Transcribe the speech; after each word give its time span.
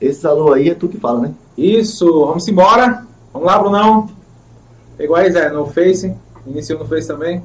Esse 0.00 0.26
alô 0.26 0.52
aí 0.52 0.70
é 0.70 0.74
tu 0.74 0.88
que 0.88 0.98
fala, 0.98 1.20
né? 1.20 1.34
Isso, 1.56 2.26
vamos 2.26 2.46
embora. 2.48 3.04
Vamos 3.32 3.46
lá, 3.46 3.58
Brunão. 3.58 4.08
Pegou 4.96 5.16
aí, 5.16 5.30
Zé, 5.30 5.50
no 5.50 5.66
Face. 5.66 6.14
Iniciou 6.46 6.78
no 6.78 6.86
Face 6.86 7.06
também. 7.06 7.42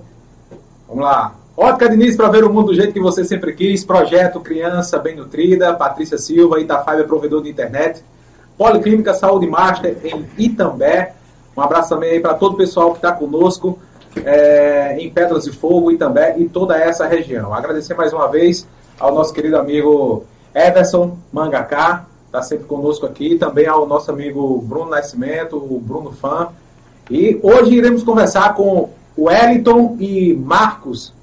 Vamos 0.88 1.04
lá. 1.04 1.36
Ótica 1.58 1.90
Diniz 1.90 2.16
para 2.16 2.30
ver 2.30 2.44
o 2.44 2.52
mundo 2.52 2.68
do 2.68 2.73
jeito 2.73 2.94
que 2.94 3.00
você 3.00 3.23
sempre 3.23 3.54
quis. 3.54 3.84
Projeto 3.84 4.40
Criança 4.40 4.98
Bem 4.98 5.16
Nutrida. 5.16 5.73
Patrícia 5.73 6.18
Silva, 6.18 6.60
Itafaiba, 6.60 7.04
provedor 7.04 7.44
de 7.44 7.49
internet. 7.49 8.04
Policlínica 8.58 9.13
Saúde 9.13 9.48
Master 9.48 9.98
em 10.04 10.26
Itambé. 10.38 11.13
Um 11.55 11.62
abraço 11.62 11.90
também 11.90 12.12
aí 12.12 12.20
para 12.20 12.34
todo 12.34 12.54
o 12.54 12.58
pessoal 12.58 12.91
que 12.91 12.98
está 12.98 13.12
conosco 13.12 13.80
é, 14.24 14.98
em 14.99 15.10
Pedras 15.10 15.44
de 15.44 15.52
Fogo, 15.52 15.91
Itambé 15.91 16.35
e 16.38 16.48
toda 16.48 16.77
essa 16.77 17.05
região. 17.08 17.54
Agradecer 17.54 17.94
mais 17.96 18.13
uma 18.13 18.27
vez 18.27 18.68
ao 18.99 19.13
nosso 19.13 19.34
querido 19.34 19.58
amigo 19.58 20.26
Everson 20.54 21.18
Mangacá, 21.32 22.05
está 22.35 22.41
sempre 22.41 22.66
conosco 22.66 23.05
aqui, 23.05 23.38
também 23.38 23.66
ao 23.66 23.88
nosso 23.88 24.12
amigo 24.12 24.62
Bruno 24.62 24.89
Nascimento, 24.89 25.55
o 25.55 25.80
Bruno 25.80 26.12
Fã. 26.12 26.49
E 27.09 27.39
hoje 27.41 27.73
iremos 27.73 28.03
conversar 28.03 28.53
com 28.55 28.89
o 29.16 29.23
Wellington 29.26 29.95
e 29.99 30.34
Marcos, 30.34 31.13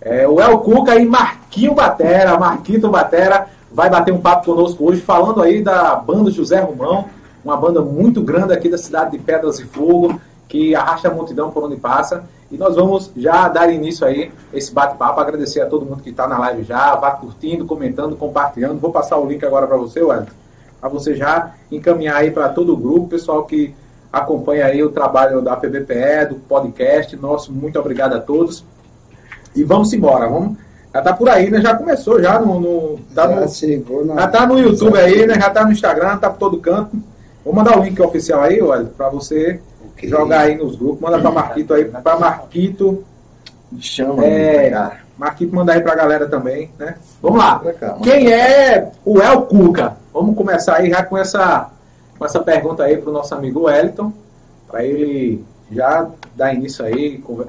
é, 0.00 0.26
o 0.26 0.40
El 0.40 0.58
Cuca 0.60 0.96
e 0.96 1.04
Marquinho 1.04 1.74
Batera, 1.74 2.38
Marquito 2.38 2.88
Batera, 2.88 3.48
vai 3.70 3.90
bater 3.90 4.14
um 4.14 4.20
papo 4.20 4.46
conosco 4.46 4.88
hoje, 4.88 5.00
falando 5.00 5.42
aí 5.42 5.62
da 5.62 5.96
banda 5.96 6.30
José 6.30 6.60
Romão, 6.60 7.06
uma 7.44 7.56
banda 7.56 7.82
muito 7.82 8.22
grande 8.22 8.54
aqui 8.54 8.68
da 8.68 8.78
cidade 8.78 9.10
de 9.10 9.18
Pedras 9.18 9.58
de 9.58 9.64
Fogo, 9.64 10.18
que 10.48 10.74
arrasta 10.74 11.08
a 11.08 11.14
multidão 11.14 11.50
por 11.50 11.64
onde 11.64 11.76
passa. 11.76 12.24
E 12.50 12.56
nós 12.56 12.76
vamos 12.76 13.10
já 13.16 13.48
dar 13.48 13.72
início 13.72 14.06
aí 14.06 14.32
esse 14.54 14.72
bate-papo, 14.72 15.20
agradecer 15.20 15.60
a 15.60 15.66
todo 15.66 15.84
mundo 15.84 16.02
que 16.02 16.10
está 16.10 16.28
na 16.28 16.38
live 16.38 16.62
já, 16.62 16.94
vá 16.94 17.10
curtindo, 17.10 17.66
comentando, 17.66 18.16
compartilhando. 18.16 18.78
Vou 18.78 18.92
passar 18.92 19.18
o 19.18 19.26
link 19.26 19.44
agora 19.44 19.66
para 19.66 19.76
você, 19.76 20.00
Wellington, 20.00 20.32
para 20.86 20.88
você 20.88 21.14
já 21.16 21.52
encaminhar 21.70 22.16
aí 22.16 22.30
para 22.30 22.48
todo 22.48 22.72
o 22.72 22.76
grupo, 22.76 23.08
pessoal 23.08 23.44
que 23.44 23.74
acompanha 24.12 24.66
aí 24.66 24.82
o 24.82 24.90
trabalho 24.90 25.40
da 25.42 25.56
PBPE, 25.56 26.26
do 26.30 26.34
podcast. 26.36 27.16
Nosso 27.16 27.52
muito 27.52 27.78
obrigado 27.78 28.14
a 28.14 28.20
todos. 28.20 28.64
E 29.54 29.64
vamos 29.64 29.92
embora, 29.92 30.28
vamos. 30.28 30.56
Já 30.94 31.02
tá 31.02 31.12
por 31.12 31.28
aí, 31.28 31.50
né? 31.50 31.60
Já 31.60 31.74
começou 31.76 32.22
já 32.22 32.38
no. 32.38 32.60
no, 32.60 32.98
tá 33.14 33.28
Já 33.28 33.40
no 33.40 33.48
chegou 33.48 34.04
na- 34.04 34.14
já 34.14 34.28
tá 34.28 34.46
no 34.46 34.58
YouTube 34.58 34.96
aí, 34.96 35.26
né? 35.26 35.34
Já 35.34 35.50
tá 35.50 35.64
no 35.64 35.72
Instagram, 35.72 36.16
tá 36.18 36.30
por 36.30 36.38
todo 36.38 36.58
canto. 36.60 36.96
Vou 37.44 37.52
mandar 37.54 37.78
o 37.78 37.82
link 37.82 38.00
oficial 38.00 38.42
aí, 38.42 38.62
olha, 38.62 38.84
para 38.84 39.08
você 39.08 39.60
Ok. 39.92 40.08
jogar 40.08 40.42
aí 40.42 40.56
nos 40.56 40.76
grupos. 40.76 41.00
Manda 41.00 41.18
para 41.18 41.30
Marquito 41.30 41.74
aí, 41.74 41.84
para 41.84 42.16
Marquito. 42.18 43.04
Chama, 43.80 44.24
É. 44.24 44.90
Marquito 45.18 45.54
manda 45.54 45.72
aí 45.72 45.80
pra 45.80 45.94
galera 45.94 46.26
também, 46.28 46.70
né? 46.78 46.94
Vamos 47.20 47.38
lá. 47.38 47.60
Cá. 47.80 47.96
Quem 48.02 48.32
é 48.32 48.90
o 49.04 49.20
El 49.20 49.42
Cuca? 49.42 49.96
Vamos 50.16 50.34
começar 50.34 50.76
aí 50.76 50.88
já 50.88 51.02
com 51.04 51.18
essa, 51.18 51.68
com 52.18 52.24
essa 52.24 52.40
pergunta 52.40 52.82
aí 52.84 52.96
pro 52.96 53.12
nosso 53.12 53.34
amigo 53.34 53.64
Wellington, 53.64 54.10
para 54.66 54.82
ele 54.82 55.44
já 55.70 56.06
dar 56.34 56.54
início 56.54 56.82
aí. 56.86 57.18
conver- 57.18 57.48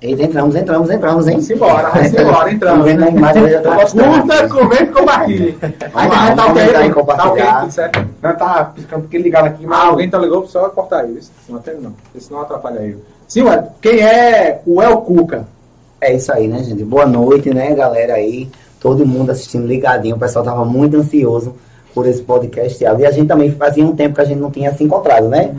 Eita, 0.00 0.22
entramos, 0.22 0.56
entramos, 0.56 0.90
entramos, 0.90 1.26
hein? 1.28 1.34
Vamos 1.34 1.50
embora, 1.50 1.90
vamos 1.90 2.12
embora, 2.14 2.50
entramos. 2.50 2.84
Vendo 2.86 3.00
na 3.00 3.08
imagem, 3.10 3.42
eu 3.42 3.62
já 3.62 3.74
gostando. 3.74 4.20
Curta, 4.22 4.48
comente 4.48 4.82
e 4.84 4.86
compartilhe. 4.86 5.58
Aí 5.94 6.08
lá, 6.08 6.34
tá 6.34 6.46
vamos 6.46 6.62
ok, 6.62 7.04
tá 7.14 7.28
ok, 7.28 7.44
tudo 7.60 7.70
certo. 7.72 8.08
Não, 8.22 8.34
tá 8.36 8.64
piscando 8.74 9.02
porque 9.02 9.18
ligaram 9.18 9.48
aqui, 9.48 9.66
mas 9.66 9.78
Ah, 9.78 9.86
alguém 9.88 10.08
tá 10.10 10.18
ligou, 10.18 10.46
só 10.48 10.68
cortar 10.70 11.00
aí. 11.02 11.18
isso. 11.18 11.30
Não 11.46 11.58
atende 11.58 11.82
não, 11.82 11.92
porque 11.92 12.20
senão 12.20 12.40
atrapalha 12.40 12.80
aí. 12.80 12.96
Sim, 13.28 13.42
Wellington, 13.42 13.72
quem 13.82 14.00
é 14.00 14.60
o 14.66 14.80
El 14.82 14.96
Cuca? 15.02 15.46
É 16.00 16.14
isso 16.14 16.32
aí, 16.32 16.48
né, 16.48 16.62
gente? 16.64 16.82
Boa 16.82 17.04
noite, 17.06 17.52
né, 17.54 17.72
galera 17.74 18.14
aí. 18.14 18.50
Todo 18.80 19.06
mundo 19.06 19.30
assistindo 19.30 19.66
ligadinho. 19.68 20.16
O 20.16 20.18
pessoal 20.18 20.42
tava 20.44 20.64
muito 20.64 20.96
ansioso 20.96 21.54
por 21.94 22.06
esse 22.06 22.22
podcast. 22.22 22.82
E 22.82 22.86
a 22.86 23.10
gente 23.10 23.28
também 23.28 23.50
fazia 23.52 23.84
um 23.84 23.94
tempo 23.94 24.14
que 24.14 24.20
a 24.20 24.24
gente 24.24 24.38
não 24.38 24.50
tinha 24.50 24.72
se 24.72 24.82
encontrado, 24.82 25.28
né? 25.28 25.54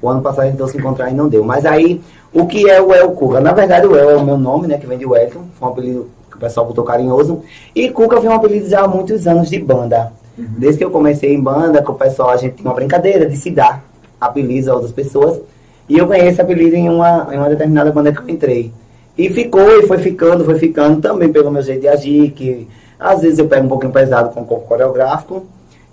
O 0.00 0.08
ano 0.08 0.22
passado 0.22 0.42
a 0.42 0.44
gente 0.46 0.54
tentou 0.54 0.68
se 0.68 0.78
encontrar 0.78 1.10
e 1.10 1.14
não 1.14 1.28
deu. 1.28 1.44
Mas 1.44 1.66
aí, 1.66 2.00
o 2.32 2.46
que 2.46 2.68
é 2.68 2.80
o 2.80 2.92
El 2.92 3.10
Cuca? 3.12 3.40
Na 3.40 3.52
verdade, 3.52 3.86
o 3.86 3.96
El 3.96 4.10
é 4.10 4.16
o 4.16 4.24
meu 4.24 4.38
nome, 4.38 4.66
né? 4.66 4.78
Que 4.78 4.86
vem 4.86 4.98
de 4.98 5.06
Wellington. 5.06 5.44
Foi 5.58 5.68
um 5.68 5.72
apelido 5.72 6.10
que 6.30 6.36
o 6.36 6.40
pessoal 6.40 6.66
botou 6.66 6.84
carinhoso. 6.84 7.42
E 7.74 7.88
Cuca 7.90 8.20
foi 8.20 8.28
um 8.28 8.34
apelido 8.34 8.68
já 8.68 8.80
há 8.80 8.88
muitos 8.88 9.26
anos 9.26 9.48
de 9.48 9.58
banda. 9.58 10.12
Desde 10.36 10.78
que 10.78 10.84
eu 10.84 10.90
comecei 10.90 11.34
em 11.34 11.40
banda, 11.40 11.82
com 11.82 11.92
o 11.92 11.96
pessoal, 11.96 12.30
a 12.30 12.36
gente 12.36 12.54
tinha 12.54 12.68
uma 12.68 12.74
brincadeira 12.74 13.26
de 13.26 13.36
se 13.36 13.50
dar 13.50 13.82
apelidos 14.20 14.68
a 14.68 14.74
outras 14.74 14.92
pessoas. 14.92 15.40
E 15.88 15.98
eu 15.98 16.06
ganhei 16.06 16.28
esse 16.28 16.40
apelido 16.40 16.76
em 16.76 16.88
uma, 16.88 17.28
em 17.32 17.38
uma 17.38 17.48
determinada 17.48 17.90
banda 17.90 18.12
que 18.12 18.20
eu 18.20 18.28
entrei. 18.28 18.72
E 19.16 19.28
ficou, 19.30 19.68
e 19.80 19.86
foi 19.88 19.98
ficando, 19.98 20.44
foi 20.44 20.56
ficando 20.56 21.00
também 21.00 21.32
pelo 21.32 21.50
meu 21.50 21.60
jeito 21.60 21.80
de 21.80 21.88
agir, 21.88 22.30
que 22.30 22.68
às 23.00 23.20
vezes 23.20 23.40
eu 23.40 23.48
pego 23.48 23.66
um 23.66 23.68
pouquinho 23.68 23.92
pesado 23.92 24.30
com 24.30 24.42
o 24.42 24.44
corpo 24.44 24.68
coreográfico. 24.68 25.44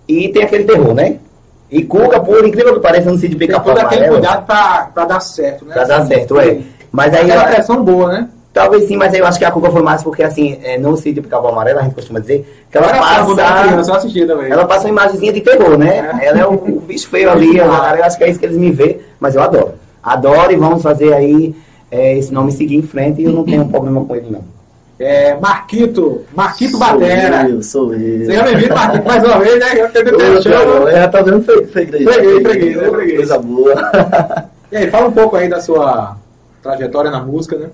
E 0.08 0.30
tem 0.30 0.44
aquele 0.44 0.64
terror, 0.64 0.94
né? 0.94 1.18
E 1.70 1.84
Cuca, 1.84 2.20
por 2.20 2.46
incrível 2.46 2.76
que 2.76 2.80
pareça, 2.80 3.12
no 3.12 3.18
sítio 3.18 3.38
Tem 3.38 3.48
pica-pau 3.48 3.74
todo 3.74 3.84
aquele 3.84 4.06
amarelo, 4.06 4.22
cuidado 4.22 4.46
pra, 4.46 4.90
pra 4.94 5.06
dar 5.06 5.20
certo, 5.20 5.66
né? 5.66 5.74
pra 5.74 5.84
dar 5.84 6.06
certo, 6.06 6.40
é. 6.40 6.60
Mas 6.92 7.14
aí, 7.14 7.30
Aquela 7.30 7.46
pressão 7.46 7.84
boa, 7.84 8.12
né? 8.12 8.30
talvez 8.54 8.88
sim, 8.88 8.96
mas 8.96 9.14
aí 9.14 9.20
eu 9.20 9.26
acho 9.26 9.38
que 9.38 9.44
a 9.44 9.52
Cuca 9.52 9.70
foi 9.70 9.82
mais 9.82 10.02
porque, 10.02 10.24
assim, 10.24 10.58
é, 10.64 10.78
no 10.78 10.96
sítio 10.96 11.22
pica-pau 11.22 11.52
amarelo, 11.52 11.80
a 11.80 11.84
gente 11.84 11.96
costuma 11.96 12.20
dizer, 12.20 12.66
que 12.72 12.78
ela 12.78 12.88
Era 12.88 13.00
criança, 13.00 13.36
passa... 13.36 13.92
eu 13.92 13.96
assisti 13.96 14.26
também. 14.26 14.52
Ela 14.52 14.66
passa 14.66 14.86
uma 14.86 14.90
imagenzinha 14.92 15.34
de 15.34 15.42
terror, 15.42 15.78
né? 15.78 16.20
Ela 16.22 16.40
é 16.40 16.46
o, 16.46 16.54
o 16.54 16.80
bicho 16.82 17.10
feio 17.10 17.30
ali, 17.30 17.58
eu, 17.58 17.66
eu 17.66 18.04
acho 18.04 18.18
que 18.18 18.24
é 18.24 18.30
isso 18.30 18.40
que 18.40 18.46
eles 18.46 18.58
me 18.58 18.72
vê, 18.72 19.02
mas 19.20 19.36
eu 19.36 19.42
adoro. 19.42 19.74
Adoro 20.02 20.54
e 20.54 20.56
vamos 20.56 20.82
fazer 20.82 21.14
aí 21.14 21.54
é, 21.92 22.18
esse 22.18 22.34
nome 22.34 22.52
seguir 22.52 22.76
em 22.76 22.82
frente 22.82 23.22
e 23.22 23.26
eu 23.26 23.32
não 23.32 23.44
tenho 23.44 23.68
problema 23.68 24.06
com 24.06 24.16
ele, 24.16 24.28
não. 24.30 24.55
É, 24.98 25.36
Marquito, 25.36 26.24
Marquito 26.34 26.72
Sou 26.72 26.80
Batera. 26.80 27.50
eu, 27.50 27.62
sou 27.62 27.94
eu. 27.94 28.26
Seja 28.26 28.44
bem-vindo, 28.44 28.74
Marquito, 28.74 29.06
mais 29.06 29.24
uma 29.24 29.40
vez, 29.40 29.60
né? 29.60 29.82
Eu 29.82 29.90
tentei 29.92 30.42
chama. 30.42 30.92
Já 30.92 31.08
tá 31.10 31.22
vendo 31.22 31.44
freguês. 31.44 31.70
Freguês, 31.72 32.42
freguês, 32.42 32.78
é 32.78 32.90
freguês. 32.90 33.18
Coisa 33.18 33.40
boa. 33.40 33.76
E 34.72 34.78
aí, 34.78 34.90
fala 34.90 35.08
um 35.08 35.12
pouco 35.12 35.36
aí 35.36 35.48
da 35.48 35.62
sua 35.62 36.18
trajetória 36.62 37.12
na 37.12 37.22
música, 37.22 37.56
né? 37.56 37.70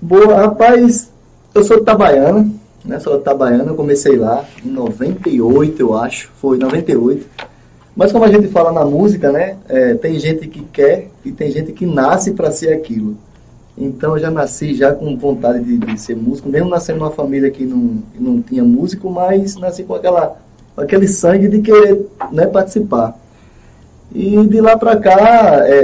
Boa, 0.00 0.36
rapaz, 0.36 1.10
eu 1.54 1.64
sou 1.64 1.78
de 1.78 1.82
Itabaiana, 1.82 2.46
né? 2.84 3.00
Sou 3.00 3.14
de 3.14 3.20
Itabaiana, 3.20 3.64
eu 3.64 3.74
comecei 3.74 4.14
lá 4.16 4.44
em 4.64 4.68
98, 4.68 5.80
eu 5.80 5.96
acho, 5.96 6.30
foi 6.40 6.58
98. 6.58 7.26
Mas 7.96 8.12
como 8.12 8.24
a 8.24 8.28
gente 8.28 8.48
fala 8.48 8.70
na 8.70 8.84
música, 8.84 9.32
né? 9.32 9.56
é, 9.68 9.94
tem 9.94 10.18
gente 10.18 10.46
que 10.46 10.62
quer 10.64 11.08
e 11.24 11.32
tem 11.32 11.50
gente 11.50 11.72
que 11.72 11.86
nasce 11.86 12.32
para 12.32 12.50
ser 12.50 12.72
aquilo. 12.72 13.16
Então 13.76 14.14
eu 14.16 14.20
já 14.20 14.30
nasci 14.30 14.74
já 14.74 14.92
com 14.94 15.16
vontade 15.16 15.64
de, 15.64 15.78
de 15.78 16.00
ser 16.00 16.14
músico, 16.16 16.48
mesmo 16.48 16.68
nascendo 16.68 17.00
numa 17.00 17.10
família 17.10 17.50
que 17.50 17.64
não, 17.64 17.98
que 18.14 18.22
não 18.22 18.40
tinha 18.40 18.62
músico, 18.62 19.10
mas 19.10 19.56
nasci 19.56 19.82
com 19.82 19.94
aquela, 19.94 20.36
com 20.76 20.80
aquele 20.80 21.08
sangue 21.08 21.48
de 21.48 21.60
querer 21.60 22.06
né, 22.30 22.46
participar. 22.46 23.18
E 24.14 24.36
de 24.46 24.60
lá 24.60 24.76
para 24.78 24.96
cá, 24.96 25.66
é, 25.66 25.74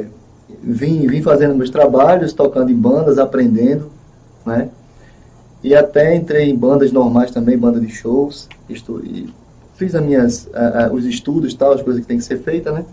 é, 0.00 0.04
vim, 0.62 1.06
vim 1.06 1.22
fazendo 1.22 1.54
meus 1.54 1.70
trabalhos, 1.70 2.34
tocando 2.34 2.70
em 2.70 2.74
bandas, 2.76 3.16
aprendendo, 3.18 3.86
né? 4.44 4.68
E 5.62 5.74
até 5.74 6.14
entrei 6.14 6.50
em 6.50 6.56
bandas 6.56 6.92
normais 6.92 7.30
também, 7.30 7.56
banda 7.56 7.80
de 7.80 7.88
shows, 7.88 8.48
estu- 8.68 9.02
fiz 9.76 9.94
as 9.94 10.02
minhas, 10.02 10.48
a- 10.54 10.86
a- 10.86 10.92
os 10.92 11.06
estudos, 11.06 11.54
tal, 11.54 11.72
as 11.72 11.80
coisas 11.82 12.02
que 12.02 12.06
tem 12.08 12.18
que 12.18 12.24
ser 12.24 12.38
feitas, 12.38 12.72
né? 12.74 12.84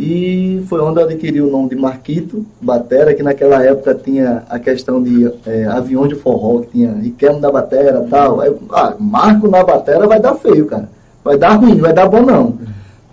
E 0.00 0.64
foi 0.68 0.80
onde 0.80 1.00
eu 1.00 1.06
adquiri 1.06 1.40
o 1.40 1.50
nome 1.50 1.70
de 1.70 1.74
Marquito 1.74 2.46
Batera, 2.60 3.12
que 3.12 3.22
naquela 3.22 3.64
época 3.64 3.96
tinha 3.96 4.44
a 4.48 4.56
questão 4.56 5.02
de 5.02 5.28
é, 5.44 5.64
aviões 5.64 6.08
de 6.08 6.14
forró, 6.14 6.60
que 6.60 6.68
tinha 6.68 6.92
Riquelme 6.92 7.40
da 7.40 7.50
Batera 7.50 8.06
tal. 8.08 8.40
Aí, 8.40 8.54
ah, 8.70 8.94
Marco 8.96 9.48
na 9.48 9.64
Batera 9.64 10.06
vai 10.06 10.20
dar 10.20 10.36
feio, 10.36 10.66
cara. 10.66 10.88
Vai 11.24 11.36
dar 11.36 11.56
ruim, 11.56 11.74
não 11.74 11.80
vai 11.80 11.92
dar 11.92 12.08
bom 12.08 12.22
não. 12.22 12.58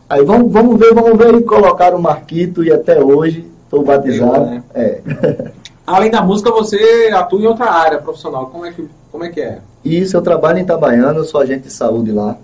Aí 0.08 0.24
vamos, 0.24 0.54
vamos 0.54 0.80
ver, 0.80 0.94
vamos 0.94 1.18
ver 1.18 1.34
e 1.34 1.42
colocaram 1.42 1.98
o 1.98 2.02
Marquito 2.02 2.64
e 2.64 2.72
até 2.72 3.04
hoje 3.04 3.44
estou 3.64 3.84
batizado. 3.84 4.46
Né? 4.46 4.64
É. 4.76 5.02
Além 5.88 6.12
da 6.12 6.22
música, 6.22 6.52
você 6.52 7.10
atua 7.12 7.42
em 7.42 7.48
outra 7.48 7.66
área 7.72 7.98
profissional. 7.98 8.46
Como 8.52 8.64
é 8.64 8.72
que, 8.72 8.88
como 9.12 9.24
é, 9.24 9.30
que 9.30 9.42
é? 9.42 9.58
E 9.84 9.98
isso, 10.00 10.16
eu 10.16 10.22
trabalho 10.22 10.60
em 10.60 10.62
Itabaiana, 10.62 11.18
eu 11.18 11.26
sou 11.26 11.42
agente 11.42 11.64
de 11.64 11.74
saúde 11.74 12.12
lá. 12.12 12.38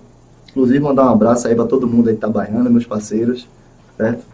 Inclusive, 0.50 0.80
mandar 0.80 1.06
um 1.06 1.10
abraço 1.10 1.48
aí 1.48 1.54
para 1.54 1.66
todo 1.66 1.88
mundo 1.88 2.10
aí 2.10 2.16
de 2.16 2.18
Itabaiana, 2.18 2.72
meus 2.72 2.88
parceiros, 2.88 3.48
certo? 3.96 4.31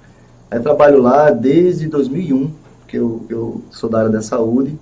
Aí 0.49 0.59
trabalho 0.59 1.01
lá 1.01 1.29
desde 1.29 1.87
2001, 1.87 2.49
que 2.87 2.97
eu, 2.97 3.21
eu 3.29 3.61
sou 3.71 3.89
da 3.89 3.99
área 3.99 4.09
da 4.09 4.21
saúde. 4.21 4.77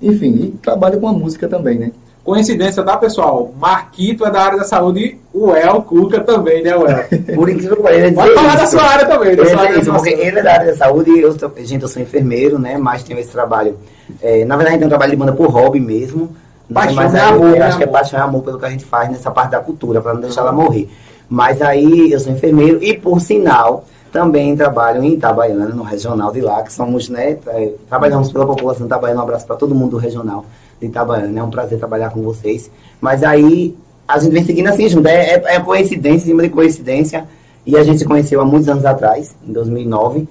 Enfim, 0.00 0.28
e 0.34 0.48
trabalho 0.62 1.00
com 1.00 1.08
a 1.08 1.12
música 1.12 1.48
também, 1.48 1.78
né? 1.78 1.90
Coincidência, 2.22 2.82
tá, 2.82 2.96
pessoal? 2.96 3.52
Marquito 3.58 4.26
é 4.26 4.30
da 4.30 4.40
área 4.42 4.58
da 4.58 4.64
saúde, 4.64 5.16
o 5.32 5.52
El 5.54 5.80
Cuca 5.82 6.20
também, 6.20 6.60
né, 6.62 6.70
El? 6.76 7.04
Por 7.36 7.48
incrível 7.48 7.76
que 7.76 7.82
pareça, 7.84 8.14
Pode 8.14 8.34
falar 8.34 8.56
da 8.56 8.64
isso. 8.64 8.72
sua 8.72 8.82
área 8.82 9.06
também, 9.06 9.36
da 9.36 9.42
Ele 9.42 9.50
sua 9.50 9.60
área 9.62 9.76
é 9.76 9.80
isso, 9.80 9.92
porque 9.92 10.08
ele 10.10 10.38
é 10.38 10.42
da 10.42 10.52
área 10.52 10.66
da 10.66 10.76
saúde 10.76 11.10
e 11.12 11.20
eu, 11.20 11.36
gente, 11.64 11.82
eu 11.82 11.88
sou 11.88 12.02
enfermeiro, 12.02 12.58
né? 12.58 12.76
Mas 12.76 13.04
tenho 13.04 13.18
esse 13.20 13.30
trabalho. 13.30 13.76
é, 14.20 14.44
na 14.44 14.56
verdade, 14.56 14.78
tem 14.78 14.86
um 14.86 14.90
trabalho 14.90 15.12
de 15.12 15.16
banda 15.16 15.32
por 15.32 15.48
hobby 15.48 15.78
mesmo. 15.78 16.22
né, 16.68 16.74
Paixão 16.74 16.96
mas 16.96 17.14
é 17.14 17.20
aí, 17.20 17.28
amor, 17.32 17.46
eu 17.46 17.58
né, 17.60 17.62
acho 17.62 17.76
que 17.76 17.84
é 17.84 17.86
amor? 17.86 17.98
paixão 17.98 18.18
e 18.18 18.22
amor 18.22 18.42
pelo 18.42 18.58
que 18.58 18.66
a 18.66 18.70
gente 18.70 18.84
faz 18.84 19.08
nessa 19.08 19.30
parte 19.30 19.52
da 19.52 19.60
cultura, 19.60 20.00
para 20.00 20.12
não 20.14 20.20
deixar 20.20 20.40
ela 20.40 20.52
morrer. 20.52 20.88
Mas 21.28 21.62
aí 21.62 22.10
eu 22.10 22.18
sou 22.18 22.32
enfermeiro 22.32 22.82
e, 22.82 22.92
por 22.96 23.20
sinal, 23.20 23.84
também 24.12 24.56
trabalho 24.56 25.02
em 25.02 25.14
Itabaiana, 25.14 25.66
no 25.66 25.82
regional 25.82 26.32
de 26.32 26.40
lá, 26.40 26.62
que 26.62 26.72
somos, 26.72 27.08
né? 27.08 27.38
é, 27.48 27.72
trabalhamos 27.88 28.32
pela 28.32 28.46
população 28.46 28.86
Itabaiana. 28.86 29.20
Um 29.20 29.24
abraço 29.24 29.46
para 29.46 29.56
todo 29.56 29.74
mundo 29.74 29.92
do 29.92 29.96
regional 29.96 30.44
de 30.80 30.86
Itabaiana. 30.86 31.38
É 31.38 31.42
um 31.42 31.50
prazer 31.50 31.78
trabalhar 31.78 32.10
com 32.10 32.22
vocês. 32.22 32.70
Mas 33.00 33.22
aí 33.22 33.76
a 34.06 34.18
gente 34.18 34.32
vem 34.32 34.44
seguindo 34.44 34.68
assim 34.68 34.88
junto. 34.88 35.08
É, 35.08 35.34
é, 35.34 35.56
é 35.56 35.60
coincidência, 35.60 36.24
em 36.24 36.28
cima 36.28 36.42
de 36.42 36.48
coincidência. 36.50 37.26
E 37.66 37.76
a 37.76 37.82
gente 37.82 37.98
se 37.98 38.04
conheceu 38.04 38.40
há 38.40 38.44
muitos 38.44 38.68
anos 38.68 38.84
atrás, 38.84 39.34
em 39.46 39.52
2009. 39.52 40.28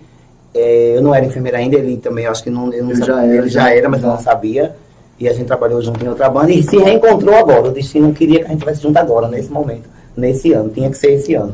É, 0.54 0.94
eu 0.96 1.02
não 1.02 1.14
era 1.14 1.26
enfermeira 1.26 1.58
ainda, 1.58 1.76
ele 1.76 1.98
também, 1.98 2.24
eu 2.24 2.32
acho 2.32 2.42
que 2.42 2.50
não, 2.50 2.72
eu 2.72 2.82
não 2.82 2.92
Ele 2.92 3.00
sabia, 3.00 3.14
já 3.14 3.24
era, 3.24 3.36
ele 3.36 3.50
já 3.50 3.62
já. 3.62 3.76
era, 3.76 3.90
mas 3.90 4.02
eu 4.02 4.10
não 4.10 4.18
sabia. 4.20 4.76
E 5.20 5.28
a 5.28 5.34
gente 5.34 5.46
trabalhou 5.46 5.82
junto 5.82 6.04
em 6.04 6.08
outra 6.08 6.30
banda 6.30 6.52
e 6.52 6.64
se 6.64 6.78
reencontrou 6.78 7.36
agora. 7.36 7.68
O 7.68 7.72
destino 7.72 8.14
queria 8.14 8.40
que 8.40 8.46
a 8.46 8.48
gente 8.48 8.60
estivesse 8.60 8.82
junto 8.82 8.98
agora, 8.98 9.28
nesse 9.28 9.52
momento, 9.52 9.90
nesse 10.16 10.54
ano. 10.54 10.70
Tinha 10.70 10.90
que 10.90 10.98
ser 10.98 11.12
esse 11.12 11.34
ano, 11.36 11.54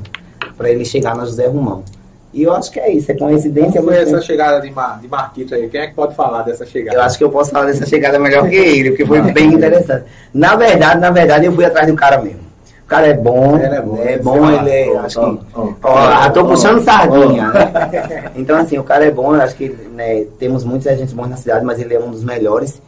para 0.55 0.69
ele 0.69 0.85
chegar 0.85 1.15
na 1.15 1.25
José 1.25 1.47
Romão. 1.47 1.83
E 2.33 2.43
eu 2.43 2.53
acho 2.53 2.71
que 2.71 2.79
é 2.79 2.91
isso, 2.91 3.11
é 3.11 3.15
coincidência. 3.15 3.81
Como 3.81 3.91
foi 3.91 4.01
essa 4.01 4.21
chegada 4.21 4.61
de, 4.61 4.71
Mar, 4.71 4.99
de 5.01 5.07
Marquito 5.07 5.53
aí? 5.53 5.67
Quem 5.67 5.81
é 5.81 5.87
que 5.87 5.93
pode 5.93 6.15
falar 6.15 6.43
dessa 6.43 6.65
chegada? 6.65 6.97
eu 6.97 7.01
acho 7.01 7.17
que 7.17 7.23
eu 7.23 7.29
posso 7.29 7.51
falar 7.51 7.65
dessa 7.65 7.85
chegada 7.85 8.17
melhor 8.17 8.47
que 8.47 8.55
ele, 8.55 8.91
porque 8.91 9.05
foi 9.05 9.21
bem 9.33 9.53
interessante. 9.53 10.05
Na 10.33 10.55
verdade, 10.55 11.01
na 11.01 11.11
verdade, 11.11 11.45
eu 11.45 11.51
fui 11.51 11.65
atrás 11.65 11.87
do 11.87 11.95
cara 11.95 12.21
mesmo. 12.21 12.39
O 12.85 12.87
cara 12.87 13.07
é 13.07 13.13
bom, 13.13 13.57
Ele 13.57 13.65
é 13.65 13.81
bom, 13.81 13.97
é 14.01 14.13
ele 14.13 14.23
bom, 14.23 14.47
sei 14.47 14.59
ele 14.59 14.69
é, 14.69 14.97
acho 14.97 15.19
Ó, 15.19 15.33
que... 15.33 15.45
ó, 15.53 15.69
Ó, 15.83 16.25
eu 16.25 16.33
tô 16.33 16.41
ó, 16.41 16.45
puxando 16.45 16.77
ó, 16.79 16.81
sardinha, 16.81 17.47
né? 17.47 18.31
Então, 18.35 18.57
assim, 18.57 18.77
o 18.77 18.83
cara 18.83 19.05
é 19.05 19.11
bom, 19.11 19.33
eu 19.33 19.41
acho 19.41 19.55
que 19.55 19.69
né, 19.93 20.25
temos 20.37 20.63
muitos 20.63 20.87
agentes 20.87 21.13
bons 21.13 21.29
na 21.29 21.37
cidade, 21.37 21.65
mas 21.65 21.79
ele 21.79 21.93
é 21.93 21.99
um 21.99 22.11
dos 22.11 22.23
melhores. 22.23 22.81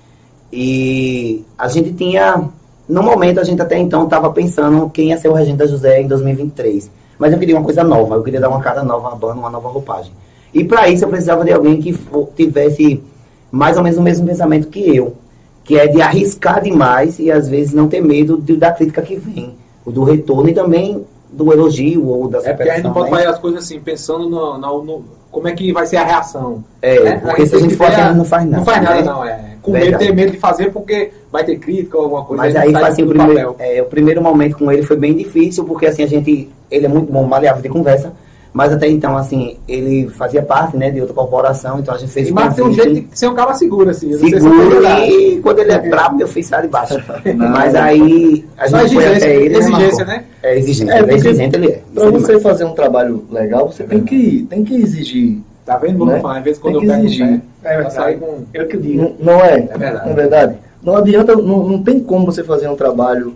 E 0.52 1.44
a 1.58 1.68
gente 1.68 1.94
tinha, 1.94 2.50
no 2.88 3.02
momento, 3.02 3.40
a 3.40 3.44
gente 3.44 3.62
até 3.62 3.78
então 3.78 4.04
estava 4.04 4.30
pensando 4.32 4.90
quem 4.90 5.10
ia 5.10 5.18
ser 5.18 5.30
o 5.30 5.34
regente 5.34 5.58
da 5.58 5.68
José 5.68 6.02
em 6.02 6.08
2023. 6.08 6.92
Mas 7.20 7.32
eu 7.34 7.40
queria 7.40 7.56
uma 7.56 7.64
coisa 7.64 7.84
nova, 7.84 8.16
eu 8.16 8.24
queria 8.24 8.40
dar 8.40 8.50
uma 8.50 8.60
cara 8.60 8.84
nova 8.84 9.12
à 9.14 9.16
banda, 9.16 9.36
uma 9.40 9.50
nova 9.50 9.70
roupagem. 9.70 10.12
E 10.54 10.64
para 10.64 10.88
isso 10.90 11.04
eu 11.06 11.10
precisava 11.10 11.44
de 11.46 11.52
alguém 11.52 11.82
que 11.82 11.94
fo- 11.94 12.30
tivesse 12.36 13.02
mais 13.52 13.78
ou 13.78 13.84
menos 13.84 13.98
o 14.00 14.02
mesmo 14.04 14.26
pensamento 14.28 14.68
que 14.68 14.96
eu, 14.96 15.16
que 15.64 15.78
é 15.80 15.88
de 15.88 16.02
arriscar 16.02 16.62
demais 16.62 17.20
e 17.20 17.32
às 17.32 17.48
vezes 17.48 17.74
não 17.74 17.88
ter 17.88 18.02
medo 18.02 18.38
de- 18.38 18.58
da 18.58 18.72
crítica 18.72 19.02
que 19.02 19.16
vem, 19.16 19.56
do 19.86 20.04
retorno 20.04 20.50
e 20.50 20.54
também 20.54 21.06
do 21.32 21.52
elogio 21.52 22.08
ou 22.08 22.28
da 22.28 22.40
É 22.40 22.54
porque 22.54 22.70
a 22.70 22.76
gente 22.76 22.84
não 22.84 22.94
pode 22.94 23.10
né? 23.10 23.18
fazer 23.18 23.28
as 23.30 23.40
coisas 23.40 23.64
assim, 23.64 23.80
pensando 23.80 24.30
no, 24.30 24.58
no- 24.58 24.84
no- 24.84 25.06
como 25.32 25.48
é 25.48 25.52
que 25.54 25.72
vai 25.74 25.86
ser 25.88 25.98
a 25.98 26.04
reação. 26.04 26.64
É, 26.82 27.00
né? 27.04 27.16
porque 27.18 27.46
se 27.48 27.56
a 27.56 27.60
gente 27.60 27.76
for 27.76 27.86
a 27.86 27.88
a- 27.88 27.92
gente 27.92 28.18
não 28.18 28.26
faz 28.26 28.44
nada. 28.46 28.58
Não 28.58 28.66
faz 28.66 28.84
nada, 28.84 28.96
né? 28.98 29.02
não. 29.04 29.26
É. 29.26 29.53
Com 29.64 29.72
medo, 29.72 29.84
Verdade. 29.84 30.06
ter 30.08 30.14
medo 30.14 30.32
de 30.34 30.38
fazer 30.38 30.72
porque 30.72 31.12
vai 31.32 31.44
ter 31.44 31.58
crítica 31.58 31.98
ou 31.98 32.04
alguma 32.04 32.26
coisa. 32.26 32.44
Mas 32.44 32.56
aí, 32.56 32.72
sai 32.72 32.84
assim, 32.84 33.04
o 33.04 33.08
primeiro, 33.08 33.34
papel. 33.34 33.56
é, 33.60 33.82
o 33.82 33.86
primeiro 33.86 34.22
momento 34.22 34.58
com 34.58 34.72
ele 34.72 34.84
foi 34.84 34.98
bem 34.98 35.16
difícil, 35.16 35.64
porque 35.64 35.86
assim, 35.86 36.04
a 36.04 36.08
gente, 36.08 36.50
ele 36.70 36.86
é 36.86 36.90
muito 36.90 37.12
bom, 37.12 37.24
maleável 37.24 37.62
de 37.62 37.70
conversa, 37.70 38.12
mas 38.52 38.72
até 38.72 38.88
então, 38.88 39.18
assim, 39.18 39.58
ele 39.68 40.10
fazia 40.10 40.44
parte, 40.44 40.78
né, 40.78 40.92
de 40.92 41.00
outra 41.00 41.16
corporação, 41.16 41.80
então 41.80 41.96
a 41.96 41.98
gente 41.98 42.12
fez 42.12 42.28
E 42.28 42.32
o 42.32 42.36
Marcos 42.36 42.56
tem 42.56 42.66
um 42.66 42.74
jeito 42.74 42.94
de 42.94 43.08
ser 43.18 43.28
um 43.30 43.34
cara 43.34 43.54
seguro, 43.56 43.90
assim. 43.90 44.14
se 44.18 44.36
é 44.36 44.40
seguro 44.40 44.70
verdade. 44.70 45.12
e 45.12 45.40
quando 45.42 45.60
ele 45.60 45.72
é 45.72 45.80
brabo 45.80 46.22
eu 46.22 46.28
fiz 46.28 46.46
sai 46.46 46.62
de 46.64 46.68
baixo. 46.68 47.02
Não. 47.34 47.48
Mas 47.50 47.74
aí 47.74 48.46
a 48.58 48.68
gente 48.68 48.94
foi 48.94 49.04
exigência, 49.06 49.28
até 49.28 49.36
ele. 49.36 49.58
exigência, 49.58 50.06
marcou. 50.06 50.06
né? 50.06 50.24
É 50.44 50.58
exigente, 50.60 50.92
É, 50.92 51.00
é 51.00 51.14
exigente, 51.16 51.56
ele 51.56 51.68
é. 51.72 51.82
Pra 51.96 52.04
é 52.04 52.12
você 52.12 52.40
fazer 52.40 52.66
um 52.66 52.74
trabalho 52.74 53.26
legal, 53.32 53.72
você 53.72 53.86
tem 53.86 54.04
que, 54.04 54.46
tem 54.50 54.64
que 54.64 54.76
exigir. 54.76 55.40
Tá 55.66 55.78
vendo, 55.78 55.96
Bruno? 55.96 56.12
Né? 56.12 56.22
Às 56.24 56.44
vezes 56.44 56.60
quando 56.60 56.80
Tem 56.80 56.90
eu 56.90 56.94
pego 56.94 57.06
exigir. 57.06 57.42
É 57.64 57.78
verdade. 57.78 58.18
com... 58.18 58.44
Eu 58.54 58.68
que 58.68 58.78
digo. 58.78 59.16
Não, 59.20 59.34
não 59.34 59.42
é? 59.42 59.60
É 59.60 59.78
verdade. 59.78 60.06
Não 60.06 60.12
é 60.12 60.16
verdade? 60.16 60.58
Não 60.84 60.96
adianta, 60.98 61.36
não, 61.36 61.64
não 61.64 61.82
tem 61.82 62.00
como 62.00 62.26
você 62.26 62.44
fazer 62.44 62.68
um 62.68 62.76
trabalho 62.76 63.34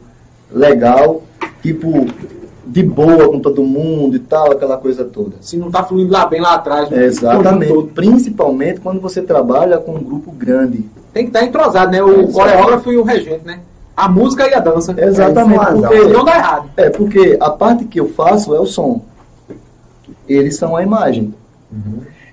legal, 0.51 1.21
tipo, 1.61 2.05
de 2.65 2.83
boa 2.83 3.29
com 3.29 3.39
todo 3.39 3.63
mundo 3.63 4.15
e 4.15 4.19
tal, 4.19 4.51
aquela 4.51 4.77
coisa 4.77 5.05
toda. 5.05 5.37
Se 5.39 5.55
não 5.55 5.71
tá 5.71 5.83
fluindo 5.83 6.11
lá 6.11 6.25
bem 6.25 6.41
lá 6.41 6.55
atrás. 6.55 6.89
no 6.89 6.97
Exatamente. 6.97 7.73
Principalmente 7.93 8.81
quando 8.81 8.99
você 8.99 9.21
trabalha 9.21 9.77
com 9.77 9.93
um 9.95 10.03
grupo 10.03 10.31
grande. 10.31 10.85
Tem 11.13 11.23
que 11.23 11.29
estar 11.29 11.45
entrosado, 11.45 11.91
né? 11.91 12.03
O 12.03 12.21
Exato. 12.21 12.33
coreógrafo 12.33 12.91
e 12.91 12.97
o 12.97 13.03
regente, 13.03 13.45
né? 13.45 13.59
A 13.95 14.07
música 14.07 14.47
e 14.47 14.53
a 14.53 14.59
dança. 14.59 14.93
Exatamente. 14.95 15.63
É, 15.63 15.71
porque, 15.71 16.03
Não 16.13 16.25
dá 16.25 16.35
errado. 16.35 16.69
é, 16.77 16.89
porque 16.89 17.37
a 17.39 17.49
parte 17.49 17.85
que 17.85 17.99
eu 17.99 18.09
faço 18.09 18.53
é 18.53 18.59
o 18.59 18.65
som. 18.65 19.01
Eles 20.27 20.57
são 20.57 20.75
a 20.75 20.83
imagem. 20.83 21.33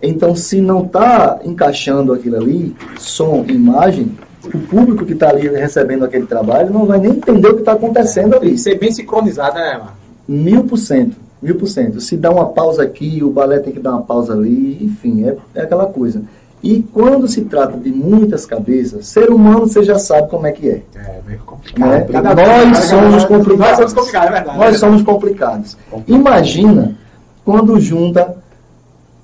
Então, 0.07 0.35
se 0.37 0.61
não 0.61 0.85
está 0.85 1.41
encaixando 1.45 2.13
aquilo 2.13 2.37
ali, 2.37 2.75
som, 2.99 3.45
imagem, 3.49 4.13
o 4.45 4.59
público 4.59 5.05
que 5.07 5.13
está 5.15 5.31
ali 5.31 5.49
recebendo 5.49 6.05
aquele 6.05 6.27
trabalho 6.27 6.71
não 6.73 6.85
vai 6.87 6.99
nem 6.99 7.13
entender 7.13 7.49
o 7.49 7.55
que 7.55 7.61
está 7.61 7.73
acontecendo 7.73 8.33
Tem 8.33 8.41
ali. 8.41 8.51
que 8.53 8.59
ser 8.59 8.79
bem 8.79 8.93
sincronizado, 8.93 9.55
né, 9.57 9.73
Marcos? 9.79 9.95
Mil 10.29 10.65
por 10.65 10.77
cento. 10.79 11.17
Mil 11.43 11.55
por 11.57 11.67
cento. 11.67 12.01
Se 12.01 12.17
dá 12.17 12.31
uma 12.31 12.47
pausa 12.47 12.83
aqui, 12.83 13.21
o 13.23 13.31
balé 13.31 13.59
tem 13.59 13.73
que 13.73 13.81
dar 13.81 13.93
uma 13.93 14.03
pausa 14.03 14.33
ali, 14.35 14.79
enfim, 14.83 15.25
é, 15.27 15.37
é 15.55 15.63
aquela 15.63 15.87
coisa. 15.87 16.23
E 16.63 16.83
quando 16.95 17.29
se 17.29 17.43
trata 17.43 17.77
de 17.77 17.91
muitas 17.91 18.47
cabeças, 18.47 19.07
ser 19.07 19.29
humano 19.31 19.61
você 19.67 19.83
já 19.83 19.99
sabe 19.99 20.31
como 20.31 20.47
é 20.47 20.53
que 20.53 20.69
é. 20.71 20.83
É, 20.95 21.21
meio 21.27 21.39
complicado. 21.41 21.91
Né? 21.91 22.01
Cada- 22.11 22.35
Nós 22.67 22.79
somos 22.85 23.13
Nós 23.13 23.25
complicados. 23.27 23.77
somos 23.77 23.93
complicados, 23.93 24.29
é 24.29 24.33
verdade. 24.33 24.59
Nós 24.59 24.77
somos 24.79 25.03
complicados. 25.03 25.77
Imagina 26.07 26.97
quando 27.45 27.79
junta 27.79 28.35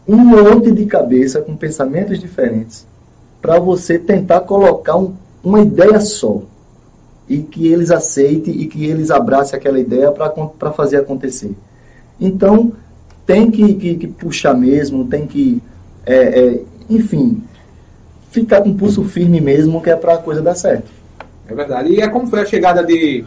um 0.06 0.16
monte 0.16 0.70
de 0.72 0.86
cabeça 0.86 1.40
com 1.40 1.56
pensamentos 1.56 2.18
diferentes 2.18 2.86
para 3.40 3.58
você 3.58 3.98
tentar 3.98 4.40
colocar 4.40 4.96
um- 4.96 5.14
uma 5.42 5.60
ideia 5.60 6.00
só 6.00 6.42
e 7.28 7.38
que 7.38 7.66
eles 7.68 7.90
aceitem 7.90 8.54
e 8.60 8.66
que 8.66 8.84
eles 8.84 9.10
abracem 9.10 9.56
aquela 9.58 9.78
ideia 9.78 10.10
para 10.10 10.72
fazer 10.72 10.96
acontecer. 10.98 11.54
Então, 12.20 12.72
tem 13.24 13.50
que, 13.50 13.74
que- 13.74 13.94
que 13.96 14.06
puxar 14.08 14.54
mesmo, 14.54 15.04
tem 15.06 15.26
que, 15.26 15.62
é, 16.04 16.40
é, 16.40 16.60
enfim, 16.88 17.42
ficar 18.30 18.62
com 18.62 18.70
o 18.70 18.74
pulso 18.74 19.04
firme 19.04 19.40
mesmo, 19.40 19.80
que 19.80 19.90
é 19.90 19.96
para 19.96 20.14
a 20.14 20.18
coisa 20.18 20.42
dar 20.42 20.54
certo. 20.54 20.90
É 21.48 21.54
verdade. 21.54 21.90
E 21.92 22.00
é 22.00 22.08
como 22.08 22.26
foi 22.26 22.40
a 22.40 22.46
chegada 22.46 22.82
de, 22.84 23.24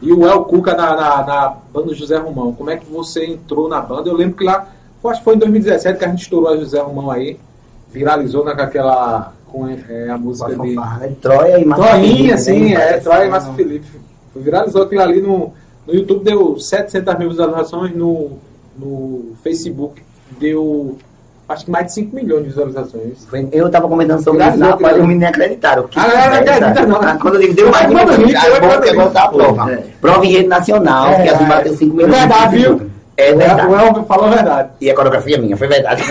de 0.00 0.12
o 0.12 0.26
El 0.26 0.44
Cuca 0.44 0.74
na, 0.74 0.94
na, 0.94 1.26
na 1.26 1.56
banda 1.72 1.94
José 1.94 2.16
Romão? 2.18 2.52
Como 2.52 2.70
é 2.70 2.76
que 2.76 2.86
você 2.90 3.24
entrou 3.26 3.68
na 3.68 3.80
banda? 3.80 4.08
Eu 4.08 4.14
lembro 4.14 4.36
que 4.36 4.44
lá, 4.44 4.68
acho 5.04 5.20
que 5.20 5.24
foi 5.24 5.34
em 5.34 5.38
2017 5.38 5.98
que 5.98 6.04
a 6.04 6.08
gente 6.08 6.22
estourou 6.22 6.48
a 6.50 6.56
José 6.56 6.80
Romão 6.80 7.10
aí. 7.10 7.38
Viralizou 7.92 8.44
naquela. 8.44 9.32
com 9.46 9.66
é, 9.66 10.10
a 10.10 10.18
música 10.18 10.50
de. 10.50 10.74
né? 10.74 11.12
Troia 11.20 11.58
e 11.58 11.64
Márcio 11.64 11.86
Felipe, 11.86 12.08
Troinha, 12.14 12.30
né? 12.32 12.36
sim, 12.36 12.74
é, 12.74 12.98
Troia 12.98 13.20
e 13.20 13.24
né? 13.24 13.30
Márcio 13.30 13.52
Felipe. 13.54 13.86
Viralizou 14.36 14.82
aquilo 14.82 15.00
ali 15.02 15.20
no, 15.22 15.52
no 15.86 15.94
YouTube, 15.94 16.22
deu 16.24 16.58
700 16.58 17.18
mil 17.18 17.30
visualizações, 17.30 17.94
no, 17.94 18.32
no 18.76 19.32
Facebook 19.42 20.02
deu 20.38 20.96
acho 21.48 21.64
que 21.64 21.70
mais 21.70 21.86
de 21.86 21.92
5 21.94 22.14
milhões 22.14 22.42
de 22.42 22.48
visualizações. 22.50 23.26
Eu 23.50 23.70
tava 23.70 23.88
comentando 23.88 24.22
sobre 24.22 24.46
isso 24.46 24.58
rapaz, 24.58 24.96
os 24.96 25.00
meninos 25.00 25.20
nem 25.20 25.28
acreditaram. 25.28 25.88
Que 25.88 25.98
Ah, 25.98 26.04
não, 26.84 26.86
não 26.86 27.00
não. 27.00 27.08
Ah, 27.08 27.18
Quando 27.18 27.34
eu 27.36 27.40
digo, 27.40 27.54
deu 27.54 27.70
mais 27.70 27.88
de 27.88 27.94
Mas 27.94 28.04
mil, 28.04 28.16
manda 28.16 28.26
link, 28.26 28.32
já 28.32 28.48
eu 28.48 28.84
é 28.84 28.94
voltar 28.94 29.22
a 29.24 29.28
prova. 29.28 29.72
É. 29.72 29.76
Prova 29.98 30.26
em 30.26 30.32
rede 30.32 30.48
nacional, 30.48 31.08
É, 31.08 31.22
que 31.22 31.28
a 31.30 31.32
gente 31.32 31.44
é. 31.44 31.48
bateu 31.48 31.74
5 31.74 31.84
É 31.84 32.06
milhões. 32.06 32.12
de 32.12 32.28
verdade, 32.28 32.56
viu? 32.58 32.87
É 33.18 33.34
verdade. 33.34 33.66
O 33.66 33.74
El 33.74 34.04
falou 34.04 34.26
a 34.26 34.30
verdade. 34.30 34.70
E 34.80 34.88
a 34.88 34.94
coreografia 34.94 35.36
minha, 35.38 35.56
foi 35.56 35.66
verdade. 35.66 36.02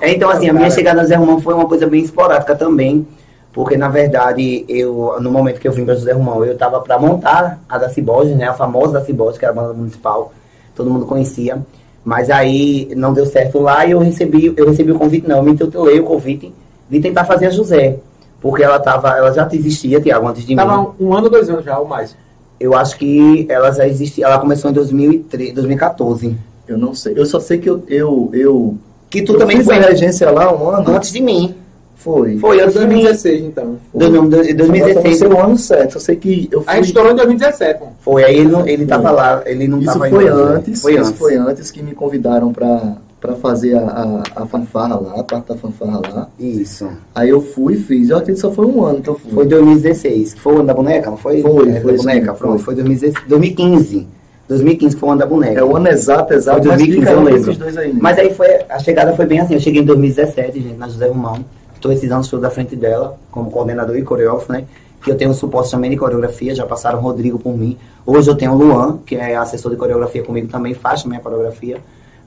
É, 0.00 0.10
então, 0.10 0.30
assim, 0.30 0.48
a 0.48 0.54
minha 0.54 0.70
chegada 0.70 1.02
no 1.02 1.06
Zé 1.06 1.16
Romão 1.16 1.38
foi 1.38 1.52
uma 1.52 1.66
coisa 1.66 1.86
bem 1.86 2.02
esporádica 2.02 2.56
também, 2.56 3.06
porque, 3.52 3.76
na 3.76 3.88
verdade, 3.90 4.64
eu, 4.66 5.18
no 5.20 5.30
momento 5.30 5.60
que 5.60 5.68
eu 5.68 5.72
vim 5.72 5.84
para 5.84 5.94
José 5.94 6.12
Romão, 6.12 6.42
eu 6.42 6.54
estava 6.54 6.80
para 6.80 6.98
montar 6.98 7.60
a 7.68 7.76
da 7.76 7.90
Ciboge, 7.90 8.34
né, 8.34 8.48
a 8.48 8.54
famosa 8.54 8.94
da 8.94 9.04
Ciboge, 9.04 9.38
que 9.38 9.44
era 9.44 9.52
a 9.52 9.56
banda 9.56 9.74
municipal, 9.74 10.32
todo 10.74 10.88
mundo 10.88 11.04
conhecia, 11.04 11.58
mas 12.02 12.30
aí 12.30 12.90
não 12.96 13.12
deu 13.12 13.26
certo 13.26 13.60
lá 13.60 13.84
e 13.84 13.90
eu 13.90 13.98
recebi, 13.98 14.54
eu 14.56 14.66
recebi 14.66 14.92
o 14.92 14.98
convite, 14.98 15.28
não, 15.28 15.36
eu 15.38 15.42
me 15.42 15.54
tutelei 15.54 16.00
o 16.00 16.04
convite 16.04 16.54
de 16.88 17.00
tentar 17.00 17.24
fazer 17.24 17.48
a 17.48 17.50
José, 17.50 17.98
porque 18.40 18.62
ela 18.62 18.78
tava, 18.78 19.10
ela 19.10 19.30
já 19.30 19.46
existia, 19.52 20.00
Tiago, 20.00 20.26
antes 20.26 20.42
de 20.42 20.48
mim. 20.52 20.56
Tava 20.56 20.94
um 20.98 21.14
ano, 21.14 21.28
dois 21.28 21.50
anos 21.50 21.66
já, 21.66 21.78
ou 21.78 21.86
mais. 21.86 22.16
Eu 22.60 22.74
acho 22.74 22.98
que 22.98 23.46
ela 23.48 23.70
já 23.72 23.88
existia, 23.88 24.26
ela 24.26 24.38
começou 24.38 24.70
em 24.70 24.74
2003, 24.74 25.54
2014. 25.54 26.36
Eu 26.68 26.76
não 26.78 26.94
sei. 26.94 27.14
Eu 27.16 27.24
só 27.26 27.40
sei 27.40 27.56
que 27.58 27.68
eu, 27.68 27.82
eu, 27.88 28.30
eu 28.34 28.76
Que 29.08 29.22
tu 29.22 29.32
eu 29.32 29.38
também 29.38 29.56
fiz 29.56 29.66
foi 29.66 29.76
a 29.78 29.80
regência 29.88 30.30
lá 30.30 30.54
um 30.54 30.68
ano. 30.68 30.90
antes 30.94 31.10
de 31.10 31.20
mim. 31.22 31.54
Foi. 31.96 32.38
Foi 32.38 32.60
antes 32.60 32.74
de 32.74 32.80
mim. 32.86 33.02
2016, 33.02 33.42
então. 33.44 33.76
Agora 33.94 34.28
2016. 34.54 35.18
Foi 35.18 35.28
o 35.28 35.38
ano 35.40 35.58
certo. 35.58 35.96
Eu 35.96 36.00
sei 36.00 36.16
que 36.16 36.48
eu 36.52 36.62
A 36.66 36.74
gente 36.76 36.80
fui. 36.84 36.86
estourou 36.88 37.12
em 37.12 37.16
2017, 37.16 37.80
mano. 37.80 37.92
Foi, 38.00 38.24
aí 38.24 38.36
ele, 38.38 38.48
não, 38.48 38.66
ele 38.66 38.86
tava 38.86 39.10
lá, 39.10 39.42
ele 39.46 39.66
não 39.68 39.78
Isso 39.78 39.86
tava 39.86 40.08
foi 40.08 40.24
indo, 40.24 40.34
né? 40.46 40.54
antes. 40.56 40.80
Foi 40.82 40.92
isso 40.94 41.00
antes. 41.08 41.18
foi 41.18 41.36
antes 41.36 41.70
que 41.70 41.82
me 41.82 41.92
convidaram 41.94 42.52
pra, 42.52 42.96
pra 43.20 43.34
fazer 43.34 43.74
a, 43.76 44.22
a, 44.34 44.42
a 44.42 44.46
fanfarra 44.46 44.98
lá, 44.98 45.20
a 45.20 45.24
parte 45.24 45.48
da 45.48 45.56
fanfarra 45.56 46.00
lá. 46.10 46.28
Isso. 46.38 46.88
Aí 47.14 47.28
eu 47.28 47.40
fui 47.42 47.74
e 47.74 47.76
fiz. 47.76 48.08
Eu 48.08 48.16
acredito 48.16 48.36
que 48.36 48.48
só 48.48 48.52
foi 48.52 48.66
um 48.66 48.82
ano 48.84 49.02
que 49.02 49.10
eu 49.10 49.14
fui. 49.14 49.30
Foi 49.30 49.46
2016, 49.46 50.34
que 50.34 50.40
foi 50.40 50.54
o 50.54 50.56
ano 50.56 50.66
da 50.66 50.74
boneca, 50.74 51.10
não 51.10 51.18
foi? 51.18 51.42
Foi, 51.42 51.68
É, 51.70 51.80
foi 51.80 51.92
da 51.92 51.98
boneca, 51.98 52.34
foi. 52.34 52.58
Foi 52.58 52.74
2016, 52.74 53.28
2015. 53.28 54.06
2015 54.48 54.94
que 54.94 55.00
foi 55.00 55.08
o 55.08 55.12
ano 55.12 55.20
da 55.20 55.26
boneca. 55.26 55.60
É 55.60 55.62
o 55.62 55.76
ano 55.76 55.88
exato, 55.88 56.32
exato. 56.32 56.60
Foi 56.60 56.68
mas 56.68 56.78
2015, 56.78 57.00
fica 57.00 57.12
eu 57.12 57.22
lembro. 57.22 57.78
aí. 57.78 57.92
né? 57.92 57.98
Mas 58.02 58.18
aí 58.18 58.34
foi, 58.34 58.48
a 58.68 58.78
chegada 58.78 59.12
foi 59.14 59.26
bem 59.26 59.38
assim, 59.40 59.54
eu 59.54 59.60
cheguei 59.60 59.82
em 59.82 59.84
2017, 59.84 60.60
gente, 60.60 60.76
na 60.76 60.88
José 60.88 61.06
Romão. 61.06 61.44
Estou 61.74 61.92
esses 61.92 62.10
anos 62.10 62.28
todos 62.28 62.44
à 62.44 62.50
frente 62.50 62.74
dela, 62.74 63.16
como 63.30 63.50
coordenador 63.50 63.96
e 63.96 64.02
coreógrafo, 64.02 64.52
né? 64.52 64.64
Que 65.02 65.10
eu 65.10 65.16
tenho 65.16 65.32
suporte 65.32 65.70
também 65.70 65.90
de 65.90 65.96
coreografia, 65.96 66.54
já 66.54 66.66
passaram 66.66 66.98
o 66.98 67.02
Rodrigo 67.02 67.38
por 67.38 67.56
mim. 67.56 67.78
Hoje 68.04 68.28
eu 68.28 68.34
tenho 68.34 68.52
o 68.52 68.54
Luan, 68.56 68.98
que 69.06 69.14
é 69.14 69.36
assessor 69.36 69.70
de 69.70 69.76
coreografia 69.78 70.22
comigo 70.22 70.48
também, 70.48 70.74
faz 70.74 71.02
também 71.02 71.18
a 71.18 71.22
coreografia. 71.22 71.78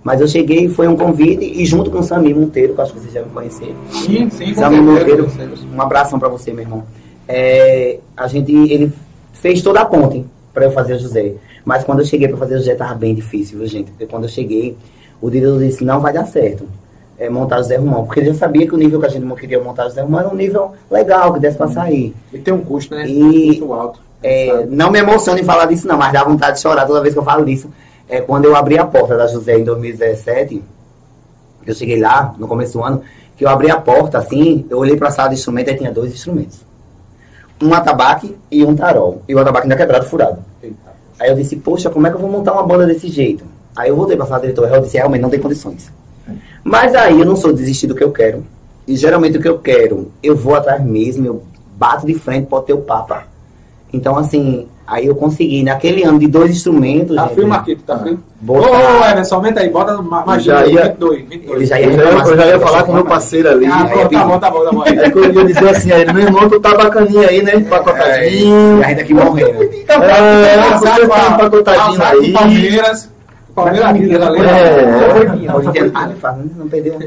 Mas 0.04 0.20
eu 0.20 0.28
cheguei, 0.28 0.68
foi 0.68 0.88
um 0.88 0.96
convite, 0.98 1.44
e 1.46 1.66
junto 1.66 1.90
com 1.90 2.00
o 2.00 2.04
Samir 2.04 2.36
Monteiro, 2.36 2.74
que 2.74 2.80
eu 2.80 2.84
acho 2.84 2.94
que 2.94 3.00
vocês 3.00 3.14
já 3.14 3.22
me 3.22 3.30
conhecer. 3.30 3.74
Sim, 3.90 4.30
sim, 4.30 4.54
Samir 4.54 4.82
Monteiro, 4.82 5.30
um 5.74 5.82
abração 5.82 6.20
pra 6.20 6.28
você, 6.28 6.52
meu 6.52 6.64
irmão. 6.64 6.84
É, 7.28 8.00
a 8.18 8.28
gente, 8.28 8.52
ele 8.52 8.92
fez 9.32 9.62
toda 9.62 9.80
a 9.82 9.86
ponte. 9.86 10.26
pra 10.54 10.66
eu 10.66 10.72
fazer 10.72 10.94
o 10.96 11.00
José. 11.00 11.34
Mas 11.66 11.84
quando 11.84 12.00
eu 12.02 12.06
cheguei 12.06 12.28
pra 12.28 12.38
fazer 12.38 12.56
o 12.56 12.58
José, 12.60 12.76
tava 12.76 12.94
bem 12.94 13.16
difícil, 13.16 13.58
viu, 13.58 13.68
gente? 13.68 13.90
Porque 13.90 14.06
quando 14.06 14.24
eu 14.26 14.30
cheguei, 14.30 14.78
o 15.22 15.30
diretor 15.30 15.58
disse, 15.60 15.84
não 15.84 16.00
vai 16.00 16.14
dar 16.14 16.26
certo. 16.26 16.66
É, 17.18 17.30
montar 17.30 17.56
o 17.56 17.64
José 17.64 17.78
Romão, 17.78 18.06
porque 18.06 18.20
ele 18.20 18.28
já 18.28 18.36
sabia 18.36 18.68
que 18.68 18.74
o 18.76 18.78
nível 18.78 19.00
que 19.00 19.06
a 19.06 19.10
gente 19.10 19.26
queria 19.36 19.60
montar 19.60 19.86
o 19.86 19.90
José 19.90 20.02
Romão 20.02 20.20
era 20.20 20.30
um 20.30 20.36
nível 20.36 20.74
legal, 20.92 21.34
que 21.34 21.40
desse 21.40 21.58
pra 21.58 21.68
sair. 21.70 22.14
E 22.34 22.38
tem 22.38 22.54
um 22.54 22.60
custo, 22.62 22.94
né? 22.94 23.08
E- 23.08 23.24
Um 23.24 23.48
custo 23.48 23.74
alto. 23.74 24.00
É, 24.22 24.66
não 24.70 24.92
me 24.92 25.00
emociono 25.00 25.40
em 25.40 25.44
falar 25.44 25.66
disso, 25.66 25.88
não, 25.88 25.98
mas 25.98 26.14
dá 26.14 26.24
vontade 26.24 26.58
de 26.58 26.62
chorar 26.62 26.86
toda 26.86 27.02
vez 27.02 27.14
que 27.14 27.20
eu 27.20 27.24
falo 27.24 27.44
disso. 27.46 27.68
É, 28.08 28.22
quando 28.22 28.46
eu 28.46 28.56
abri 28.56 28.78
a 28.78 28.86
porta 28.86 29.18
da 29.18 29.28
José 29.28 29.58
em 29.58 29.64
2017, 29.64 30.64
eu 31.66 31.74
cheguei 31.74 32.00
lá, 32.00 32.36
no 32.38 32.48
começo 32.48 32.74
do 32.74 32.84
ano, 32.84 33.02
que 33.36 33.46
eu 33.46 33.50
abri 33.50 33.72
a 33.72 33.80
porta 33.80 34.18
assim, 34.18 34.66
eu 34.70 34.78
olhei 34.78 34.98
pra 34.98 35.10
sala 35.10 35.30
de 35.30 35.36
instrumento 35.36 35.70
e 35.70 35.76
tinha 35.76 35.92
dois 35.92 36.14
instrumentos. 36.14 36.60
Um 37.62 37.74
atabaque 37.74 38.36
e 38.52 38.64
um 38.64 38.76
tarol. 38.76 39.22
E 39.28 39.34
o 39.34 39.40
atabaque 39.40 39.66
ainda 39.66 39.78
quebrado, 39.78 40.06
furado. 40.06 40.44
Aí 41.20 41.30
eu 41.30 41.36
disse, 41.36 41.56
poxa, 41.56 41.90
como 41.90 42.06
é 42.06 42.10
que 42.10 42.18
eu 42.18 42.20
vou 42.20 42.30
montar 42.30 42.54
uma 42.54 42.64
banda 42.64 42.86
desse 42.86 43.08
jeito? 43.08 43.46
Aí 43.76 43.90
eu 43.90 43.96
voltei 43.96 44.18
pra 44.18 44.26
sala 44.26 44.40
do 44.40 44.44
diretor, 44.44 44.70
eu 44.70 44.82
disse, 44.82 44.98
realmente 44.98 45.22
não 45.22 45.30
tem 45.30 45.40
condições. 45.40 45.92
Mas 46.64 46.94
aí 46.96 47.20
eu 47.20 47.26
não 47.26 47.36
sou 47.36 47.54
desistir 47.54 47.88
do 47.88 47.96
que 47.96 48.04
eu 48.04 48.12
quero. 48.12 48.46
E 48.88 48.96
geralmente 48.96 49.38
o 49.38 49.42
que 49.42 49.48
eu 49.48 49.60
quero, 49.60 50.12
eu 50.22 50.36
vou 50.36 50.56
atrás 50.56 50.84
mesmo, 50.84 51.26
eu 51.26 51.44
bato 51.78 52.06
de 52.06 52.14
frente, 52.14 52.48
pode 52.48 52.66
ter 52.66 52.74
o 52.74 52.82
papa. 52.82 53.26
Então, 53.94 54.18
assim, 54.18 54.68
aí 54.88 55.06
eu 55.06 55.14
consegui, 55.16 55.62
naquele 55.62 56.04
ano 56.04 56.18
de 56.18 56.26
dois 56.28 56.50
instrumentos. 56.52 57.16
Tá 57.16 57.24
gente, 57.26 57.34
frio, 57.36 57.48
Marquito? 57.48 57.84
Tá 57.84 58.00
frio? 58.00 58.20
Ô, 58.48 58.54
ô, 58.54 59.06
Everson, 59.12 59.36
aumenta 59.36 59.60
aí. 59.62 59.70
Bota 59.70 60.02
ma- 60.02 60.26
mais 60.26 60.44
Já 60.44 60.66
ia- 60.66 60.86
22, 60.86 61.26
22. 61.30 61.56
Ele 61.58 61.66
já 61.68 61.80
ia 61.80 61.86
Eu 61.86 61.94
já, 61.98 62.04
eu 62.28 62.38
já 62.38 62.46
ia 62.48 62.60
falar 62.60 62.84
com 62.84 62.92
o 62.92 62.96
meu 62.96 63.06
parceiro 63.06 63.50
ali. 63.52 63.66
Ah, 63.68 63.84
Aí 63.84 63.90
pô, 64.04 64.10
tá 64.10 64.24
bom, 64.26 64.40
tá 64.40 64.50
bom, 64.52 64.64
tá 64.66 64.72
bom. 64.72 64.84
É 64.86 65.10
que 65.12 65.18
eu 65.18 65.32
ia 65.32 65.46
dizer 65.46 65.70
assim, 65.70 65.92
aí, 65.92 66.12
meu 66.12 66.24
irmão, 66.24 66.50
tu 66.50 66.60
tá 66.60 66.76
bacaninha 66.76 67.30
aí, 67.30 67.44
né? 67.44 67.56
Empacotadinho. 67.56 68.80
E 68.80 68.84
ainda 68.84 69.02
aqui 69.02 69.14
morrendo. 69.14 69.64
É, 69.88 70.78
você 70.78 71.08
tá 71.08 71.30
empacotadinho 71.36 71.90
Azar 71.94 72.16
com 72.16 72.22
aí. 72.24 72.34
Palmeiras. 72.34 73.13
Palmeiras 73.56 73.82
né? 73.82 73.88
Ali, 73.90 74.16
É. 74.48 75.54
Hoje 75.56 75.68
em 75.68 75.72
dia, 75.72 75.92
ah, 75.94 76.08
me 76.08 76.16
fala, 76.16 76.44
não 76.58 76.68
perdeu. 76.68 76.98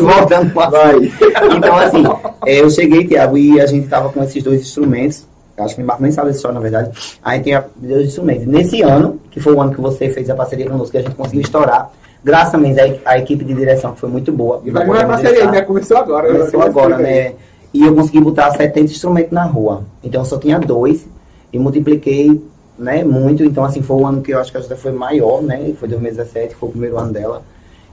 Voltando 0.00 0.60
a 0.60 0.70
Vai. 0.70 1.12
Então, 1.56 1.76
assim, 1.76 2.04
é, 2.46 2.60
eu 2.60 2.70
cheguei, 2.70 3.06
Tiago, 3.06 3.36
e 3.36 3.60
a 3.60 3.66
gente 3.66 3.88
tava 3.88 4.08
com 4.10 4.22
esses 4.22 4.42
dois 4.42 4.60
instrumentos. 4.60 5.26
Acho 5.58 5.74
que 5.74 5.82
o 5.82 5.84
Marco 5.84 6.02
nem 6.02 6.12
sabe 6.12 6.28
dessa 6.28 6.38
história, 6.38 6.54
na 6.54 6.60
verdade. 6.60 6.90
Aí 7.24 7.40
tem 7.40 7.54
a- 7.54 7.64
dois 7.76 8.06
instrumentos. 8.06 8.46
Nesse 8.46 8.80
ano, 8.82 9.20
que 9.30 9.40
foi 9.40 9.52
o 9.52 9.60
ano 9.60 9.74
que 9.74 9.80
você 9.80 10.08
fez 10.08 10.30
a 10.30 10.34
parceria 10.34 10.66
conosco, 10.70 10.92
que 10.92 10.98
a 10.98 11.02
gente 11.02 11.16
conseguiu 11.16 11.40
estourar, 11.40 11.90
graças 12.22 12.54
a 12.54 12.58
Deus, 12.58 12.78
a, 13.04 13.10
a 13.10 13.18
equipe 13.18 13.44
de 13.44 13.54
direção 13.54 13.92
que 13.92 14.00
foi 14.00 14.08
muito 14.08 14.30
boa. 14.30 14.62
E 14.64 14.70
vai 14.70 14.86
podemos 14.86 15.10
parceria 15.16 15.50
né? 15.50 15.62
Começou 15.62 15.96
agora. 15.96 16.32
Começou 16.32 16.62
agora, 16.62 16.98
né? 16.98 17.32
E 17.74 17.84
eu 17.84 17.94
consegui 17.94 18.20
botar 18.20 18.50
70 18.52 18.80
instrumentos 18.92 19.32
na 19.32 19.44
rua. 19.44 19.82
Então 20.04 20.20
eu 20.20 20.24
só 20.24 20.38
tinha 20.38 20.60
dois 20.60 21.04
e 21.52 21.58
multipliquei 21.58 22.40
né, 22.78 23.02
muito. 23.02 23.42
Então, 23.42 23.64
assim, 23.64 23.82
foi 23.82 23.96
o 23.96 24.06
ano 24.06 24.22
que 24.22 24.32
eu 24.32 24.38
acho 24.40 24.50
que 24.50 24.56
a 24.56 24.60
ajuda 24.60 24.76
foi 24.76 24.92
maior, 24.92 25.42
né? 25.42 25.72
Foi 25.78 25.88
2017, 25.88 26.54
foi 26.54 26.68
o 26.68 26.72
primeiro 26.72 26.98
ano 26.98 27.12
dela. 27.12 27.42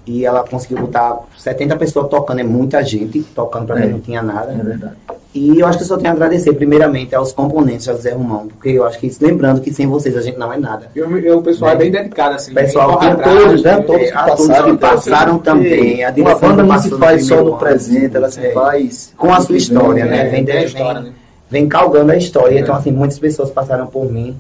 E 0.06 0.24
ela 0.24 0.44
conseguiu 0.48 0.78
botar 0.78 1.18
70 1.36 1.76
pessoas 1.78 2.08
tocando, 2.10 2.40
é 2.40 2.44
muita 2.44 2.84
gente 2.84 3.24
tocando 3.34 3.66
pra 3.66 3.80
É. 3.80 3.82
quem 3.82 3.92
não 3.92 4.00
tinha 4.00 4.22
nada. 4.22 4.52
É 4.52 4.64
verdade. 4.64 4.94
E 5.34 5.60
eu 5.60 5.68
acho 5.68 5.80
que 5.80 5.84
eu 5.84 5.88
só 5.88 5.98
tenho 5.98 6.12
a 6.12 6.14
agradecer, 6.14 6.54
primeiramente, 6.54 7.14
aos 7.14 7.34
componentes, 7.34 7.90
ao 7.90 7.98
Zé 7.98 8.14
Romão, 8.14 8.48
porque 8.48 8.70
eu 8.70 8.86
acho 8.86 8.98
que, 9.00 9.12
lembrando 9.20 9.60
que 9.60 9.74
sem 9.74 9.86
vocês 9.86 10.16
a 10.16 10.22
gente 10.22 10.38
não 10.38 10.54
é 10.54 10.58
nada. 10.58 10.90
Eu, 10.96 11.18
eu, 11.18 11.40
o 11.40 11.42
pessoal 11.42 11.72
é 11.72 11.76
bem 11.76 11.92
dedicado, 11.92 12.36
assim. 12.36 12.54
Pessoal 12.54 12.98
tem 13.00 13.10
atrás, 13.10 13.44
todos, 13.44 13.64
né? 13.64 13.82
Todos 13.82 14.02
que 14.08 14.14
a 14.14 14.24
todos 14.24 14.48
passaram, 14.48 14.72
que 14.72 14.78
passaram 14.78 15.34
assim, 15.34 15.44
também. 15.44 16.04
A 16.06 16.14
Uma 16.16 16.36
banda 16.36 16.64
não 16.64 16.80
se 16.80 16.90
faz 16.92 17.26
só 17.26 17.44
no 17.44 17.58
presente, 17.58 18.16
ela 18.16 18.30
se 18.30 18.46
é. 18.46 18.52
faz 18.52 19.14
Com 19.18 19.34
a 19.34 19.42
sua 19.42 19.58
história, 19.58 20.06
né? 20.06 20.28
É, 20.28 20.30
Vem, 20.30 20.44
história, 20.64 21.02
vem, 21.02 21.10
né? 21.10 21.16
vem 21.50 21.68
calgando 21.68 22.12
a 22.14 22.16
história. 22.16 22.58
É. 22.58 22.62
Então, 22.62 22.74
assim, 22.76 22.92
muitas 22.92 23.20
pessoas 23.20 23.50
passaram 23.50 23.88
por 23.88 24.10
mim 24.10 24.38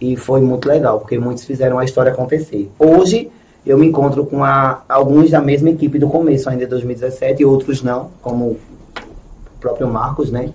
e 0.00 0.16
foi 0.16 0.40
muito 0.40 0.68
legal, 0.68 1.00
porque 1.00 1.18
muitos 1.18 1.44
fizeram 1.44 1.78
a 1.78 1.84
história 1.84 2.12
acontecer. 2.12 2.70
Hoje, 2.78 3.30
eu 3.66 3.76
me 3.78 3.86
encontro 3.86 4.24
com 4.24 4.42
a- 4.44 4.82
alguns 4.88 5.30
da 5.30 5.40
mesma 5.40 5.70
equipe 5.70 5.98
do 5.98 6.08
começo, 6.08 6.48
ainda 6.48 6.64
de 6.64 6.70
2017, 6.70 7.42
e 7.42 7.44
outros 7.44 7.82
não, 7.82 8.08
como 8.22 8.44
o 8.46 8.58
próprio 9.60 9.88
Marcos, 9.88 10.30
né? 10.30 10.50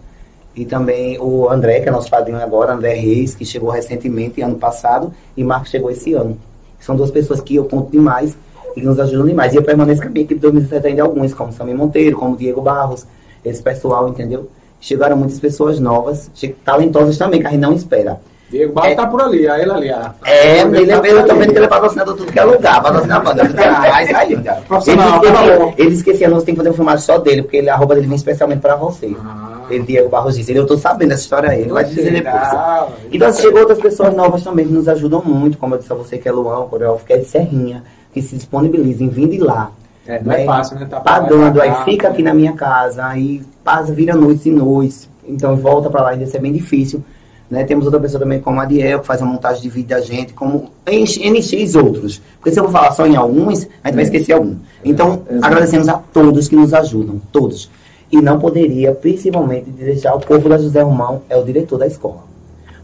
E 0.55 0.65
também 0.65 1.19
o 1.19 1.49
André, 1.49 1.79
que 1.81 1.89
é 1.89 1.91
nosso 1.91 2.09
padrinho 2.09 2.39
agora, 2.39 2.73
André 2.73 2.93
Reis, 2.93 3.33
que 3.35 3.43
chegou 3.43 3.69
recentemente, 3.69 4.41
ano 4.41 4.55
passado, 4.55 5.11
e 5.35 5.43
Marcos 5.43 5.69
chegou 5.69 5.89
esse 5.89 6.13
ano. 6.13 6.37
São 6.79 6.95
duas 6.95 7.09
pessoas 7.11 7.41
que 7.41 7.55
eu 7.55 7.65
conto 7.65 7.91
demais 7.91 8.37
e 8.75 8.81
nos 8.81 8.99
ajudam 8.99 9.25
demais. 9.25 9.53
E 9.53 9.55
eu 9.57 9.63
permaneço 9.63 10.01
com 10.01 10.07
a 10.07 10.11
minha 10.11 10.23
equipe 10.23 10.35
de 10.35 10.41
2017 10.41 10.87
ainda 10.87 11.01
alguns, 11.03 11.33
como 11.33 11.51
Samir 11.51 11.75
Monteiro, 11.75 12.17
como 12.17 12.35
Diego 12.37 12.61
Barros, 12.61 13.05
esse 13.43 13.61
pessoal, 13.63 14.07
entendeu? 14.09 14.49
Chegaram 14.79 15.15
muitas 15.17 15.39
pessoas 15.39 15.79
novas, 15.79 16.29
talentosas 16.63 17.17
também, 17.17 17.39
que 17.41 17.47
a 17.47 17.51
gente 17.51 17.61
não 17.61 17.73
espera. 17.73 18.19
Diego 18.53 18.71
Barro 18.73 18.87
É. 18.87 18.95
tá 18.95 19.07
por 19.07 19.19
ali, 19.19 19.47
a 19.47 19.59
ele 19.59 19.71
ali. 19.71 19.89
A, 19.89 20.13
É, 20.25 20.61
a- 20.61 20.65
ele, 20.67 20.85
tá 20.87 21.01
vendo 21.33 21.51
que 21.51 21.57
ele 21.57 21.65
é 21.65 21.67
patrocinador 21.67 22.15
tudo 22.15 22.31
que 22.31 22.37
é 22.39 22.43
lugar, 22.43 22.83
patrocinar 22.83 23.17
a 23.17 23.19
banda. 23.19 23.43
Mas 23.43 24.13
aí, 24.13 24.37
cara. 24.43 24.61
Profissional, 24.67 25.23
ele, 25.23 25.33
tá 25.33 25.73
ele 25.75 25.93
esquecia, 25.95 26.29
nós 26.29 26.43
tem 26.43 26.53
que 26.53 26.59
fazer 26.59 26.69
um 26.69 26.73
filmagem 26.73 27.03
só 27.03 27.17
dele, 27.17 27.41
porque 27.41 27.57
ele, 27.57 27.69
a 27.69 27.75
roupa 27.75 27.95
dele 27.95 28.05
vem 28.05 28.15
especialmente 28.15 28.59
pra 28.59 28.75
você. 28.75 29.11
Ah. 29.19 29.61
Ele, 29.71 29.83
Diego 29.83 30.07
Barros 30.07 30.35
disse, 30.37 30.51
ele, 30.51 30.59
eu 30.59 30.67
tô 30.67 30.77
sabendo 30.77 31.13
essa 31.13 31.23
história 31.23 31.49
aí, 31.49 31.61
ele 31.61 31.71
vai 31.73 31.83
dizer 31.83 32.11
depois. 32.11 32.35
Ah, 32.35 32.87
Então 33.11 33.33
chegou 33.33 33.61
outras 33.61 33.79
pessoas 33.79 34.13
novas 34.15 34.43
também 34.43 34.67
que 34.67 34.73
nos 34.73 34.87
ajudam 34.87 35.23
muito, 35.25 35.57
como 35.57 35.73
eu 35.73 35.79
disse 35.79 35.91
a 35.91 35.95
você, 35.95 36.19
que 36.19 36.29
é 36.29 36.31
Luan, 36.31 36.59
o 36.59 36.67
coreógrafo, 36.67 37.05
que 37.05 37.13
é 37.13 37.17
de 37.17 37.25
Serrinha, 37.25 37.83
que 38.13 38.21
se 38.21 38.35
disponibiliza 38.35 39.03
em 39.03 39.09
vir 39.09 39.29
de 39.29 39.39
lá. 39.39 39.71
É, 40.05 40.21
não 40.21 40.31
é 40.31 40.37
né? 40.39 40.45
fácil, 40.45 40.77
né? 40.77 40.85
Tá 40.87 40.97
e 40.99 41.03
Pagando, 41.03 41.53
pra 41.53 41.63
aí 41.63 41.69
cá, 41.71 41.85
fica 41.85 42.07
né? 42.07 42.13
aqui 42.13 42.21
na 42.23 42.33
minha 42.33 42.53
casa, 42.53 43.03
aí 43.05 43.41
passa, 43.63 43.91
vira 43.93 44.13
noites 44.13 44.45
e 44.45 44.51
noites, 44.51 45.09
então 45.25 45.55
volta 45.55 45.89
pra 45.89 46.03
lá, 46.03 46.13
e 46.13 46.21
isso 46.21 46.35
é 46.37 46.39
bem 46.39 46.51
difícil. 46.51 47.01
Né? 47.49 47.63
Temos 47.63 47.85
outra 47.85 47.99
pessoa 47.99 48.19
também 48.19 48.39
como 48.39 48.59
a 48.59 48.63
Adiel, 48.63 48.99
que 48.99 49.05
faz 49.05 49.21
a 49.21 49.25
montagem 49.25 49.61
de 49.61 49.69
vídeo 49.69 49.89
da 49.89 50.01
gente, 50.01 50.33
como 50.33 50.71
NX 50.87 51.75
outros. 51.75 52.21
Porque 52.37 52.51
se 52.51 52.59
eu 52.59 52.63
vou 52.63 52.71
falar 52.71 52.91
só 52.91 53.05
em 53.05 53.15
alguns, 53.15 53.67
a 53.83 53.87
gente 53.87 53.95
vai 53.95 54.03
esquecer 54.03 54.33
algum. 54.33 54.55
Então, 54.83 55.21
Exato. 55.29 55.45
agradecemos 55.45 55.87
a 55.89 55.93
todos 55.93 56.47
que 56.47 56.55
nos 56.55 56.73
ajudam, 56.73 57.21
todos. 57.31 57.69
E 58.11 58.21
não 58.21 58.39
poderia, 58.39 58.91
principalmente, 58.93 59.69
deixar 59.69 60.15
o 60.15 60.25
corpo 60.25 60.47
da 60.47 60.57
José 60.57 60.81
Romão, 60.81 61.21
é 61.29 61.37
o 61.37 61.43
diretor 61.43 61.77
da 61.77 61.87
escola. 61.87 62.23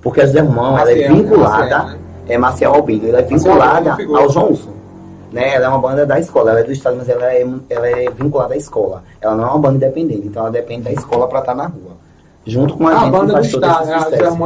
Porque 0.02 0.22
a 0.22 0.26
José 0.26 0.40
Romão, 0.40 0.78
ela 0.78 0.92
é 0.92 1.08
vinculada, 1.08 1.78
Maciel, 1.78 1.88
né? 1.88 1.98
é 2.28 2.38
Marcial 2.38 2.76
Albino, 2.76 3.10
ela 3.10 3.20
é 3.20 3.22
vinculada 3.24 3.98
ao 4.16 4.30
João 4.30 4.52
Urso. 4.52 4.70
Né? 5.32 5.56
Ela 5.56 5.66
é 5.66 5.70
uma 5.70 5.80
banda 5.80 6.06
da 6.06 6.20
escola, 6.20 6.52
ela 6.52 6.60
é 6.62 6.64
do 6.64 6.72
estado, 6.72 6.96
mas 6.98 7.10
ela 7.10 7.26
é, 7.32 7.46
ela 7.70 7.88
é 7.88 8.10
vinculada 8.10 8.54
à 8.54 8.58
escola. 8.58 9.04
Ela 9.22 9.36
não 9.36 9.44
é 9.44 9.48
uma 9.48 9.60
banda 9.60 9.76
independente, 9.76 10.28
então 10.28 10.44
ela 10.44 10.52
depende 10.52 10.84
da 10.84 10.92
escola 10.92 11.28
para 11.28 11.40
estar 11.40 11.56
na 11.56 11.68
rua. 11.68 11.89
Junto 12.50 12.76
com 12.76 12.88
a, 12.88 12.92
Ah, 12.92 12.96
a 12.96 13.00
gente 13.04 13.12
banda 13.12 13.26
do 13.28 13.34
faz 13.34 13.52
todo 13.52 13.64
estado, 13.64 13.86
né? 13.86 13.94
A 13.94 13.98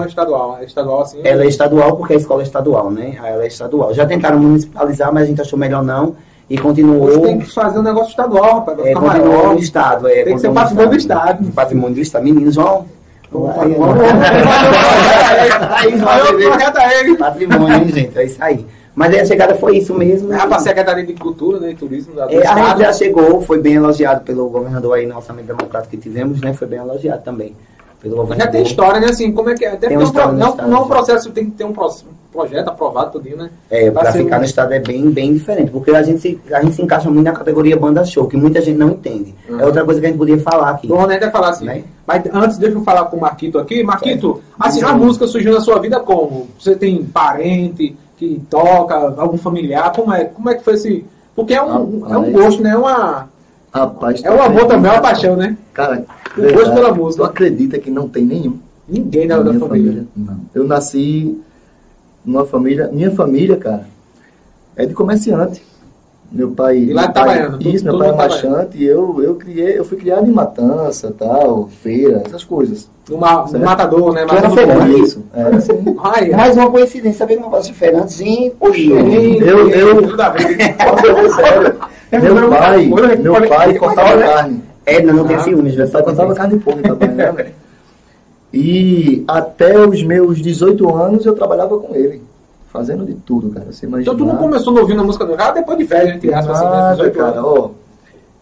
é 0.04 0.08
estadual. 0.08 0.58
É 0.60 0.66
estadual 0.66 1.02
assim. 1.02 1.20
Ela 1.24 1.44
é 1.44 1.48
estadual 1.48 1.98
porque 1.98 2.14
a 2.14 2.18
escola 2.18 2.42
é 2.42 2.46
estadual, 2.46 2.92
né? 2.92 3.16
Ela 3.24 3.44
é 3.44 3.48
estadual. 3.48 3.94
Já 3.94 4.06
tentaram 4.06 4.38
municipalizar, 4.40 5.14
mas 5.14 5.24
a 5.24 5.26
gente 5.28 5.42
achou 5.42 5.58
melhor 5.58 5.84
não. 5.84 6.16
E 6.50 6.58
continuou. 6.58 7.22
Tem 7.22 7.40
que 7.40 7.52
fazer 7.52 7.80
um 7.80 7.84
negócio 7.84 8.10
estadual, 8.10 8.56
rapaz. 8.56 8.78
É, 8.80 8.94
continuou 8.94 9.38
maior. 9.38 9.54
no 9.54 9.60
estado. 9.60 10.08
É, 10.08 10.24
Tem 10.24 10.36
que 10.36 10.42
ser 10.42 10.52
patrimônio 10.52 10.90
do 10.92 10.98
estado. 10.98 11.52
Patrimônio 11.52 11.96
do 11.96 12.02
estado. 12.02 12.24
Meninos, 12.24 12.56
João. 12.56 12.86
Patrimônio, 17.18 17.76
hein, 17.76 17.88
gente? 17.90 18.20
É 18.20 18.26
isso 18.26 18.44
aí. 18.44 18.66
Mas 18.96 19.12
aí 19.14 19.22
a 19.22 19.26
chegada 19.26 19.56
foi 19.56 19.78
isso 19.78 19.94
mesmo. 19.96 20.32
Ah, 20.34 20.46
pra 20.46 20.60
Secretaria 20.60 21.04
de 21.04 21.14
Cultura 21.14 21.60
né, 21.60 21.72
e 21.72 21.76
Turismo 21.76 22.14
da 22.14 22.28
do 22.28 22.34
É, 22.34 22.46
a 22.46 22.70
gente 22.70 22.82
já 22.82 22.94
chegou, 22.94 23.42
foi 23.42 23.60
bem 23.60 23.74
elogiado 23.74 24.22
pelo 24.22 24.48
governador 24.50 24.94
aí 24.94 25.06
no 25.08 25.16
orçamento 25.16 25.48
democrático 25.48 25.92
que 25.92 25.98
tivemos, 25.98 26.40
né? 26.40 26.54
Foi 26.54 26.68
bem 26.68 26.80
elogiado 26.80 27.24
também. 27.24 27.56
Já 28.38 28.48
tem 28.48 28.64
história, 28.64 29.00
né? 29.00 29.08
Assim, 29.08 29.32
como 29.32 29.50
é 29.50 29.56
que 29.56 29.64
é? 29.66 29.72
Deve 29.78 29.88
Tem 29.88 29.98
um 29.98 30.12
pro- 30.12 30.28
no 30.28 30.34
não, 30.38 30.50
Estado, 30.50 30.70
não 30.70 30.80
um 30.80 30.82
já. 30.84 30.88
processo, 30.90 31.32
tem 31.32 31.46
que 31.46 31.52
ter 31.52 31.64
um, 31.64 31.72
pro- 31.72 31.88
um 31.88 32.32
projeto 32.34 32.68
aprovado, 32.68 33.12
tudinho, 33.12 33.38
né? 33.38 33.50
É, 33.70 33.92
ser 34.12 34.24
ficar 34.24 34.36
um- 34.36 34.40
no 34.40 34.46
estado 34.46 34.74
é 34.74 34.80
bem, 34.80 35.10
bem 35.10 35.34
diferente, 35.34 35.72
porque 35.72 35.92
a 35.92 36.04
gente, 36.04 36.20
se, 36.20 36.42
a 36.52 36.62
gente 36.62 36.76
se 36.76 36.82
encaixa 36.82 37.10
muito 37.10 37.26
na 37.26 37.32
categoria 37.32 37.78
banda 37.78 38.04
show, 38.04 38.28
que 38.28 38.36
muita 38.36 38.62
gente 38.62 38.78
não 38.78 38.90
entende. 38.90 39.34
Uhum. 39.48 39.60
É 39.60 39.66
outra 39.66 39.86
coisa 39.86 40.00
que 40.02 40.06
a 40.06 40.10
gente 40.10 40.18
podia 40.18 40.38
falar 40.40 40.72
aqui. 40.72 40.88
O 40.92 40.96
Ronaldo 40.96 41.20
vai 41.22 41.32
falar 41.32 41.50
assim. 41.50 41.66
Né? 41.66 41.84
Mas 42.06 42.24
antes, 42.34 42.58
deixa 42.58 42.76
eu 42.78 42.84
falar 42.84 43.06
com 43.06 43.18
o 43.18 43.22
Marquito 43.22 43.58
aqui. 43.58 43.84
Marquito, 43.84 44.42
assim, 44.60 44.84
a 44.84 44.92
música 44.94 45.26
surgiu 45.28 45.54
na 45.54 45.62
sua 45.62 45.80
vida 45.80 46.00
como? 46.02 46.48
Você 46.60 46.76
tem 46.76 47.04
parente 47.06 47.96
que 48.18 48.42
toca, 48.50 48.96
algum 49.18 49.38
familiar? 49.38 49.92
Como 49.94 50.14
é, 50.14 50.26
como 50.26 50.50
é 50.50 50.56
que 50.56 50.64
foi 50.64 50.74
esse. 50.74 51.06
Porque 51.36 51.54
é 51.54 51.64
um, 51.64 52.04
é 52.10 52.18
um 52.18 52.32
gosto, 52.32 52.62
né? 52.62 52.72
É, 52.72 52.78
uma, 52.78 53.30
Rapaz, 53.74 54.24
é 54.24 54.30
um 54.30 54.40
amor 54.42 54.66
também, 54.68 54.92
é 54.92 54.94
uma 54.94 55.02
paixão, 55.02 55.36
né? 55.36 55.58
Cara, 55.74 56.04
O 56.38 56.54
gosto 56.54 56.74
pela 56.74 56.94
música. 56.94 57.24
Tu 57.24 57.30
acredita 57.30 57.78
que 57.80 57.92
não 57.92 58.08
tem 58.10 58.26
nenhum? 58.26 58.58
Ninguém 58.88 59.28
na 59.28 59.38
da 59.40 59.52
minha 59.54 59.60
família. 59.68 60.06
Não. 60.16 60.38
Eu 60.54 60.64
nasci 60.66 61.40
numa 62.26 62.46
família. 62.46 62.90
Minha 62.92 63.12
família, 63.12 63.56
cara, 63.58 63.86
é 64.76 64.86
de 64.86 64.94
comerciante. 64.94 65.62
Meu 66.32 66.50
pai. 66.52 66.78
E 66.80 66.94
lá 66.94 67.08
tudo- 67.10 67.62
Isso, 67.70 67.86
meu 67.86 67.98
pai 68.00 68.08
é 68.08 68.12
em 68.12 68.14
Itabaiana. 68.16 68.16
machante 68.18 68.78
e 68.78 68.84
eu, 68.86 69.22
eu, 69.22 69.36
criei, 69.36 69.78
eu 69.78 69.86
fui 69.86 69.98
criado 70.00 70.28
em 70.28 70.34
matança, 70.34 71.14
tal, 71.18 71.70
feira, 71.84 72.24
essas 72.26 72.44
coisas. 72.44 72.90
No, 73.08 73.20
ma- 73.20 73.44
no 73.44 73.50
Certo. 73.50 73.64
matador, 73.64 74.14
né? 74.14 74.26
Tu 74.26 74.34
era 74.36 74.50
Matador 74.50 74.56
feirante? 74.80 75.02
Isso. 75.02 75.24
É, 75.34 75.42
assim. 75.44 75.74
Ai, 76.04 76.24
ai. 76.24 76.30
Mais 76.32 76.58
uma 76.58 76.72
coincidência, 76.72 77.20
saber 77.20 77.36
que 77.36 77.42
não 77.42 77.52
posso 77.52 77.68
de 77.72 77.78
feirantes, 77.78 78.16
gente. 78.16 78.56
Gente, 78.74 79.44
Eu-. 79.44 79.70
Sério. 81.36 81.76
Meu 82.12 82.50
pai, 82.50 82.86
meu 83.22 83.48
pai 83.48 83.78
cortava 83.78 84.18
carne. 84.18 84.62
É, 84.86 85.02
não, 85.02 85.14
não 85.14 85.26
tem 85.28 85.36
Ah, 85.36 85.40
ciúmes, 85.40 85.76
viu? 85.76 85.84
pai 85.84 85.92
Só 85.92 86.04
cortava 86.04 86.28
vocês. 86.28 86.38
carne 86.38 86.58
de 86.58 86.64
porco 86.64 86.80
em 86.80 86.84
Itabaiana. 86.84 87.46
E 88.54 89.24
até 89.28 89.80
os 89.80 90.04
meus 90.04 90.40
18 90.40 90.96
anos 90.96 91.26
eu 91.26 91.34
trabalhava 91.34 91.78
com 91.80 91.96
ele. 91.96 92.22
Fazendo 92.72 93.06
de 93.06 93.14
tudo, 93.14 93.50
cara. 93.52 93.68
Você 93.72 93.86
imagina. 93.86 94.14
Então 94.14 94.16
tu 94.16 94.32
não 94.32 94.38
começou 94.40 94.78
ouvindo 94.78 95.02
a 95.02 95.04
música 95.04 95.26
do 95.26 95.34
cara 95.36 95.54
depois 95.54 95.78
de 95.78 95.84
velho, 95.84 96.16
entre 96.16 96.34
aspas, 96.34 96.58
assim, 96.58 96.66
né? 96.66 96.72
Nada, 96.72 96.96
18 96.96 97.18
cara. 97.18 97.32
anos. 97.40 97.46
Ó, 97.46 97.70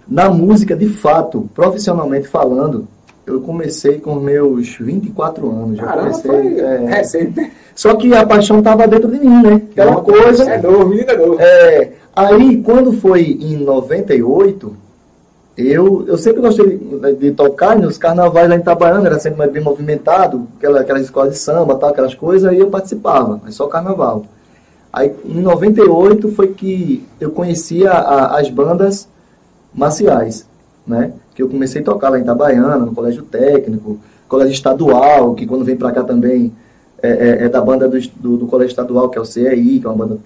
na 0.07 0.29
música, 0.29 0.75
de 0.75 0.87
fato, 0.89 1.49
profissionalmente 1.53 2.27
falando, 2.27 2.87
eu 3.25 3.41
comecei 3.41 3.99
com 3.99 4.15
meus 4.15 4.75
24 4.77 5.49
anos. 5.49 5.77
Já 5.77 5.83
Caramba, 5.85 6.01
comecei, 6.19 6.31
foi 6.31 6.59
é. 6.59 6.77
recente. 6.87 7.51
Só 7.75 7.93
que 7.95 8.13
a 8.13 8.25
paixão 8.25 8.61
tava 8.61 8.87
dentro 8.87 9.09
de 9.11 9.19
mim, 9.19 9.41
né? 9.43 9.61
Aquela 9.71 10.01
coisa. 10.01 10.49
É 10.49 10.61
novo, 10.61 10.87
menino 10.87 11.09
é 11.11 11.17
novo. 11.17 11.37
É, 11.39 11.91
aí, 12.15 12.61
quando 12.63 12.91
foi 12.93 13.21
em 13.39 13.57
98, 13.57 14.75
eu, 15.67 16.05
eu 16.07 16.17
sempre 16.17 16.41
gostei 16.41 16.77
de, 16.77 17.13
de 17.15 17.31
tocar 17.31 17.77
nos 17.77 17.97
carnavais 17.97 18.47
lá 18.49 18.55
em 18.55 18.59
Itabaiana, 18.59 19.07
era 19.07 19.19
sempre 19.19 19.47
bem 19.47 19.61
movimentado, 19.61 20.47
aquela, 20.57 20.79
aquelas 20.81 21.03
escolas 21.03 21.33
de 21.33 21.39
samba, 21.39 21.75
tal, 21.75 21.89
aquelas 21.89 22.15
coisas, 22.15 22.49
aí 22.49 22.59
eu 22.59 22.67
participava, 22.69 23.39
mas 23.43 23.55
só 23.55 23.67
carnaval. 23.67 24.25
Aí, 24.93 25.13
em 25.25 25.41
98 25.41 26.29
foi 26.33 26.49
que 26.49 27.05
eu 27.19 27.31
conhecia 27.31 27.91
as 27.91 28.49
bandas 28.49 29.07
marciais, 29.73 30.45
né? 30.85 31.13
Que 31.33 31.41
eu 31.41 31.49
comecei 31.49 31.81
a 31.81 31.85
tocar 31.85 32.09
lá 32.09 32.19
em 32.19 32.23
Itabaiana, 32.23 32.77
no 32.77 32.93
colégio 32.93 33.23
técnico, 33.23 33.97
colégio 34.27 34.53
estadual, 34.53 35.33
que 35.33 35.45
quando 35.45 35.63
vem 35.63 35.77
pra 35.77 35.91
cá 35.91 36.03
também 36.03 36.51
é, 37.01 37.09
é- 37.09 37.43
é 37.45 37.49
da 37.49 37.61
banda 37.61 37.87
do, 37.87 37.99
do, 38.17 38.37
do 38.37 38.47
colégio 38.47 38.71
estadual, 38.71 39.09
que 39.09 39.17
é 39.17 39.21
o 39.21 39.25
CEI, 39.25 39.79
que 39.79 39.85
é 39.85 39.89
uma 39.89 39.95
banda... 40.05 40.19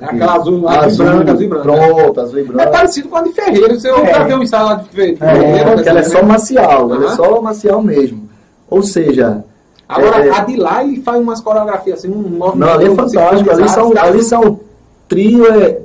Aquela 0.00 0.34
azul, 0.36 0.68
azul, 0.68 1.06
branca, 1.06 1.32
azul 1.32 1.42
e 1.42 1.48
branca. 1.48 1.62
Pronto, 1.64 2.20
azul 2.20 2.38
e 2.38 2.42
É 2.42 2.44
branca. 2.44 2.70
parecido 2.70 3.08
com 3.08 3.16
a 3.16 3.22
de 3.22 3.32
Ferreira. 3.32 3.78
Se 3.78 3.88
eu 3.88 3.96
É. 3.98 4.14
já 4.14 4.24
vi 4.24 4.34
um 4.34 4.42
ensaio 4.42 4.64
lá 4.66 4.74
de 4.76 4.88
Fe- 4.88 5.12
É, 5.20 5.34
Ferreira. 5.34 5.72
porque 5.72 5.88
ela 5.88 5.98
é 5.98 6.02
dessa 6.02 6.18
só 6.18 6.24
marcial, 6.24 6.94
ela 6.94 7.04
é 7.04 7.08
só 7.14 7.40
marcial 7.40 7.82
mesmo. 7.82 8.28
Ou 8.70 8.82
seja, 8.82 9.44
Agora, 9.88 10.24
É, 10.24 10.28
é. 10.28 10.30
a 10.32 10.40
de 10.44 10.56
lá, 10.56 10.82
ele 10.82 11.02
faz 11.02 11.20
umas 11.20 11.38
coreografias 11.42 11.98
assim, 11.98 12.08
um 12.10 12.16
movimento. 12.22 12.56
não, 12.56 12.72
ali 12.72 12.86
é 12.86 12.94
fantástico, 12.94 13.50
ali 13.50 13.68
são, 13.68 13.92
ali 13.98 14.22
são 14.22 14.60
trio, 15.06 15.46
é, 15.52 15.78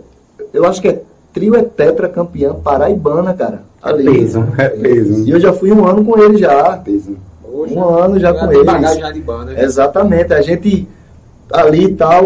eu 0.54 0.66
acho 0.66 0.82
que 0.82 0.88
é 0.88 1.02
trio 1.34 1.54
é 1.58 1.62
tetra 1.64 2.08
campeã 2.08 2.54
paraibana, 2.54 3.34
cara. 3.34 3.64
É 3.84 3.90
Ali. 3.90 4.06
peso, 4.06 4.46
é 4.58 4.70
peso. 4.70 5.26
E 5.26 5.32
eu 5.32 5.40
já 5.42 5.52
fui 5.52 5.74
um 5.74 5.86
ano 5.86 6.06
com 6.06 6.18
ele 6.18 6.38
já. 6.38 6.78
Peso. 6.78 7.18
Poxa, 7.44 7.74
Um 7.74 7.84
ano 8.00 8.18
já 8.18 8.34
com 8.34 8.48
banda. 8.48 9.52
né? 9.52 9.64
Exatamente, 9.64 10.34
a 10.34 10.42
gente 10.42 10.88
ali 11.52 11.84
e 11.86 11.94
tal. 11.94 12.26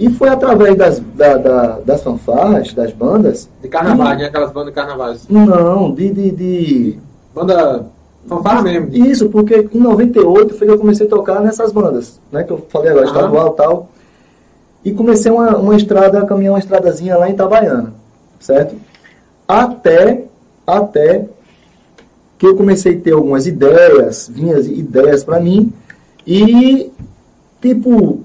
E 0.00 0.08
foi 0.10 0.28
através 0.30 0.74
das, 0.76 0.98
da- 1.14 1.36
da- 1.36 1.78
das 1.84 2.02
fanfarras, 2.02 2.72
das 2.72 2.90
bandas. 2.92 3.48
De 3.62 3.68
carnaval, 3.68 4.16
né? 4.16 4.24
Aquelas 4.26 4.50
bandas 4.50 4.70
de 4.70 4.74
carnavais. 4.74 5.26
Não, 5.28 5.92
de, 5.92 6.10
de, 6.10 6.30
de 6.32 6.98
Banda 7.34 7.84
fanfarra 8.26 8.62
mesmo. 8.62 8.88
Isso, 8.92 9.28
porque 9.28 9.68
em 9.72 9.78
98 9.78 10.54
foi 10.54 10.66
que 10.66 10.72
eu 10.72 10.78
comecei 10.78 11.06
a 11.06 11.10
tocar 11.10 11.40
nessas 11.40 11.70
bandas, 11.70 12.18
né? 12.32 12.42
Que 12.44 12.50
eu 12.50 12.64
falei 12.70 12.90
agora, 12.90 13.06
estadual 13.06 13.52
e 13.52 13.56
tal. 13.56 13.88
E 14.82 14.92
comecei 14.92 15.30
uma, 15.30 15.56
uma 15.58 15.76
estrada, 15.76 16.20
a 16.20 16.26
caminhar 16.26 16.54
uma 16.54 16.58
estradazinha 16.58 17.16
lá 17.18 17.28
em 17.28 17.32
Itabaiana, 17.34 17.92
certo? 18.40 18.74
Até, 19.46 20.24
até 20.66 21.26
que 22.38 22.46
eu 22.46 22.56
comecei 22.56 22.96
a 22.96 23.00
ter 23.00 23.12
algumas 23.12 23.46
ideias, 23.46 24.30
vinhas 24.32 24.66
ideias 24.66 25.22
pra 25.22 25.38
mim, 25.38 25.70
e 26.26 26.90
tipo, 27.60 28.20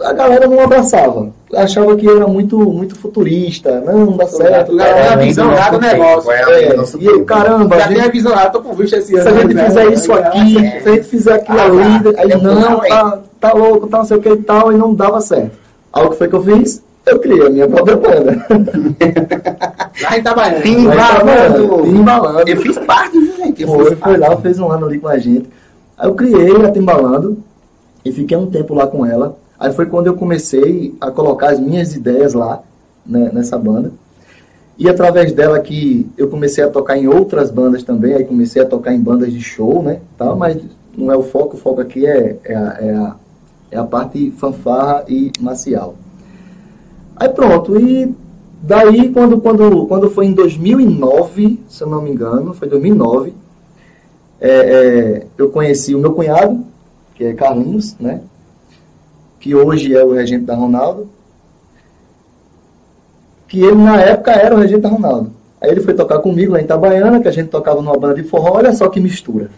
a 0.00 0.12
galera 0.12 0.46
não 0.46 0.60
abraçava. 0.60 1.30
Achava 1.54 1.96
que 1.96 2.08
era 2.08 2.26
muito, 2.26 2.58
muito 2.58 2.96
futurista, 2.96 3.80
não, 3.80 4.06
não 4.06 4.16
dá 4.16 4.26
certo. 4.26 4.76
Já 4.76 4.94
tem 4.94 5.08
a 5.08 5.16
visão 5.16 5.48
do 5.48 5.80
negócio. 5.80 6.30
É, 6.32 6.76
e 6.98 7.06
eu, 7.06 7.24
caramba, 7.24 7.78
Já 7.78 7.88
tem 7.88 8.00
a 8.00 8.08
visão, 8.08 8.32
ah, 8.34 8.50
tô 8.50 8.60
com 8.60 8.74
vista 8.74 8.96
esse 8.96 9.14
ano. 9.14 9.22
se 9.22 9.28
a 9.28 9.40
gente 9.40 9.54
né? 9.54 9.64
fizer 9.64 9.92
isso 9.92 10.12
aqui, 10.12 10.54
se 10.82 10.88
a 10.88 10.92
gente 10.92 11.04
fizer 11.04 11.34
aquilo 11.34 11.60
ali, 11.60 12.18
aí 12.18 12.30
eu 12.30 12.42
não, 12.42 12.80
tá, 12.80 13.18
tá 13.40 13.52
louco, 13.52 13.86
tá 13.86 13.98
não 13.98 14.04
sei 14.04 14.16
o 14.16 14.20
que 14.20 14.28
e 14.28 14.42
tal, 14.42 14.72
e 14.72 14.76
não 14.76 14.94
dava 14.94 15.20
certo. 15.20 15.52
Aí 15.92 16.04
o 16.04 16.10
que 16.10 16.16
foi 16.16 16.28
que 16.28 16.34
eu 16.34 16.42
fiz? 16.42 16.84
Eu 17.06 17.20
criei 17.20 17.46
a 17.46 17.50
minha 17.50 17.68
própria 17.68 17.96
banda. 17.96 18.46
Lá 20.02 20.16
em 20.16 20.20
Itabaiana. 20.20 20.62
Sim. 20.62 20.76
Timbalando. 20.76 21.82
Timbalando. 21.84 22.50
Eu 22.50 22.56
fiz 22.56 22.78
parte, 22.78 23.36
gente? 23.36 23.62
Eu 23.62 23.68
Foi, 23.68 23.94
foi 23.94 24.16
lá, 24.16 24.36
fez 24.38 24.58
um 24.58 24.70
ano 24.70 24.86
ali 24.86 24.98
com 24.98 25.06
a 25.06 25.16
gente. 25.16 25.48
Aí 25.96 26.08
eu 26.08 26.14
criei 26.14 26.66
a 26.66 26.70
Timbalando 26.72 27.38
e 28.04 28.10
fiquei 28.10 28.36
um 28.36 28.46
tempo 28.46 28.74
lá 28.74 28.88
com 28.88 29.06
ela. 29.06 29.38
Aí 29.58 29.72
foi 29.72 29.86
quando 29.86 30.06
eu 30.06 30.14
comecei 30.14 30.94
a 31.00 31.10
colocar 31.10 31.50
as 31.50 31.58
minhas 31.58 31.94
ideias 31.94 32.34
lá, 32.34 32.62
né, 33.04 33.30
nessa 33.32 33.58
banda. 33.58 33.92
E 34.78 34.88
através 34.88 35.32
dela 35.32 35.58
que 35.60 36.06
eu 36.18 36.28
comecei 36.28 36.62
a 36.62 36.68
tocar 36.68 36.98
em 36.98 37.06
outras 37.06 37.50
bandas 37.50 37.82
também, 37.82 38.12
aí 38.12 38.24
comecei 38.24 38.60
a 38.60 38.66
tocar 38.66 38.92
em 38.92 39.00
bandas 39.00 39.32
de 39.32 39.40
show, 39.40 39.82
né? 39.82 40.00
Tal, 40.18 40.36
mas 40.36 40.60
não 40.96 41.10
é 41.10 41.16
o 41.16 41.22
foco, 41.22 41.56
o 41.56 41.58
foco 41.58 41.80
aqui 41.80 42.06
é, 42.06 42.36
é, 42.44 42.54
a, 42.54 42.76
é, 42.80 42.94
a, 42.94 43.16
é 43.70 43.78
a 43.78 43.84
parte 43.84 44.30
fanfarra 44.32 45.04
e 45.08 45.32
marcial. 45.40 45.94
Aí 47.16 47.30
pronto, 47.30 47.80
e 47.80 48.14
daí 48.62 49.10
quando, 49.10 49.40
quando, 49.40 49.86
quando 49.86 50.10
foi 50.10 50.26
em 50.26 50.34
2009, 50.34 51.58
se 51.70 51.82
eu 51.82 51.88
não 51.88 52.02
me 52.02 52.10
engano, 52.10 52.52
foi 52.52 52.68
2009, 52.68 53.32
é, 54.38 54.50
é, 54.50 55.26
eu 55.38 55.48
conheci 55.48 55.94
o 55.94 55.98
meu 55.98 56.12
cunhado, 56.12 56.62
que 57.14 57.24
é 57.24 57.32
Carlinhos, 57.32 57.96
né? 57.98 58.20
Que 59.40 59.54
hoje 59.54 59.94
é 59.94 60.04
o 60.04 60.12
regente 60.12 60.44
da 60.44 60.54
Ronaldo. 60.54 61.08
Que 63.48 63.60
ele 63.60 63.76
na 63.76 64.00
época 64.00 64.32
era 64.32 64.54
o 64.54 64.58
regente 64.58 64.80
da 64.80 64.88
Ronaldo. 64.88 65.30
Aí 65.60 65.70
ele 65.70 65.80
foi 65.80 65.94
tocar 65.94 66.18
comigo 66.18 66.52
lá 66.52 66.60
em 66.60 66.64
Itabaiana, 66.64 67.20
que 67.20 67.28
a 67.28 67.32
gente 67.32 67.48
tocava 67.48 67.80
numa 67.80 67.96
banda 67.96 68.14
de 68.14 68.28
forró, 68.28 68.56
olha 68.56 68.72
só 68.72 68.88
que 68.88 69.00
mistura. 69.00 69.50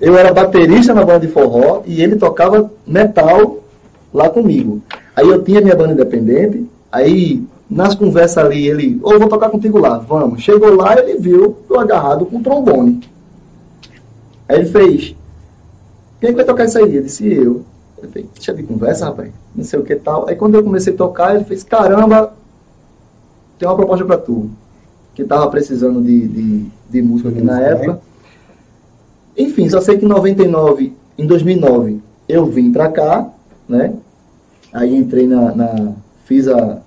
Eu 0.00 0.16
era 0.16 0.32
baterista 0.32 0.92
na 0.92 1.04
banda 1.04 1.20
de 1.20 1.28
forró 1.28 1.82
e 1.86 2.02
ele 2.02 2.16
tocava 2.16 2.70
metal 2.86 3.58
lá 4.12 4.28
comigo. 4.28 4.82
Aí 5.14 5.28
eu 5.28 5.42
tinha 5.42 5.60
minha 5.60 5.76
banda 5.76 5.92
independente, 5.92 6.68
aí 6.90 7.42
nas 7.70 7.94
conversas 7.94 8.44
ali 8.44 8.68
ele, 8.68 8.98
ô, 9.02 9.18
vou 9.18 9.28
tocar 9.28 9.48
contigo 9.48 9.78
lá, 9.78 9.98
vamos. 9.98 10.42
Chegou 10.42 10.74
lá 10.74 10.98
ele 10.98 11.18
viu 11.18 11.56
eu 11.68 11.80
agarrado 11.80 12.26
com 12.26 12.42
trombone. 12.42 13.00
Aí 14.48 14.58
ele 14.58 14.66
fez, 14.66 15.16
quem 16.20 16.30
é 16.30 16.32
vai 16.32 16.44
tocar 16.44 16.64
isso 16.64 16.78
aí? 16.78 16.96
Eu 16.96 17.02
disse, 17.02 17.26
eu. 17.32 17.62
Ele 17.98 18.08
fez, 18.12 18.26
deixa 18.34 18.52
de 18.54 18.62
conversa, 18.62 19.06
rapaz, 19.06 19.30
não 19.54 19.64
sei 19.64 19.78
o 19.78 19.82
que 19.84 19.96
tal. 19.96 20.28
Aí 20.28 20.36
quando 20.36 20.54
eu 20.54 20.62
comecei 20.64 20.92
a 20.92 20.96
tocar, 20.96 21.34
ele 21.34 21.44
fez, 21.44 21.62
caramba, 21.62 22.34
tem 23.58 23.68
uma 23.68 23.76
proposta 23.76 24.04
pra 24.04 24.18
tu. 24.18 24.50
Que 25.14 25.24
tava 25.24 25.48
precisando 25.50 26.02
de, 26.02 26.28
de, 26.28 26.66
de 26.90 27.02
música 27.02 27.30
aqui 27.30 27.40
na 27.40 27.54
Música, 27.54 27.70
época. 27.74 28.00
Enfim, 29.36 29.68
só 29.68 29.80
sei 29.80 29.96
que 29.98 30.04
em 30.04 30.08
99, 30.08 30.92
em 31.18 31.26
2009, 31.26 32.00
eu 32.28 32.46
vim 32.46 32.70
pra 32.72 32.90
cá, 32.90 33.28
né? 33.68 33.94
Aí 34.72 34.94
entrei 34.94 35.26
na, 35.26 35.54
na- 35.54 35.92
fiz 36.24 36.48
a, 36.48 36.78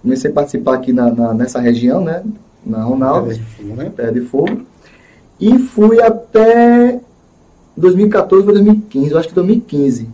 comecei 0.00 0.30
a 0.30 0.34
participar 0.34 0.74
aqui 0.76 0.92
na, 0.92 1.10
na- 1.10 1.34
nessa 1.34 1.60
região, 1.60 2.02
né? 2.02 2.22
Na 2.64 2.82
Ronaldo, 2.84 3.30
né? 3.60 3.90
Pé 3.94 4.10
de 4.10 4.20
Fogo. 4.22 4.62
E 5.40 5.58
fui 5.58 6.00
até 6.00 7.00
2014 7.76 8.46
ou 8.46 8.52
2015, 8.52 9.10
eu 9.10 9.18
acho 9.18 9.28
que 9.28 9.34
2015, 9.34 10.08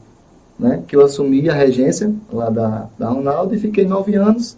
né? 0.59 0.83
Que 0.87 0.97
eu 0.97 1.03
assumi 1.05 1.49
a 1.49 1.55
regência 1.55 2.13
lá 2.33 2.51
da, 2.51 2.87
da 2.99 3.09
Ronaldo 3.09 3.55
e 3.55 3.59
fiquei 3.59 3.87
nove 3.87 4.15
anos. 4.17 4.57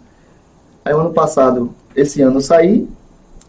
Aí 0.83 0.93
o 0.93 0.99
ano 0.99 1.11
passado, 1.13 1.71
esse 1.95 2.21
ano 2.21 2.37
eu 2.37 2.41
saí 2.41 2.87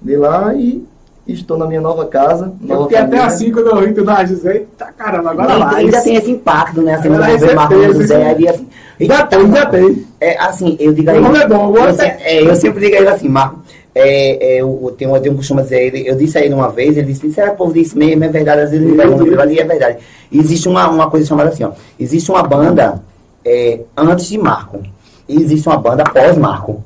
de 0.00 0.16
lá 0.16 0.54
e 0.54 0.84
estou 1.26 1.56
na 1.56 1.66
minha 1.66 1.80
nova 1.80 2.04
casa. 2.06 2.52
Eu 2.60 2.68
Nova 2.68 2.82
fiquei 2.84 2.98
até 2.98 3.06
família. 3.06 3.26
assim 3.26 3.52
quando 3.52 3.66
eu 3.68 3.80
vi 3.80 3.94
tu 3.94 4.04
na 4.04 4.24
José. 4.24 4.64
Tá 4.76 4.86
caramba, 4.92 5.30
agora 5.30 5.52
Ainda, 5.54 5.64
vai. 5.64 5.84
ainda 5.84 6.00
tem 6.02 6.16
esse 6.16 6.30
impacto, 6.30 6.82
né? 6.82 6.94
Assim, 6.94 7.08
aí 7.08 7.38
você 7.38 7.54
marca 7.54 7.74
fez, 7.76 7.96
o 7.96 8.00
José 8.00 8.30
ali, 8.30 8.48
assim. 8.48 8.68
Já 9.00 9.26
tem, 9.26 9.52
já 9.52 9.66
tem. 9.66 10.06
É, 10.20 10.38
assim, 10.38 10.76
eu 10.78 10.92
digo 10.92 11.08
O 11.08 11.14
aí. 11.14 11.20
nome 11.20 11.38
é 11.38 11.48
bom, 11.48 11.74
eu, 11.76 11.84
é, 12.00 12.42
eu 12.42 12.54
sempre 12.56 12.80
digo 12.80 12.96
a 12.96 12.98
ele 12.98 13.08
assim, 13.08 13.28
Marco. 13.28 13.61
É, 13.94 14.54
é, 14.56 14.60
eu, 14.62 14.94
eu 14.98 15.10
eu 15.14 15.20
tenho 15.20 15.34
um 15.34 15.36
costume 15.36 15.62
de 15.62 15.68
dizer, 15.68 16.06
eu 16.06 16.16
disse 16.16 16.38
a 16.38 16.40
ele 16.42 16.54
uma 16.54 16.70
vez, 16.70 16.96
ele 16.96 17.08
disse, 17.08 17.30
será 17.30 17.48
que 17.48 17.54
o 17.54 17.58
povo 17.58 17.74
disse 17.74 17.96
mesmo, 17.96 18.24
é 18.24 18.28
verdade, 18.28 18.62
às 18.62 18.70
vezes 18.70 18.86
ele 18.86 18.96
pergunta, 18.96 19.22
ele 19.24 19.40
ali, 19.40 19.58
é 19.58 19.64
verdade. 19.64 19.98
Existe 20.32 20.66
uma, 20.68 20.88
uma 20.88 21.10
coisa 21.10 21.26
chamada 21.26 21.50
assim, 21.50 21.64
ó, 21.64 21.72
existe 22.00 22.30
uma 22.30 22.42
banda 22.42 23.02
é, 23.44 23.80
antes 23.96 24.28
de 24.28 24.38
Marco, 24.38 24.80
e 25.28 25.36
existe 25.36 25.68
uma 25.68 25.76
banda 25.76 26.04
pós-Marco. 26.04 26.82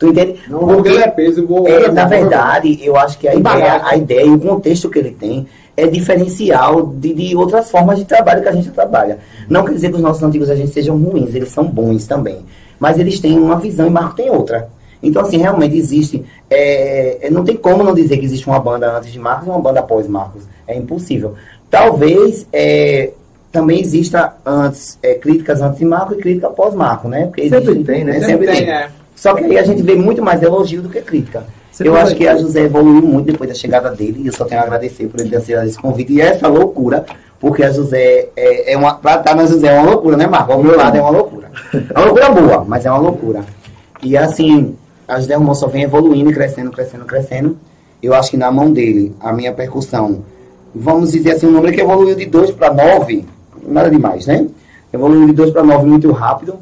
Tu 0.00 0.08
entende? 0.08 0.34
Não, 0.48 0.64
o 0.64 0.66
Porque- 0.66 0.88
é 0.88 1.06
peso, 1.06 1.44
o 1.44 1.46
Google 1.46 1.68
é, 1.68 1.84
é 1.84 1.92
na 1.92 2.06
verdade, 2.06 2.80
eu 2.82 2.96
acho 2.96 3.16
que 3.18 3.28
a 3.28 3.34
E 3.34 3.38
ideia, 3.38 3.80
a 3.84 3.96
ideia 3.96 4.24
e 4.26 4.30
o 4.30 4.40
contexto 4.40 4.90
que 4.90 4.98
ele 4.98 5.12
tem 5.12 5.46
é 5.76 5.86
diferencial 5.86 6.86
de, 6.86 7.14
de 7.14 7.36
outras 7.36 7.70
formas 7.70 7.98
de 7.98 8.04
trabalho 8.04 8.42
que 8.42 8.48
a 8.48 8.52
gente 8.52 8.68
trabalha. 8.70 9.18
Não 9.48 9.64
quer 9.64 9.74
dizer 9.74 9.90
que 9.90 9.96
os 9.96 10.02
nossos 10.02 10.22
antigos 10.24 10.50
agentes 10.50 10.72
sejam 10.74 10.96
ruins, 10.98 11.32
eles 11.36 11.50
são 11.50 11.64
bons 11.64 12.04
também. 12.04 12.38
Mas 12.80 12.98
eles 12.98 13.20
têm 13.20 13.38
uma 13.38 13.56
visão 13.60 13.86
e 13.86 13.90
Marco 13.90 14.16
tem 14.16 14.28
outra. 14.28 14.68
Então, 15.02 15.22
assim, 15.22 15.36
realmente 15.38 15.76
existe. 15.76 16.24
é, 16.48 17.26
é, 17.26 17.30
não 17.30 17.42
tem 17.44 17.56
como 17.56 17.82
não 17.82 17.94
dizer 17.94 18.18
que 18.18 18.24
existe 18.24 18.46
uma 18.46 18.60
banda 18.60 18.96
antes 18.96 19.12
de 19.12 19.18
Marcos 19.18 19.46
e 19.46 19.50
uma 19.50 19.58
banda 19.60 19.80
após 19.80 20.06
Marcos. 20.06 20.42
É 20.66 20.76
impossível. 20.76 21.34
Talvez 21.70 22.46
é, 22.52 23.10
também 23.50 23.80
exista 23.80 24.34
antes 24.44 24.98
é, 25.02 25.14
críticas 25.14 25.60
antes 25.62 25.78
de 25.78 25.84
Marco 25.84 26.14
e 26.14 26.18
crítica 26.18 26.46
após 26.48 26.74
Marco, 26.74 27.08
né? 27.08 27.26
Porque 27.26 27.48
Sempre 27.48 27.70
existe- 27.72 27.84
tem, 27.84 28.04
né? 28.04 28.16
é, 28.16 28.20
Sempre 28.20 28.46
tem, 28.46 28.70
é. 28.70 28.88
só 29.16 29.34
que 29.34 29.44
aí 29.44 29.58
a 29.58 29.62
gente 29.64 29.82
vê 29.82 29.94
muito 29.94 30.22
mais 30.22 30.42
elogio 30.42 30.82
do 30.82 30.88
que 30.88 31.00
crítica. 31.00 31.44
Sempre 31.72 31.90
eu 31.90 31.96
acho 31.96 32.14
que 32.14 32.28
a 32.28 32.36
José 32.36 32.64
evoluiu 32.64 33.00
muito 33.02 33.32
depois 33.32 33.48
da 33.48 33.56
chegada 33.56 33.90
dele 33.90 34.20
e 34.22 34.26
eu 34.26 34.32
só 34.34 34.44
tenho 34.44 34.60
a 34.60 34.64
agradecer 34.64 35.06
por 35.06 35.18
ele 35.18 35.30
ter 35.30 35.36
aceitado 35.36 35.66
esse 35.66 35.78
convite. 35.80 36.12
E 36.12 36.20
essa 36.20 36.46
loucura, 36.46 37.06
porque 37.40 37.64
a 37.64 37.70
José 37.72 38.28
é, 38.36 38.72
é 38.74 38.76
uma. 38.76 38.94
Pra 38.96 39.14
estar 39.16 39.34
na 39.34 39.46
José 39.46 39.68
é 39.68 39.80
uma 39.80 39.90
loucura, 39.92 40.16
né, 40.18 40.26
Marco? 40.26 40.52
Ao 40.52 40.62
meu 40.62 40.76
lado 40.76 40.94
é 40.96 41.00
uma 41.00 41.08
loucura. 41.10 41.50
É 41.72 41.98
uma 41.98 42.04
loucura 42.04 42.28
boa, 42.30 42.64
mas 42.68 42.84
é 42.84 42.90
uma 42.90 42.98
loucura. 43.00 43.40
E 44.02 44.14
assim, 44.18 44.76
a 45.06 45.20
José 45.20 45.34
Romão 45.34 45.54
só 45.54 45.66
vem 45.66 45.82
evoluindo, 45.82 46.30
e 46.30 46.34
crescendo, 46.34 46.70
crescendo, 46.70 47.04
crescendo. 47.04 47.56
Eu 48.02 48.14
acho 48.14 48.30
que 48.30 48.36
na 48.36 48.50
mão 48.50 48.72
dele, 48.72 49.14
a 49.20 49.32
minha 49.32 49.52
percussão, 49.52 50.24
vamos 50.74 51.12
dizer 51.12 51.32
assim, 51.32 51.46
um 51.46 51.52
número 51.52 51.72
que 51.72 51.80
evoluiu 51.80 52.14
de 52.14 52.26
2 52.26 52.52
para 52.52 52.72
9, 52.72 53.24
nada 53.66 53.90
demais, 53.90 54.26
né? 54.26 54.46
Evoluiu 54.92 55.26
de 55.26 55.32
2 55.32 55.50
para 55.50 55.62
9 55.62 55.86
muito 55.86 56.10
rápido. 56.10 56.56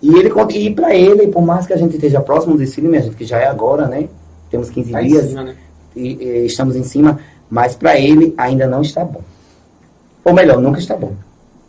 E 0.00 0.08
ele 0.16 0.32
e 0.50 0.70
para 0.74 0.94
ele, 0.94 1.28
por 1.28 1.42
mais 1.42 1.66
que 1.66 1.72
a 1.72 1.76
gente 1.76 1.94
esteja 1.94 2.20
próximo 2.20 2.56
desse 2.56 2.74
filme, 2.74 2.96
a 2.96 3.00
gente 3.00 3.14
que 3.14 3.24
já 3.24 3.38
é 3.38 3.46
agora, 3.46 3.86
né? 3.86 4.08
Temos 4.50 4.68
15 4.68 4.90
Tá 4.90 5.00
dias 5.00 5.28
cima, 5.28 5.44
né? 5.44 5.54
e, 5.94 6.14
e 6.14 6.46
estamos 6.46 6.74
em 6.74 6.82
cima, 6.82 7.20
mas 7.48 7.76
para 7.76 7.98
ele 7.98 8.34
ainda 8.36 8.66
não 8.66 8.82
está 8.82 9.04
bom. 9.04 9.22
Ou 10.24 10.34
melhor, 10.34 10.60
nunca 10.60 10.80
está 10.80 10.96
bom. 10.96 11.12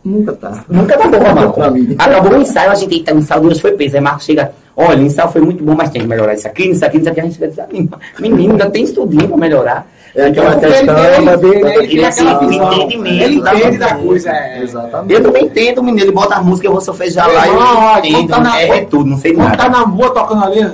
Nunca 0.06 0.34
tá. 0.34 0.64
Nunca 0.68 0.98
tá 0.98 1.08
bom, 1.08 1.34
Marco. 1.34 1.72
Mim. 1.72 1.96
Acabou 1.98 2.34
o 2.34 2.42
ensaio, 2.42 2.72
a 2.72 2.76
gente 2.76 2.94
eita, 2.94 3.14
o 3.14 3.20
ensaio 3.20 3.42
de 3.42 3.48
hoje 3.48 3.62
foi 3.62 3.72
peso. 3.74 3.96
Aí 3.96 4.02
Marco 4.02 4.22
chega, 4.24 4.52
olha, 4.76 5.00
o 5.02 5.06
ensaio 5.06 5.30
foi 5.30 5.42
muito 5.42 5.64
bom, 5.64 5.76
mas 5.76 5.90
tem 5.92 6.02
que 6.02 6.08
melhorar 6.08 6.34
isso 6.34 6.46
aqui, 6.48 6.70
isso 6.72 6.84
aqui, 6.86 6.98
isso 6.98 7.10
aqui. 7.10 7.20
A 7.22 7.24
gente 7.24 7.34
fica 7.36 7.48
desanima. 7.48 8.00
Menino, 8.20 8.52
ainda 8.52 8.70
tem 8.70 8.84
estudinho 8.84 9.28
para 9.30 9.38
melhorar. 9.38 9.88
É 10.16 10.28
aquela 10.28 10.52
ele 10.52 10.60
questão 10.60 10.78
tem- 10.96 11.26
da 11.26 11.34
ele- 11.34 11.56
ele 11.56 12.12
tem 12.12 12.28
Ele 12.28 12.50
tem 12.50 12.58
entendimento 12.64 13.24
Ele 13.24 13.36
entende 13.38 13.78
da 13.80 13.96
coisa. 13.96 14.30
é. 14.30 14.62
Exatamente. 14.62 15.14
Eu 15.14 15.24
também 15.24 15.46
entendo, 15.46 15.82
menino. 15.84 16.04
Ele 16.06 16.12
bota 16.12 16.36
a 16.36 16.42
música, 16.44 16.68
eu 16.68 16.72
vou 16.74 16.82
sofrejar 16.82 17.28
lá, 17.34 17.48
Irmão, 17.48 17.62
eu 17.62 17.78
ó, 17.80 17.98
entendo. 18.00 18.28
tá 18.30 18.40
na- 18.40 18.62
é, 18.62 18.68
é 18.78 18.82
tudo, 18.86 19.06
não 19.10 19.18
sei 19.18 19.34
Quando 19.34 19.52
tá 19.58 19.70
nada. 19.70 19.80
na 19.80 19.86
rua 19.86 20.12
tocando 20.12 20.44
ali, 20.44 20.68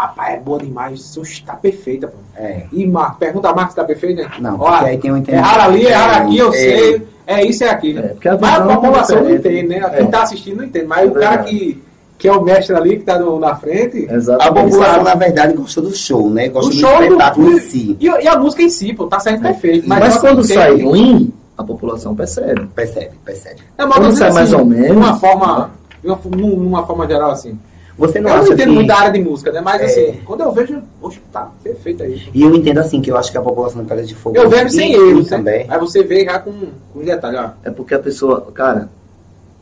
Rapaz, 0.00 0.34
é 0.34 0.40
boa 0.40 0.58
demais. 0.58 0.98
Isso 1.00 1.20
está 1.22 1.54
perfeita, 1.54 2.08
pô. 2.08 2.14
É. 2.36 2.64
E 2.72 2.86
Marco, 2.86 3.18
pergunta 3.18 3.50
a 3.50 3.54
Marco 3.54 3.70
se 3.70 3.76
tá 3.76 3.84
perfeita, 3.84 4.22
né? 4.22 4.30
Não, 4.40 4.58
porque 4.58 4.84
aí 4.84 4.98
tem 4.98 5.12
um 5.12 5.16
entendimento. 5.18 5.46
Errar 5.46 5.64
ali, 5.64 5.84
errar 5.86 6.16
aqui, 6.22 6.38
eu 6.38 6.48
É, 6.48 6.52
sei. 6.52 7.06
É 7.26 7.44
isso, 7.44 7.62
é 7.64 7.68
aquilo. 7.68 7.98
É, 8.00 8.08
porque 8.08 8.28
a 8.28 8.38
mas 8.38 8.60
a 8.60 8.64
é 8.72 8.74
população 8.74 9.22
não 9.22 9.30
entende, 9.34 9.68
né? 9.68 9.76
É. 9.78 9.90
Quem 9.98 10.06
tá 10.10 10.22
assistindo 10.22 10.56
não 10.56 10.64
entende. 10.64 10.86
Mas 10.86 11.06
É 11.06 11.10
o 11.10 11.14
cara 11.14 11.38
que, 11.44 11.82
que 12.18 12.26
é 12.28 12.32
o 12.32 12.42
mestre 12.42 12.74
ali, 12.74 12.96
que 12.96 13.04
tá 13.04 13.18
no- 13.18 13.38
na 13.38 13.54
frente, 13.54 14.08
A 14.10 14.14
Exatamente. 14.14 14.70
população, 14.72 15.02
na 15.04 15.14
verdade, 15.14 15.52
gosta 15.52 15.80
do 15.82 15.94
show, 15.94 16.30
né? 16.30 16.48
Gosta 16.48 16.70
o 16.70 16.74
do 16.74 16.80
show 16.80 16.96
do, 16.96 17.02
espetáculo 17.04 17.52
em 17.52 17.58
si. 17.60 17.96
e, 18.00 18.06
e 18.06 18.26
a 18.28 18.38
música 18.38 18.62
em 18.62 18.68
si, 18.70 18.92
pô, 18.94 19.06
tá 19.06 19.20
saindo 19.20 19.42
perfeito. 19.42 19.86
Mas, 19.88 20.00
nós 20.00 20.16
quando 20.16 20.42
sai 20.42 20.80
ruim, 20.80 21.32
a 21.58 21.62
população 21.62 22.14
percebe. 22.16 22.66
Percebe, 22.74 23.10
percebe. 23.24 23.60
Mas 23.76 23.86
quando 23.92 24.12
sai 24.16 24.28
dizendo 24.30 24.34
mais 24.34 24.52
ou 24.54 24.64
menos, 24.64 24.86
De 24.86 24.92
uma 24.96 25.16
forma, 25.16 25.70
de 26.02 26.08
uma, 26.08 26.18
num- 26.36 26.56
numa 26.56 26.86
forma 26.86 27.06
geral, 27.06 27.30
assim. 27.32 27.56
Você 28.00 28.20
não 28.20 28.30
eu 28.30 28.36
não 28.36 28.42
acha 28.42 28.52
entendo 28.54 28.68
que... 28.68 28.74
muito 28.74 28.88
da 28.88 28.96
área 28.98 29.12
de 29.12 29.20
música, 29.20 29.52
né? 29.52 29.60
Mas 29.60 29.82
É. 29.82 29.84
assim, 29.84 30.20
quando 30.24 30.40
eu 30.40 30.50
vejo, 30.52 30.82
poxa, 31.00 31.20
tá 31.30 31.50
perfeito 31.62 32.02
aí. 32.02 32.22
E 32.32 32.42
eu 32.42 32.54
entendo 32.54 32.78
assim, 32.78 33.00
que 33.02 33.10
eu 33.10 33.16
acho 33.16 33.30
que 33.30 33.36
a 33.38 33.42
população 33.42 33.82
de 33.82 33.88
Pedra 33.88 34.04
de 34.04 34.14
Fogo... 34.14 34.36
Eu 34.36 34.48
vejo 34.48 34.70
sem 34.70 34.92
e- 34.92 34.96
erros, 34.96 35.28
e 35.28 35.30
né? 35.30 35.36
também. 35.36 35.66
Aí 35.68 35.78
você 35.78 36.02
vê 36.02 36.24
já 36.24 36.38
com, 36.38 36.52
com 36.92 37.00
detalhe, 37.04 37.36
ó. 37.36 37.50
É 37.62 37.70
porque 37.70 37.94
a 37.94 37.98
pessoa. 37.98 38.50
Cara, 38.54 38.88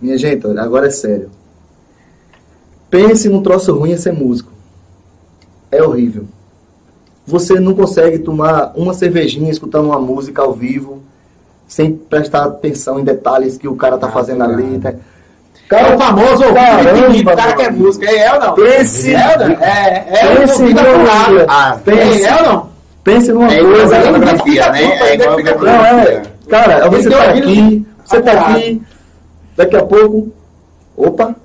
minha 0.01 0.17
gente, 0.17 0.47
olha, 0.47 0.63
agora 0.63 0.87
é 0.87 0.91
sério. 0.91 1.31
Pense 2.91 3.29
num 3.29 3.43
troço 3.43 3.75
ruim 3.77 3.93
é 3.93 3.97
ser 3.97 4.13
músico. 4.13 4.51
É 5.71 5.83
horrível. 5.83 6.25
Você 7.27 7.61
não 7.61 7.75
consegue 7.75 8.19
tomar 8.21 8.73
uma 8.75 8.95
cervejinha 8.95 9.51
escutando 9.51 9.87
uma 9.87 9.99
música 10.01 10.41
ao 10.43 10.55
vivo 10.55 11.03
sem 11.67 11.95
prestar 11.95 12.45
atenção 12.45 12.99
em 12.99 13.05
detalhes 13.05 13.59
que 13.59 13.69
o 13.69 13.77
cara 13.77 13.99
tá 13.99 14.07
Ah, 14.07 14.13
fazendo 14.13 14.43
obrigado. 14.43 14.67
ali. 14.67 14.79
Tá? 14.79 14.95
É 15.71 15.95
o 15.95 15.99
famoso 15.99 16.45
ouvido 16.45 16.55
Caramba, 16.55 17.11
de 17.13 17.23
o 17.23 17.37
cara 17.37 17.53
que 17.55 17.63
é 17.63 17.71
música. 17.71 18.11
É 18.11 18.29
eu 18.35 18.41
não? 18.41 18.55
Pense, 18.55 19.15
É 19.15 19.33
ou 19.33 19.39
não? 19.49 19.57
É, 19.65 20.07
é 20.09 20.33
o 20.33 20.37
pense 20.39 20.63
numa, 20.63 20.81
apurado. 20.81 21.45
Ah, 21.49 21.79
pense, 21.85 22.25
É, 22.25 22.29
é 22.29 22.37
ou 22.37 22.43
não? 22.43 22.69
pense 23.05 23.33
numa 23.33 23.53
É 23.53 23.61
coisa. 23.63 23.97
a 23.97 24.03
biografia, 24.03 24.73
né? 24.73 24.83
É 25.01 25.15
igual 25.15 25.37
Não, 25.61 25.85
é. 26.01 26.23
Cara, 26.49 26.89
você 26.89 27.11
tá 27.11 27.23
aqui, 27.31 27.87
você 28.05 28.23
tá 28.23 28.33
apurado. 28.33 28.57
aqui, 28.57 28.83
daqui 29.57 29.77
a 29.77 29.85
pouco, 29.85 30.33
opa, 30.97 31.37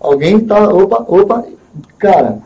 alguém 0.00 0.40
tá, 0.40 0.68
opa, 0.68 1.04
opa, 1.06 1.44
cara, 1.98 2.38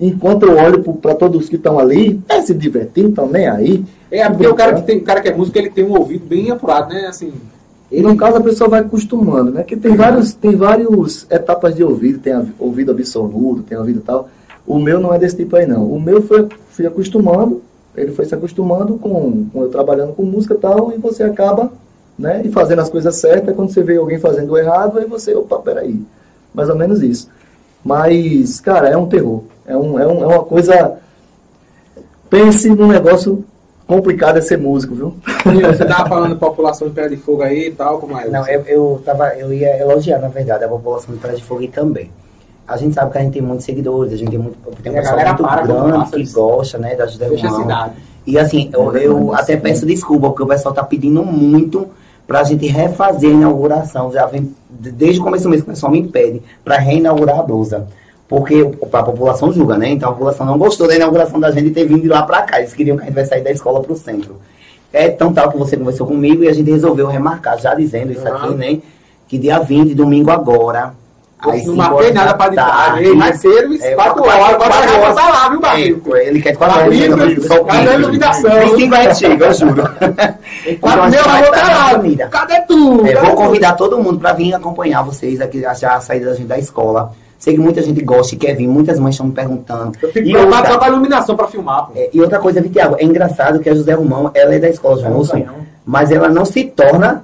enquanto 0.00 0.46
eu 0.46 0.56
olho 0.58 0.82
pra 1.00 1.14
todos 1.14 1.48
que 1.48 1.54
estão 1.56 1.78
ali, 1.78 2.20
é 2.28 2.42
se 2.42 2.52
divertindo 2.52 3.12
também 3.12 3.46
aí. 3.48 3.84
É, 4.10 4.28
porque 4.28 4.46
o 4.46 4.54
cara 4.54 4.74
que 4.74 4.82
tem, 4.82 4.98
o 4.98 5.04
cara 5.04 5.20
que 5.20 5.28
é 5.28 5.34
músico, 5.34 5.56
ele 5.58 5.70
tem 5.70 5.84
um 5.84 5.96
ouvido 5.96 6.26
bem 6.26 6.50
apurado, 6.50 6.92
né? 6.92 7.06
Assim, 7.08 7.32
E 7.90 8.02
no 8.02 8.16
caso 8.16 8.38
a 8.38 8.40
pessoa 8.40 8.68
vai 8.68 8.80
acostumando, 8.80 9.52
né? 9.52 9.62
Que 9.62 9.76
tem 9.76 9.94
vários, 9.94 10.34
tem 10.34 10.56
vários 10.56 11.26
etapas 11.30 11.74
de 11.74 11.84
ouvido, 11.84 12.18
tem 12.18 12.32
ouvido 12.58 12.90
absoluto, 12.90 13.62
tem 13.62 13.78
ouvido 13.78 14.00
tal. 14.00 14.28
O 14.66 14.78
meu 14.78 14.98
não 14.98 15.14
é 15.14 15.18
desse 15.18 15.36
tipo 15.36 15.54
aí 15.54 15.66
não. 15.66 15.84
O 15.84 16.00
meu 16.00 16.20
foi 16.22 16.48
fui 16.70 16.86
acostumando, 16.86 17.62
ele 17.96 18.12
foi 18.12 18.24
se 18.24 18.34
acostumando 18.34 18.98
com, 18.98 19.46
com 19.52 19.62
eu 19.62 19.70
trabalhando 19.70 20.12
com 20.12 20.22
música 20.24 20.54
e 20.54 20.58
tal, 20.58 20.92
e 20.92 20.98
você 20.98 21.22
acaba, 21.22 21.72
né, 22.18 22.42
e 22.44 22.50
fazendo 22.50 22.80
as 22.80 22.90
coisas 22.90 23.16
certas, 23.16 23.54
quando 23.54 23.72
você 23.72 23.82
vê 23.82 23.96
alguém 23.96 24.18
fazendo 24.18 24.56
errado, 24.58 24.98
aí 24.98 25.06
você, 25.06 25.34
opa, 25.34 25.58
peraí. 25.58 26.02
Mais 26.52 26.68
ou 26.68 26.76
menos 26.76 27.02
isso. 27.02 27.28
Mas, 27.84 28.60
cara, 28.60 28.88
é 28.88 28.96
um 28.96 29.06
terror. 29.06 29.44
É, 29.64 29.76
um, 29.76 29.98
é, 29.98 30.06
um, 30.06 30.22
é 30.22 30.26
uma 30.26 30.42
coisa. 30.42 30.98
Pense 32.28 32.68
num 32.68 32.88
negócio 32.88 33.44
complicado 33.86 34.36
é 34.38 34.40
ser 34.40 34.58
músico, 34.58 34.94
viu? 34.94 35.14
você 35.44 35.84
tava 35.84 36.08
falando 36.08 36.36
população 36.36 36.88
de 36.88 36.94
Pé 36.94 37.08
de 37.08 37.16
Fogo 37.16 37.42
aí 37.42 37.68
e 37.68 37.72
tal, 37.72 37.98
como 37.98 38.18
é? 38.18 38.28
Não, 38.28 38.46
eu, 38.48 38.62
eu, 38.62 39.02
tava, 39.04 39.28
eu 39.36 39.52
ia 39.52 39.78
elogiar, 39.80 40.18
na 40.18 40.28
verdade, 40.28 40.64
a 40.64 40.68
população 40.68 41.14
de 41.14 41.20
Pedra 41.20 41.36
de 41.36 41.42
Fogo 41.44 41.62
e 41.62 41.68
também. 41.68 42.10
A 42.66 42.76
gente 42.76 42.94
sabe 42.94 43.12
que 43.12 43.18
a 43.18 43.20
gente 43.20 43.32
tem 43.34 43.42
muitos 43.42 43.64
seguidores, 43.64 44.12
a 44.12 44.16
gente 44.16 44.30
tem, 44.30 44.38
muito, 44.38 44.56
tem 44.82 44.92
um 44.92 44.96
E 44.96 44.98
a 44.98 45.02
pessoal 45.02 45.20
muito 45.24 45.42
para 45.44 45.62
grande 45.62 46.10
que 46.10 46.20
isso. 46.22 46.34
gosta, 46.34 46.78
né, 46.78 46.96
da 46.96 47.04
a 47.04 47.08
Romão. 47.28 47.60
cidade. 47.62 47.92
E 48.26 48.36
assim, 48.38 48.70
eu, 48.72 48.96
eu 48.96 49.34
até 49.34 49.54
sim. 49.54 49.60
peço 49.60 49.86
desculpa, 49.86 50.28
porque 50.30 50.42
o 50.42 50.46
pessoal 50.48 50.74
tá 50.74 50.82
pedindo 50.82 51.24
muito 51.24 51.86
pra 52.26 52.42
gente 52.42 52.66
refazer 52.66 53.30
a 53.30 53.34
inauguração. 53.34 54.10
Já 54.10 54.26
vem, 54.26 54.52
de- 54.68 54.90
desde 54.90 55.20
o 55.20 55.22
começo 55.22 55.44
do 55.44 55.50
mês, 55.50 55.62
o 55.62 55.64
pessoal 55.66 55.92
me 55.92 56.08
pede 56.08 56.42
pra 56.64 56.76
reinaugurar 56.76 57.38
a 57.38 57.42
blusa. 57.44 57.86
Porque 58.28 58.60
o- 58.62 58.74
a 58.92 59.02
população 59.02 59.52
julga, 59.52 59.76
né? 59.78 59.88
Então 59.90 60.08
a 60.10 60.12
população 60.12 60.44
não 60.46 60.58
gostou 60.58 60.88
da 60.88 60.96
inauguração 60.96 61.38
da 61.38 61.50
gente 61.52 61.70
ter 61.70 61.84
vindo 61.86 62.02
de 62.02 62.08
lá 62.08 62.22
pra 62.22 62.42
cá. 62.42 62.58
Eles 62.58 62.72
queriam 62.72 62.96
que 62.96 63.02
a 63.04 63.06
gente 63.06 63.14
vai 63.14 63.24
sair 63.24 63.42
da 63.42 63.50
escola 63.52 63.80
pro 63.82 63.94
centro. 63.96 64.36
É 64.92 65.08
tão 65.08 65.32
tal 65.32 65.50
que 65.50 65.58
você 65.58 65.76
conversou 65.76 66.06
comigo 66.06 66.42
e 66.42 66.48
a 66.48 66.52
gente 66.52 66.70
resolveu 66.70 67.06
remarcar, 67.06 67.58
já 67.58 67.74
dizendo 67.74 68.12
isso 68.12 68.26
aqui, 68.26 68.54
né? 68.54 68.78
Que 69.28 69.38
dia 69.38 69.58
20, 69.58 69.94
domingo 69.94 70.30
agora. 70.30 70.94
às 71.38 71.52
não 71.52 71.58
cinco 71.58 71.76
marquei 71.76 72.12
nada 72.12 72.28
da 72.28 72.34
pra 72.34 72.48
ditar. 72.48 72.66
tarde, 72.92 73.10
mais 73.12 73.40
cedo, 73.40 73.74
É, 73.82 73.94
4 73.94 74.22
quatro- 74.22 74.40
horas. 74.42 74.90
Já 74.90 74.98
horas. 75.00 75.14
tá 75.14 75.28
lá, 75.28 75.48
viu, 75.50 75.60
Barrico? 75.60 76.16
É, 76.16 76.26
ele 76.28 76.40
quer 76.42 76.56
quatro 76.56 76.80
horas. 76.80 77.46
Só 77.46 77.62
cadê 77.64 77.88
a 77.90 77.94
iluminação? 77.94 78.50
25 78.60 78.94
a 78.94 79.02
gente 79.02 79.18
chega, 79.18 79.46
eu 79.46 79.52
juro. 79.54 79.82
Quatro 80.80 81.02
mil, 81.02 81.04
a 81.04 81.10
gente 81.10 81.16
eu 81.18 81.22
vou 81.24 81.32
vai 81.32 81.42
estar 81.42 81.62
estar 81.62 82.24
lá. 82.24 82.28
Cadê 82.30 82.60
tu? 82.62 83.06
É, 83.06 83.14
vou 83.16 83.34
convidar 83.34 83.72
todo 83.74 83.98
mundo 83.98 84.18
para 84.18 84.32
vir 84.32 84.54
acompanhar 84.54 85.02
vocês 85.02 85.40
aqui, 85.40 85.60
já 85.60 85.94
a 85.94 86.00
saída 86.00 86.30
da 86.30 86.34
gente 86.34 86.46
da 86.46 86.58
escola. 86.58 87.12
Sei 87.46 87.54
que 87.54 87.60
muita 87.60 87.80
gente 87.80 88.02
gosta 88.02 88.34
e 88.34 88.38
quer 88.38 88.56
vir, 88.56 88.66
muitas 88.66 88.98
mães 88.98 89.14
estão 89.14 89.26
me 89.28 89.32
perguntando. 89.32 89.92
Eu 90.02 90.10
fico 90.10 90.26
E 90.26 90.36
outra- 90.36 90.66
só 90.66 90.80
a 90.80 90.88
iluminação 90.88 91.36
pra 91.36 91.46
filmar. 91.46 91.90
É, 91.94 92.10
e 92.12 92.20
outra 92.20 92.40
coisa, 92.40 92.60
Vitiago, 92.60 92.96
é 92.98 93.04
engraçado 93.04 93.60
que 93.60 93.70
a 93.70 93.74
José 93.74 93.92
Romão, 93.92 94.32
ela 94.34 94.52
é 94.52 94.58
da 94.58 94.68
escola 94.68 94.98
João 95.00 95.18
Wilson, 95.18 95.44
mas 95.84 96.10
ela 96.10 96.28
não 96.28 96.44
se 96.44 96.64
torna 96.64 97.22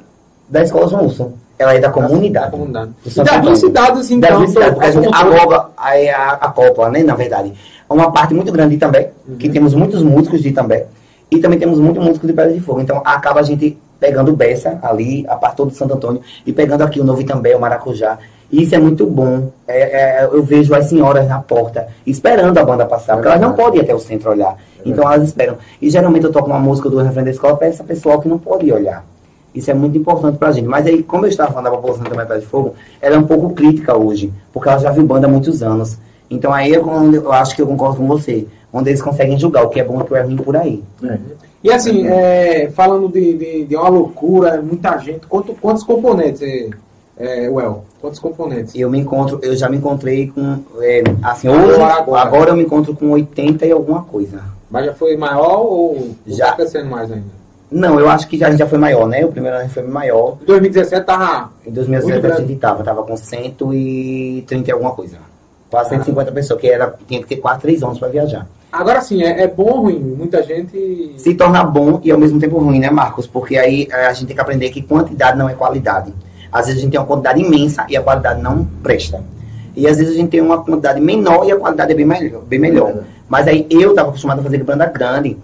da 0.49 0.63
escola 0.63 0.87
João 0.87 1.03
Wilson. 1.07 1.33
Ela 1.59 1.75
é 1.75 1.81
da 1.81 1.91
comunidade. 1.91 2.45
Da 2.47 2.51
comunidade. 2.53 2.91
Do 3.05 3.11
E 3.11 3.25
das 3.25 3.41
duas 3.43 3.59
cidades, 3.59 3.99
assim, 3.99 4.21
Das 4.21 4.31
então. 4.31 4.39
duas 4.43 4.51
cidades, 4.53 4.75
porque 4.75 4.87
a 4.87 4.91
gente 4.93 5.05
como 5.09 5.31
todo. 5.31 5.41
aboga 5.41 5.67
a, 5.77 5.89
a, 5.91 6.33
a 6.35 6.49
Copa, 6.51 6.89
né, 6.89 7.03
na 7.03 7.17
verdade. 7.17 7.53
É 7.91 7.93
uma 7.93 8.13
parte 8.13 8.33
muito 8.33 8.53
grande 8.53 8.71
de 8.71 8.77
Itambé, 8.77 9.11
que 9.41 9.49
temos 9.49 9.75
muitos 9.75 10.05
músicos 10.05 10.41
de 10.41 10.51
Itambé, 10.51 10.87
e 11.33 11.39
também 11.41 11.59
temos 11.59 11.81
muitos 11.81 12.01
músicos 12.05 12.29
de 12.29 12.33
Pedra 12.33 12.53
de 12.53 12.61
Fogo. 12.61 12.81
Então 12.81 13.03
acaba 13.05 13.41
a 13.41 13.43
gente 13.43 13.77
pegando 13.99 14.33
Bessa 14.37 14.79
ali, 14.85 15.25
a 15.29 15.35
parte 15.35 15.57
toda 15.57 15.73
de 15.73 15.77
Santo 15.77 15.95
Antônio, 15.95 16.21
e 16.47 16.53
pegando 16.53 16.83
aqui 16.83 17.01
o 17.01 17.05
Novo 17.05 17.21
Itambé, 17.21 17.57
o 17.57 17.61
Maracujá. 17.61 18.19
E 18.53 18.63
isso 18.63 18.75
é 18.75 18.79
muito 18.79 19.07
bom. 19.07 19.51
É, 19.67 19.81
é, 20.21 20.25
eu 20.27 20.43
vejo 20.43 20.75
as 20.75 20.87
senhoras 20.87 21.27
na 21.27 21.41
porta, 21.41 21.89
esperando 22.07 22.59
a 22.59 22.65
banda 22.65 22.85
passar, 22.85 23.15
porque 23.15 23.29
elas 23.29 23.41
não 23.41 23.55
podem 23.55 23.81
ir 23.81 23.85
até 23.85 23.95
o 23.95 23.99
centro 23.99 24.31
olhar. 24.31 24.57
Então 24.85 25.11
elas 25.11 25.27
esperam. 25.29 25.57
E 25.81 25.89
geralmente 25.89 26.27
eu 26.27 26.33
toco 26.33 26.49
uma 26.49 26.59
música 26.59 26.91
do 26.91 26.99
refrão 26.99 27.25
da 27.25 27.31
escola 27.31 27.57
para 27.57 27.69
essa 27.69 27.83
pessoal 27.83 28.21
que 28.21 28.29
não 28.29 28.39
pode 28.39 28.71
olhar. 28.71 29.05
Isso 29.55 29.71
é 29.71 29.75
muito 29.75 29.97
importante 29.97 30.39
pra 30.39 30.53
gente. 30.53 30.67
Mas 30.67 30.87
aí, 30.87 31.03
como 31.03 31.25
eu 31.25 31.31
estava 31.31 31.51
falando 31.51 31.65
da 31.65 31.77
população 31.77 32.05
também 32.05 32.21
Pedra 32.21 32.41
de 32.41 32.47
Fogo, 32.47 32.75
ela 33.01 33.17
é 33.17 33.19
um 33.19 33.27
pouco 33.27 33.51
crítica 33.55 33.97
hoje, 33.97 34.33
porque 34.53 34.69
ela 34.69 34.79
já 34.79 34.91
viu 34.91 35.05
banda 35.05 35.27
há 35.27 35.31
muitos 35.31 35.63
anos. 35.63 35.99
Então 36.31 36.53
aí 36.53 36.75
é 36.75 36.79
quando 36.79 37.15
eu 37.15 37.33
acho 37.33 37.55
que 37.55 37.63
eu 37.63 37.67
concordo 37.67 37.97
com 37.97 38.07
você, 38.07 38.47
onde 38.73 38.91
eles 38.91 39.03
conseguem 39.03 39.39
julgar 39.39 39.65
o 39.65 39.69
que 39.69 39.81
é 39.81 39.85
bom 39.85 39.99
e 39.99 40.03
o 40.03 40.05
que 40.05 40.15
é 40.15 40.23
ruim 40.23 40.37
por 40.37 40.57
aí. 40.57 40.83
É. 41.05 41.19
E 41.65 41.71
assim, 41.71 42.07
é, 42.07 42.71
falando 42.75 43.09
de, 43.09 43.35
de, 43.35 43.65
de 43.67 43.77
uma 43.77 43.89
loucura, 43.89 44.61
muita 44.61 44.99
gente. 44.99 45.27
Quanto, 45.27 45.55
quantos 45.55 45.85
componentes, 45.85 46.43
é, 46.43 46.71
é, 47.17 47.49
Well? 47.49 47.85
Quantos 48.01 48.19
componentes? 48.19 48.75
Eu 48.75 48.91
me 48.91 48.99
encontro, 48.99 49.39
eu 49.43 49.55
já 49.55 49.69
me 49.69 49.77
encontrei 49.77 50.29
com, 50.29 50.59
é, 50.81 51.03
assim, 51.23 51.49
hoje, 51.49 51.75
Agora, 51.75 51.95
agora, 51.95 52.23
agora. 52.23 52.51
eu 52.51 52.57
me 52.57 52.65
encontro 52.65 52.95
com 52.95 53.11
80 53.11 53.67
e 53.67 53.73
alguma 53.73 54.03
coisa. 54.03 54.43
Mas 54.71 54.87
já 54.87 54.95
foi 54.95 55.17
maior 55.17 55.61
ou 55.61 56.11
Já. 56.27 56.53
crescendo 56.53 56.89
mais 56.89 57.13
ainda? 57.13 57.43
Não, 57.71 57.99
eu 57.99 58.09
acho 58.09 58.29
que 58.29 58.37
já, 58.37 58.49
a 58.49 58.51
gente 58.51 58.59
já 58.59 58.67
foi 58.67 58.79
maior, 58.79 59.07
né? 59.07 59.25
O 59.25 59.33
primeiro 59.33 59.57
ano 59.57 59.69
foi 59.69 59.83
maior. 59.83 60.37
Em 60.43 60.45
2017 60.45 61.07
tava. 61.07 61.51
Em 61.67 61.71
2017 61.71 62.23
Muito 62.23 62.37
a 62.37 62.47
gente 62.47 62.59
tava, 62.59 62.85
tava 62.85 63.03
com 63.03 63.17
130 63.17 64.69
e 64.69 64.73
alguma 64.73 64.93
coisa. 64.93 65.19
Quase 65.71 65.91
150 65.91 66.33
pessoas, 66.33 66.61
que 66.61 66.69
era, 66.69 66.95
tinha 67.09 67.21
que 67.21 67.27
ter 67.27 67.37
4, 67.37 67.63
3 67.63 67.83
anos 67.83 67.99
para 67.99 68.09
viajar. 68.09 68.47
Agora 68.71 69.01
sim, 69.01 69.23
é, 69.23 69.43
é 69.43 69.49
bom 69.49 69.65
ou 69.65 69.81
ruim? 69.83 69.99
Muita 69.99 70.43
gente. 70.43 71.15
se 71.17 71.35
torna 71.35 71.63
bom 71.65 72.01
e 72.03 72.11
ao 72.11 72.19
mesmo 72.19 72.39
tempo 72.41 72.59
ruim, 72.59 72.79
né, 72.79 72.91
Marcos? 72.91 73.27
Porque 73.27 73.57
aí 73.57 73.87
eh, 73.91 74.07
a 74.07 74.13
gente 74.13 74.29
tem 74.29 74.37
que 74.37 74.43
aprender 74.43 74.71
que 74.71 74.83
quantidade 74.83 75.39
não 75.39 75.49
é 75.49 75.55
qualidade. 75.55 76.13
Às 76.53 76.67
vezes 76.67 76.81
a 76.81 76.83
gente 76.83 76.93
tem 76.93 77.01
uma 77.01 77.07
quantidade 77.07 77.41
imensa 77.41 77.87
e 77.89 77.97
a 77.97 78.03
qualidade 78.03 78.43
não 78.43 78.65
presta. 78.83 79.23
E 79.75 79.87
às 79.87 79.97
vezes 79.97 80.13
a 80.13 80.17
gente 80.17 80.29
tem 80.29 80.41
uma 80.41 80.63
quantidade 80.63 81.01
menor 81.01 81.47
e 81.47 81.53
a 81.53 81.57
qualidade 81.57 81.93
é 81.93 81.95
bem 81.95 82.05
melhor. 82.05 82.43
Bem 82.43 82.59
melhor. 82.59 83.05
Mas 83.29 83.49
aí 83.49 83.67
eu 83.71 83.91
estava 83.91 84.11
acostumado 84.11 84.41
a 84.41 84.43
fazer 84.43 84.63
banda 84.63 84.85
grande 84.85 85.39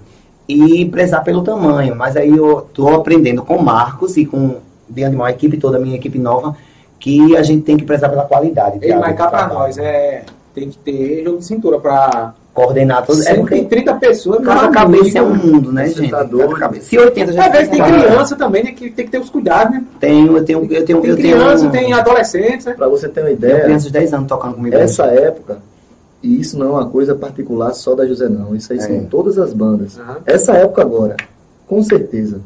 e 0.46 0.84
prezar 0.86 1.24
pelo 1.24 1.42
tamanho. 1.42 1.96
Mas 1.96 2.16
aí 2.16 2.36
eu 2.36 2.68
tô 2.74 2.88
aprendendo 2.88 3.42
com 3.42 3.56
o 3.56 3.62
Marcos 3.62 4.16
e 4.16 4.26
com 4.26 4.56
de 4.88 5.04
uma 5.04 5.30
equipe 5.30 5.58
toda, 5.58 5.76
a 5.76 5.80
minha 5.80 5.96
equipe 5.96 6.18
nova, 6.18 6.56
que 6.98 7.36
a 7.36 7.42
gente 7.42 7.62
tem 7.62 7.76
que 7.76 7.84
prezar 7.84 8.10
pela 8.10 8.24
qualidade. 8.24 8.78
Mas 8.80 9.10
do 9.10 9.16
cá 9.16 9.26
trabalho. 9.28 9.54
nós, 9.54 9.78
é, 9.78 10.24
tem 10.54 10.70
que 10.70 10.78
ter 10.78 11.24
jogo 11.24 11.38
de 11.38 11.44
cintura 11.44 11.78
pra. 11.78 12.34
Coordenar 12.58 13.06
todos. 13.06 13.26
É 13.26 13.34
porque 13.34 13.56
130 13.56 13.94
pessoas, 13.94 14.40
meu 14.40 14.48
cada 14.48 14.60
amigo. 14.60 14.74
cabeça 14.74 15.18
é 15.18 15.22
um 15.22 15.34
mundo, 15.34 15.72
né, 15.72 15.88
gente? 15.88 16.10
tá 16.10 16.24
cabeça. 16.58 16.86
Se 16.86 16.98
80 16.98 17.32
já 17.32 17.46
Às 17.46 17.52
vezes 17.52 17.68
tem 17.68 17.82
criança 17.82 18.36
também, 18.36 18.64
né? 18.64 18.72
Que 18.72 18.90
tem 18.90 19.04
que 19.04 19.10
ter 19.10 19.18
os 19.20 19.30
cuidados, 19.30 19.72
né? 19.72 19.84
Tenho, 20.00 20.36
eu 20.36 20.44
tenho, 20.44 20.58
eu 20.72 20.84
tenho, 20.84 21.00
Tem 21.00 21.10
eu 21.10 21.16
criança, 21.16 21.68
tenho, 21.68 21.84
tem 21.84 21.92
adolescentes, 21.92 22.66
né? 22.66 22.74
Para 22.74 22.88
você 22.88 23.08
ter 23.08 23.20
uma 23.20 23.30
ideia, 23.30 23.60
crianças 23.64 23.84
de 23.84 23.92
10 23.92 24.14
anos 24.14 24.28
tocando 24.28 24.54
comigo. 24.54 24.76
essa 24.76 25.04
época, 25.06 25.58
e 26.22 26.40
isso 26.40 26.58
não 26.58 26.66
é 26.66 26.70
uma 26.70 26.86
coisa 26.88 27.14
particular 27.14 27.72
só 27.74 27.94
da 27.94 28.06
José, 28.06 28.28
não. 28.28 28.54
Isso 28.56 28.72
aí 28.72 28.78
É. 28.78 28.82
são 28.82 29.04
todas 29.04 29.38
as 29.38 29.52
bandas. 29.52 29.98
Aham. 29.98 30.16
Essa 30.26 30.52
época 30.54 30.82
agora, 30.82 31.16
com 31.66 31.82
certeza, 31.82 32.40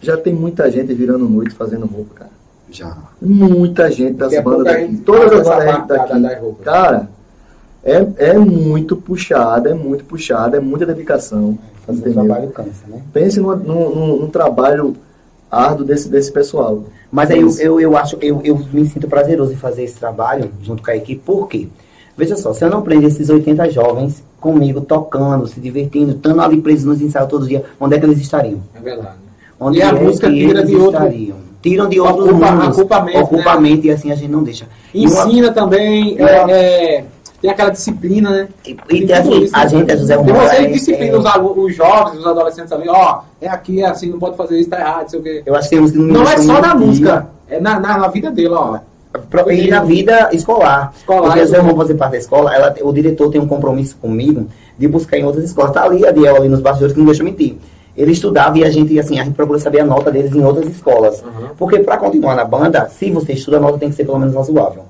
já 0.00 0.16
tem 0.16 0.32
muita 0.32 0.70
gente 0.70 0.92
virando 0.94 1.28
noite 1.28 1.54
fazendo 1.54 1.86
roupa, 1.86 2.14
cara. 2.14 2.30
Já. 2.70 2.96
Muita 3.20 3.90
gente 3.90 4.14
das 4.14 4.32
bandas 4.42 4.64
daqui. 4.64 4.96
Todas 5.04 5.32
as 5.32 5.46
bandas 5.46 5.86
daqui. 5.88 6.12
da- 6.12 6.18
das 6.30 6.40
roupas. 6.40 6.64
Cara, 6.64 7.08
é, 7.84 8.06
é 8.18 8.38
muito 8.38 8.96
puxada, 8.96 9.70
é 9.70 9.74
muito 9.74 10.04
puxada, 10.04 10.56
é 10.56 10.60
muita 10.60 10.86
dedicação. 10.86 11.58
Fazer 11.86 11.98
o 11.98 12.00
entendeu? 12.10 12.24
trabalho 12.24 12.50
cansa, 12.50 12.84
né? 12.86 13.02
Pense 13.12 13.40
num, 13.40 13.56
num- 13.56 13.94
num- 13.94 14.16
num 14.20 14.28
trabalho 14.28 14.94
árduo 15.50 15.84
desse, 15.84 16.08
desse 16.08 16.30
pessoal. 16.30 16.84
Mas 17.10 17.30
aí 17.30 17.40
eu, 17.40 17.50
eu, 17.58 17.80
eu 17.80 17.96
acho, 17.96 18.16
eu, 18.20 18.40
eu 18.44 18.58
me 18.72 18.86
sinto 18.86 19.08
prazeroso 19.08 19.52
em 19.52 19.56
fazer 19.56 19.82
esse 19.82 19.98
trabalho 19.98 20.50
junto 20.62 20.82
com 20.82 20.90
a 20.90 20.96
equipe, 20.96 21.20
por 21.24 21.48
quê? 21.48 21.66
Veja 22.16 22.36
só, 22.36 22.52
se 22.52 22.64
eu 22.64 22.70
não 22.70 22.82
prender 22.82 23.08
esses 23.10 23.28
80 23.28 23.70
jovens 23.70 24.22
comigo, 24.40 24.80
tocando, 24.80 25.46
se 25.48 25.58
divertindo, 25.60 26.12
estando 26.12 26.40
ali 26.40 26.60
presos 26.60 26.84
nos 26.84 27.00
ensaios 27.00 27.28
todo 27.28 27.46
dia, 27.48 27.64
onde 27.80 27.96
é 27.96 27.98
que 27.98 28.06
eles 28.06 28.20
estariam? 28.20 28.60
É 28.74 28.80
verdade. 28.80 29.16
Onde 29.58 29.78
E 29.78 29.82
a 29.82 29.88
é 29.88 29.92
música 29.92 30.28
que 30.28 30.34
tira 30.34 30.58
eles 30.60 30.70
de 30.70 30.76
outro- 30.76 30.92
estariam? 31.02 31.36
Tiram 31.62 31.88
de 31.88 32.00
outros 32.00 32.28
Ocupa- 32.28 32.50
mundos. 32.52 32.78
ocupa 32.78 32.96
a 32.96 33.02
mente, 33.04 33.18
Ocupa 33.18 33.50
a 33.50 33.54
né? 33.54 33.60
mente 33.60 33.86
e 33.86 33.90
assim 33.90 34.10
a 34.10 34.14
gente 34.16 34.30
não 34.30 34.42
deixa. 34.42 34.66
E 34.92 35.06
uma- 35.06 35.26
Ensina 35.26 35.52
também, 35.52 36.16
é, 36.18 36.24
é, 36.50 37.04
tem 37.42 37.50
aquela 37.50 37.70
disciplina, 37.70 38.30
né? 38.30 38.48
E, 38.64 38.70
e 38.70 39.06
Tem 39.06 39.16
assim, 39.16 39.42
isso, 39.42 39.56
a 39.56 39.64
né? 39.64 39.68
gente 39.68 39.90
é 39.90 39.96
José 39.96 40.14
E 40.14 40.16
Romão. 40.16 40.36
você 40.36 40.66
disciplina 40.68 41.18
os, 41.18 41.56
os 41.56 41.74
jovens, 41.74 42.20
os 42.20 42.26
adolescentes 42.26 42.70
ali, 42.70 42.88
ó, 42.88 43.22
é 43.40 43.48
aqui, 43.48 43.82
é 43.82 43.86
assim, 43.86 44.10
não 44.10 44.18
pode 44.20 44.36
fazer 44.36 44.60
isso, 44.60 44.70
tá 44.70 44.78
errado, 44.78 45.10
sei 45.10 45.18
o 45.18 45.22
quê. 45.24 45.42
Eu 45.44 45.56
acho 45.56 45.68
que 45.68 45.74
temos 45.74 45.90
que 45.90 45.98
Não 45.98 46.22
é 46.22 46.38
só 46.38 46.60
na 46.60 46.72
música, 46.72 47.26
é 47.50 47.60
na, 47.60 47.80
na, 47.80 47.98
na 47.98 48.08
vida 48.08 48.30
dele, 48.30 48.54
ó. 48.54 48.78
E 49.50 49.68
na 49.68 49.82
vida 49.82 50.30
escolar. 50.32 50.92
Escolar, 50.96 51.32
Porque 51.32 51.46
se 51.46 51.56
eu 51.56 51.64
vou 51.64 51.76
fazer 51.76 51.94
parte 51.96 52.12
da 52.12 52.18
escola, 52.18 52.54
ela, 52.54 52.74
o 52.80 52.92
diretor 52.92 53.28
tem 53.28 53.40
um 53.40 53.46
compromisso 53.46 53.96
comigo 53.96 54.46
de 54.78 54.88
buscar 54.88 55.18
em 55.18 55.24
outras 55.24 55.44
escolas. 55.44 55.72
Tá 55.72 55.84
ali 55.84 56.06
a 56.06 56.12
Diel 56.12 56.36
ali 56.36 56.48
nos 56.48 56.60
bastidores 56.60 56.94
que 56.94 56.98
não 57.00 57.06
deixa 57.06 57.22
eu 57.22 57.26
mentir. 57.26 57.58
Ele 57.94 58.12
estudava 58.12 58.56
e 58.56 58.64
a 58.64 58.70
gente, 58.70 58.98
assim, 58.98 59.20
a 59.20 59.24
gente 59.24 59.34
procura 59.34 59.58
saber 59.58 59.80
a 59.80 59.84
nota 59.84 60.10
deles 60.10 60.34
em 60.34 60.42
outras 60.42 60.66
escolas. 60.66 61.22
Uhum. 61.22 61.48
Porque 61.58 61.80
para 61.80 61.98
continuar 61.98 62.34
na 62.36 62.44
banda, 62.44 62.88
se 62.88 63.10
você 63.10 63.34
estuda, 63.34 63.58
a 63.58 63.60
nota 63.60 63.76
tem 63.78 63.90
que 63.90 63.96
ser 63.96 64.04
pelo 64.06 64.18
menos 64.18 64.34
razoável. 64.34 64.84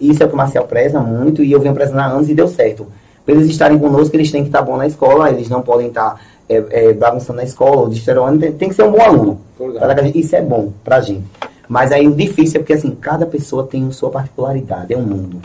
Isso 0.00 0.22
é 0.22 0.26
o 0.26 0.28
que 0.28 0.34
o 0.34 0.36
Marcel 0.38 0.64
preza 0.64 1.00
muito 1.00 1.42
e 1.42 1.52
eu 1.52 1.60
venho 1.60 1.74
prezando 1.74 2.00
há 2.00 2.06
anos 2.06 2.28
e 2.28 2.34
deu 2.34 2.48
certo. 2.48 2.86
Para 3.24 3.34
eles 3.34 3.48
estarem 3.48 3.78
conosco, 3.78 4.14
eles 4.14 4.30
têm 4.30 4.42
que 4.42 4.48
estar 4.48 4.62
bom 4.62 4.76
na 4.76 4.86
escola, 4.86 5.30
eles 5.30 5.48
não 5.48 5.62
podem 5.62 5.88
estar 5.88 6.20
é, 6.48 6.62
é, 6.70 6.92
bagunçando 6.92 7.38
na 7.38 7.44
escola 7.44 7.82
ou 7.82 7.88
disterando, 7.88 8.38
tem, 8.38 8.52
tem 8.52 8.68
que 8.68 8.74
ser 8.74 8.84
um 8.84 8.92
bom 8.92 9.00
aluno. 9.00 9.40
Para 9.78 9.94
a 10.00 10.02
gente- 10.04 10.18
Isso 10.18 10.36
é 10.36 10.42
bom 10.42 10.72
pra 10.84 11.00
gente. 11.00 11.24
Mas 11.68 11.90
aí 11.90 12.06
o 12.06 12.14
difícil 12.14 12.56
é 12.56 12.58
porque 12.60 12.74
assim, 12.74 12.90
cada 13.00 13.24
pessoa 13.24 13.66
tem 13.66 13.90
sua 13.92 14.10
particularidade, 14.10 14.92
é 14.92 14.96
um 14.96 15.02
mundo. 15.02 15.38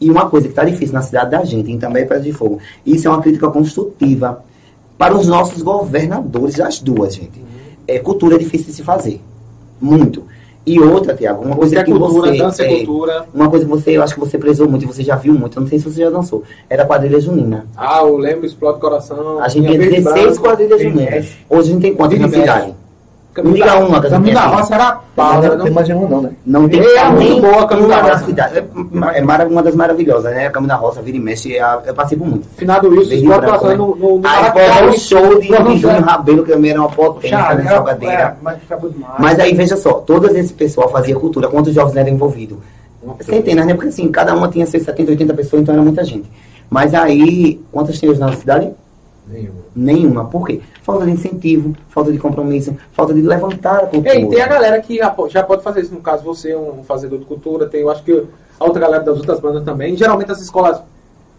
E 0.00 0.10
uma 0.10 0.28
coisa 0.28 0.48
que 0.48 0.52
está 0.52 0.64
difícil 0.64 0.94
na 0.94 1.02
cidade 1.02 1.30
da 1.30 1.44
gente, 1.44 1.70
em 1.70 1.78
também 1.78 2.02
Pedra 2.04 2.20
de 2.20 2.32
Fogo, 2.32 2.58
isso 2.84 3.06
é 3.06 3.10
uma 3.10 3.20
crítica 3.22 3.48
construtiva 3.50 4.42
para 4.98 5.16
os 5.16 5.26
nossos 5.28 5.62
governadores, 5.62 6.58
as 6.58 6.80
duas, 6.80 7.14
gente. 7.14 7.40
É, 7.86 7.98
cultura 7.98 8.34
é 8.34 8.38
difícil 8.38 8.68
de 8.68 8.72
se 8.72 8.82
fazer. 8.82 9.20
Muito. 9.80 10.24
E 10.66 10.78
outra, 10.78 11.14
Tiago, 11.14 11.42
uma 11.42 11.56
coisa 11.56 11.78
é 11.78 11.82
que 11.82 11.90
cultura, 11.90 12.30
você. 12.30 12.38
dança 12.38 12.62
é 12.62 12.66
é, 12.66 12.76
cultura. 12.76 13.24
uma 13.32 13.48
coisa 13.48 13.64
que 13.64 13.70
você, 13.70 13.96
eu 13.96 14.02
acho 14.02 14.14
que 14.14 14.20
você 14.20 14.38
prezou 14.38 14.68
muito, 14.68 14.84
e 14.84 14.86
você 14.86 15.02
já 15.02 15.16
viu 15.16 15.32
muito, 15.32 15.56
eu 15.56 15.62
não 15.62 15.68
sei 15.68 15.78
se 15.78 15.84
você 15.84 16.02
já 16.02 16.10
dançou, 16.10 16.42
era 16.68 16.82
a 16.82 16.86
quadrilha 16.86 17.18
junina. 17.18 17.66
Ah, 17.76 18.00
eu 18.02 18.16
lembro, 18.16 18.44
explode 18.44 18.78
coração. 18.78 19.40
A 19.40 19.48
gente 19.48 19.66
tinha 19.66 19.78
Verde 19.78 19.96
16 19.96 20.24
Branco, 20.24 20.40
quadrilhas 20.42 20.82
juninas. 20.82 21.26
Hoje 21.48 21.70
a 21.70 21.72
gente 21.72 21.82
tem 21.82 21.94
quantas 21.94 22.18
na 22.18 22.28
cidade? 22.28 22.74
Da- 23.32 23.78
uma 23.78 24.00
que 24.00 24.06
a 24.06 24.10
gente 24.10 24.18
Caminho 24.18 24.34
da. 24.34 24.46
Roça 24.46 24.74
era 24.74 25.00
pau, 25.14 25.40
não 25.40 25.56
né? 25.56 25.62
tem 25.64 25.72
mais 25.72 25.88
nenhuma, 25.88 26.08
não, 26.08 26.22
né? 26.22 26.30
Não 26.44 26.68
tem 26.68 26.80
É, 26.80 26.96
é 26.96 27.08
muito 27.10 27.40
boa 27.40 27.62
a 27.62 27.66
da 28.02 28.12
Roça. 28.14 28.24
cidade. 28.24 28.58
É, 28.58 28.64
é 29.18 29.20
mara- 29.22 29.46
uma 29.46 29.62
das 29.62 29.74
maravilhosas, 29.76 30.34
né? 30.34 30.46
A 30.48 30.50
Caminho 30.50 30.68
da 30.68 30.74
Roça, 30.74 31.00
vira 31.00 31.16
e 31.16 31.20
mexe, 31.20 31.56
é 31.56 31.78
eu 31.86 31.94
passei 31.94 32.18
por 32.18 32.26
muito. 32.26 32.48
Final 32.56 32.80
do 32.80 32.88
Wilson, 32.88 33.08
Verde 33.08 33.14
explode 33.24 33.38
o 33.38 33.40
branco, 33.48 33.58
coração 33.60 33.68
né? 33.70 33.76
no, 33.76 33.96
no, 33.96 34.18
no 34.18 34.26
Aí 34.26 34.52
foi 34.80 34.88
o 34.88 34.98
show 34.98 35.40
de, 35.40 35.48
de 35.48 35.78
Júnior 35.78 36.02
Rabelo, 36.02 36.44
que 36.44 36.52
também 36.52 36.70
era 36.72 36.80
uma 36.80 36.88
potência 36.88 37.36
Puxado, 37.38 37.54
na 37.58 37.60
era- 37.68 37.76
salgadeira. 37.76 38.14
é, 38.14 38.34
mas 38.42 38.58
demais. 38.92 39.14
Mas 39.18 39.38
aí, 39.38 39.54
veja 39.54 39.76
só, 39.76 39.92
todos 39.94 40.34
esse 40.34 40.52
pessoal 40.52 40.88
fazia 40.90 41.14
cultura, 41.14 41.46
quantos 41.48 41.72
jovens 41.72 41.96
eram 41.96 42.08
envolvidos? 42.10 42.58
Centenas, 43.20 43.64
né? 43.66 43.74
Porque 43.74 43.88
assim, 43.88 44.08
cada 44.08 44.34
uma 44.34 44.48
tinha 44.48 44.66
seus 44.66 44.82
70, 44.82 45.12
80 45.12 45.34
pessoas, 45.34 45.62
então 45.62 45.72
era 45.74 45.82
muita 45.82 46.04
gente. 46.04 46.30
Mas 46.68 46.94
aí, 46.94 47.60
quantas 47.72 48.00
hoje 48.02 48.20
na 48.20 48.32
cidade? 48.32 48.70
Nenhuma. 49.30 49.60
Nenhuma. 49.76 50.24
Por 50.26 50.46
quê? 50.46 50.60
Falta 50.82 51.04
de 51.04 51.12
incentivo, 51.12 51.74
falta 51.88 52.10
de 52.10 52.18
compromisso, 52.18 52.76
falta 52.92 53.14
de 53.14 53.22
levantar 53.22 53.84
a 53.84 53.86
cultura. 53.86 54.14
Ei, 54.14 54.26
tem 54.26 54.40
a 54.42 54.46
galera 54.48 54.80
que 54.80 54.96
já 54.96 55.10
po- 55.10 55.28
já 55.28 55.42
pode 55.42 55.62
fazer 55.62 55.82
isso. 55.82 55.94
No 55.94 56.00
caso, 56.00 56.24
você 56.24 56.50
é 56.52 56.58
um 56.58 56.82
fazedor 56.84 57.18
de 57.18 57.24
cultura, 57.24 57.66
tem, 57.68 57.80
eu 57.82 57.90
acho 57.90 58.02
que 58.02 58.26
a 58.58 58.64
outra 58.64 58.80
galera 58.80 59.02
das 59.04 59.16
outras 59.16 59.38
bandas 59.40 59.64
também. 59.64 59.96
Geralmente 59.96 60.32
as 60.32 60.40
escolas 60.40 60.80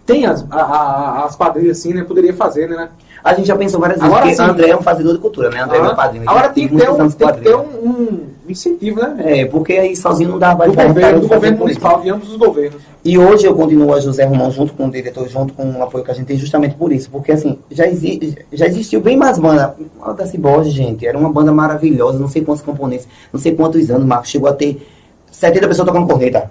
têm 0.05 0.25
as, 0.25 0.45
a- 0.49 0.61
a- 0.61 1.25
as 1.25 1.35
quadrilhas 1.35 1.77
assim, 1.79 1.93
né? 1.93 2.03
Poderia 2.03 2.33
fazer, 2.33 2.69
né? 2.69 2.89
A 3.23 3.33
gente 3.33 3.47
já 3.47 3.55
pensou 3.55 3.79
várias 3.79 3.99
vezes, 3.99 4.11
Agora 4.13 4.27
porque 4.27 4.43
sim. 4.43 4.49
André 4.49 4.69
é 4.69 4.77
um 4.77 4.81
fazedor 4.81 5.13
de 5.13 5.19
cultura, 5.19 5.49
né? 5.49 5.61
André 5.61 5.77
é 5.77 5.81
meu 5.81 5.95
padrinho. 5.95 6.23
Agora 6.27 6.49
tem 6.49 6.67
que 6.67 6.75
ter 6.75 6.89
um, 6.89 7.09
tem 7.09 7.27
que 7.27 7.41
ter 7.41 7.55
um, 7.55 7.61
um 7.61 8.19
incentivo, 8.49 8.99
né? 8.99 9.15
É, 9.19 9.45
porque 9.45 9.73
aí 9.73 9.95
sozinho 9.95 10.31
não 10.31 10.39
dá 10.39 10.53
vai 10.53 10.69
Do 10.69 10.75
governo, 10.75 11.21
do 11.21 11.27
governo 11.27 11.55
isso. 11.55 11.63
municipal, 11.63 12.01
de 12.01 12.09
ambos 12.09 12.29
os 12.29 12.37
governos. 12.37 12.81
E 13.03 13.17
hoje 13.17 13.45
eu 13.45 13.55
continuo 13.55 13.93
a 13.93 13.99
José 13.99 14.25
Romão 14.25 14.51
junto 14.51 14.73
com 14.73 14.87
o 14.87 14.91
diretor, 14.91 15.27
junto 15.27 15.53
com 15.53 15.71
o 15.71 15.83
apoio 15.83 16.03
que 16.03 16.11
a 16.11 16.13
gente 16.13 16.25
tem 16.25 16.37
justamente 16.37 16.75
por 16.75 16.91
isso. 16.91 17.09
Porque 17.09 17.31
assim, 17.31 17.57
já, 17.69 17.87
exi 17.87 18.37
já 18.51 18.65
existiu 18.65 19.01
bem 19.01 19.17
mais 19.17 19.37
banda. 19.39 19.75
A 20.01 20.13
da 20.13 20.25
Ciborge, 20.25 20.71
gente, 20.71 21.05
era 21.05 21.17
uma 21.17 21.31
banda 21.31 21.51
maravilhosa, 21.51 22.19
não 22.19 22.27
sei 22.27 22.43
quantos 22.43 22.63
componentes, 22.63 23.07
não 23.31 23.39
sei 23.39 23.55
quantos 23.55 23.89
anos, 23.89 24.05
Marcos, 24.05 24.29
chegou 24.29 24.49
a 24.49 24.53
ter 24.53 24.85
70 25.31 25.67
pessoas 25.67 25.87
tocando 25.87 26.07
corneta. 26.07 26.49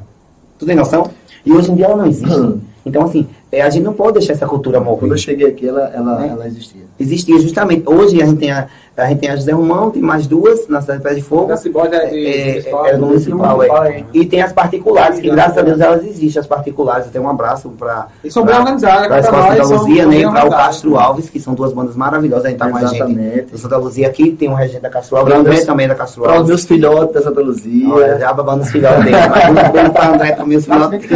Tu 0.58 0.66
tem 0.66 0.76
noção? 0.76 1.10
E 1.44 1.52
hoje 1.52 1.70
em 1.70 1.74
dia 1.74 1.86
ela 1.86 1.96
não 1.96 2.06
existe. 2.06 2.30
Então, 2.82 3.04
assim, 3.04 3.28
é, 3.52 3.62
a 3.62 3.70
gente 3.70 3.82
não 3.84 3.92
pode 3.92 4.18
deixar 4.18 4.32
essa 4.34 4.46
cultura 4.46 4.78
Quando 4.80 5.02
eu 5.02 5.08
morrer. 5.08 5.18
cheguei 5.18 5.46
aqui, 5.48 5.66
ela, 5.68 5.90
ela, 5.94 6.24
É. 6.24 6.28
ela 6.28 6.46
existia. 6.46 6.82
Existia 6.98 7.38
justamente. 7.40 7.82
Hoje 7.88 8.20
a 8.22 8.26
gente 8.26 8.38
tem 8.38 8.50
a, 8.50 8.68
a, 8.96 9.06
gente 9.06 9.20
tem 9.20 9.30
a 9.30 9.36
José 9.36 9.52
Romão, 9.52 9.90
tem 9.90 10.02
mais 10.02 10.26
duas 10.26 10.68
na 10.68 10.80
cidade 10.80 10.98
de 11.00 11.08
Pé 11.08 11.14
de 11.14 11.22
Fogo. 11.22 11.46
Da 11.46 11.56
Cibode 11.56 11.94
é 11.94 12.06
de 12.06 12.26
É, 12.26 12.46
municipal. 12.50 12.86
é, 12.86 12.90
é 12.90 12.96
do 12.96 13.06
municipal, 13.06 13.56
municipal, 13.56 13.84
é. 13.84 13.98
é. 13.98 14.04
E 14.12 14.26
tem 14.26 14.42
as 14.42 14.52
particulares, 14.52 15.20
que 15.20 15.30
graças 15.30 15.56
a 15.56 15.60
sim. 15.60 15.66
Deus 15.66 15.80
elas 15.80 16.04
existem, 16.04 16.40
as 16.40 16.46
particulares. 16.46 17.06
Eu 17.06 17.12
tenho 17.12 17.24
um 17.24 17.30
abraço 17.30 17.68
para 17.70 18.08
E 18.22 18.30
são 18.30 18.44
bem 18.44 18.56
organizadas, 18.56 19.06
para 19.06 19.18
a 19.18 19.22
cada 19.22 19.38
Escola 19.38 19.64
Santa 19.64 19.74
Luzia, 19.74 20.06
né? 20.06 20.22
Para 20.30 20.46
o. 20.46 20.50
Castro 20.50 20.98
Alves, 20.98 21.30
que 21.30 21.40
são 21.40 21.54
duas 21.54 21.72
bandas 21.72 21.96
maravilhosas. 21.96 22.46
A 22.46 22.48
gente 22.50 22.58
tá 22.58 22.68
com 22.68 22.76
a 22.76 22.84
gente 22.86 23.58
Santa 23.58 23.76
Luzia 23.76 24.08
aqui, 24.08 24.32
tem 24.32 24.48
um 24.48 24.54
regente 24.54 24.82
da 24.82 24.90
Castro 24.90 25.16
Alves, 25.16 25.34
André 25.34 25.64
também 25.64 25.88
da 25.88 25.94
Castro 25.94 26.22
Para 26.22 26.32
os 26.32 26.38
Alves. 26.38 26.48
meus 26.48 26.64
filhotes 26.64 27.14
da 27.14 27.22
Santa 27.22 27.40
Luzia. 27.40 27.88
Olha, 27.88 28.18
já 28.18 28.32
babando 28.32 28.62
os 28.62 28.70
filhotes 28.70 29.04
dele, 29.04 29.16
mas 29.28 29.70
bem 29.72 29.90
para 29.90 30.08
André 30.08 30.32
também, 30.32 30.58
os 30.58 30.64
filhotes. 30.64 31.00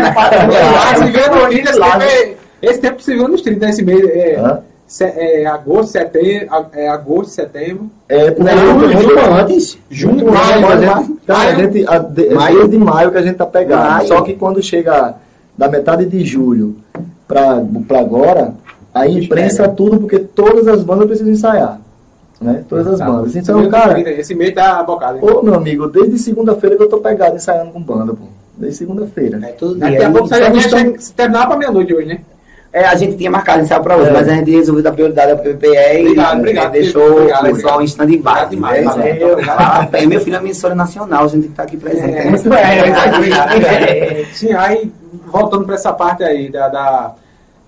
Se 0.94 1.10
vê 1.10 1.28
no 1.28 1.46
Twitter, 1.46 2.37
esse 2.62 2.80
tempo 2.80 3.02
se 3.02 3.14
viu 3.14 3.28
nos 3.28 3.42
30, 3.42 3.66
nesse 3.66 3.82
mês. 3.82 4.02
É? 4.08 4.58
Se- 4.94 5.04
é 5.04 5.46
agosto, 5.46 5.90
setembro, 5.92 6.48
é 6.72 6.88
agosto, 6.88 7.30
setembro. 7.30 7.90
É, 8.09 8.30
porque 8.30 8.52
Não, 8.54 8.78
muito, 8.78 8.94
muito 8.94 9.18
antes. 9.18 9.78
Junho, 9.90 10.30
maio, 10.33 10.61
maio, 10.62 10.66
a 10.66 10.76
gente, 11.00 11.11
então, 11.22 11.37
a 11.37 11.38
Maio. 11.38 11.57
gente, 11.72 11.88
a, 11.88 11.98
de, 11.98 12.26
é 12.28 12.35
Maio. 12.35 12.59
desde 12.61 12.78
maio 12.78 13.11
que 13.11 13.18
a 13.18 13.22
gente 13.22 13.37
tá 13.37 13.46
pegando. 13.46 13.80
Maio. 13.90 14.07
Só 14.09 14.20
que 14.22 14.35
quando 14.35 14.62
chega 14.62 15.14
da 15.59 15.68
metade 15.68 16.07
de 16.07 16.24
julho 16.24 16.76
para 17.26 17.98
agora, 17.98 18.54
aí 18.94 19.24
imprensa 19.24 19.68
tudo 19.68 19.98
porque 19.98 20.18
todas 20.20 20.68
as 20.68 20.83
bandas 20.85 21.07
precisam 21.07 21.33
ensaiar. 21.33 21.80
Né? 22.40 22.62
Todas 22.68 22.87
as 22.87 22.98
Tá. 22.98 23.07
bandas. 23.07 23.30
Esse 23.30 23.38
Então, 23.38 23.59
mês 23.59 23.70
tá 23.70 23.80
cara, 23.80 23.94
30, 23.94 24.11
Esse 24.11 24.35
mês 24.35 24.54
tá 24.54 24.83
bocado. 24.83 25.18
hein? 25.18 25.24
ô 25.24 25.42
meu 25.42 25.54
amigo, 25.54 25.88
desde 25.88 26.18
segunda-feira 26.18 26.76
que 26.76 26.83
eu 26.83 26.88
tô 26.88 26.98
pegado 26.98 27.37
ensaiando 27.37 27.70
com 27.72 27.80
banda, 27.80 28.12
pô. 28.12 28.24
Desde 28.57 28.78
segunda-feira. 28.78 29.40
É, 29.42 29.48
todo 29.52 29.74
Daqui 29.76 29.96
dia. 29.96 30.07
a 30.07 30.11
pouco 30.12 30.28
só 30.28 30.35
a 30.37 30.38
não 30.50 30.57
estamos- 30.57 30.70
chega- 30.87 30.98
se 31.00 31.12
terminar 31.14 31.46
pra 31.48 31.57
meia-noite 31.57 31.92
hoje, 31.94 32.07
né? 32.07 32.20
É, 32.76 32.84
a 32.87 32.94
gente 32.96 33.16
tinha 33.16 33.30
marcado 33.30 33.62
ensaio 33.62 33.80
para 33.84 33.96
hoje, 33.96 34.10
É. 34.10 34.12
mas 34.12 34.28
a 34.28 34.34
gente 34.34 34.50
resolveu 34.50 34.82
dar 34.82 34.90
prioridade 34.90 35.30
ao 35.30 35.38
PPE 35.38 35.68
Obrigado, 35.68 36.34
e 36.34 36.38
obrigado, 36.40 36.72
deixou 36.72 37.12
obrigado, 37.12 37.42
o 37.44 37.54
pessoal 37.54 37.80
em 37.80 37.84
stand-by. 37.84 38.16
Obrigado 38.18 38.50
demais, 38.50 38.96
né? 38.96 39.10
é, 39.92 40.06
meu 40.06 40.20
filho 40.20 40.34
é 40.34 40.38
uma 40.40 40.44
emissora 40.44 40.74
nacional, 40.74 41.24
a 41.24 41.28
gente 41.28 41.46
estar 41.46 41.62
aqui 41.62 41.76
presente. 41.76 42.16
É, 42.16 42.24
né? 42.24 42.37
É, 42.37 44.24
Sim, 44.34 44.52
aí 44.54 44.92
voltando 45.26 45.64
pra 45.64 45.76
essa 45.76 45.92
parte 45.92 46.24
aí 46.24 46.50
da, 46.50 46.68
da- 46.68 47.12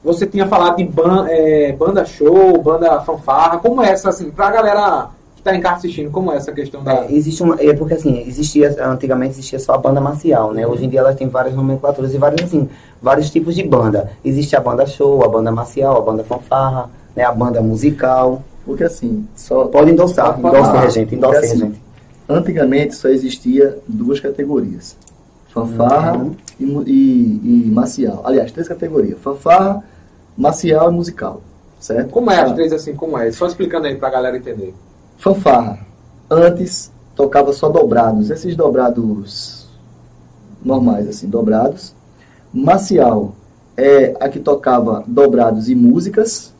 você 0.05 0.27
tinha 0.27 0.47
falado 0.47 0.77
de 0.77 0.85
ban- 0.85 1.27
é, 1.29 1.73
banda 1.73 2.05
show, 2.05 2.61
banda 2.63 3.01
fanfarra. 3.01 3.59
Como 3.59 3.83
é 3.83 3.91
essa, 3.91 4.09
assim, 4.11 4.31
pra 4.31 4.51
galera 4.51 5.07
que 5.47 5.53
tá 5.53 5.57
em 5.57 5.61
casa 5.61 5.77
assistindo, 5.77 6.11
como 6.11 6.33
é 6.33 6.37
essa 6.37 6.53
questão 6.53 6.83
da. 6.83 7.05
É, 7.05 7.13
existe 7.13 7.43
uma, 7.43 7.57
é 7.61 7.73
porque 7.73 7.95
assim, 7.95 8.21
existia, 8.27 8.75
antigamente 8.85 9.33
existia 9.35 9.59
só 9.59 9.75
a 9.75 9.79
banda 9.79 10.01
marcial, 10.01 10.53
né? 10.53 10.67
Hoje 10.67 10.85
em 10.85 10.89
dia 10.89 11.01
elas 11.01 11.15
têm 11.17 11.29
várias 11.29 11.55
nomenclaturas 11.55 12.13
e 12.13 12.19
vários, 12.19 12.43
assim, 12.43 12.69
vários 13.01 13.31
tipos 13.31 13.55
de 13.55 13.63
banda. 13.63 14.11
Existe 14.25 14.57
a 14.57 14.61
banda 14.61 14.85
show, 14.87 15.25
a 15.25 15.29
banda 15.29 15.53
marcial, 15.53 15.97
a 15.97 16.01
banda 16.01 16.25
fanfarra, 16.25 16.91
né? 17.15 17.23
A 17.25 17.33
banda 17.33 17.61
musical. 17.63 18.43
Porque 18.65 18.83
assim, 18.83 19.25
só 19.37 19.67
Pode 19.67 19.93
endossar, 19.93 20.37
regente, 20.83 21.15
endosse, 21.15 21.35
Porque, 21.35 21.47
assim, 21.47 21.59
regente. 21.61 21.81
antigamente 22.29 22.95
só 22.97 23.09
existia 23.09 23.79
duas 23.87 24.19
categorias. 24.19 24.97
Fanfarra 25.51 26.17
Uhum. 26.19 26.35
e, 26.59 26.65
e, 26.65 27.65
e 27.69 27.71
marcial. 27.73 28.23
Aliás, 28.25 28.51
três 28.51 28.67
categorias. 28.67 29.19
Fanfarra, 29.21 29.85
marcial 30.37 30.91
e 30.91 30.95
musical. 30.95 31.41
Certo? 31.79 32.11
Como 32.11 32.31
é 32.31 32.41
as 32.41 32.51
Ah, 32.51 32.55
três 32.55 32.73
assim, 32.73 32.95
como 32.95 33.17
é? 33.17 33.31
Só 33.31 33.47
explicando 33.47 33.87
aí 33.87 33.95
pra 33.95 34.11
galera 34.11 34.37
entender. 34.37 34.75
Fanfarra. 35.17 35.79
Antes 36.31 36.91
tocava 37.15 37.53
só 37.53 37.69
dobrados. 37.69 38.31
Esses 38.31 38.55
dobrados 38.57 39.67
normais, 40.65 41.09
assim, 41.09 41.29
dobrados. 41.29 41.95
Marcial 42.53 43.35
é 43.77 44.17
a 44.21 44.29
que 44.29 44.39
tocava 44.41 45.05
dobrados 45.07 45.69
e 45.69 45.75
músicas. 45.75 46.53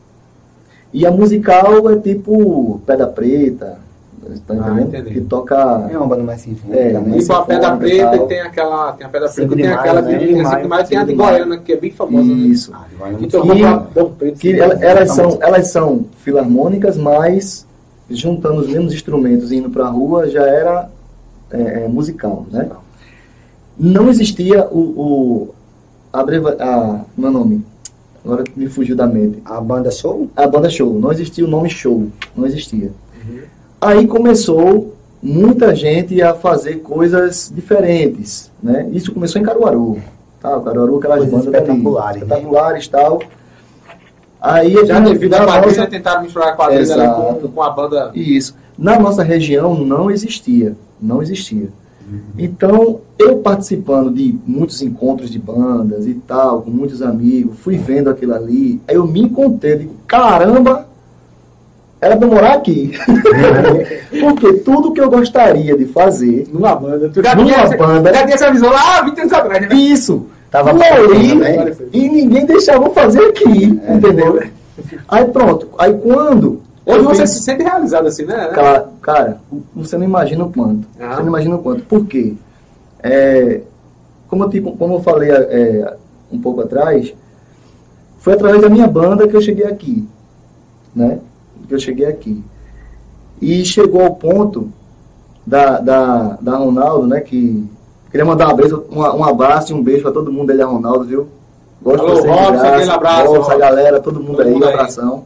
E 0.93 1.05
a 1.05 1.11
musical 1.11 1.89
é 1.89 1.97
tipo 1.97 2.81
Pedra 2.85 3.07
Preta. 3.07 3.85
Tá 4.45 4.53
Ah, 4.53 4.71
entendendo? 4.81 4.87
entendi. 4.89 5.13
que 5.13 5.21
toca. 5.21 5.87
É 5.89 5.97
uma 5.97 6.05
banda 6.07 6.23
mais 6.23 6.41
sinfônica, 6.41 6.77
É, 6.77 6.91
né? 6.93 7.03
Mas 7.07 7.21
Tipo 7.21 7.33
a 7.33 7.45
Pedra 7.45 7.77
Preta 7.77 8.15
e 8.15 8.19
tem 8.27 8.41
aquela. 8.41 8.91
Tem 8.93 9.07
a 9.07 9.09
Pedra 9.09 9.29
Preta 9.29 9.53
e 9.53 9.55
tem 9.55 9.65
maio, 9.65 9.79
aquela 9.79 10.01
né? 10.01 10.09
que 10.11 10.17
De 10.25 10.33
maio, 10.33 10.47
cinco 10.49 10.61
de 10.61 10.67
maio, 10.67 10.85
tem 10.87 10.97
a 10.97 11.03
de. 11.05 11.13
Goiânia, 11.13 11.57
que 11.59 11.71
é 11.73 11.77
bem 11.77 11.91
famosa, 11.91 12.23
né? 12.27 12.33
Isso. 12.33 12.71
Ah, 12.73 12.85
agora 12.93 13.11
não 13.11 13.19
Que. 14.09 14.33
Que 14.35 14.59
ela- 14.59 14.73
elas, 14.83 15.11
são, 15.11 15.37
elas 15.39 15.67
são 15.71 16.05
filarmônicas, 16.17 16.97
mas 16.97 17.65
juntando 18.09 18.61
os 18.61 18.67
mesmos 18.67 18.93
instrumentos 18.93 19.51
e 19.51 19.57
indo 19.57 19.69
para 19.69 19.85
a 19.85 19.89
rua 19.89 20.29
já 20.29 20.45
era 20.45 20.89
é, 21.51 21.83
é, 21.83 21.87
musical, 21.87 22.45
né? 22.51 22.69
Não 23.79 24.09
existia 24.09 24.65
o, 24.65 24.79
o 24.79 25.55
a, 26.11 26.23
breva, 26.23 26.55
a 26.59 27.01
meu 27.17 27.31
nome, 27.31 27.63
agora 28.23 28.43
me 28.55 28.67
fugiu 28.67 28.95
da 28.95 29.05
mente. 29.05 29.39
A 29.45 29.61
banda 29.61 29.91
show? 29.91 30.29
A 30.35 30.47
banda 30.47 30.69
show, 30.69 30.93
não 30.93 31.11
existia 31.11 31.45
o 31.45 31.47
nome 31.47 31.69
show, 31.69 32.07
não 32.35 32.45
existia. 32.45 32.91
Aí 33.79 34.07
começou 34.07 34.95
muita 35.21 35.75
gente 35.75 36.21
a 36.21 36.33
fazer 36.33 36.77
coisas 36.77 37.51
diferentes, 37.53 38.51
né? 38.61 38.89
Isso 38.91 39.13
começou 39.13 39.41
em 39.41 39.45
Caruaru, 39.45 39.99
tá? 40.41 40.59
Caruaru, 40.59 40.97
aquelas 40.97 41.19
Coisas 41.19 41.45
bandas 41.45 41.53
espetaculares, 41.53 42.21
né? 42.21 42.27
espetaculares 42.27 42.85
e 42.85 42.89
tal. 42.89 43.21
Aí 44.41 44.85
Já 44.85 44.99
devido 44.99 45.33
à 45.33 45.39
quadrilha, 45.45 45.77
nossa- 45.77 45.87
tentaram 45.87 46.21
misturar 46.21 46.49
a 46.49 46.51
quadrilha 46.53 46.93
ali 46.93 47.07
com, 47.41 47.47
com 47.49 47.63
a 47.63 47.69
banda. 47.69 48.11
Isso. 48.13 48.55
Na 48.77 48.99
nossa 48.99 49.23
região 49.23 49.73
não 49.75 50.11
existia. 50.11 50.75
Não 51.01 51.21
existia. 51.21 51.69
Então, 52.37 53.01
eu 53.19 53.37
participando 53.39 54.09
de 54.11 54.33
muitos 54.47 54.81
encontros 54.81 55.29
de 55.29 55.37
bandas 55.37 56.07
e 56.07 56.13
tal, 56.13 56.61
com 56.61 56.69
muitos 56.71 57.01
amigos, 57.01 57.59
fui 57.59 57.77
vendo 57.77 58.09
aquilo 58.09 58.33
ali, 58.33 58.79
aí 58.87 58.95
eu 58.95 59.05
me 59.05 59.21
encontrei, 59.23 59.75
digo, 59.79 59.93
caramba, 60.07 60.87
era 61.99 62.15
pra 62.15 62.25
morar 62.27 62.53
aqui. 62.53 62.91
Porque 64.21 64.53
tudo 64.59 64.93
que 64.93 65.01
eu 65.01 65.09
gostaria 65.09 65.77
de 65.77 65.85
fazer, 65.85 66.47
Numa 66.51 66.75
banda. 66.75 67.09
Tu 67.09 67.21
já 67.21 67.35
Numa 67.35 67.45
tinha, 67.45 67.77
banda. 67.77 68.13
já 68.13 68.23
tinha 68.23 68.35
essa 68.35 68.51
visão 68.51 68.69
lá 68.71 68.99
há 68.99 69.01
20 69.01 69.19
anos 69.19 69.33
atrás, 69.33 69.61
né? 69.69 69.75
isso, 69.75 70.27
Tava 70.51 70.73
fui 70.73 70.83
ali, 70.87 71.35
né? 71.35 71.75
e 71.91 72.09
ninguém 72.09 72.45
deixava 72.45 72.85
eu 72.85 72.93
fazer 72.93 73.21
aqui, 73.25 73.65
entendeu? 73.65 74.41
Aí 75.07 75.25
pronto, 75.25 75.69
aí 75.77 75.93
quando... 75.93 76.61
Hoje 76.85 77.03
você 77.03 77.21
fiz- 77.23 77.31
se 77.31 77.43
sente 77.43 77.63
realizado 77.63 78.07
assim, 78.07 78.23
né? 78.23 78.47
Cara, 78.53 78.87
cara, 79.01 79.41
você 79.75 79.97
não 79.97 80.05
imagina 80.05 80.45
o 80.45 80.51
quanto. 80.53 80.87
Ah. 80.97 81.15
Você 81.15 81.21
não 81.21 81.27
imagina 81.27 81.55
o 81.55 81.59
quanto. 81.59 81.83
Por 81.83 82.05
quê? 82.05 82.33
É, 83.03 83.59
como, 84.29 84.45
eu, 84.45 84.49
te- 84.49 84.61
como 84.61 84.93
eu 84.95 85.01
falei 85.01 85.29
é, 85.29 85.97
um 86.31 86.39
pouco 86.39 86.61
atrás, 86.61 87.13
foi 88.19 88.33
através 88.35 88.61
da 88.61 88.69
minha 88.69 88.87
banda 88.87 89.27
que 89.27 89.35
eu 89.35 89.41
cheguei 89.41 89.65
aqui. 89.65 90.07
Né? 90.95 91.19
Que 91.67 91.75
eu 91.75 91.79
cheguei 91.79 92.05
aqui. 92.05 92.41
E 93.41 93.65
chegou 93.65 94.01
ao 94.03 94.15
ponto 94.15 94.71
da, 95.45 95.79
da, 95.81 96.37
da 96.39 96.55
Ronaldo, 96.55 97.05
né? 97.05 97.19
Que 97.19 97.65
queria 98.09 98.25
mandar 98.25 98.47
um 98.47 98.51
abraço, 98.51 98.85
um, 98.91 98.99
um 98.99 99.23
abraço 99.23 99.71
e 99.71 99.75
um 99.75 99.83
beijo 99.83 100.03
para 100.03 100.11
todo 100.11 100.31
mundo 100.31 100.51
aí 100.51 100.57
da 100.57 100.65
Ronaldo, 100.65 101.05
viu? 101.05 101.27
Gosto 101.81 102.01
Alô, 102.01 102.15
de 102.15 102.21
vocês 102.21 102.35
Robson, 102.35 102.51
graça. 102.51 102.75
aquele 102.75 102.91
abraço, 102.91 103.33
Robson, 103.33 103.51
a 103.51 103.57
galera, 103.57 103.99
todo 103.99 104.19
mundo 104.19 104.37
Todo 104.37 104.47
aí, 104.47 104.53
mundo 104.53 104.67
abração. 104.67 105.23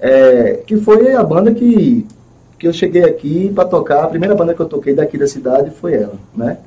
É, 0.00 0.62
que 0.66 0.76
foi 0.78 1.14
a 1.14 1.22
banda 1.22 1.52
que, 1.52 2.06
que 2.58 2.66
eu 2.66 2.72
cheguei 2.72 3.04
aqui 3.04 3.52
para 3.54 3.68
tocar. 3.68 4.04
A 4.04 4.08
primeira 4.08 4.34
banda 4.34 4.54
que 4.54 4.60
eu 4.60 4.66
toquei 4.66 4.94
daqui 4.94 5.18
da 5.18 5.26
cidade 5.26 5.70
foi 5.70 5.94
ela, 5.94 6.14
né? 6.34 6.58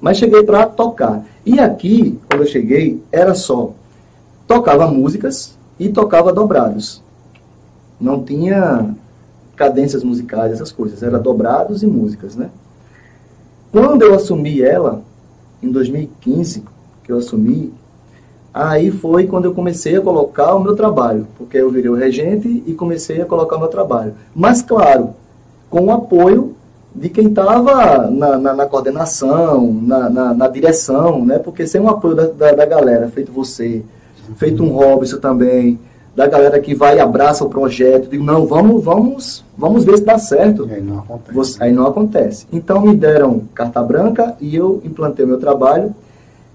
Mas 0.00 0.18
cheguei 0.18 0.42
para 0.44 0.66
tocar. 0.66 1.24
E 1.44 1.58
aqui, 1.58 2.18
quando 2.28 2.42
eu 2.42 2.46
cheguei, 2.46 3.02
era 3.10 3.34
só 3.34 3.72
tocava 4.46 4.86
músicas 4.86 5.56
e 5.78 5.88
tocava 5.88 6.32
dobrados. 6.32 7.02
Não 8.00 8.22
tinha 8.22 8.94
cadências 9.56 10.04
musicais, 10.04 10.52
essas 10.52 10.70
coisas. 10.70 11.02
Era 11.02 11.18
dobrados 11.18 11.82
e 11.82 11.86
músicas, 11.86 12.36
né? 12.36 12.50
Quando 13.76 14.00
eu 14.00 14.14
assumi 14.14 14.62
ela, 14.62 15.02
em 15.62 15.70
2015, 15.70 16.64
que 17.04 17.12
eu 17.12 17.18
assumi, 17.18 17.74
aí 18.54 18.90
foi 18.90 19.26
quando 19.26 19.44
eu 19.44 19.52
comecei 19.52 19.94
a 19.94 20.00
colocar 20.00 20.54
o 20.54 20.60
meu 20.60 20.74
trabalho, 20.74 21.26
porque 21.36 21.58
eu 21.58 21.70
virei 21.70 21.90
o 21.90 21.94
regente 21.94 22.62
e 22.66 22.72
comecei 22.72 23.20
a 23.20 23.26
colocar 23.26 23.56
o 23.56 23.58
meu 23.58 23.68
trabalho. 23.68 24.14
Mas, 24.34 24.62
claro, 24.62 25.10
com 25.68 25.84
o 25.84 25.92
apoio 25.92 26.56
de 26.94 27.10
quem 27.10 27.26
estava 27.26 28.10
na, 28.10 28.38
na, 28.38 28.54
na 28.54 28.64
coordenação, 28.64 29.70
na, 29.82 30.08
na, 30.08 30.32
na 30.32 30.48
direção, 30.48 31.22
né? 31.26 31.38
Porque 31.38 31.66
sem 31.66 31.78
o 31.78 31.88
apoio 31.90 32.14
da, 32.14 32.28
da, 32.28 32.52
da 32.52 32.64
galera, 32.64 33.10
feito 33.10 33.30
você, 33.30 33.84
feito 34.36 34.62
um 34.62 34.70
Robson 34.70 35.18
também, 35.18 35.78
da 36.16 36.26
galera 36.26 36.58
que 36.58 36.74
vai 36.74 36.96
e 36.96 37.00
abraça 37.00 37.44
o 37.44 37.50
projeto, 37.50 38.08
digo, 38.08 38.24
não, 38.24 38.46
vamos, 38.46 38.82
vamos, 38.82 39.44
vamos 39.56 39.84
ver 39.84 39.98
se 39.98 40.04
dá 40.04 40.16
certo. 40.18 40.66
É, 40.72 40.80
não 40.80 41.00
acontece. 41.00 41.34
Você- 41.34 41.62
aí 41.62 41.70
não 41.72 41.86
acontece. 41.86 42.46
Então 42.50 42.80
me 42.80 42.96
deram 42.96 43.42
carta 43.54 43.82
branca 43.82 44.34
e 44.40 44.56
eu 44.56 44.80
implantei 44.82 45.26
o 45.26 45.28
meu 45.28 45.38
trabalho 45.38 45.94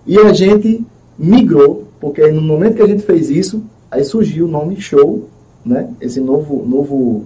e 0.05 0.17
a 0.17 0.33
gente 0.33 0.83
migrou, 1.17 1.83
porque 1.99 2.27
no 2.31 2.41
momento 2.41 2.77
que 2.77 2.81
a 2.81 2.87
gente 2.87 3.03
fez 3.03 3.29
isso, 3.29 3.61
aí 3.91 4.03
surgiu 4.03 4.45
o 4.45 4.49
nome 4.49 4.81
Show, 4.81 5.29
né? 5.63 5.89
Esse 6.01 6.19
novo, 6.19 6.65
novo 6.67 7.25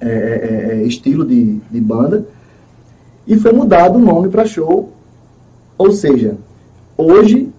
é, 0.00 0.08
é, 0.08 0.74
é, 0.74 0.82
estilo 0.84 1.26
de, 1.26 1.58
de 1.68 1.80
banda 1.80 2.24
e 3.26 3.36
foi 3.36 3.50
mudado 3.52 3.96
o 3.96 4.00
nome 4.00 4.28
para 4.28 4.44
Show. 4.44 4.90
Ou 5.76 5.90
seja, 5.90 6.36
hoje 6.96 7.51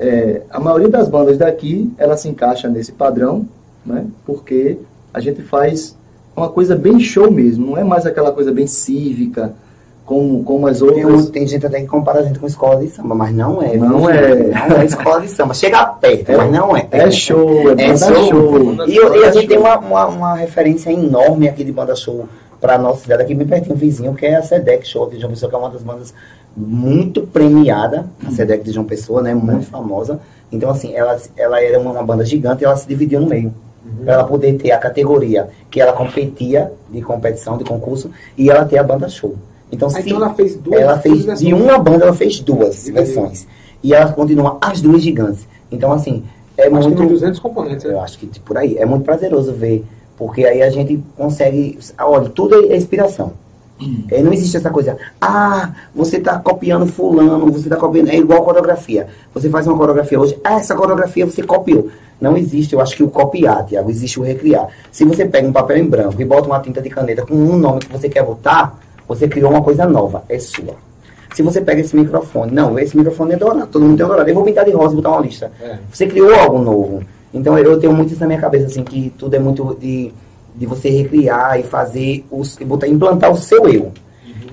é, 0.00 0.42
a 0.50 0.58
maioria 0.60 0.88
das 0.88 1.08
bandas 1.08 1.36
daqui 1.38 1.92
ela 1.98 2.16
se 2.16 2.28
encaixa 2.28 2.68
nesse 2.68 2.92
padrão, 2.92 3.46
né? 3.84 4.04
Porque 4.24 4.78
a 5.12 5.20
gente 5.20 5.42
faz 5.42 5.96
uma 6.36 6.48
coisa 6.48 6.74
bem 6.76 6.98
show 7.00 7.30
mesmo, 7.30 7.66
não 7.66 7.76
é 7.78 7.84
mais 7.84 8.04
aquela 8.06 8.30
coisa 8.32 8.52
bem 8.52 8.66
cívica, 8.66 9.52
como, 10.04 10.44
como 10.44 10.66
as 10.68 10.78
Tem, 10.80 11.04
outras. 11.04 11.30
tem 11.30 11.46
gente 11.46 11.66
até 11.66 11.80
que 11.80 11.86
compara 11.86 12.20
a 12.20 12.22
gente 12.22 12.38
com 12.38 12.46
escola 12.46 12.76
de 12.80 12.88
samba, 12.88 13.14
mas 13.14 13.34
não 13.34 13.60
é. 13.60 13.76
Não 13.76 14.00
viu, 14.02 14.10
é. 14.10 14.68
Não 14.68 14.76
é 14.76 14.84
escola 14.84 15.20
de 15.20 15.28
samba. 15.28 15.52
Chega 15.52 15.84
perto, 15.86 16.30
É- 16.30 16.36
mas 16.36 16.52
não 16.52 16.76
é. 16.76 16.86
É 16.92 17.10
show, 17.10 17.50
é 17.70 17.72
É 17.72 17.74
banda 17.74 17.96
show. 17.96 18.76
show. 18.76 18.86
E, 18.86 18.94
e 18.94 19.24
a 19.24 19.30
gente 19.32 19.48
tem 19.48 19.58
uma, 19.58 19.76
uma, 19.78 20.06
uma 20.06 20.34
referência 20.36 20.92
enorme 20.92 21.48
aqui 21.48 21.64
de 21.64 21.72
banda 21.72 21.96
show 21.96 22.28
para 22.60 22.78
nossa 22.78 23.02
cidade, 23.02 23.22
aqui 23.22 23.34
bem 23.34 23.46
pertinho, 23.46 23.76
vizinho, 23.76 24.14
que 24.14 24.26
é 24.26 24.36
a 24.36 24.42
SEDEC 24.42 24.86
Show 24.86 25.08
de 25.10 25.18
João 25.18 25.30
Pessoa, 25.30 25.48
que 25.50 25.56
é 25.56 25.58
uma 25.58 25.70
das 25.70 25.82
bandas 25.82 26.14
muito 26.56 27.22
premiada, 27.26 28.06
a 28.26 28.30
SEDEC 28.30 28.64
de 28.64 28.72
João 28.72 28.86
Pessoa, 28.86 29.22
né? 29.22 29.34
Muito 29.34 29.66
famosa. 29.66 30.20
Então, 30.50 30.70
assim, 30.70 30.94
ela, 30.94 31.20
ela 31.36 31.62
era 31.62 31.78
uma, 31.78 31.90
uma 31.92 32.02
banda 32.02 32.24
gigante 32.24 32.62
e 32.62 32.64
ela 32.64 32.76
se 32.76 32.88
dividia 32.88 33.20
no 33.20 33.26
meio. 33.28 33.52
Pra 34.04 34.14
ela 34.14 34.24
poder 34.24 34.54
ter 34.54 34.72
a 34.72 34.78
categoria 34.78 35.48
que 35.70 35.80
ela 35.80 35.92
competia 35.92 36.72
de 36.90 37.00
competição, 37.02 37.56
de 37.56 37.64
concurso, 37.64 38.10
e 38.36 38.50
ela 38.50 38.64
ter 38.64 38.78
a 38.78 38.82
banda 38.82 39.08
show. 39.08 39.34
Então, 39.70 39.88
Ah, 39.94 40.00
então 40.00 40.16
ela 40.16 40.34
fez 40.34 40.56
duas 40.56 40.80
ela 40.80 40.98
fez 40.98 41.24
duas 41.24 41.38
de 41.40 41.52
uma 41.54 41.78
banda, 41.78 42.04
ela 42.04 42.14
fez 42.14 42.40
duas 42.40 42.84
Dividiu. 42.84 42.94
versões. 43.04 43.46
E 43.82 43.92
ela 43.94 44.12
continua 44.12 44.58
as 44.60 44.80
duas 44.80 45.02
gigantes. 45.02 45.46
Então, 45.70 45.92
assim, 45.92 46.24
é 46.56 46.62
Acho 46.66 46.70
que 46.72 46.82
muito. 46.86 46.96
tem 46.98 47.08
200 47.08 47.38
componentes. 47.40 47.84
Eu 47.84 47.92
né? 47.92 47.98
acho 47.98 48.18
que 48.18 48.40
por 48.40 48.56
aí. 48.56 48.76
É 48.78 48.86
muito 48.86 49.04
prazeroso 49.04 49.52
ver. 49.52 49.84
Porque 50.16 50.44
aí 50.44 50.62
a 50.62 50.70
gente 50.70 51.02
consegue. 51.16 51.78
Olha, 51.98 52.28
tudo 52.30 52.72
é 52.72 52.76
inspiração. 52.76 53.32
É, 54.10 54.22
não 54.22 54.32
existe 54.32 54.56
essa 54.56 54.70
coisa. 54.70 54.96
Ah, 55.20 55.74
você 55.94 56.16
está 56.16 56.38
copiando 56.38 56.86
fulano, 56.86 57.52
você 57.52 57.64
está 57.64 57.76
copiando. 57.76 58.08
É 58.08 58.16
igual 58.16 58.42
coreografia. 58.42 59.06
Você 59.34 59.50
faz 59.50 59.66
uma 59.66 59.76
coreografia 59.76 60.18
hoje, 60.18 60.38
ah, 60.42 60.54
essa 60.54 60.74
coreografia 60.74 61.26
você 61.26 61.42
copiou. 61.42 61.88
Não 62.18 62.36
existe, 62.36 62.72
eu 62.72 62.80
acho 62.80 62.96
que 62.96 63.02
o 63.02 63.10
copiar, 63.10 63.66
Tiago, 63.66 63.90
existe 63.90 64.18
o 64.18 64.22
recriar. 64.22 64.68
Se 64.90 65.04
você 65.04 65.26
pega 65.26 65.46
um 65.46 65.52
papel 65.52 65.76
em 65.76 65.84
branco 65.84 66.20
e 66.20 66.24
bota 66.24 66.46
uma 66.46 66.58
tinta 66.60 66.80
de 66.80 66.88
caneta 66.88 67.26
com 67.26 67.34
um 67.34 67.58
nome 67.58 67.80
que 67.80 67.92
você 67.92 68.08
quer 68.08 68.24
botar, 68.24 68.78
você 69.06 69.28
criou 69.28 69.50
uma 69.50 69.62
coisa 69.62 69.84
nova, 69.84 70.24
é 70.26 70.38
sua. 70.38 70.74
Se 71.34 71.42
você 71.42 71.60
pega 71.60 71.82
esse 71.82 71.94
microfone, 71.94 72.52
não, 72.52 72.78
esse 72.78 72.96
microfone 72.96 73.34
é 73.34 73.36
dourado, 73.36 73.66
todo 73.66 73.84
mundo 73.84 73.98
tem 73.98 74.06
dourado, 74.06 74.26
eu 74.26 74.34
vou 74.34 74.44
pintar 74.44 74.64
de 74.64 74.70
rosa 74.70 74.94
e 74.94 74.96
botar 74.96 75.10
uma 75.10 75.20
lista. 75.20 75.52
É. 75.60 75.76
Você 75.92 76.06
criou 76.06 76.34
algo 76.34 76.58
novo. 76.58 77.02
Então 77.36 77.58
eu 77.58 77.78
tenho 77.78 77.92
muito 77.92 78.10
isso 78.12 78.20
na 78.20 78.26
minha 78.26 78.40
cabeça, 78.40 78.66
assim, 78.66 78.82
que 78.82 79.12
tudo 79.18 79.34
é 79.34 79.38
muito 79.38 79.76
de, 79.80 80.12
de 80.54 80.66
você 80.66 80.88
recriar 80.90 81.58
e 81.60 81.62
fazer, 81.62 82.24
os, 82.30 82.58
e 82.60 82.64
botar, 82.64 82.88
implantar 82.88 83.30
o 83.30 83.36
seu 83.36 83.68
eu. 83.68 83.92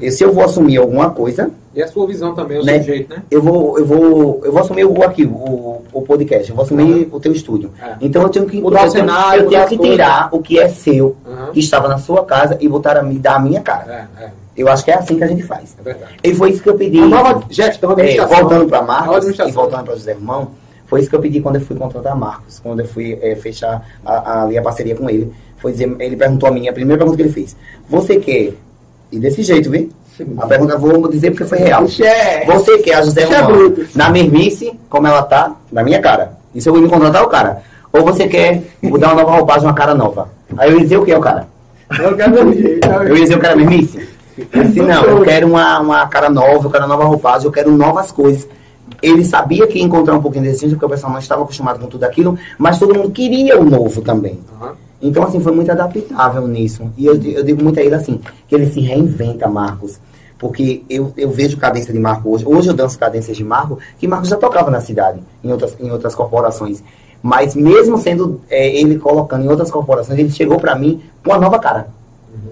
E 0.01 0.11
se 0.11 0.23
eu 0.23 0.33
vou 0.33 0.43
assumir 0.43 0.77
alguma 0.77 1.11
coisa, 1.11 1.49
E 1.73 1.81
a 1.81 1.87
sua 1.87 2.05
visão 2.05 2.35
também, 2.35 2.59
o 2.59 2.63
Né? 2.65 2.73
seu 2.75 2.83
jeito, 2.83 3.09
né? 3.15 3.23
eu 3.31 3.41
vou, 3.41 3.79
eu 3.79 3.85
vou, 3.85 4.41
eu 4.43 4.51
vou 4.51 4.61
assumir 4.61 4.85
o 4.85 5.01
aqui, 5.03 5.23
o, 5.25 5.81
o 5.93 6.01
podcast, 6.01 6.49
eu 6.49 6.55
vou 6.55 6.65
assumir 6.65 7.07
o 7.11 7.19
teu 7.19 7.31
estúdio. 7.31 7.71
É. 7.81 7.95
Então 8.01 8.21
eu 8.21 8.29
tenho 8.29 8.45
que 8.45 8.59
Mudar 8.59 8.81
o 8.83 8.85
eu 8.87 8.91
tenho, 8.91 9.05
cenário, 9.05 9.43
eu 9.43 9.49
tenho 9.49 9.49
que 9.49 9.55
as 9.73 9.77
coisas. 9.77 9.91
tirar 9.95 10.29
o 10.31 10.39
que 10.41 10.59
é 10.59 10.67
seu, 10.67 11.15
Aham. 11.25 11.51
que 11.53 11.59
estava 11.59 11.87
na 11.87 11.97
sua 11.97 12.25
casa 12.25 12.57
e 12.59 12.67
botar 12.67 12.97
a, 12.97 13.01
dar 13.01 13.35
a 13.35 13.39
minha 13.39 13.61
cara. 13.61 14.09
É, 14.19 14.25
é, 14.25 14.29
Eu 14.57 14.67
acho 14.67 14.83
que 14.83 14.91
é 14.91 14.95
assim 14.95 15.15
que 15.17 15.23
a 15.23 15.27
gente 15.27 15.43
faz. 15.43 15.75
é 15.79 15.83
verdade. 15.83 16.11
E 16.23 16.33
foi 16.35 16.49
isso 16.51 16.61
que 16.61 16.69
eu 16.69 16.75
pedi. 16.75 16.99
Uma 16.99 17.07
nova 17.23 17.43
gestão, 17.49 17.89
É, 17.91 17.93
administração. 17.93 18.39
voltando 18.39 18.67
para 18.67 18.81
Marcos 18.81 19.25
e 19.39 19.51
voltando 19.51 19.83
para 19.85 19.95
José 19.95 20.11
Irmão, 20.11 20.49
foi 20.93 20.99
isso 20.99 21.09
que 21.09 21.15
eu 21.15 21.21
pedi 21.21 21.41
quando 21.41 21.55
eu 21.55 21.61
fui 21.61 21.75
contratar 21.75 22.15
Marcos, 22.15 22.59
quando 22.59 22.81
eu 22.81 22.85
fui 22.85 23.17
é, 23.19 23.35
fechar 23.35 23.83
a, 24.05 24.13
a, 24.13 24.43
ali 24.43 24.59
a 24.59 24.61
parceria 24.61 24.95
com 24.95 25.09
ele. 25.09 25.33
Foi 25.57 25.71
dizer, 25.71 25.91
ele 25.99 26.15
perguntou 26.15 26.47
a 26.47 26.51
mim, 26.51 26.67
a 26.67 26.71
primeira 26.71 26.99
pergunta 26.99 27.17
que 27.17 27.23
ele 27.23 27.33
fez: 27.33 27.57
Você 27.89 28.17
quer? 28.17 28.53
E 29.11 29.17
desse 29.17 29.41
jeito, 29.41 29.71
viu? 29.71 29.89
A 30.37 30.45
pergunta 30.45 30.73
eu 30.73 30.79
vou 30.79 31.07
dizer 31.07 31.31
porque 31.31 31.45
foi 31.45 31.57
real. 31.57 31.83
É. 31.99 32.45
Você 32.45 32.77
quer 32.77 32.93
a 32.93 33.01
José 33.01 33.23
é 33.23 33.41
bruto. 33.41 33.87
na 33.95 34.11
mesmice, 34.11 34.79
como 34.87 35.07
ela 35.07 35.23
tá, 35.23 35.55
na 35.71 35.81
minha 35.81 35.99
cara? 35.99 36.33
Isso 36.53 36.69
eu 36.69 36.73
vou 36.73 36.81
me 36.83 36.87
contratar 36.87 37.23
o 37.23 37.27
cara. 37.27 37.63
Ou 37.91 38.03
você 38.03 38.27
quer 38.27 38.61
mudar 38.79 39.13
uma 39.13 39.23
nova 39.23 39.37
roupagem, 39.37 39.63
uma 39.67 39.73
cara 39.73 39.95
nova? 39.95 40.29
Aí 40.55 40.69
eu 40.69 40.77
ia 40.77 40.83
dizer 40.83 40.97
o 40.97 41.05
que 41.05 41.11
é 41.11 41.17
o 41.17 41.21
cara? 41.21 41.47
Eu 41.99 42.15
quero. 42.15 42.35
Eu 42.37 43.17
ia 43.17 43.23
dizer, 43.23 43.33
eu 43.33 43.39
quero 43.39 43.53
a 43.53 43.55
mesmice? 43.55 44.07
Eu 44.37 44.63
disse, 44.63 44.79
não, 44.79 45.03
eu 45.05 45.23
quero 45.23 45.47
uma, 45.47 45.79
uma 45.79 46.07
cara 46.07 46.29
nova, 46.29 46.67
eu 46.67 46.69
quero 46.69 46.83
uma 46.83 46.95
nova 46.95 47.05
roupagem, 47.05 47.47
eu 47.47 47.51
quero 47.51 47.71
novas 47.71 48.11
coisas. 48.11 48.47
Ele 49.01 49.23
sabia 49.23 49.67
que 49.67 49.77
ia 49.77 49.83
encontrar 49.83 50.15
um 50.15 50.21
pouquinho 50.21 50.43
desse 50.43 50.67
porque 50.69 50.85
o 50.85 50.89
pessoal 50.89 51.11
não 51.11 51.19
estava 51.19 51.43
acostumado 51.43 51.79
com 51.79 51.87
tudo 51.87 52.03
aquilo, 52.03 52.37
mas 52.57 52.79
todo 52.79 52.93
mundo 52.93 53.11
queria 53.11 53.59
o 53.59 53.63
novo 53.63 54.01
também. 54.01 54.39
Aham. 54.61 54.73
Então, 55.03 55.21
assim, 55.23 55.41
foi 55.41 55.51
muito 55.51 55.69
adaptável 55.69 56.47
nisso. 56.47 56.89
E 56.97 57.05
eu, 57.05 57.21
eu 57.21 57.43
digo 57.43 57.61
muito 57.61 57.77
a 57.77 57.83
ele 57.83 57.93
assim, 57.93 58.21
que 58.47 58.55
ele 58.55 58.71
se 58.71 58.79
reinventa, 58.79 59.49
Marcos. 59.49 59.99
Porque 60.39 60.83
eu, 60.89 61.13
eu 61.17 61.29
vejo 61.29 61.57
cadência 61.57 61.93
de 61.93 61.99
Marco 61.99 62.29
hoje. 62.29 62.45
Hoje 62.47 62.69
eu 62.69 62.73
danço 62.73 62.97
cadências 62.97 63.35
de 63.35 63.43
Marco, 63.43 63.79
que 63.99 64.07
Marco 64.07 64.25
já 64.25 64.37
tocava 64.37 64.71
na 64.71 64.79
cidade, 64.79 65.19
em 65.43 65.51
outras, 65.51 65.75
em 65.79 65.91
outras 65.91 66.15
corporações. 66.15 66.81
Mas 67.21 67.53
mesmo 67.53 67.97
sendo 67.97 68.41
é, 68.49 68.75
ele 68.75 68.97
colocando 68.97 69.43
em 69.43 69.49
outras 69.49 69.69
corporações, 69.69 70.17
ele 70.17 70.29
chegou 70.29 70.57
pra 70.57 70.75
mim 70.75 71.01
com 71.23 71.31
uma 71.31 71.39
nova 71.39 71.59
cara. 71.59 71.87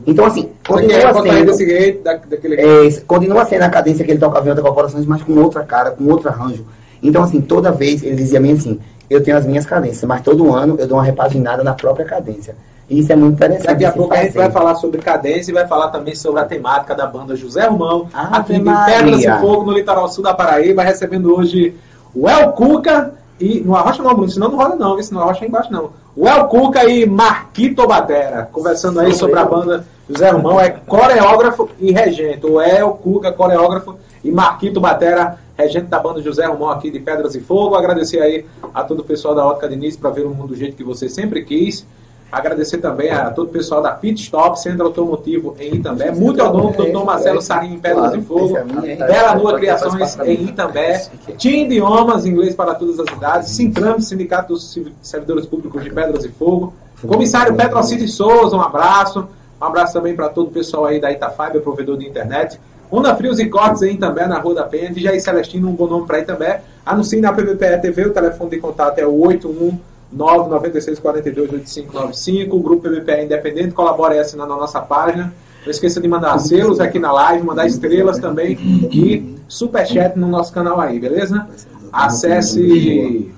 Então, 0.06 0.26
assim, 0.26 0.50
continua 0.68 1.14
sendo, 1.14 2.04
da, 2.04 2.14
daquele 2.16 2.56
é, 2.60 2.92
continua 3.06 3.46
sendo 3.46 3.64
a 3.64 3.70
cadência 3.70 4.04
que 4.04 4.12
ele 4.12 4.20
tocava 4.20 4.46
em 4.46 4.50
outras 4.50 4.66
corporações, 4.66 5.06
mas 5.06 5.22
com 5.22 5.34
outra 5.40 5.64
cara, 5.64 5.92
com 5.92 6.06
outro 6.06 6.30
arranjo. 6.30 6.66
Então, 7.04 7.24
assim, 7.24 7.42
toda 7.42 7.72
vez 7.72 8.04
ele 8.04 8.16
dizia 8.16 8.40
a 8.40 8.42
mim 8.42 8.54
assim, 8.54 8.80
eu 9.10 9.22
tenho 9.22 9.38
as 9.38 9.46
minhas 9.46 9.66
cadências, 9.66 10.04
mas 10.04 10.22
todo 10.22 10.54
ano 10.54 10.76
eu 10.80 10.88
dou 10.88 10.98
uma 10.98 11.04
repaginada 11.04 11.64
na 11.64 11.74
própria 11.74 12.06
cadência. 12.06 12.56
E 12.90 13.00
isso 13.00 13.12
é 13.12 13.16
muito 13.16 13.36
interessante. 13.36 13.68
Daqui 13.68 13.86
a 13.86 13.92
pouco 13.92 14.14
a 14.14 14.18
gente 14.18 14.34
fazer. 14.34 14.40
vai 14.40 14.52
falar 14.52 14.76
sobre 14.76 15.02
cadência 15.02 15.52
e 15.52 15.54
vai 15.54 15.66
falar 15.66 15.90
também 15.90 16.14
sobre 16.14 16.42
a 16.42 16.46
temática 16.46 16.94
da 16.94 17.06
banda 17.08 17.36
José 17.36 17.66
Romão, 17.66 18.10
Ave 18.14 18.56
aqui 18.56 18.64
de. 18.64 18.86
Pedras 18.86 19.24
e 19.24 19.40
Fogo, 19.40 19.64
no 19.64 19.72
litoral 19.72 20.10
sul 20.10 20.24
da 20.24 20.34
Paraíba, 20.34 20.84
recebendo 20.84 21.34
hoje 21.34 21.74
o 22.14 22.28
El 22.28 22.52
Cuca 22.52 23.14
e. 23.40 23.62
No 23.62 23.76
Arrocha 23.76 24.04
não, 24.04 24.14
Bruno, 24.14 24.30
senão 24.30 24.50
não 24.50 24.58
roda 24.58 24.76
não, 24.76 25.02
senão 25.02 25.22
Arrocha 25.22 25.46
é 25.46 25.48
embaixo 25.48 25.72
não. 25.72 25.90
O 26.16 26.28
El 26.28 26.48
Cuca 26.48 26.84
e 26.84 27.06
Marquito 27.06 27.88
Batera, 27.88 28.50
conversando 28.52 29.00
aí 29.00 29.14
sobre 29.14 29.40
a 29.40 29.46
banda 29.46 29.86
José 30.10 30.30
Romão, 30.30 30.60
é 30.60 30.70
coreógrafo 30.70 31.70
e 31.80 31.92
regente. 31.92 32.46
O 32.46 32.62
El 32.62 32.92
Cuca, 32.92 33.32
coreógrafo, 33.32 33.96
e 34.24 34.30
Marquito 34.30 34.82
Batera, 34.82 35.40
regente 35.58 35.86
da 35.86 36.00
banda 36.00 36.22
José 36.22 36.46
Romão 36.46 36.70
aqui 36.70 36.92
de 36.92 37.00
Pedras 37.00 37.34
e 37.34 37.40
Fogo. 37.40 37.76
Agradecer 37.76 38.22
aí 38.22 38.46
a 38.74 38.84
todo 38.84 39.00
o 39.00 39.04
pessoal 39.06 39.34
da 39.34 39.46
Ótica 39.46 39.70
Diniz 39.70 39.96
para 39.96 40.10
ver 40.10 40.26
o 40.26 40.30
mundo 40.30 40.50
do 40.50 40.56
jeito 40.56 40.76
que 40.76 40.84
você 40.84 41.08
sempre 41.08 41.44
quis. 41.44 41.86
Agradecer 42.32 42.78
também 42.78 43.12
a 43.12 43.30
todo 43.30 43.50
o 43.50 43.52
pessoal 43.52 43.82
da 43.82 43.92
Pit 43.92 44.22
Stop, 44.24 44.58
Centro 44.58 44.86
Automotivo 44.86 45.54
em 45.60 45.76
Itambé, 45.76 46.12
Multiodonto, 46.12 46.84
Dr. 46.84 47.04
Marcelo 47.04 47.42
Sarim 47.42 47.74
em 47.74 47.80
Pedras 47.80 48.06
Claro, 48.06 48.20
e 48.20 48.24
Fogo, 48.24 48.58
é? 48.58 48.96
Bela 48.96 49.36
Nua 49.36 49.56
Criações 49.56 50.18
em. 50.20 50.46
Itambé, 50.46 51.10
TIM 51.38 51.66
Idiomas, 51.66 52.26
inglês 52.26 52.56
para 52.56 52.74
todas 52.74 53.00
as 53.00 53.08
idades, 53.18 53.50
Sintram, 53.50 54.00
Sindicato 54.00 54.54
dos 54.54 54.80
Servidores 55.02 55.46
Públicos 55.46 55.84
de 55.84 55.90
Pedras 55.90 56.24
e 56.24 56.30
Fogo, 56.30 56.74
Comissário 57.06 57.54
Petrocídio 57.54 58.08
Souza, 58.08 58.56
um 58.56 58.62
abraço, 58.62 59.28
um 59.62 59.66
abraço 59.66 59.92
também 59.92 60.16
para 60.16 60.30
todo 60.30 60.48
o 60.48 60.52
pessoal 60.52 60.86
aí 60.86 61.02
da 61.02 61.12
Itafiber, 61.12 61.62
provedor 61.62 61.98
de 61.98 62.08
internet, 62.08 62.58
Onda 62.90 63.16
Frios 63.16 63.40
e 63.40 63.48
Cortes 63.48 63.82
em 63.82 63.96
Itambé, 63.96 64.26
na 64.26 64.40
Rua 64.40 64.56
da 64.56 64.64
Penha, 64.64 64.94
Jair 64.96 65.22
Celestino, 65.22 65.70
um 65.70 65.74
bom 65.74 65.88
nome 65.88 66.08
para 66.08 66.20
Itambé, 66.20 66.62
anuncie 66.86 67.20
na 67.20 67.34
PVPE 67.34 67.82
TV, 67.82 68.08
o 68.08 68.14
telefone 68.14 68.52
de 68.52 68.60
contato 68.60 69.00
é 69.00 69.06
o 69.06 69.28
81 69.28 69.78
996 70.12 71.00
42 71.00 71.54
8595. 71.54 72.56
O 72.56 72.60
grupo 72.60 72.90
PBPE 72.90 73.26
independente, 73.26 73.74
colabora 73.74 74.14
aí 74.14 74.20
assinando 74.20 74.54
a 74.54 74.58
nossa 74.58 74.82
página. 74.82 75.34
Não 75.64 75.72
esqueça 75.72 76.02
de 76.02 76.08
mandar 76.08 76.38
selos 76.40 76.80
aqui 76.80 76.98
na 76.98 77.12
live, 77.12 77.46
mandar 77.46 77.68
estrelas 77.68 78.18
também 78.18 78.58
e 78.92 79.38
superchat 79.48 80.18
no 80.18 80.28
nosso 80.28 80.52
canal 80.52 80.80
aí, 80.80 81.00
beleza? 81.00 81.48
Acesse 81.92 83.32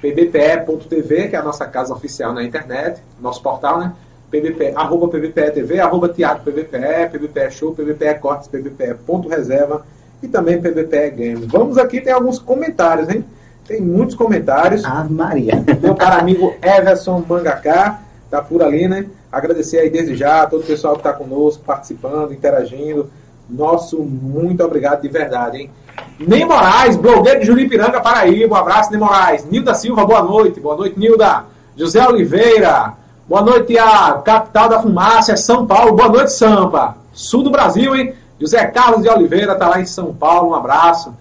pbpe.tv, 0.00 1.28
que 1.28 1.36
é 1.36 1.38
a 1.38 1.42
nossa 1.42 1.66
casa 1.66 1.94
oficial 1.94 2.34
na 2.34 2.44
internet, 2.44 3.00
nosso 3.20 3.42
portal, 3.42 3.78
né? 3.78 3.92
PBP, 4.30 4.72
arroba 4.74 5.08
PBPE 5.08 5.52
TV, 5.52 5.80
arroba 5.80 6.08
Teatro 6.08 6.44
PBPE, 6.44 7.10
PBPE 7.12 7.50
Show, 7.50 7.72
PBPE 7.72 8.18
Cortes, 8.20 8.48
PBPE 8.48 8.94
Ponto 9.06 9.28
Reserva 9.28 9.86
e 10.22 10.28
também 10.28 10.60
PBPE 10.60 11.10
Games. 11.10 11.46
Vamos 11.46 11.78
aqui, 11.78 12.00
tem 12.00 12.12
alguns 12.12 12.38
comentários, 12.38 13.08
hein? 13.08 13.24
Tem 13.66 13.80
muitos 13.80 14.14
comentários. 14.14 14.84
Ave 14.84 15.12
Maria. 15.12 15.64
Meu 15.80 15.94
caro 15.94 16.20
amigo 16.20 16.54
Everson 16.62 17.24
Mangaká, 17.28 18.00
tá 18.30 18.40
por 18.40 18.62
ali, 18.62 18.86
né? 18.86 19.06
Agradecer 19.30 19.78
aí 19.78 19.90
desde 19.90 20.14
já 20.14 20.42
a 20.42 20.46
todo 20.46 20.62
o 20.62 20.66
pessoal 20.66 20.94
que 20.94 21.00
está 21.00 21.12
conosco, 21.12 21.62
participando, 21.64 22.32
interagindo. 22.32 23.10
Nosso 23.48 23.98
muito 24.02 24.64
obrigado 24.64 25.02
de 25.02 25.08
verdade, 25.08 25.58
hein? 25.58 25.70
Ney 26.18 26.44
Moraes, 26.44 26.96
blogueiro 26.96 27.40
de 27.40 27.46
Juripiranga, 27.46 28.00
Paraíba. 28.00 28.54
Um 28.54 28.58
abraço, 28.58 28.90
Ney 28.90 29.00
Moraes. 29.00 29.44
Nilda 29.44 29.74
Silva, 29.74 30.04
boa 30.04 30.22
noite. 30.22 30.60
Boa 30.60 30.76
noite, 30.76 30.98
Nilda. 30.98 31.44
José 31.76 32.06
Oliveira. 32.06 32.94
Boa 33.28 33.42
noite, 33.42 33.76
a 33.76 34.12
capital 34.24 34.68
da 34.68 34.80
fumaça, 34.80 35.32
é 35.32 35.36
São 35.36 35.66
Paulo. 35.66 35.96
Boa 35.96 36.08
noite, 36.08 36.32
Sampa. 36.32 36.96
Sul 37.12 37.42
do 37.42 37.50
Brasil, 37.50 37.94
hein? 37.96 38.14
José 38.40 38.64
Carlos 38.66 39.02
de 39.02 39.08
Oliveira 39.08 39.56
tá 39.56 39.68
lá 39.68 39.80
em 39.80 39.86
São 39.86 40.14
Paulo. 40.14 40.50
Um 40.50 40.54
abraço. 40.54 41.12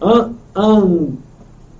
An, 0.00 0.30
an, 0.54 1.08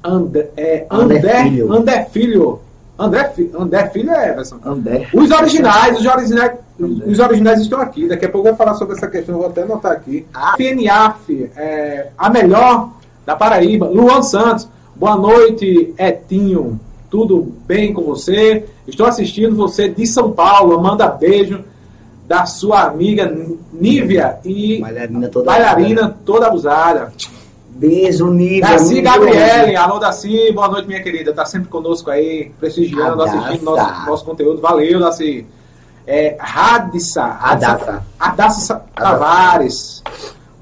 André, 0.02 0.50
é, 0.56 0.86
André 0.90 1.18
André, 1.18 1.42
Filho. 1.44 1.72
André 1.72 2.04
Filho. 2.10 2.60
André, 2.98 3.32
André 3.58 3.86
Filho 3.88 4.10
é 4.10 4.30
Everson. 4.30 4.58
André. 4.64 5.08
Os 5.14 5.30
originais, 5.30 5.98
os 5.98 6.04
originais, 6.06 6.52
os 6.78 7.18
originais 7.18 7.60
estão 7.60 7.80
aqui. 7.80 8.08
Daqui 8.08 8.26
a 8.26 8.28
pouco 8.28 8.48
eu 8.48 8.52
vou 8.52 8.58
falar 8.58 8.74
sobre 8.74 8.96
essa 8.96 9.08
questão, 9.08 9.38
vou 9.38 9.46
até 9.46 9.62
anotar 9.62 9.92
aqui. 9.92 10.26
Ah. 10.34 10.54
FNAF, 10.56 11.50
é, 11.56 12.08
a 12.16 12.28
melhor 12.28 12.90
da 13.24 13.34
Paraíba. 13.36 13.86
Luan 13.86 14.22
Santos, 14.22 14.68
boa 14.94 15.16
noite, 15.16 15.94
Etinho. 15.98 16.78
Tudo 17.10 17.54
bem 17.66 17.92
com 17.92 18.02
você? 18.02 18.66
Estou 18.86 19.06
assistindo 19.06 19.56
você 19.56 19.88
de 19.88 20.06
São 20.06 20.32
Paulo. 20.32 20.80
Manda 20.80 21.08
beijo 21.08 21.64
da 22.28 22.46
sua 22.46 22.82
amiga 22.82 23.36
Nívia 23.72 24.38
e 24.44 24.80
Bailarina 24.80 25.28
toda 25.28 25.46
bailarina 25.46 26.16
toda 26.24 26.46
abusada. 26.46 27.12
Beijo, 27.84 28.26
Nívia. 28.30 28.60
Daci 28.60 29.00
Gabriele, 29.00 29.74
alô 29.74 29.98
Daci, 29.98 30.52
boa 30.52 30.68
noite, 30.68 30.86
minha 30.86 31.02
querida. 31.02 31.32
Tá 31.32 31.46
sempre 31.46 31.70
conosco 31.70 32.10
aí, 32.10 32.52
prestigiando, 32.60 33.22
A 33.22 33.24
assistindo 33.24 33.64
nosso, 33.64 34.06
nosso 34.06 34.24
conteúdo. 34.26 34.60
Valeu, 34.60 35.00
Daci. 35.00 35.46
É, 36.06 36.36
Radissa, 36.38 37.38
Adassa. 37.40 38.02
Adassa 38.18 38.60
Sa- 38.60 38.82
Tavares. 38.94 40.02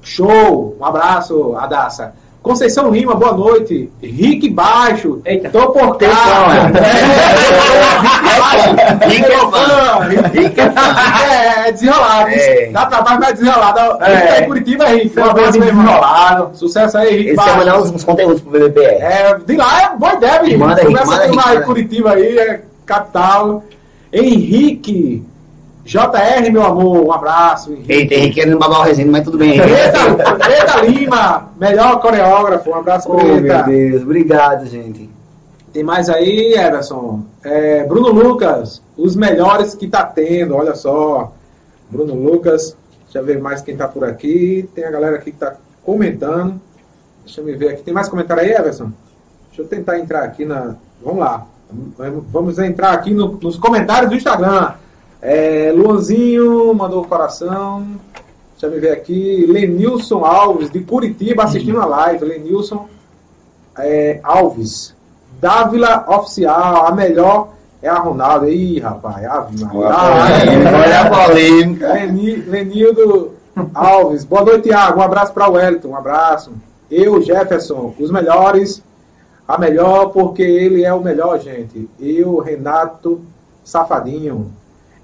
Show, 0.01 0.77
um 0.79 0.85
abraço, 0.85 1.57
Adassa. 1.57 2.13
Conceição 2.49 2.89
Lima, 2.89 3.13
boa 3.13 3.33
noite. 3.33 3.91
Rick 4.01 4.49
Baixo. 4.49 5.21
Eita. 5.23 5.51
Tô 5.51 5.69
por 5.69 5.99
cá. 5.99 6.07
Rick 9.07 9.23
é 9.23 9.37
fã. 9.37 9.99
Rick 10.33 10.59
é 10.59 10.71
fã. 10.71 10.81
É, 11.29 11.67
é 11.67 11.71
desenrolado. 11.71 12.31
É. 12.31 12.71
Dá 12.71 12.87
trabalho, 12.87 13.19
mas 13.19 13.29
é 13.29 13.33
desenrolado. 13.33 14.03
É. 14.03 14.15
Rick 14.15 14.27
tá 14.27 14.39
em 14.39 14.45
Curitiba, 14.47 14.85
Rick. 14.85 15.19
Um 15.19 15.25
abraço, 15.25 15.59
desenrolado. 15.59 16.57
Sucesso 16.57 16.97
aí, 16.97 17.17
Rick 17.17 17.27
Eles 17.27 17.35
Baixo. 17.35 17.51
querem 17.51 17.67
mandar 17.67 17.81
uns, 17.83 18.03
conteúdos 18.03 18.41
pro 18.41 18.51
BBPE. 18.51 18.83
É, 18.83 19.37
de 19.45 19.55
lá 19.55 19.83
é 19.83 19.95
boa 19.95 20.15
ideia, 20.15 20.41
menino. 20.41 20.75
Começa 20.75 21.27
em 21.27 21.35
manda. 21.35 21.61
Curitiba 21.61 22.13
aí, 22.13 22.35
é 22.35 22.61
capital. 22.83 23.63
Henrique, 24.11 25.23
JR, 25.89 26.51
meu 26.51 26.63
amor, 26.63 27.03
um 27.03 27.11
abraço. 27.11 27.73
Henrique. 27.73 27.91
Eita, 27.91 28.13
Henrique 28.13 28.35
querendo 28.35 28.59
babar 28.59 28.81
o 28.81 28.83
resenha, 28.83 29.11
mas 29.11 29.23
tudo 29.23 29.39
bem. 29.39 29.59
Preta, 29.59 30.35
Preta 30.37 30.81
Lima, 30.85 31.49
melhor 31.59 31.99
coreógrafo, 31.99 32.69
um 32.69 32.75
abraço, 32.75 33.09
Oh, 33.11 33.15
meu 33.17 33.41
Preta. 33.41 33.63
Deus. 33.63 34.03
Obrigado, 34.03 34.67
gente. 34.67 35.09
Tem 35.73 35.83
mais 35.83 36.07
aí, 36.07 36.53
Everson. 36.53 37.23
É, 37.43 37.83
Bruno 37.85 38.09
Lucas, 38.11 38.83
os 38.95 39.15
melhores 39.15 39.73
que 39.73 39.87
tá 39.87 40.03
tendo, 40.03 40.55
olha 40.55 40.75
só. 40.75 41.31
Bruno 41.89 42.13
Lucas, 42.13 42.77
deixa 43.05 43.17
eu 43.17 43.25
ver 43.25 43.39
mais 43.41 43.61
quem 43.63 43.75
tá 43.75 43.87
por 43.87 44.03
aqui. 44.03 44.69
Tem 44.75 44.83
a 44.85 44.91
galera 44.91 45.15
aqui 45.15 45.31
que 45.31 45.37
tá 45.39 45.55
comentando. 45.83 46.61
Deixa 47.25 47.41
eu 47.41 47.45
me 47.45 47.53
ver 47.55 47.69
aqui. 47.69 47.81
Tem 47.81 47.93
mais 47.95 48.07
comentário 48.07 48.43
aí, 48.43 48.51
Everson? 48.51 48.91
Deixa 49.47 49.63
eu 49.63 49.67
tentar 49.67 49.97
entrar 49.97 50.23
aqui 50.23 50.45
na. 50.45 50.75
Vamos 51.03 51.19
lá. 51.19 51.47
Vamos- 51.97 52.23
Vamos 52.31 52.59
entrar 52.59 52.91
aqui 52.93 53.11
no- 53.11 53.39
nos 53.41 53.57
comentários 53.57 54.11
do 54.11 54.15
Instagram. 54.15 54.73
É, 55.21 55.71
Luanzinho 55.75 56.73
mandou 56.73 57.03
o 57.03 57.07
coração. 57.07 57.85
Deixa 58.51 58.67
eu 58.67 58.71
me 58.71 58.79
ver 58.79 58.91
aqui. 58.91 59.45
Lenilson 59.47 60.23
Alves, 60.25 60.69
de 60.69 60.79
Curitiba, 60.81 61.43
assistindo 61.43 61.81
a 61.81 61.85
live. 61.85 62.25
Lenilson 62.25 62.87
é, 63.77 64.19
Alves. 64.23 64.95
Dávila 65.41 66.05
Oficial, 66.09 66.85
a 66.87 66.91
melhor 66.91 67.49
é 67.81 67.87
a 67.87 67.95
Ronaldo. 67.97 68.49
Ih, 68.49 68.79
rapaz, 68.79 69.25
Ave 69.25 69.63
Maria. 69.63 69.89
Ah, 69.89 70.27
é. 70.29 70.75
Olha 70.75 71.01
a 71.01 71.25
polêmica. 71.27 71.93
Leni- 71.93 72.35
Lenildo 72.35 73.31
Alves. 73.73 74.25
Boa 74.25 74.43
noite, 74.43 74.63
Tiago. 74.63 74.99
Um 74.99 75.03
abraço 75.03 75.33
para 75.33 75.49
o 75.49 75.53
Wellington. 75.53 75.89
Um 75.89 75.95
abraço. 75.95 76.51
Eu, 76.91 77.21
Jefferson, 77.21 77.93
os 77.99 78.11
melhores. 78.11 78.83
A 79.47 79.57
melhor 79.57 80.07
porque 80.09 80.43
ele 80.43 80.83
é 80.83 80.93
o 80.93 81.01
melhor, 81.01 81.39
gente. 81.39 81.89
Eu, 81.99 82.37
Renato 82.39 83.21
Safadinho. 83.63 84.51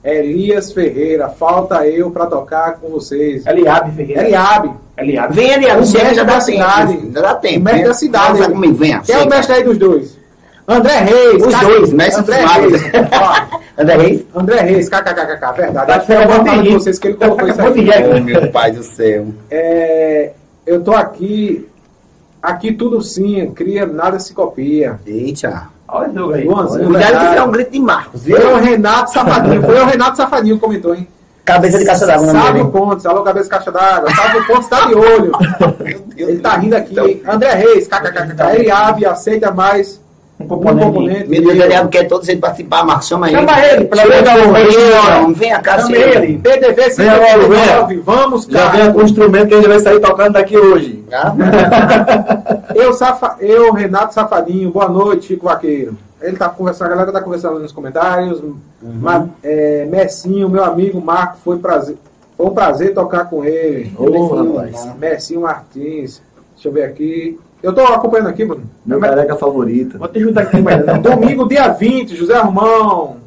Elias 0.06 0.72
Ferreira. 0.72 1.30
Falta 1.30 1.88
eu 1.88 2.12
para 2.12 2.28
tocar 2.28 2.76
com 2.76 2.90
vocês. 2.90 3.46
Eliabe 3.46 3.92
Ferreira. 3.96 4.22
Eliabe. 4.22 4.72
Eliabe. 4.98 5.34
Vem 5.34 5.54
ali, 5.54 5.66
O 5.66 5.80
mestre 5.80 6.14
já 6.14 6.24
da 6.24 6.40
cidade. 6.40 7.12
Já 7.12 7.22
dá 7.22 7.36
tempo. 7.36 7.60
O 7.60 7.64
mestre 7.64 7.80
Vem, 7.80 7.88
da 7.88 7.94
cidade. 7.94 8.48
Comigo, 8.48 8.76
venha. 8.76 9.00
Quem 9.00 9.16
é 9.16 9.18
o 9.20 9.28
mestre 9.28 9.56
aí 9.56 9.64
dos 9.64 9.78
dois? 9.78 10.18
André 10.68 11.00
Reis. 11.00 11.44
Os 11.44 11.60
dois, 11.60 11.94
mestre 11.94 12.22
André 12.22 12.44
dos 12.44 12.82
Reis. 12.82 12.94
André 13.78 13.98
Reis? 13.98 14.26
André 14.36 14.62
Reis, 14.62 14.90
kkkk, 14.90 15.54
verdade. 15.58 15.92
Acho 15.92 16.06
que 16.06 16.14
eu 16.14 16.28
vou 16.28 16.46
falar 16.46 16.64
de 16.64 16.70
vocês 16.70 17.00
que 17.00 17.08
ele 17.08 17.18
colocou 17.18 17.48
isso 17.48 17.62
aqui. 17.62 17.88
Oh, 18.16 18.24
meu 18.24 18.52
pai 18.52 18.72
do 18.72 18.84
céu. 18.84 19.28
É, 19.52 20.32
eu 20.66 20.82
tô 20.82 20.94
aqui, 20.94 21.68
aqui 22.42 22.72
tudo 22.72 23.02
sim, 23.02 23.52
cria, 23.52 23.86
nada 23.86 24.20
se 24.20 24.34
copia. 24.34 25.00
Eita. 25.06 25.75
Olha 25.88 26.10
o 26.10 26.14
jogo 26.14 26.34
aí. 26.34 26.46
Cuidado 26.46 27.20
que 27.20 27.26
isso 27.26 27.36
é 27.36 27.44
um 27.44 27.52
grito 27.52 27.72
de 27.72 27.80
Marcos, 27.80 28.24
viu? 28.24 28.38
Foi 28.42 28.54
o 28.54 28.58
Renato 28.58 29.12
Safadinho, 29.12 29.62
foi 29.62 29.80
o 29.80 29.86
Renato 29.86 30.18
Safadinho 30.18 30.56
que 30.56 30.62
comentou, 30.62 30.96
hein? 30.96 31.08
Cabeça 31.46 31.78
de 31.78 31.86
caixa 31.86 32.08
d'água, 32.08 32.34
não 32.34 32.72
Pontes, 32.72 33.06
alô, 33.06 33.22
cabeça 33.22 33.44
de 33.46 33.50
caixa 33.52 33.72
d'água. 33.72 34.10
Sávio 34.16 34.48
Pontes 34.48 34.68
tá 34.68 34.88
de 34.88 34.96
olho. 34.96 35.32
Ele 36.18 36.40
tá 36.40 36.58
rindo 36.58 36.76
aqui. 36.76 37.00
hein? 37.00 37.22
André 37.28 37.54
Reis, 37.54 37.88
kkkk. 37.88 38.56
Ele 38.56 38.72
abre, 38.72 39.06
aceita 39.06 39.52
mais 39.52 40.02
Um 40.40 40.46
um 40.46 40.48
componente. 40.48 40.86
componente. 40.86 41.30
Meu 41.30 41.42
Deus, 41.44 41.60
ele 41.60 41.88
quer 41.90 42.08
todo 42.08 42.26
jeito 42.26 42.42
participar, 42.42 42.84
Marcos. 42.84 43.08
Chama 43.08 43.30
ele. 43.30 43.38
Chama 43.38 43.60
ele, 43.66 43.86
pelo 43.86 44.02
amor 44.02 45.34
de 45.34 45.40
Vem 45.40 45.62
cá, 45.62 45.80
Chama 45.82 45.96
ele. 45.96 46.38
PDV 46.40 46.90
Venha 46.90 47.14
logo, 47.14 47.54
59, 47.54 47.98
vamos, 48.04 48.46
Já 48.46 48.60
cara. 48.72 48.84
vem 48.84 48.94
com 48.94 49.00
o 49.00 49.04
instrumento 49.04 49.48
que 49.50 49.54
a 49.54 49.58
gente 49.58 49.68
vai 49.68 49.80
sair 49.80 50.00
tocando 50.00 50.34
daqui 50.34 50.58
hoje. 50.58 51.06
Tá? 51.12 51.36
Eu, 52.76 52.92
Safa, 52.94 53.38
eu, 53.40 53.72
Renato 53.74 54.14
Safadinho, 54.14 54.70
boa 54.70 54.90
noite, 54.90 55.28
Chico 55.28 55.46
Vaqueiro. 55.46 55.98
Ele 56.22 56.36
tá 56.36 56.50
conversando, 56.50 56.88
a 56.88 56.90
galera 56.90 57.12
tá 57.12 57.22
conversando 57.22 57.60
nos 57.60 57.72
comentários. 57.72 58.42
Ma- 58.82 59.28
é, 59.42 59.86
Messinho, 59.86 60.50
meu 60.50 60.64
amigo 60.64 61.00
Marco, 61.02 61.38
foi, 61.44 61.58
prazer, 61.58 61.98
foi 62.36 62.46
um 62.46 62.54
prazer 62.54 62.94
tocar 62.94 63.30
com 63.30 63.46
ele. 63.46 63.94
Ô, 63.98 64.28
rapaz. 64.28 64.90
Messinho 64.98 65.42
Martins. 65.42 66.22
Deixa 66.54 66.68
eu 66.68 66.72
ver 66.74 66.84
aqui. 66.84 67.40
Eu 67.64 67.74
tô 67.74 67.82
acompanhando 67.82 68.28
aqui, 68.30 68.44
mano. 68.44 68.64
Meu 68.86 69.00
careca 69.00 69.36
favorito. 69.36 69.98
Vou 69.98 70.08
te 70.08 70.20
juntar 70.20 70.42
aqui. 70.42 70.58
Domingo, 71.02 71.48
dia 71.48 71.70
20, 71.70 72.16
José 72.16 72.38
Romão. 72.40 73.18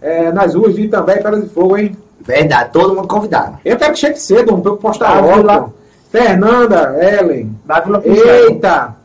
É, 0.00 0.30
nas 0.30 0.54
ruas 0.54 0.74
de 0.76 0.88
também, 0.88 1.16
Pedras 1.16 1.42
de 1.42 1.48
Fogo, 1.48 1.76
hein? 1.76 1.96
Verdade, 2.20 2.70
todo 2.72 2.94
mundo 2.94 3.08
convidado. 3.08 3.58
Eu 3.64 3.76
quero 3.76 3.92
que 3.94 3.98
chegue 3.98 4.20
cedo, 4.20 4.56
pra 4.58 4.72
eu 4.72 4.76
postar 4.76 5.16
Ah, 5.16 5.20
logo. 5.20 5.72
Fernanda, 6.10 6.96
Ellen. 7.02 7.54
Da 7.64 7.80
Vila. 7.80 8.02
Eita! 8.04 8.96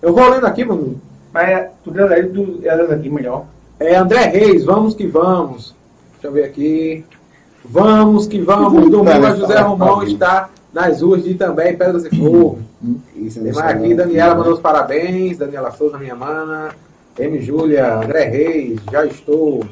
Eu 0.00 0.14
vou 0.14 0.28
lendo 0.30 0.46
aqui, 0.46 0.64
mano. 0.64 1.00
Mas 1.32 1.48
é, 1.48 1.70
tu 1.84 1.90
deu 1.90 2.06
aí, 2.08 2.26
tu 2.28 2.60
é 2.62 2.94
aqui 2.94 3.10
melhor. 3.10 3.44
É 3.78 3.96
André 3.96 4.26
Reis, 4.26 4.64
vamos 4.64 4.94
que 4.94 5.06
vamos. 5.06 5.74
Deixa 6.14 6.26
eu 6.28 6.32
ver 6.32 6.44
aqui. 6.44 7.04
Vamos 7.64 8.26
que 8.26 8.40
vamos. 8.40 8.90
Domingo 8.90 9.26
a 9.26 9.34
José 9.34 9.60
Romão 9.60 10.02
está 10.02 10.48
nas 10.72 11.02
ruas 11.02 11.22
de 11.22 11.34
também, 11.34 11.76
Pedras 11.76 12.04
e 12.06 12.16
Fogo. 12.16 12.58
Isso, 13.14 13.40
Tem 13.40 13.52
mais 13.52 13.76
aqui, 13.76 13.94
Daniela 13.94 14.34
mandou 14.34 14.54
os 14.54 14.60
parabéns. 14.60 15.38
Daniela 15.38 15.70
Souza, 15.72 15.98
minha 15.98 16.14
mana. 16.14 16.70
M. 17.18 17.40
Júlia, 17.42 17.96
André 17.96 18.24
Reis, 18.24 18.80
já 18.90 19.04
estou 19.04 19.64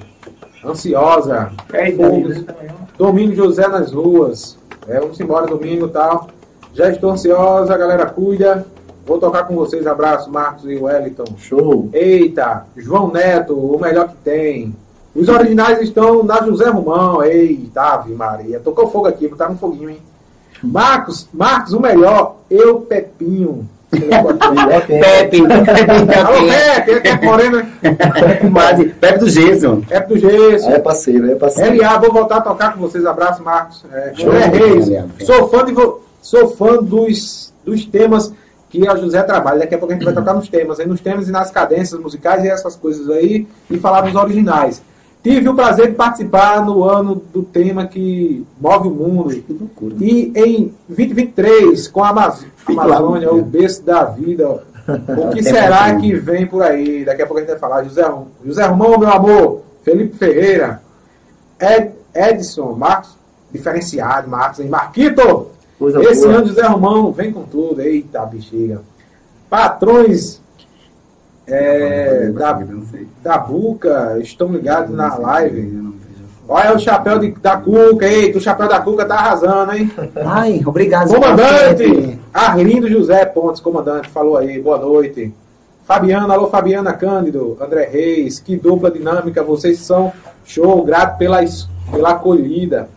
ansiosa. 0.64 1.52
É 1.72 1.92
Fogos. 1.92 2.44
ó. 2.48 3.06
Domingo 3.06 3.34
José 3.34 3.66
nas 3.68 3.92
ruas. 3.92 4.58
É, 4.88 5.00
vamos 5.00 5.18
embora 5.20 5.46
domingo 5.46 5.86
e 5.86 5.90
tal. 5.90 6.28
Já 6.76 6.90
estou 6.90 7.10
ansiosa, 7.10 7.76
galera, 7.76 8.04
cuida. 8.06 8.66
Vou 9.06 9.18
tocar 9.18 9.44
com 9.44 9.54
vocês. 9.54 9.86
Abraço, 9.86 10.30
Marcos 10.30 10.64
e 10.66 10.76
Wellington. 10.76 11.24
Show. 11.38 11.88
Eita, 11.92 12.64
João 12.76 13.10
Neto, 13.10 13.54
o 13.54 13.80
melhor 13.80 14.08
que 14.08 14.16
tem. 14.16 14.74
Os 15.14 15.28
originais 15.28 15.80
estão 15.80 16.22
na 16.22 16.42
José 16.44 16.68
Romão. 16.68 17.22
Eita, 17.22 17.80
Ave 17.80 18.12
Maria. 18.14 18.60
Tocou 18.60 18.90
fogo 18.90 19.06
aqui, 19.06 19.26
botaram 19.28 19.54
um 19.54 19.58
foguinho, 19.58 19.88
hein? 19.90 19.98
Marcos, 20.62 21.26
Marcos, 21.32 21.72
o 21.72 21.80
melhor. 21.80 22.36
Eu, 22.50 22.80
Pepinho. 22.80 23.66
Pepe. 23.90 25.40
Alô, 25.40 26.46
Pepe, 26.84 27.00
Pepe 27.00 27.24
Moreno. 27.24 27.62
Quase. 28.52 28.84
Pepe 28.88 29.18
do 29.20 29.28
Gesso. 29.30 29.82
Pepe 29.88 30.14
do 30.14 30.18
Gesso. 30.18 30.68
Aí 30.68 30.74
é 30.74 30.78
parceiro, 30.78 31.30
é 31.30 31.34
parceiro. 31.36 31.76
LA, 31.80 31.98
vou 31.98 32.12
voltar 32.12 32.36
a 32.38 32.40
tocar 32.42 32.74
com 32.74 32.80
vocês. 32.80 33.06
Abraço, 33.06 33.42
Marcos. 33.42 33.84
É, 33.92 34.12
Show, 34.14 34.30
Reis. 34.32 34.88
Sou 35.24 35.48
fã, 35.48 35.64
de 35.64 35.72
vo- 35.72 36.00
sou 36.26 36.48
fã 36.48 36.82
dos, 36.82 37.52
dos 37.64 37.84
temas 37.86 38.32
que 38.68 38.86
a 38.88 38.96
José 38.96 39.22
trabalha. 39.22 39.60
Daqui 39.60 39.76
a 39.76 39.78
pouco 39.78 39.92
a 39.92 39.96
gente 39.96 40.04
vai 40.04 40.12
tocar 40.12 40.34
nos 40.34 40.48
temas, 40.48 40.80
aí 40.80 40.86
nos 40.86 41.00
temas 41.00 41.28
e 41.28 41.30
nas 41.30 41.52
cadências 41.52 42.00
musicais 42.00 42.44
e 42.44 42.48
essas 42.48 42.74
coisas 42.74 43.08
aí, 43.10 43.46
e 43.70 43.78
falar 43.78 44.00
dos 44.00 44.14
originais. 44.16 44.82
Tive 45.22 45.48
o 45.48 45.54
prazer 45.54 45.90
de 45.90 45.94
participar 45.94 46.64
no 46.64 46.84
ano 46.84 47.22
do 47.32 47.42
tema 47.42 47.86
que 47.86 48.44
move 48.60 48.88
o 48.88 48.90
mundo. 48.90 49.30
Que 49.30 49.52
loucura. 49.52 49.94
E 50.00 50.32
em 50.36 50.74
2023, 50.88 51.88
com 51.88 52.02
a 52.02 52.08
Amaz- 52.10 52.46
Amazônia, 52.68 53.32
o 53.32 53.42
berço 53.42 53.84
da 53.84 54.04
vida, 54.04 54.48
o 55.16 55.30
que 55.30 55.42
será 55.42 55.94
que 55.96 56.14
vem 56.14 56.46
por 56.46 56.62
aí? 56.62 57.04
Daqui 57.04 57.22
a 57.22 57.26
pouco 57.26 57.38
a 57.38 57.40
gente 57.42 57.50
vai 57.50 57.58
falar. 57.58 57.84
José, 57.84 58.04
José 58.44 58.66
Romão, 58.66 58.98
meu 58.98 59.10
amor, 59.10 59.62
Felipe 59.84 60.16
Ferreira, 60.16 60.80
Ed, 61.60 61.92
Edson, 62.14 62.72
Marcos, 62.72 63.16
diferenciado, 63.52 64.28
Marcos, 64.28 64.60
hein? 64.60 64.68
Marquito! 64.68 65.55
Coisa 65.78 66.02
Esse 66.02 66.22
boa. 66.26 66.38
ano, 66.38 66.46
José 66.48 66.66
Romão, 66.66 67.12
vem 67.12 67.32
com 67.32 67.42
tudo. 67.42 67.80
Eita, 67.82 68.24
bexiga. 68.24 68.80
Patrões 69.50 70.40
é, 71.46 72.30
da, 72.30 72.58
da 73.22 73.38
Buca, 73.38 74.18
estão 74.20 74.48
ligados 74.48 74.94
na 74.94 75.16
live. 75.16 75.86
Olha 76.48 76.74
o 76.76 76.78
chapéu 76.78 77.18
de- 77.18 77.32
da 77.32 77.56
Cuca, 77.56 78.06
eita, 78.06 78.38
o 78.38 78.40
chapéu 78.40 78.68
da 78.68 78.80
Cuca 78.80 79.04
tá 79.04 79.16
arrasando, 79.16 79.72
hein? 79.72 79.90
Ai, 80.24 80.62
obrigado. 80.64 81.08
Comandante! 81.12 82.18
Arlindo 82.32 82.88
José 82.88 83.24
Pontes, 83.26 83.60
comandante, 83.60 84.08
falou 84.08 84.36
aí, 84.36 84.60
boa 84.60 84.78
noite. 84.78 85.34
Fabiana, 85.84 86.34
alô 86.34 86.48
Fabiana 86.48 86.92
Cândido, 86.92 87.56
André 87.60 87.84
Reis, 87.86 88.38
que 88.40 88.56
dupla 88.56 88.90
dinâmica, 88.90 89.42
vocês 89.42 89.78
são 89.78 90.12
show, 90.44 90.84
grato 90.84 91.16
pela, 91.18 91.38
pela 91.90 92.10
acolhida. 92.10 92.88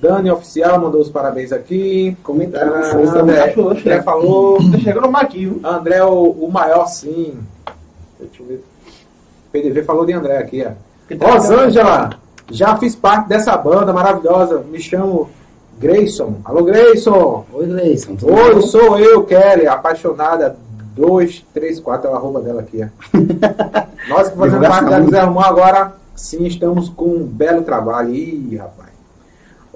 Dani 0.00 0.30
Oficial 0.30 0.80
mandou 0.80 1.00
os 1.00 1.10
parabéns 1.10 1.52
aqui. 1.52 2.16
Comentário 2.22 2.72
com 2.72 2.78
Ah, 2.78 2.82
força. 2.84 3.20
André, 3.20 3.54
André 3.56 4.02
falou. 4.02 4.56
Tá 4.72 4.78
chegando 4.78 5.02
no 5.06 5.12
Maquinho. 5.12 5.60
André, 5.62 6.02
o, 6.04 6.30
o 6.30 6.50
maior 6.50 6.86
sim. 6.86 7.38
Deixa 8.18 8.42
eu 8.42 8.46
ver. 8.46 8.64
PDV 9.52 9.82
falou 9.82 10.06
de 10.06 10.12
André 10.12 10.38
aqui, 10.38 10.64
ó. 10.66 10.70
Rosângela, 11.32 12.10
já 12.50 12.76
fiz 12.76 12.94
parte 12.94 13.28
dessa 13.28 13.56
banda 13.56 13.92
maravilhosa. 13.92 14.60
Me 14.70 14.80
chamo 14.80 15.28
Grayson. 15.78 16.36
Alô, 16.44 16.62
Grayson. 16.64 17.44
Oi, 17.52 17.66
tudo 18.18 18.32
Oi, 18.32 18.54
bom? 18.54 18.60
sou 18.62 18.98
eu, 18.98 19.24
Kelly, 19.24 19.66
apaixonada. 19.66 20.56
234 20.96 22.08
é 22.08 22.12
o 22.12 22.16
arroba 22.16 22.40
dela 22.40 22.60
aqui, 22.60 22.82
ó. 22.82 22.88
Nós 24.08 24.28
que 24.28 24.36
fazemos 24.36 24.68
parte 24.68 24.90
da 24.90 25.00
José 25.00 25.20
Romão 25.20 25.42
agora, 25.42 25.92
sim, 26.14 26.44
estamos 26.46 26.88
com 26.90 27.06
um 27.06 27.24
belo 27.24 27.62
trabalho. 27.62 28.12
Ih, 28.14 28.56
rapaz. 28.56 28.89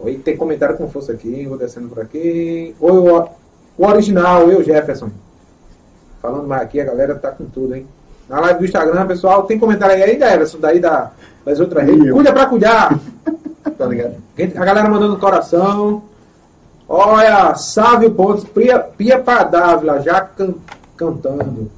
Oi, 0.05 0.17
tem 0.19 0.37
comentário 0.37 0.77
com 0.77 0.89
força 0.89 1.13
aqui, 1.13 1.47
vou 1.47 1.57
descendo 1.57 1.89
por 1.89 2.01
aqui. 2.01 2.75
Oi, 2.79 2.91
o, 2.93 3.29
o 3.79 3.87
original, 3.87 4.51
eu, 4.51 4.63
Jefferson. 4.63 5.09
Falando 6.21 6.47
mais 6.47 6.63
aqui, 6.63 6.81
a 6.81 6.85
galera 6.85 7.15
tá 7.15 7.31
com 7.31 7.45
tudo, 7.47 7.75
hein? 7.75 7.87
Na 8.29 8.41
live 8.41 8.59
do 8.61 8.65
Instagram, 8.65 9.07
pessoal, 9.07 9.45
tem 9.45 9.59
comentário 9.59 9.95
aí 9.95 10.03
ainda, 10.03 10.33
Everson, 10.33 10.59
daí 10.59 10.79
da, 10.81 11.11
das 11.45 11.61
outras 11.61 11.85
redes. 11.87 12.11
Cuida 12.13 12.33
pra 12.33 12.47
cuidar. 12.47 12.99
Tá 13.79 13.87
ligado? 13.87 14.15
A 14.57 14.65
galera 14.65 14.89
mandando 14.89 15.17
coração. 15.19 16.03
Olha, 16.89 17.55
Sávio 17.55 18.11
Pontes, 18.11 18.45
Pia, 18.45 18.79
Pia 18.79 19.19
Padávila, 19.19 20.01
já 20.03 20.21
can- 20.21 20.55
cantando. 20.97 21.71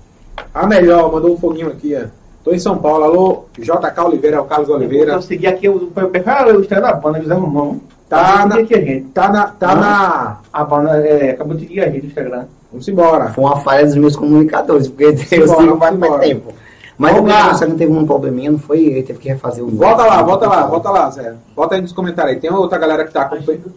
A 0.53 0.67
melhor, 0.67 1.13
mandou 1.13 1.33
um 1.35 1.39
foguinho 1.39 1.69
aqui, 1.69 1.97
ó. 1.97 2.07
Tô 2.45 2.53
em 2.53 2.59
São 2.59 2.79
Paulo, 2.79 3.05
alô, 3.05 3.45
JK 3.59 4.01
Oliveira, 4.05 4.37
é 4.37 4.41
o 4.41 4.45
Carlos 4.45 4.69
Oliveira. 4.69 5.13
Eu 5.15 5.23
segui 5.23 5.47
aqui 5.47 5.69
o 5.69 5.75
o- 5.77 5.93
o- 5.95 6.57
o 6.57 6.61
Instagram 6.61 6.87
da 6.89 6.93
banda, 6.93 7.21
José 7.21 7.35
Romão. 7.35 7.81
Tá 8.09 8.23
na, 8.23 8.33
Acabou 8.45 8.63
de 8.63 8.69
seguir 8.69 8.75
a 8.75 8.85
gente. 8.85 9.05
tá 9.09 9.29
na, 9.29 9.47
tá 9.49 9.75
na... 9.75 10.37
A 10.53 10.65
banda 10.65 10.91
é, 10.99 11.31
acabou 11.31 11.55
de 11.57 11.67
seguir 11.67 11.81
a 11.81 11.87
gente 11.91 12.03
no 12.03 12.09
Instagram. 12.09 12.45
Vamos 12.71 12.89
embora. 12.89 13.29
Foi 13.33 13.45
uma 13.45 13.57
falha 13.61 13.85
dos 13.85 13.97
meus 13.97 14.15
comunicadores, 14.17 14.89
porque 14.89 15.05
eu 15.05 15.17
sigo 15.17 15.47
faz 15.49 15.61
simbora. 15.93 15.97
mais 15.97 16.21
tempo. 16.29 16.53
Mas 16.99 17.15
Vamos 17.15 17.33
o. 17.35 17.51
Instagram 17.53 17.77
teve 17.77 17.93
um 17.93 18.07
probleminha, 18.07 18.51
não 18.53 18.59
foi? 18.59 18.81
Ele 18.85 19.03
teve 19.03 19.19
que 19.19 19.29
refazer 19.29 19.63
o. 19.65 19.69
Volta 19.71 20.05
lá, 20.05 20.23
volta 20.23 20.49
lá, 20.49 20.67
volta 20.67 20.91
lá, 20.91 21.11
Zé. 21.11 21.35
Volta 21.55 21.75
aí 21.75 21.81
nos 21.83 21.93
comentários 21.93 22.35
aí. 22.35 22.41
Tem 22.41 22.51
outra 22.53 22.79
galera 22.79 23.05
que 23.05 23.13
tá 23.13 23.23
acompanhando. 23.23 23.73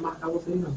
marcar 0.00 0.28
vocês 0.28 0.56
não. 0.60 0.70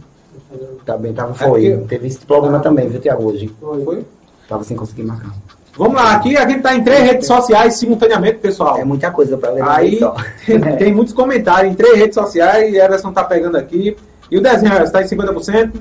Tá 0.86 0.98
bem, 0.98 1.14
tava, 1.14 1.32
É 1.32 1.34
foi. 1.36 1.72
porque- 1.72 1.88
Teve 1.88 2.08
esse 2.08 2.20
problema 2.26 2.60
também, 2.60 2.88
viu, 2.90 3.00
Tiago, 3.00 3.24
hoje. 3.30 3.52
Foi? 3.60 4.06
Tava 4.48 4.64
sem 4.64 4.76
conseguir 4.76 5.04
marcar. 5.04 5.32
Vamos 5.80 5.96
lá, 5.96 6.12
aqui 6.12 6.36
a 6.36 6.46
gente 6.46 6.62
tá 6.62 6.76
em 6.76 6.84
três 6.84 7.00
redes 7.04 7.26
sociais 7.26 7.80
simultaneamente, 7.80 8.40
pessoal. 8.40 8.78
É 8.78 8.84
muita 8.84 9.10
coisa 9.12 9.38
pra 9.38 9.50
levar 9.52 9.78
Aí 9.78 9.98
só. 9.98 10.14
tem, 10.46 10.60
tem 10.60 10.94
muitos 10.94 11.14
comentários 11.14 11.72
em 11.72 11.76
três 11.76 11.98
redes 11.98 12.16
sociais 12.16 12.74
e 12.74 12.78
Everson 12.78 13.14
tá 13.14 13.24
pegando 13.24 13.56
aqui. 13.58 13.96
E 14.30 14.38
o 14.38 14.42
desenho, 14.42 14.74
Everson, 14.74 14.92
tá 14.92 15.02
em 15.02 15.08
50%? 15.08 15.72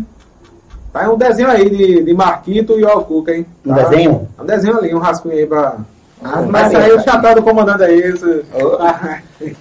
Tá 0.93 1.11
um 1.11 1.19
desenho 1.19 1.51
aí 1.51 1.69
de, 1.69 2.05
de 2.05 2.15
Marquito 2.15 2.79
e 2.79 2.85
o 2.85 3.01
Cuca, 3.01 3.35
hein? 3.35 3.45
Um 3.67 3.75
Tá? 3.75 3.83
desenho? 3.83 4.29
Um 4.41 4.47
desenho 4.47 4.79
ali, 4.79 4.95
um 4.95 4.99
rascunho 4.99 5.37
aí 5.37 5.47
pra. 5.47 5.75
Ah, 6.23 6.43
vai 6.43 6.63
Maria, 6.63 6.81
sair 6.81 6.93
o 6.93 7.01
chapéu 7.01 7.35
do 7.35 7.43
comandante 7.43 7.83
aí. 7.83 7.99
Isso. 8.01 8.43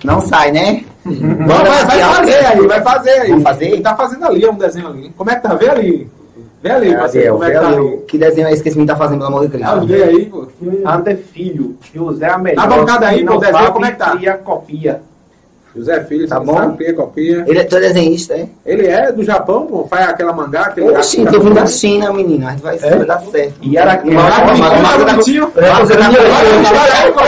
Não 0.03 0.21
sai, 0.21 0.51
né? 0.51 0.83
Não, 1.03 1.47
vai, 1.47 1.85
vai 1.85 2.01
fazer 2.01 2.45
aí, 2.45 2.67
vai 2.67 2.81
fazer 2.81 3.09
aí. 3.09 3.29
Vamos 3.29 3.43
fazer? 3.43 3.65
Ele 3.65 3.81
tá 3.81 3.95
fazendo 3.95 4.25
ali, 4.25 4.45
é 4.45 4.51
um 4.51 4.55
desenho 4.57 4.87
ali. 4.87 5.09
Como 5.17 5.31
é 5.31 5.35
que 5.35 5.41
tá? 5.41 5.55
Vê 5.55 5.69
ali. 5.69 6.09
Vê 6.61 6.71
ali, 6.71 6.95
parceiro, 6.95 7.33
como 7.33 7.43
é 7.43 7.51
que 7.51 7.59
tá 7.59 7.67
ali. 7.67 7.97
Que 8.07 8.17
desenho 8.17 8.47
é 8.47 8.51
esse 8.51 8.63
que 8.63 8.69
esse 8.69 8.77
menino 8.77 8.93
tá 8.93 8.97
fazendo, 8.97 9.19
pelo 9.19 9.29
amor 9.29 9.45
de 9.45 9.51
Cristo? 9.51 9.67
Ah, 9.69 9.75
vê 9.75 10.03
aí, 10.03 10.25
pô. 10.25 10.47
Ander 10.85 11.17
Filho, 11.17 11.77
José 11.93 12.27
a 12.27 12.37
melhor. 12.37 12.67
Na 12.67 12.75
bancada 12.75 13.07
aí, 13.07 13.25
pô, 13.25 13.37
desenho, 13.37 13.71
como 13.71 13.85
é 13.85 13.91
que 13.91 13.97
tá? 13.97 14.11
cria 14.11 14.33
copia. 14.37 15.01
José 15.77 16.03
Filho, 16.05 16.27
Tá 16.27 16.39
bom? 16.39 16.55
sabe, 16.55 16.77
cria 16.77 16.93
copia. 16.93 17.45
Ele 17.47 17.59
é 17.59 17.63
teu 17.63 17.79
desenhista, 17.79 18.33
é? 18.33 18.47
Ele 18.65 18.87
é 18.87 19.11
do 19.11 19.23
Japão, 19.23 19.67
pô, 19.67 19.85
faz 19.87 20.09
aquela 20.09 20.33
mangá, 20.33 20.61
aquele 20.61 20.89
Oxi, 20.89 21.23
gato 21.23 21.35
tô 21.35 21.41
vindo 21.41 21.53
da. 21.55 21.67
China, 21.67 22.11
menino. 22.11 22.47
A 22.47 22.51
gente 22.51 22.63
vai, 22.63 22.77
vai 22.77 23.05
dar 23.05 23.19
certo. 23.21 23.53
E 23.61 23.77
era 23.77 23.91
aqui. 23.93 24.09
Aí 24.09 24.15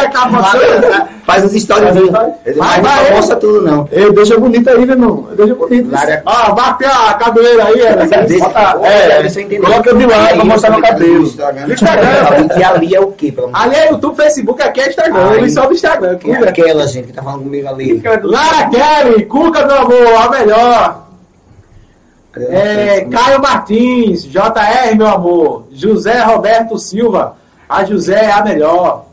é 0.04 0.10
tá. 0.10 1.08
Faz 1.26 1.44
stories. 1.62 1.96
Ele 1.96 2.10
Vai, 2.10 2.82
mas 2.82 2.82
vai, 2.82 3.10
não 3.10 3.18
mostra 3.18 3.36
tudo, 3.36 3.62
não. 3.62 3.88
Ei, 3.92 4.12
deixa 4.12 4.40
bonito 4.40 4.68
aí, 4.68 4.84
meu 4.84 4.96
irmão. 4.96 5.28
Deixa 5.36 5.54
bonito. 5.54 5.90
Ó, 6.26 6.54
bateu 6.54 6.90
a 6.90 7.14
cabeleira 7.14 7.66
aí, 7.66 7.82
é, 7.82 7.96
deixa 9.22 9.40
eu 9.40 9.44
entender. 9.44 9.62
coloca 9.62 9.94
de 9.94 10.06
lado 10.08 10.36
pra 10.36 10.46
mostrar 10.46 10.72
meu 10.72 10.82
cabelo. 10.82 11.24
Instagram. 11.24 12.48
E 12.58 12.64
ali 12.64 12.96
é 12.96 13.00
o 13.00 13.12
quê, 13.12 13.32
Ali 13.54 13.76
é 13.76 13.92
YouTube, 13.92 14.16
Facebook, 14.16 14.62
aqui 14.62 14.82
é 14.82 14.90
Instagram. 14.90 15.34
Ele 15.34 15.52
do 15.52 15.74
Instagram. 15.74 16.18
É 16.24 16.50
aquela 16.50 16.88
gente 16.88 17.08
que 17.08 17.14
tá 17.14 17.22
falando 17.22 17.44
comigo 17.44 17.68
ali? 17.68 18.02
Lara 18.40 18.70
Kelly, 18.70 19.26
Cuca, 19.26 19.66
meu 19.66 19.78
amor, 19.82 20.16
a 20.26 20.30
melhor. 20.30 21.04
É, 22.38 23.06
Caio 23.06 23.42
Martins, 23.42 24.24
JR, 24.24 24.96
meu 24.96 25.08
amor. 25.08 25.66
José 25.72 26.22
Roberto 26.22 26.78
Silva, 26.78 27.36
a 27.68 27.84
José 27.84 28.26
é 28.26 28.32
a 28.32 28.44
melhor. 28.44 29.06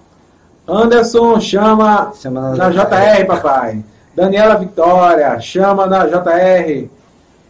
Anderson 0.68 1.40
chama 1.40 2.12
Chama 2.20 2.54
na 2.56 2.70
JR, 2.70 3.24
papai. 3.26 3.84
Daniela 4.14 4.56
Vitória, 4.56 5.38
chama 5.40 5.86
na 5.86 6.06
JR. 6.06 6.88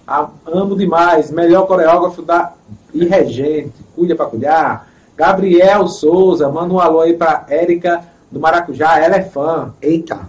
A- 0.07 0.29
amo 0.47 0.77
demais. 0.77 1.31
Melhor 1.31 1.67
coreógrafo 1.67 2.23
da 2.23 2.53
e 2.95 3.05
regente. 3.05 3.73
Cuida 3.95 4.15
pra 4.15 4.27
cuidar. 4.27 4.87
Gabriel 5.17 5.89
Souza, 5.89 6.49
manda 6.49 6.73
um 6.75 6.79
alô 6.81 7.01
aí 7.01 7.15
pra 7.15 7.45
Érica 7.49 8.03
do 8.31 8.39
Maracujá. 8.39 8.99
Ela 9.01 9.17
é 9.17 9.23
fã. 9.23 9.73
Eita. 9.83 10.21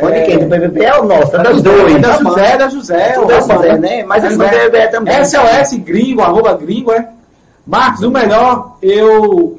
Olha 0.00 0.14
É. 0.14 0.22
quem 0.26 0.38
do 0.38 0.46
BBB 0.46 0.84
é 0.84 0.98
o 1.00 1.04
nosso, 1.04 1.36
é 1.36 1.42
dos 1.42 1.58
É 1.58 1.62
dois. 1.62 2.00
da 2.00 2.12
José, 2.18 2.52
é 2.52 2.58
da 2.58 2.68
José. 2.68 3.12
Tudo 3.12 3.32
é 3.32 3.40
José, 3.40 3.78
né? 3.78 4.04
Mas 4.04 4.24
é 4.24 4.28
do 4.30 4.38
BBB 4.38 4.88
também. 4.88 5.24
SOS 5.24 5.76
gringo, 5.78 6.22
arroba 6.22 6.54
gringo, 6.54 6.92
é? 6.92 7.08
Marcos, 7.66 8.02
o 8.02 8.10
melhor, 8.10 8.76
eu. 8.82 9.58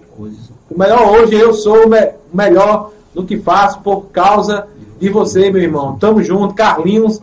O 0.70 0.78
melhor 0.80 1.10
hoje, 1.10 1.36
eu 1.36 1.54
sou 1.54 1.86
o 1.86 1.90
me- 1.90 2.10
melhor 2.34 2.92
no 3.14 3.26
que 3.26 3.38
faço 3.38 3.80
por 3.82 4.04
causa 4.14 4.66
de 5.00 5.10
você, 5.10 5.52
meu 5.52 5.62
irmão. 5.62 5.98
Tamo 6.00 6.24
junto, 6.24 6.54
Carlinhos, 6.54 7.22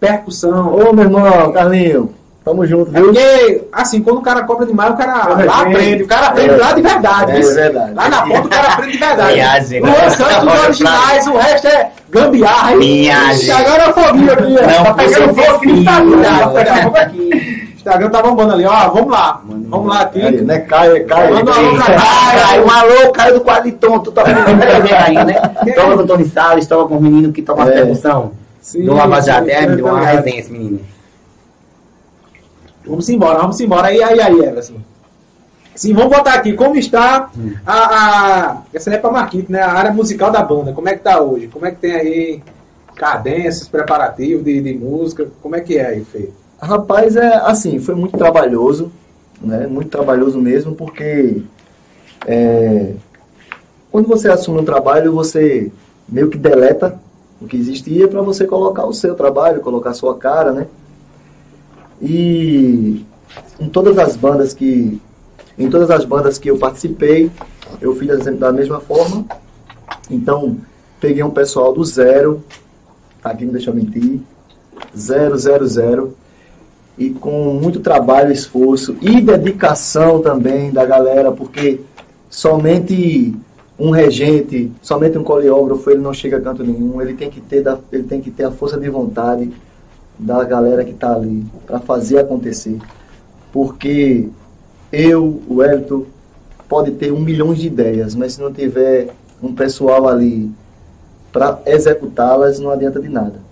percussão. 0.00 0.74
Ô, 0.74 0.92
meu 0.94 1.04
irmão, 1.04 1.52
Carlinho. 1.52 2.14
Tamo 2.46 2.64
junto, 2.64 2.96
É 2.96 3.00
viu? 3.00 3.06
porque, 3.12 3.64
assim, 3.72 4.00
quando 4.00 4.18
o 4.18 4.22
cara 4.22 4.44
cobra 4.44 4.64
demais, 4.64 4.92
o 4.92 4.96
cara 4.96 5.12
É, 5.42 5.44
lá 5.44 5.58
é. 5.58 5.62
aprende. 5.62 6.02
O 6.04 6.06
cara 6.06 6.26
aprende 6.28 6.54
É. 6.54 6.56
lá 6.56 6.72
de 6.74 6.80
verdade. 6.82 7.32
É 7.32 7.40
verdade. 7.40 7.92
Lá 7.92 8.08
na 8.08 8.22
ponta 8.22 8.40
o 8.42 8.48
cara 8.48 8.68
aprende 8.68 8.92
de 8.92 8.98
verdade. 8.98 9.34
Viagem. 9.34 9.80
Luan 9.80 10.10
Santos, 10.10 10.54
os 10.54 10.64
originais, 10.64 11.26
o 11.26 11.36
resto 11.36 11.66
é 11.66 11.90
gambiarra. 12.08 12.76
Viagem. 12.76 13.50
Agora 13.50 13.82
é 13.82 13.92
foguinho 13.92 14.32
aqui. 14.32 14.42
Não, 14.52 14.84
tá 14.84 14.94
pegando 14.94 15.34
fogo 15.34 15.56
aqui 15.56 15.84
é. 15.88 16.64
Tá 16.64 16.82
fogo 16.84 16.96
aqui. 16.96 17.66
Instagram 17.74 18.10
tá 18.10 18.22
bombando 18.22 18.52
ali, 18.52 18.64
ó. 18.64 18.88
Vamos 18.90 19.10
lá. 19.10 19.40
Vamos 19.44 19.88
lá 19.88 20.00
aqui. 20.02 20.22
Aí, 20.22 20.40
né? 20.42 20.58
Caio, 20.70 21.04
Caio. 21.04 21.34
Manda 21.34 21.50
um 21.50 21.54
alô 21.54 21.74
pra 21.74 21.84
Cai, 21.84 22.40
Caio. 22.42 22.64
um 22.64 22.70
alô, 22.70 23.10
Caio 23.12 23.34
do 23.34 23.40
Quadriton, 23.40 23.98
tu 23.98 24.12
toca 24.12 24.32
com 24.32 24.40
aí, 24.40 25.24
né? 25.24 25.34
Com 25.74 25.90
o 26.00 26.06
Tony 26.06 26.24
Salles, 26.28 26.68
toca 26.68 26.88
com 26.90 26.96
o 26.98 27.02
menino 27.02 27.32
que 27.32 27.42
toca 27.42 27.64
a 27.64 27.68
É. 27.68 27.72
percussão. 27.72 28.30
Sim, 28.60 28.84
Do 28.84 28.94
Lava 28.94 29.20
Jato, 29.20 29.48
é, 29.48 29.66
me 29.66 29.74
deu 29.76 29.86
uma 29.86 29.98
ligado. 29.98 30.16
resenha 30.16 30.38
esse 30.40 30.52
menino. 30.52 30.80
Vamos 32.86 33.08
embora, 33.08 33.38
vamos 33.38 33.60
embora. 33.60 33.88
Aí, 33.88 34.02
aí, 34.02 34.20
aí, 34.20 34.40
Everson. 34.40 34.74
Sim, 35.74 35.92
vamos 35.92 36.16
botar 36.16 36.34
aqui 36.34 36.54
como 36.54 36.76
está 36.76 37.30
a, 37.66 37.72
a. 37.74 38.62
Essa 38.72 38.94
é 38.94 38.98
pra 38.98 39.10
Marquito, 39.10 39.52
né? 39.52 39.60
A 39.60 39.72
área 39.72 39.92
musical 39.92 40.30
da 40.30 40.42
banda. 40.42 40.72
Como 40.72 40.88
é 40.88 40.94
que 40.94 41.02
tá 41.02 41.20
hoje? 41.20 41.48
Como 41.48 41.66
é 41.66 41.70
que 41.70 41.78
tem 41.78 41.92
aí 41.92 42.42
cadências, 42.94 43.68
preparativos 43.68 44.44
de, 44.44 44.60
de 44.62 44.72
música? 44.72 45.28
Como 45.42 45.54
é 45.54 45.60
que 45.60 45.76
é 45.76 45.86
aí, 45.86 46.04
Fê? 46.04 46.30
Rapaz, 46.58 47.16
é 47.16 47.34
assim, 47.44 47.78
foi 47.78 47.94
muito 47.94 48.16
trabalhoso, 48.16 48.90
né? 49.40 49.66
Muito 49.66 49.90
trabalhoso 49.90 50.40
mesmo, 50.40 50.74
porque 50.74 51.42
é, 52.26 52.94
quando 53.92 54.08
você 54.08 54.28
assume 54.28 54.60
um 54.60 54.64
trabalho, 54.64 55.12
você 55.12 55.70
meio 56.08 56.30
que 56.30 56.38
deleta 56.38 56.98
o 57.40 57.46
que 57.46 57.56
existia 57.56 58.08
para 58.08 58.22
você 58.22 58.46
colocar 58.46 58.86
o 58.86 58.94
seu 58.94 59.14
trabalho, 59.14 59.60
colocar 59.60 59.90
a 59.90 59.94
sua 59.94 60.16
cara, 60.16 60.52
né? 60.52 60.66
E 62.00 63.04
em 63.58 63.68
todas 63.68 63.98
as 63.98 64.16
bandas 64.16 64.52
que 64.52 65.00
em 65.58 65.70
todas 65.70 65.90
as 65.90 66.04
bandas 66.04 66.38
que 66.38 66.50
eu 66.50 66.58
participei, 66.58 67.30
eu 67.80 67.94
fiz 67.96 68.08
da 68.36 68.52
mesma 68.52 68.78
forma. 68.78 69.24
Então, 70.10 70.58
peguei 71.00 71.22
um 71.22 71.30
pessoal 71.30 71.72
do 71.72 71.82
zero, 71.84 72.42
aqui 73.24 73.44
não 73.44 73.52
deixa 73.52 73.70
eu 73.70 73.74
mentir, 73.74 74.20
zero, 74.96 75.36
zero, 75.38 75.66
zero, 75.66 76.14
e 76.98 77.10
com 77.10 77.54
muito 77.54 77.80
trabalho, 77.80 78.32
esforço 78.32 78.96
e 79.00 79.20
dedicação 79.20 80.20
também 80.20 80.70
da 80.70 80.84
galera, 80.84 81.32
porque 81.32 81.80
somente 82.28 83.34
um 83.78 83.90
regente, 83.90 84.72
somente 84.80 85.18
um 85.18 85.24
coreógrafo, 85.24 85.90
ele 85.90 86.00
não 86.00 86.14
chega 86.14 86.38
a 86.38 86.40
canto 86.40 86.64
nenhum, 86.64 87.00
ele 87.00 87.14
tem 87.14 87.28
que 87.28 87.40
ter, 87.40 87.64
ele 87.92 88.04
tem 88.04 88.20
que 88.20 88.30
ter 88.30 88.44
a 88.44 88.50
força 88.50 88.78
de 88.78 88.88
vontade 88.88 89.50
da 90.18 90.42
galera 90.44 90.84
que 90.84 90.92
está 90.92 91.14
ali 91.14 91.44
para 91.66 91.80
fazer 91.80 92.18
acontecer. 92.18 92.78
Porque 93.52 94.28
eu, 94.92 95.42
o 95.48 95.62
Elton, 95.62 96.04
pode 96.68 96.92
ter 96.92 97.12
um 97.12 97.20
milhão 97.20 97.52
de 97.54 97.66
ideias, 97.66 98.14
mas 98.14 98.34
se 98.34 98.40
não 98.40 98.52
tiver 98.52 99.08
um 99.42 99.54
pessoal 99.54 100.08
ali 100.08 100.50
para 101.32 101.60
executá-las, 101.66 102.58
não 102.58 102.70
adianta 102.70 103.00
de 103.00 103.08
nada. 103.08 103.46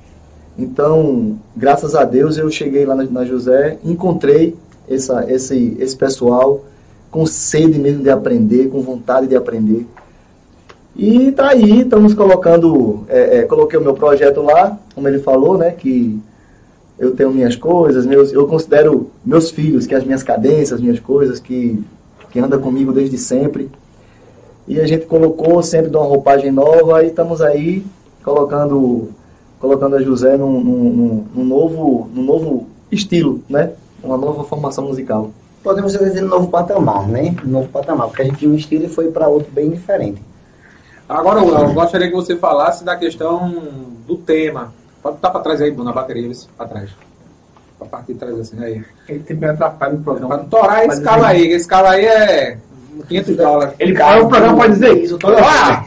Então, 0.58 1.38
graças 1.56 1.94
a 1.94 2.04
Deus, 2.04 2.38
eu 2.38 2.50
cheguei 2.50 2.84
lá 2.84 2.94
na, 2.94 3.24
José, 3.24 3.78
encontrei 3.84 4.56
essa, 4.88 5.30
esse, 5.30 5.76
esse 5.80 5.96
pessoal 5.96 6.64
com 7.10 7.26
sede 7.26 7.78
mesmo 7.78 8.02
de 8.02 8.10
aprender, 8.10 8.68
com 8.68 8.80
vontade 8.80 9.26
de 9.26 9.36
aprender. 9.36 9.86
E 10.96 11.32
tá 11.32 11.50
aí, 11.50 11.80
estamos 11.80 12.14
colocando, 12.14 13.04
é, 13.08 13.38
é, 13.38 13.42
coloquei 13.42 13.78
o 13.78 13.82
meu 13.82 13.94
projeto 13.94 14.42
lá, 14.42 14.78
como 14.94 15.08
ele 15.08 15.18
falou, 15.18 15.58
né, 15.58 15.72
que 15.72 16.20
eu 16.98 17.14
tenho 17.14 17.30
minhas 17.30 17.56
coisas, 17.56 18.06
meus, 18.06 18.32
eu 18.32 18.46
considero 18.46 19.10
meus 19.24 19.50
filhos, 19.50 19.86
que 19.86 19.94
as 19.94 20.04
minhas 20.04 20.22
cadências, 20.22 20.80
minhas 20.80 21.00
coisas, 21.00 21.40
que, 21.40 21.82
que 22.30 22.38
anda 22.38 22.58
comigo 22.58 22.92
desde 22.92 23.18
sempre. 23.18 23.68
E 24.66 24.80
a 24.80 24.86
gente 24.86 25.04
colocou 25.06 25.62
sempre 25.62 25.90
de 25.90 25.96
uma 25.96 26.06
roupagem 26.06 26.50
nova 26.50 27.02
e 27.02 27.08
estamos 27.08 27.42
aí 27.42 27.84
colocando, 28.24 29.08
colocando 29.60 29.96
a 29.96 30.02
José 30.02 30.36
num, 30.36 30.60
num, 30.60 30.84
num- 30.92 31.24
num 31.34 31.44
novo, 31.44 32.08
num 32.14 32.22
novo 32.22 32.66
estilo, 32.90 33.42
né? 33.48 33.72
Uma 34.02 34.16
nova 34.16 34.44
formação 34.44 34.86
musical. 34.86 35.30
Podemos 35.62 35.92
dizer 35.92 36.22
um 36.24 36.28
novo 36.28 36.48
patamar, 36.48 37.06
né? 37.08 37.34
Um 37.44 37.48
novo 37.50 37.68
patamar, 37.68 38.06
porque 38.08 38.22
a 38.22 38.24
gente 38.24 38.38
tinha 38.38 38.50
um 38.50 38.54
estilo 38.54 38.84
e 38.84 38.88
foi 38.88 39.10
para 39.10 39.28
outro 39.28 39.50
bem 39.52 39.70
diferente. 39.70 40.22
Agora, 41.08 41.40
eu 41.40 41.74
gostaria 41.74 42.08
que 42.08 42.14
você 42.14 42.36
falasse 42.36 42.84
da 42.84 42.96
questão 42.96 43.52
do 44.06 44.16
tema. 44.16 44.72
Pode 45.04 45.16
botar 45.16 45.30
pra 45.30 45.40
trás 45.40 45.60
aí, 45.60 45.70
Bruno, 45.70 45.84
na 45.84 45.92
bateria, 45.92 46.26
isso, 46.26 46.48
pra 46.56 46.66
trás. 46.66 46.90
Pra 47.78 47.86
parte 47.86 48.12
de 48.12 48.18
trás 48.18 48.36
assim, 48.40 48.56
aí. 48.64 48.82
Ele 49.08 49.22
sempre 49.28 49.46
atrapalha 49.50 49.92
no 49.92 50.02
Pra 50.02 50.12
programa. 50.14 50.36
não 50.38 50.44
torar 50.46 50.84
esse 50.86 51.00
calo 51.02 51.24
aí, 51.24 51.46
esse 51.52 51.68
calo 51.68 51.86
aí 51.88 52.06
é 52.06 52.58
500 53.08 53.36
dólares. 53.36 53.74
Ele 53.78 53.94
fala 53.96 54.22
o 54.24 54.28
programa 54.28 54.56
pode 54.56 54.72
dizer 54.72 54.92
isso. 55.04 55.18
Toda 55.18 55.36
Olha, 55.36 55.84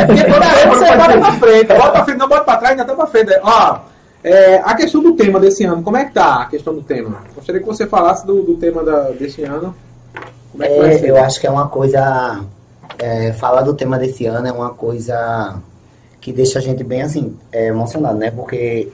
é 0.00 0.06
porque 0.06 0.24
toda 0.24 0.40
vez 0.48 0.66
você 0.68 0.96
bota 0.96 1.18
pra 1.18 1.32
frente. 1.32 1.66
Bota 1.66 1.90
pra 1.90 2.04
frente, 2.04 2.18
não 2.18 2.28
bota 2.28 2.44
pra 2.44 2.56
trás, 2.56 2.70
ainda 2.72 2.84
tá 2.84 2.94
pra 2.94 3.06
frente. 3.06 3.32
Ó, 3.42 3.78
É, 4.22 4.56
a 4.58 4.74
questão 4.74 5.02
do 5.02 5.14
tema 5.16 5.40
desse 5.40 5.64
ano, 5.64 5.82
como 5.82 5.96
é 5.96 6.04
que 6.04 6.12
tá 6.12 6.42
a 6.42 6.46
questão 6.46 6.74
do 6.74 6.82
tema? 6.82 7.22
Gostaria 7.34 7.60
que 7.60 7.66
você 7.66 7.86
falasse 7.86 8.24
do, 8.26 8.42
do 8.42 8.54
tema 8.56 8.84
da- 8.84 9.10
desse 9.10 9.42
ano. 9.44 9.74
Como 10.52 10.62
é 10.62 10.68
que 10.68 10.78
vai 10.78 10.90
É, 10.94 10.98
ser? 10.98 11.08
eu 11.08 11.16
acho 11.16 11.40
que 11.40 11.46
é 11.46 11.50
uma 11.50 11.68
coisa. 11.68 12.40
é, 12.98 13.32
falar 13.32 13.62
do 13.62 13.72
tema 13.74 13.98
desse 13.98 14.26
ano 14.26 14.46
é 14.46 14.52
uma 14.52 14.70
coisa 14.70 15.54
que 16.20 16.32
deixa 16.32 16.58
a 16.58 16.62
gente 16.62 16.84
bem 16.84 17.02
assim, 17.02 17.36
é, 17.50 17.68
emocionado, 17.68 18.18
né? 18.18 18.30
Porque 18.30 18.88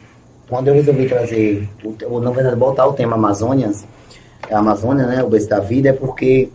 quando 0.48 0.68
eu 0.68 0.74
resolvi 0.74 1.08
trazer, 1.08 1.68
o, 1.84 1.94
ou, 2.08 2.20
na 2.20 2.30
verdade, 2.30 2.56
botar 2.56 2.86
o 2.86 2.92
tema 2.92 3.14
Amazônias, 3.16 3.84
a 4.50 4.58
Amazônia, 4.58 5.06
né? 5.06 5.22
O 5.22 5.28
berço 5.28 5.48
da 5.48 5.58
vida, 5.58 5.88
é 5.88 5.92
porque 5.92 6.48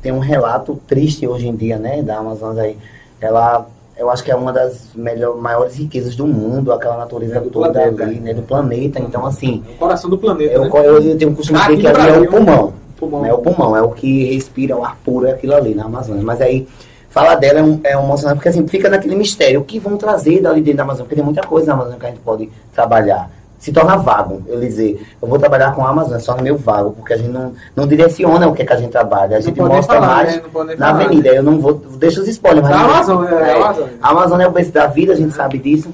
tem 0.00 0.12
um 0.12 0.20
relato 0.20 0.80
triste 0.86 1.26
hoje 1.26 1.48
em 1.48 1.56
dia, 1.56 1.78
né? 1.78 2.02
Da 2.02 2.18
Amazônia 2.18 2.62
aí. 2.62 2.76
Ela. 3.20 3.66
Eu 3.98 4.10
acho 4.10 4.22
que 4.22 4.30
é 4.30 4.36
uma 4.36 4.52
das 4.52 4.90
melhor, 4.94 5.36
maiores 5.38 5.74
riquezas 5.76 6.14
do 6.14 6.26
mundo, 6.26 6.70
aquela 6.70 6.98
natureza 6.98 7.40
Do 7.40 7.48
toda 7.48 7.72
planeta. 7.72 8.02
ali, 8.02 8.20
né? 8.20 8.34
Do 8.34 8.42
planeta. 8.42 9.00
Então, 9.00 9.24
assim, 9.24 9.64
É 9.66 9.72
o 9.72 9.76
coração 9.78 10.10
do 10.10 10.18
planeta, 10.18 10.52
eu, 10.52 10.64
né? 10.64 10.70
eu, 10.74 11.02
eu 11.02 11.16
tenho 11.18 11.30
um 11.30 11.34
costume 11.34 11.58
de 11.58 11.76
dizer 11.76 11.94
que 11.94 12.00
ali 12.00 12.10
é 12.12 12.18
o 12.18 12.30
pulmão. 12.30 12.74
Pulmão. 12.98 13.24
É 13.26 13.32
o 13.32 13.38
pulmão, 13.38 13.74
é 13.76 13.80
o 13.82 13.90
que 13.90 14.34
respira 14.34 14.76
o 14.76 14.84
ar 14.84 14.96
puro, 15.02 15.26
é 15.26 15.32
aquilo 15.32 15.54
ali 15.54 15.74
na 15.74 15.86
Amazônia. 15.86 16.22
Mas 16.22 16.42
aí, 16.42 16.68
falar 17.16 17.36
dela 17.36 17.60
é, 17.60 17.62
um, 17.62 17.80
é 17.82 17.92
emocionante, 17.94 18.36
porque 18.36 18.50
assim, 18.50 18.68
fica 18.68 18.90
naquele 18.90 19.14
mistério. 19.16 19.60
O 19.60 19.64
que 19.64 19.78
vão 19.78 19.96
trazer 19.96 20.42
dali 20.42 20.60
dentro 20.60 20.76
da 20.76 20.82
Amazônia? 20.82 21.04
Porque 21.04 21.14
tem 21.14 21.24
muita 21.24 21.40
coisa 21.40 21.68
na 21.68 21.72
Amazônia 21.72 21.98
que 21.98 22.04
a 22.04 22.08
gente 22.10 22.20
pode 22.20 22.50
trabalhar. 22.74 23.30
Se 23.58 23.72
torna 23.72 23.96
vago, 23.96 24.42
eu 24.46 24.60
dizer, 24.60 25.02
eu 25.20 25.26
vou 25.26 25.38
trabalhar 25.38 25.74
com 25.74 25.82
a 25.82 25.88
Amazônia, 25.88 26.20
só 26.20 26.36
no 26.36 26.42
meu 26.42 26.58
vago, 26.58 26.90
porque 26.90 27.14
a 27.14 27.16
gente 27.16 27.30
não, 27.30 27.54
não 27.74 27.86
direciona 27.86 28.46
o 28.46 28.52
que, 28.52 28.60
é 28.60 28.66
que 28.66 28.72
a 28.74 28.76
gente 28.76 28.90
trabalha. 28.90 29.38
A 29.38 29.40
gente 29.40 29.58
mostra 29.58 29.94
falar, 29.94 30.14
mais 30.14 30.36
né? 30.36 30.76
Na 30.76 30.90
avenida. 30.90 31.30
Eu 31.30 31.42
não 31.42 31.58
vou, 31.58 31.72
deixa 31.72 32.20
os 32.20 32.28
spoilers. 32.28 32.68
Da 32.68 32.76
mas- 32.76 33.08
Amazônia, 33.08 33.28
é, 33.30 33.44
da 33.44 33.56
Amazônia. 33.56 33.92
a 34.02 34.10
Amazônia 34.10 34.44
é 34.44 34.48
o 34.48 34.52
berço 34.52 34.72
da 34.72 34.86
vida, 34.86 35.14
a 35.14 35.16
gente 35.16 35.34
sabe 35.34 35.58
disso. 35.58 35.88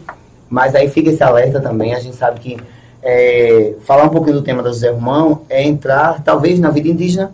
Mas 0.50 0.74
aí 0.74 0.90
fica 0.90 1.08
esse 1.08 1.22
alerta 1.22 1.60
também, 1.60 1.94
a 1.94 2.00
gente 2.00 2.16
sabe 2.16 2.40
que 2.40 2.58
é, 3.00 3.74
falar 3.82 4.06
um 4.06 4.08
pouquinho 4.08 4.34
do 4.34 4.42
tema 4.42 4.60
do 4.60 4.70
José 4.70 4.90
Romão 4.90 5.42
é 5.48 5.62
entrar, 5.62 6.20
talvez, 6.24 6.58
na 6.58 6.70
vida 6.70 6.88
indígena, 6.88 7.32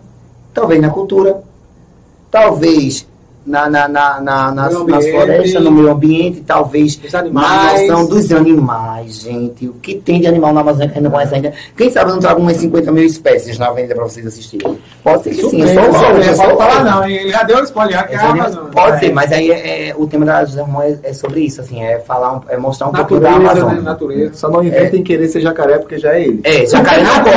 talvez 0.53 0.78
na 0.78 0.91
cultura, 0.91 1.41
talvez 2.30 3.09
na, 3.49 3.68
na, 3.68 3.88
na, 3.88 4.20
na- 4.20 4.53
nas, 4.53 4.86
nas 4.86 5.09
florestas, 5.09 5.62
no 5.64 5.70
meio 5.72 5.90
ambiente, 5.90 6.42
talvez 6.46 7.01
na 7.32 7.72
noção 7.72 8.07
dos 8.07 8.30
animais, 8.32 9.20
gente. 9.20 9.66
O 9.68 9.74
que 9.74 9.94
tem 9.96 10.20
de 10.20 10.26
animal 10.26 10.53
na 10.53 10.61
Amazônia 10.61 10.88
que 10.88 10.99
a 10.99 11.03
não 11.03 11.11
conhece 11.11 11.34
ainda? 11.34 11.53
Quem 11.76 11.90
sabe 11.90 12.11
eu 12.11 12.14
não 12.14 12.20
trago 12.20 12.40
umas 12.40 12.57
50 12.59 12.92
mil 12.92 13.05
espécies 13.05 13.59
na 13.59 13.68
avenida 13.68 13.94
para 13.94 14.05
vocês 14.05 14.26
assistirem. 14.26 14.78
Pode 15.03 15.22
ser 15.24 15.30
que 15.30 15.49
sim, 15.49 15.62
eu 15.62 15.68
sou 15.68 15.82
louco, 15.82 16.36
pode 16.36 16.57
falar 16.59 16.84
não, 16.84 17.05
hein? 17.09 17.16
ele 17.16 17.30
já 17.30 17.42
deu 17.42 17.62
spoiler, 17.64 17.94
já 17.94 18.03
que 18.05 18.14
é 18.14 18.18
a 18.18 18.22
É 18.22 18.26
Amazônia. 18.26 18.70
Pode 18.70 19.01
ser, 19.01 19.12
mas 19.12 19.32
aí 19.32 19.51
é, 19.51 19.88
é- 19.88 19.94
o 19.96 20.07
tema 20.07 20.26
da 20.26 20.44
José 20.44 20.61
Romão 20.61 20.82
é, 20.82 20.99
é 21.03 21.12
sobre 21.12 21.40
isso, 21.40 21.61
assim, 21.61 21.82
é 21.82 21.99
falar, 22.01 22.36
um- 22.36 22.40
é 22.49 22.57
mostrar 22.57 22.88
um 22.88 22.92
pouquinho 22.92 23.20
da 23.20 23.30
Natureza, 23.30 23.55
né? 23.55 23.61
Amazônia. 23.61 23.82
Natureza. 23.82 24.34
Só 24.34 24.51
não 24.51 24.62
inventem 24.62 25.03
querer 25.03 25.28
ser 25.28 25.40
jacaré, 25.40 25.78
porque 25.78 25.99
já 25.99 26.12
é 26.14 26.22
ele. 26.22 26.40
É, 26.44 26.66
jacaré 26.66 27.03
não 27.03 27.14
cola, 27.24 27.34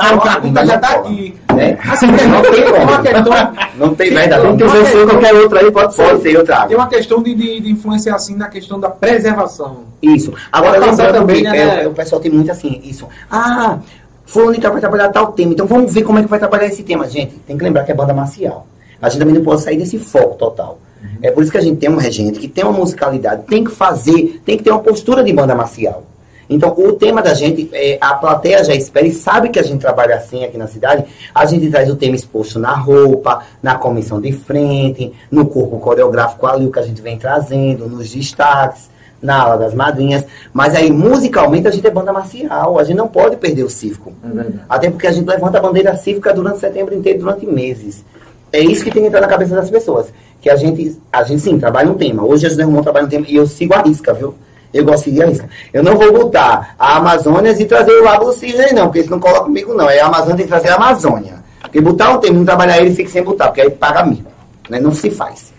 a- 0.00 0.06
a 0.06 0.12
não 0.12 0.18
pergunta 0.20 0.66
já 0.66 0.78
tá 0.78 0.88
aqui. 0.90 1.34
É. 1.56 1.76
Assim, 1.90 2.06
não 2.06 2.16
tem 2.16 2.26
uma 2.26 3.02
questão, 3.02 3.54
Não 3.76 3.94
tem. 3.94 4.10
Quem 4.10 4.56
quiser 4.56 4.84
ser 4.86 5.06
qualquer 5.06 5.34
outro 5.34 5.58
aí, 5.58 5.70
pode. 5.70 5.94
Pode 5.94 6.22
ser, 6.22 6.34
eu 6.34 6.44
trago. 6.44 6.68
tem 6.68 6.76
uma 6.76 6.88
questão 6.88 7.22
de, 7.22 7.34
de, 7.34 7.60
de 7.60 7.70
influência 7.70 8.14
assim 8.14 8.34
na 8.34 8.48
questão 8.48 8.80
da 8.80 8.90
preservação. 8.90 9.84
Isso. 10.02 10.32
Agora, 10.50 10.78
lembrando 10.78 11.12
também, 11.12 11.36
que 11.36 11.42
né? 11.42 11.84
é, 11.84 11.88
o 11.88 11.92
pessoal 11.92 12.20
tem 12.20 12.30
muito 12.30 12.50
assim, 12.50 12.80
isso. 12.84 13.08
Ah, 13.30 13.78
fulano 14.24 14.60
tal 14.60 14.72
vai 14.72 14.80
trabalhar 14.80 15.08
tal 15.10 15.32
tema, 15.32 15.52
então 15.52 15.66
vamos 15.66 15.92
ver 15.92 16.02
como 16.02 16.18
é 16.18 16.22
que 16.22 16.28
vai 16.28 16.38
trabalhar 16.38 16.66
esse 16.66 16.82
tema. 16.82 17.08
Gente, 17.08 17.36
tem 17.46 17.56
que 17.56 17.64
lembrar 17.64 17.84
que 17.84 17.92
é 17.92 17.94
banda 17.94 18.12
marcial. 18.12 18.66
A 19.00 19.08
gente 19.08 19.20
também 19.20 19.34
não 19.34 19.42
pode 19.42 19.62
sair 19.62 19.76
desse 19.76 19.98
foco 19.98 20.34
total. 20.34 20.78
É 21.22 21.30
por 21.30 21.42
isso 21.42 21.52
que 21.52 21.58
a 21.58 21.60
gente 21.60 21.78
tem 21.78 21.88
um 21.88 21.96
regente 21.96 22.38
que 22.38 22.48
tem 22.48 22.64
uma 22.64 22.72
musicalidade, 22.72 23.44
tem 23.44 23.62
que 23.62 23.70
fazer, 23.70 24.40
tem 24.44 24.56
que 24.56 24.64
ter 24.64 24.70
uma 24.70 24.80
postura 24.80 25.22
de 25.22 25.32
banda 25.32 25.54
marcial. 25.54 26.04
Então, 26.48 26.70
o 26.76 26.92
tema 26.92 27.20
da 27.20 27.34
gente, 27.34 27.68
é, 27.72 27.98
a 28.00 28.14
plateia 28.14 28.62
já 28.62 28.74
espera 28.74 29.06
e 29.06 29.12
sabe 29.12 29.48
que 29.48 29.58
a 29.58 29.62
gente 29.62 29.80
trabalha 29.80 30.16
assim 30.16 30.44
aqui 30.44 30.56
na 30.56 30.66
cidade. 30.66 31.04
A 31.34 31.44
gente 31.44 31.68
traz 31.70 31.90
o 31.90 31.96
tema 31.96 32.14
exposto 32.14 32.58
na 32.58 32.74
roupa, 32.74 33.42
na 33.62 33.74
comissão 33.74 34.20
de 34.20 34.32
frente, 34.32 35.12
no 35.30 35.46
corpo 35.46 35.78
coreográfico 35.78 36.46
ali, 36.46 36.66
o 36.66 36.72
que 36.72 36.78
a 36.78 36.82
gente 36.82 37.02
vem 37.02 37.18
trazendo, 37.18 37.88
nos 37.88 38.10
destaques, 38.10 38.88
na 39.20 39.40
ala 39.40 39.56
das 39.56 39.74
madrinhas. 39.74 40.24
Mas 40.52 40.74
aí, 40.74 40.90
musicalmente, 40.90 41.66
a 41.66 41.70
gente 41.70 41.86
é 41.86 41.90
banda 41.90 42.12
marcial. 42.12 42.78
A 42.78 42.84
gente 42.84 42.96
não 42.96 43.08
pode 43.08 43.36
perder 43.36 43.64
o 43.64 43.70
cívico. 43.70 44.12
É. 44.24 44.46
Até 44.68 44.90
porque 44.90 45.06
a 45.06 45.12
gente 45.12 45.26
levanta 45.26 45.58
a 45.58 45.60
bandeira 45.60 45.96
cívica 45.96 46.32
durante 46.32 46.60
setembro 46.60 46.94
inteiro, 46.94 47.20
durante 47.20 47.44
meses. 47.44 48.04
É 48.52 48.60
isso 48.60 48.84
que 48.84 48.90
tem 48.90 49.02
que 49.02 49.08
entrar 49.08 49.20
na 49.20 49.26
cabeça 49.26 49.54
das 49.54 49.68
pessoas. 49.68 50.06
Que 50.40 50.48
a 50.48 50.56
gente, 50.56 50.96
a 51.12 51.24
gente 51.24 51.40
sim, 51.40 51.58
trabalha 51.58 51.90
um 51.90 51.94
tema. 51.94 52.24
Hoje 52.24 52.46
a 52.46 52.48
José 52.48 52.62
Romão 52.62 52.82
trabalha 52.82 53.06
um 53.06 53.08
tema 53.08 53.26
e 53.28 53.34
eu 53.34 53.46
sigo 53.46 53.74
a 53.74 53.82
risca, 53.82 54.14
viu? 54.14 54.34
Eu 54.76 54.84
gosto 54.84 55.04
de 55.04 55.10
seguir 55.10 55.22
a 55.22 55.26
risca. 55.26 55.48
Eu 55.72 55.82
não 55.82 55.96
vou 55.96 56.12
botar 56.12 56.74
a 56.78 56.96
Amazônia 56.96 57.50
e 57.50 57.64
trazer 57.64 57.92
o 57.92 58.04
Lago 58.04 58.32
Cisne, 58.32 58.72
não, 58.72 58.86
porque 58.86 59.00
isso 59.00 59.10
não 59.10 59.20
coloca 59.20 59.44
comigo, 59.44 59.74
não. 59.74 59.88
É 59.88 60.00
a 60.00 60.06
Amazônia 60.06 60.36
tem 60.36 60.46
que 60.46 60.50
trazer 60.50 60.68
a 60.68 60.76
Amazônia. 60.76 61.34
Porque 61.60 61.80
botar 61.80 62.16
um 62.16 62.24
e 62.24 62.30
não 62.30 62.44
trabalhar 62.44 62.78
ele, 62.78 62.94
fica 62.94 63.10
sem 63.10 63.22
botar, 63.22 63.46
porque 63.48 63.60
aí 63.60 63.70
paga 63.70 64.04
mico. 64.04 64.30
Né? 64.68 64.78
Não 64.80 64.92
se 64.92 65.10
faz. 65.10 65.52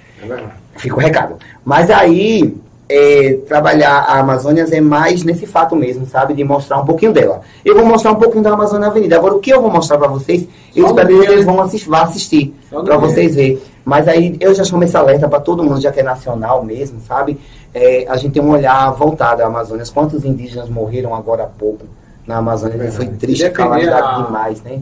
Fica 0.77 0.95
o 0.95 0.99
recado. 0.99 1.37
Mas 1.65 1.89
aí, 1.89 2.55
é, 2.89 3.39
trabalhar 3.47 4.05
a 4.07 4.19
Amazônia 4.19 4.65
é 4.71 4.81
mais 4.81 5.23
nesse 5.23 5.45
fato 5.45 5.75
mesmo, 5.75 6.05
sabe? 6.05 6.33
De 6.33 6.43
mostrar 6.43 6.77
um 6.77 6.85
pouquinho 6.85 7.11
dela. 7.11 7.41
Eu 7.65 7.75
vou 7.75 7.85
mostrar 7.85 8.11
um 8.11 8.15
pouquinho 8.15 8.43
da 8.43 8.53
Amazônia 8.53 8.87
Avenida. 8.87 9.17
Agora, 9.17 9.35
o 9.35 9.39
que 9.39 9.51
eu 9.51 9.61
vou 9.61 9.71
mostrar 9.71 9.97
pra 9.97 10.07
vocês, 10.07 10.47
eu 10.75 10.87
espero 10.87 11.07
que 11.07 11.31
eles 11.31 11.45
vão 11.45 11.61
assistir, 11.61 11.89
vão 11.89 11.99
assistir 12.01 12.53
dia. 12.71 12.97
vocês 12.97 13.35
verem. 13.35 13.59
Mas 13.87 14.05
aí, 14.05 14.35
eu 14.41 14.53
já 14.53 14.65
chamo 14.65 14.83
esse 14.83 14.97
alerta 14.97 15.29
pra 15.29 15.39
todo 15.39 15.63
mundo, 15.63 15.79
já 15.79 15.93
que 15.93 16.01
é 16.01 16.03
nacional 16.03 16.61
mesmo, 16.61 16.99
sabe? 17.07 17.39
É, 17.73 18.05
a 18.09 18.17
gente 18.17 18.33
tem 18.33 18.43
um 18.43 18.49
olhar 18.49 18.91
voltado 18.91 19.41
à 19.41 19.45
Amazônia. 19.45 19.85
Quantos 19.93 20.25
indígenas 20.25 20.67
morreram 20.67 21.15
agora 21.15 21.43
há 21.43 21.47
pouco 21.47 21.85
na 22.27 22.35
Amazônia? 22.35 22.91
Foi 22.91 23.05
triste, 23.07 23.49
calamidade 23.49 24.05
a- 24.05 24.25
demais, 24.25 24.61
né? 24.61 24.81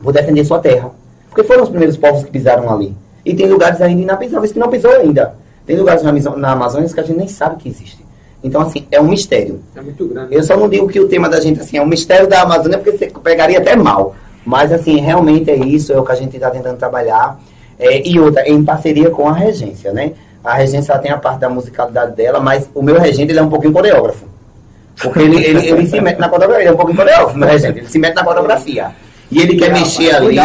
Vou 0.00 0.10
defender 0.10 0.42
sua 0.46 0.58
terra. 0.58 0.90
Porque 1.28 1.44
foram 1.44 1.62
os 1.64 1.68
primeiros 1.68 1.98
povos 1.98 2.24
que 2.24 2.30
pisaram 2.30 2.72
ali. 2.72 2.96
E 3.26 3.34
tem 3.34 3.46
lugares 3.46 3.78
ainda 3.82 4.00
inapensáveis 4.00 4.52
que 4.52 4.58
não 4.58 4.70
pisou 4.70 4.90
ainda. 4.90 5.34
Tem 5.66 5.76
lugares 5.76 6.02
na, 6.02 6.10
na 6.34 6.52
Amazônia 6.52 6.88
que 6.88 6.98
a 6.98 7.02
gente 7.02 7.18
nem 7.18 7.28
sabe 7.28 7.56
que 7.56 7.68
existe. 7.68 8.02
Então, 8.42 8.62
assim, 8.62 8.86
é 8.90 8.98
um 8.98 9.08
mistério. 9.08 9.60
É 9.76 9.82
muito 9.82 10.06
grande. 10.08 10.34
Eu 10.34 10.42
só 10.42 10.56
não 10.56 10.66
digo 10.66 10.88
que 10.88 10.98
o 10.98 11.08
tema 11.08 11.28
da 11.28 11.40
gente 11.40 11.60
assim, 11.60 11.76
é 11.76 11.82
um 11.82 11.86
mistério 11.86 12.26
da 12.26 12.40
Amazônia, 12.40 12.78
porque 12.78 12.96
você 12.96 13.12
pegaria 13.22 13.58
até 13.58 13.76
mal. 13.76 14.14
Mas, 14.46 14.72
assim, 14.72 14.98
realmente 14.98 15.50
é 15.50 15.56
isso, 15.56 15.92
é 15.92 16.00
o 16.00 16.04
que 16.06 16.12
a 16.12 16.14
gente 16.14 16.34
está 16.36 16.48
tentando 16.48 16.78
trabalhar. 16.78 17.38
É, 17.78 18.06
e 18.08 18.18
outra, 18.18 18.48
em 18.48 18.62
parceria 18.64 19.10
com 19.10 19.28
a 19.28 19.32
regência, 19.32 19.92
né? 19.92 20.12
A 20.44 20.54
regência 20.54 20.92
ela 20.92 21.00
tem 21.00 21.10
a 21.12 21.16
parte 21.18 21.40
da 21.40 21.48
musicalidade 21.50 22.16
dela, 22.16 22.40
mas 22.40 22.68
o 22.74 22.82
meu 22.82 22.98
regente 22.98 23.30
ele 23.32 23.38
é 23.38 23.42
um 23.42 23.48
pouquinho 23.50 23.72
coreógrafo. 23.72 24.24
Porque 25.00 25.20
ele, 25.20 25.36
ele, 25.44 25.68
ele 25.68 25.86
se 25.88 26.00
mete 26.00 26.18
na 26.18 26.28
coreografia, 26.28 26.62
ele 26.62 26.70
é 26.70 26.72
um 26.72 26.76
pouquinho 26.76 26.96
coreógrafo, 26.98 27.38
meu 27.38 27.48
regente. 27.48 27.78
Ele 27.78 27.88
se 27.88 27.98
mete 27.98 28.14
na 28.14 28.24
coreografia. 28.24 28.90
E 29.30 29.42
ele 29.42 29.56
quer 29.56 29.70
mexer 29.70 30.10
ali. 30.14 30.38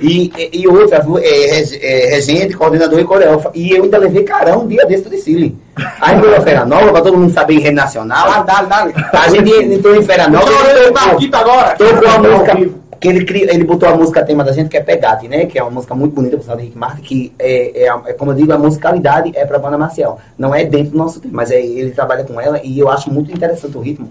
E, 0.00 0.32
e, 0.38 0.60
e 0.62 0.68
outra, 0.68 0.98
é, 1.20 1.54
reg- 1.56 1.78
é, 1.82 2.06
regente, 2.14 2.54
coordenador 2.56 2.98
e 3.00 3.04
coreógrafo. 3.04 3.50
E 3.52 3.72
eu 3.72 3.82
ainda 3.82 3.98
levei 3.98 4.22
carão 4.22 4.62
um 4.62 4.68
dia 4.68 4.86
desse 4.86 5.02
do 5.04 5.10
Dicile. 5.10 5.58
Aí 6.00 6.18
foi 6.20 6.34
a 6.36 6.40
Feira 6.40 6.64
Nova, 6.64 6.92
pra 6.92 7.00
todo 7.02 7.18
mundo 7.18 7.32
saber 7.32 7.54
em 7.54 7.60
rede 7.60 7.74
nacional. 7.74 8.28
Ah, 8.30 8.42
dá, 8.42 8.62
dá. 8.62 8.88
A 9.20 9.28
gente 9.28 9.50
entrou 9.52 9.96
em 9.96 10.02
Feira 10.04 10.28
Nova. 10.28 10.48
Eu 10.50 10.92
Marquito 10.92 11.34
agora. 11.34 11.74
Tocou 11.76 12.08
a 12.08 12.18
música. 12.18 12.81
Que 13.02 13.08
ele, 13.08 13.24
cri- 13.24 13.42
ele 13.50 13.64
botou 13.64 13.88
a 13.88 13.96
música 13.96 14.24
tema 14.24 14.44
da 14.44 14.52
gente, 14.52 14.68
que 14.68 14.76
é 14.76 14.80
Pegate, 14.80 15.26
né? 15.26 15.44
Que 15.46 15.58
é 15.58 15.62
uma 15.62 15.72
música 15.72 15.92
muito 15.92 16.14
bonita, 16.14 16.36
por 16.36 16.44
sinal 16.44 16.56
de 16.56 16.62
Rick 16.66 16.78
Martin, 16.78 17.02
que 17.02 17.32
é, 17.36 17.82
é, 17.82 17.88
a- 17.88 18.00
é, 18.06 18.12
como 18.12 18.30
eu 18.30 18.36
digo, 18.36 18.52
a 18.52 18.58
musicalidade 18.58 19.32
é 19.34 19.44
pra 19.44 19.58
banda 19.58 19.76
marcial. 19.76 20.20
Não 20.38 20.54
é 20.54 20.64
dentro 20.64 20.92
do 20.92 20.98
nosso 20.98 21.18
tema, 21.20 21.34
mas 21.34 21.50
é, 21.50 21.60
ele 21.60 21.90
trabalha 21.90 22.22
com 22.22 22.40
ela 22.40 22.60
e 22.62 22.78
eu 22.78 22.88
acho 22.88 23.10
muito 23.12 23.32
interessante 23.32 23.76
o 23.76 23.80
ritmo. 23.80 24.08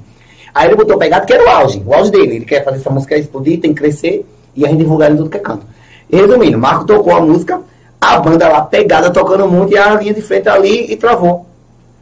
Aí 0.54 0.68
ele 0.68 0.76
botou 0.76 0.98
Pegate, 0.98 1.26
que 1.26 1.32
era 1.34 1.46
o 1.46 1.50
auge, 1.50 1.82
o 1.86 1.94
auge 1.94 2.12
dele. 2.12 2.36
Ele 2.36 2.46
quer 2.46 2.66
fazer 2.66 2.78
essa 2.80 2.90
música 2.90 3.16
explodir, 3.18 3.62
tem 3.62 3.74
que 3.74 3.82
crescer 3.82 4.26
e 4.54 4.66
a 4.66 4.68
gente 4.68 4.80
divulgar 4.80 5.10
em 5.10 5.16
tudo 5.16 5.30
que 5.30 5.38
é 5.38 5.40
canto. 5.40 5.66
Resumindo, 6.12 6.58
Marco 6.60 6.84
tocou 6.86 7.16
a 7.16 7.22
música, 7.22 7.62
a 8.02 8.20
banda 8.20 8.50
lá 8.50 8.62
pegada, 8.64 9.10
tocando 9.10 9.48
muito, 9.48 9.72
e 9.74 9.78
a 9.78 9.96
linha 9.96 10.14
de 10.14 10.22
frente 10.22 10.50
ali 10.50 10.92
e 10.92 10.98
travou. 10.98 11.46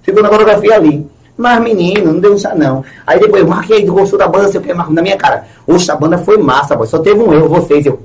Ficou 0.01 0.23
na 0.23 0.29
coreografia 0.29 0.73
ali. 0.73 1.05
Mas, 1.39 1.61
menino, 1.61 2.11
não 2.11 2.19
deu 2.19 2.37
chá, 2.37 2.53
não. 2.53 2.83
Aí 3.07 3.17
depois, 3.17 3.45
aí, 3.71 3.85
gostou 3.85 4.19
da 4.19 4.27
banda, 4.27 4.49
sei 4.49 4.59
o 4.59 4.63
que, 4.63 4.73
na 4.73 5.01
minha 5.01 5.15
cara. 5.15 5.45
Oxe, 5.65 5.89
a 5.89 5.95
banda 5.95 6.17
foi 6.17 6.37
massa, 6.37 6.75
boy. 6.75 6.85
Só 6.85 6.99
teve 6.99 7.17
um 7.21 7.33
erro, 7.33 7.47
vocês, 7.47 7.85
eu. 7.85 7.97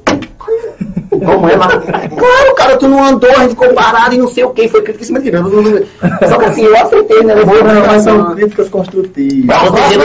Como 1.19 1.49
é, 1.49 1.57
Marco? 1.57 1.87
Claro, 1.87 2.55
cara, 2.57 2.77
tu 2.77 2.89
não 2.89 3.05
andou, 3.05 3.31
a 3.31 3.35
gente 3.41 3.51
ficou 3.51 3.73
parado 3.75 4.15
e 4.15 4.19
não 4.19 4.29
sei 4.29 4.45
o 4.45 4.51
que, 4.51 4.69
foi 4.69 4.83
crítica 4.83 5.03
em 5.05 5.07
cima 5.07 5.21
de 5.21 5.31
mim. 5.31 5.87
Só 6.29 6.39
que 6.39 6.45
assim, 6.45 6.63
eu 6.65 6.77
aceitei, 6.77 7.23
né? 7.25 7.35
Eu 7.39 7.47
vou, 7.47 7.63
Não, 7.65 7.87
mas 7.87 8.03
são 8.03 8.35
críticas 8.35 8.69
construtivas. 8.69 9.57
Você 9.59 9.99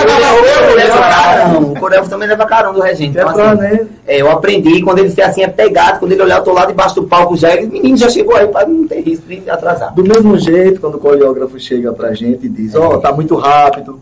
carão. 0.87 1.61
O 1.63 1.79
coreógrafo 1.79 2.09
também 2.09 2.27
leva 2.27 2.45
carão 2.45 2.73
do 2.73 2.81
regente. 2.81 3.17
É 3.17 3.21
Então, 3.21 3.29
assim, 3.49 3.61
né? 3.61 3.87
é, 4.07 4.21
eu 4.21 4.29
aprendi, 4.29 4.81
quando 4.81 4.99
ele 4.99 5.09
ser 5.09 5.21
assim, 5.23 5.43
é 5.43 5.47
pegado, 5.47 5.99
quando 5.99 6.11
ele 6.11 6.21
olhar, 6.21 6.37
eu 6.39 6.43
tô 6.43 6.53
lá 6.53 6.65
debaixo 6.65 6.95
do 6.95 7.03
palco 7.03 7.35
já, 7.35 7.53
ele, 7.53 7.67
menino 7.67 7.97
já 7.97 8.09
chegou 8.09 8.35
aí 8.35 8.47
pra 8.47 8.65
não 8.65 8.87
ter 8.87 9.01
risco 9.01 9.27
de 9.27 9.49
atrasar. 9.49 9.93
Do 9.93 10.03
mesmo 10.03 10.37
jeito, 10.37 10.79
quando 10.81 10.95
o 10.95 10.99
coreógrafo 10.99 11.59
chega 11.59 11.91
pra 11.93 12.13
gente 12.13 12.45
e 12.45 12.49
diz, 12.49 12.75
ó, 12.75 12.97
tá 12.97 13.11
muito 13.11 13.35
rápido, 13.35 13.99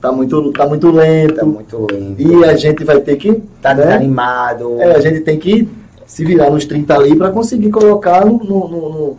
tá 0.00 0.10
muito, 0.12 0.52
tá 0.52 0.66
muito 0.66 0.90
lento, 0.90 1.34
Tá 1.36 1.44
muito 1.44 1.86
lindo. 1.90 2.22
e 2.40 2.44
a 2.44 2.56
gente 2.56 2.84
vai 2.84 3.00
ter 3.00 3.16
que, 3.16 3.42
Tá 3.62 3.74
né? 3.74 3.82
desanimado. 3.84 4.80
É, 4.80 4.94
a 4.96 5.00
gente 5.00 5.20
tem 5.20 5.38
que 5.38 5.68
se 6.06 6.24
virar 6.24 6.50
nos 6.50 6.64
30 6.64 6.94
ali 6.94 7.16
para 7.16 7.30
conseguir 7.30 7.70
colocar 7.70 8.24
no, 8.24 8.38
no, 8.38 8.68
no, 8.68 9.16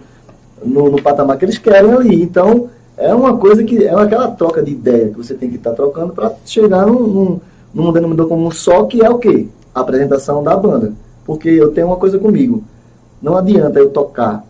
no- 0.65 0.89
no- 0.91 1.01
patamar 1.01 1.37
que 1.37 1.45
eles 1.45 1.57
querem 1.57 1.91
ali. 1.93 2.21
Então, 2.21 2.69
É 2.99 3.13
uma 3.13 3.37
coisa 3.37 3.63
que 3.63 3.85
é 3.85 3.93
aquela 3.93 4.31
troca 4.31 4.59
de 4.63 4.71
ideia 4.71 5.09
que 5.09 5.17
você 5.17 5.35
tem 5.35 5.51
que 5.51 5.57
estar 5.57 5.73
trocando 5.73 6.13
para 6.13 6.31
chegar 6.43 6.87
num, 6.87 7.05
num, 7.07 7.39
num 7.71 7.93
denominador 7.93 8.27
comum 8.27 8.49
só, 8.49 8.85
que 8.85 9.05
é 9.05 9.09
o 9.09 9.19
quê? 9.19 9.45
A 9.75 9.81
apresentação 9.81 10.41
da 10.43 10.55
banda. 10.57 10.93
Porque 11.23 11.47
eu 11.47 11.71
tenho 11.71 11.85
uma 11.87 11.97
coisa 11.97 12.17
comigo. 12.17 12.63
Não 13.21 13.37
adianta 13.37 13.77
eu 13.77 13.91
tocar 13.91 14.43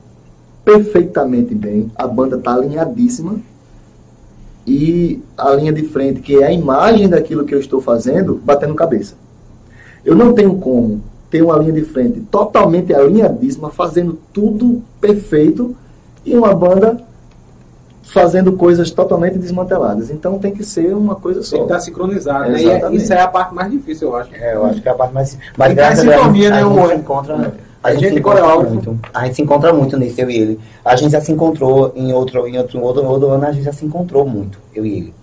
perfeitamente 0.64 1.54
bem, 1.54 1.92
a 1.96 2.08
banda 2.08 2.38
está 2.38 2.54
alinhadíssima 2.54 3.36
e 4.66 5.22
a 5.38 5.52
linha 5.54 5.72
de 5.72 5.84
frente, 5.84 6.20
que 6.22 6.36
é 6.42 6.46
a 6.48 6.52
imagem 6.52 7.08
daquilo 7.08 7.46
que 7.46 7.56
eu 7.56 7.60
estou 7.60 7.80
fazendo, 7.82 8.40
batendo 8.44 8.76
cabeça. 8.76 9.16
Eu 10.04 10.16
não 10.16 10.34
tenho 10.34 10.56
como 10.58 11.02
ter 11.30 11.42
uma 11.42 11.58
linha 11.58 11.74
de 11.74 11.82
frente 11.84 12.20
totalmente 12.32 12.94
alinhadíssima, 12.94 13.70
fazendo 13.70 14.18
tudo 14.34 14.82
perfeito 15.02 15.76
e 16.26 16.36
uma 16.36 16.54
banda 16.54 16.98
fazendo 18.04 18.54
coisas 18.54 18.90
totalmente 18.92 19.38
desmanteladas. 19.38 20.10
Então 20.10 20.40
tem 20.40 20.54
que 20.54 20.64
ser 20.64 20.96
uma 20.96 21.16
coisa 21.16 21.44
só. 21.44 21.58
Tem 21.58 21.66
que 21.66 21.72
estar 21.74 21.80
sincronizado, 21.82 22.52
né? 22.52 22.62
E 22.62 22.70
é- 22.70 22.92
isso 22.94 23.12
é 23.14 23.20
a 23.22 23.28
parte 23.28 23.54
mais 23.54 23.70
difícil, 23.70 24.08
eu 24.10 24.16
acho. 24.16 24.34
É, 24.34 24.56
eu 24.56 24.66
acho 24.66 24.82
que 24.82 24.88
é 24.88 24.92
a 24.92 24.96
parte 24.96 25.14
mais. 25.14 25.38
Mas 25.58 25.68
Tem 25.68 25.76
graças 25.76 26.00
a 26.00 26.04
Deus, 26.04 26.16
sintonia, 26.16 26.48
a 26.48 26.52
né, 26.52 26.64
gente 26.64 26.80
o- 26.80 26.88
se 26.88 26.96
encontra. 26.96 27.54
A 27.84 27.90
a 27.90 27.92
gente, 27.92 28.02
gente 28.02 28.14
se 28.14 28.20
encontra 28.20 28.60
muito. 28.70 29.00
A 29.14 29.26
gente 29.26 29.36
se 29.36 29.42
encontra 29.42 29.74
muito 29.74 29.98
nisso, 29.98 30.20
eu 30.22 30.30
e 30.30 30.38
ele. 30.38 30.60
A 30.84 30.96
gente 30.96 31.12
já 31.12 31.22
se 31.22 31.32
encontrou 31.32 31.92
em 31.96 32.12
outro, 32.14 32.48
em 32.48 32.58
outro, 32.58 32.82
outro, 32.82 33.06
outro 33.06 33.30
ano, 33.30 33.46
a 33.46 33.52
gente 33.52 33.64
já 33.66 33.74
se 33.74 33.86
encontrou 33.86 34.26
muito, 34.28 34.58
eu 34.74 34.86
e 34.86 34.98
ele. 34.98 35.14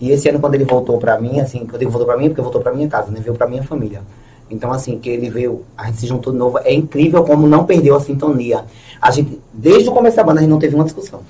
E 0.00 0.10
esse 0.10 0.28
ano, 0.28 0.40
quando 0.40 0.54
ele 0.54 0.64
voltou 0.64 0.96
pra 0.98 1.20
mim, 1.20 1.40
assim, 1.40 1.66
quando 1.66 1.82
ele 1.82 1.90
voltou 1.90 2.06
pra 2.06 2.16
mim, 2.16 2.24
é 2.24 2.28
porque 2.30 2.40
voltou 2.40 2.60
pra 2.62 2.72
minha 2.72 2.88
casa, 2.88 3.10
né? 3.10 3.20
Veio 3.22 3.34
pra 3.36 3.46
minha 3.46 3.62
família. 3.62 4.00
Então, 4.50 4.72
assim, 4.72 4.98
que 4.98 5.08
ele 5.08 5.30
veio, 5.30 5.62
a 5.76 5.86
gente 5.86 6.00
se 6.00 6.06
juntou 6.06 6.32
de 6.32 6.38
novo. 6.38 6.58
É 6.58 6.72
incrível 6.72 7.22
como 7.24 7.46
não 7.46 7.64
perdeu 7.64 7.94
a 7.94 8.00
sintonia. 8.00 8.64
A 9.00 9.10
gente, 9.10 9.40
desde 9.52 9.88
o 9.88 9.92
começo 9.92 10.16
da 10.16 10.24
banda, 10.24 10.40
a 10.40 10.42
gente 10.42 10.50
não 10.50 10.58
teve 10.58 10.74
uma 10.74 10.84
discussão. 10.84 11.20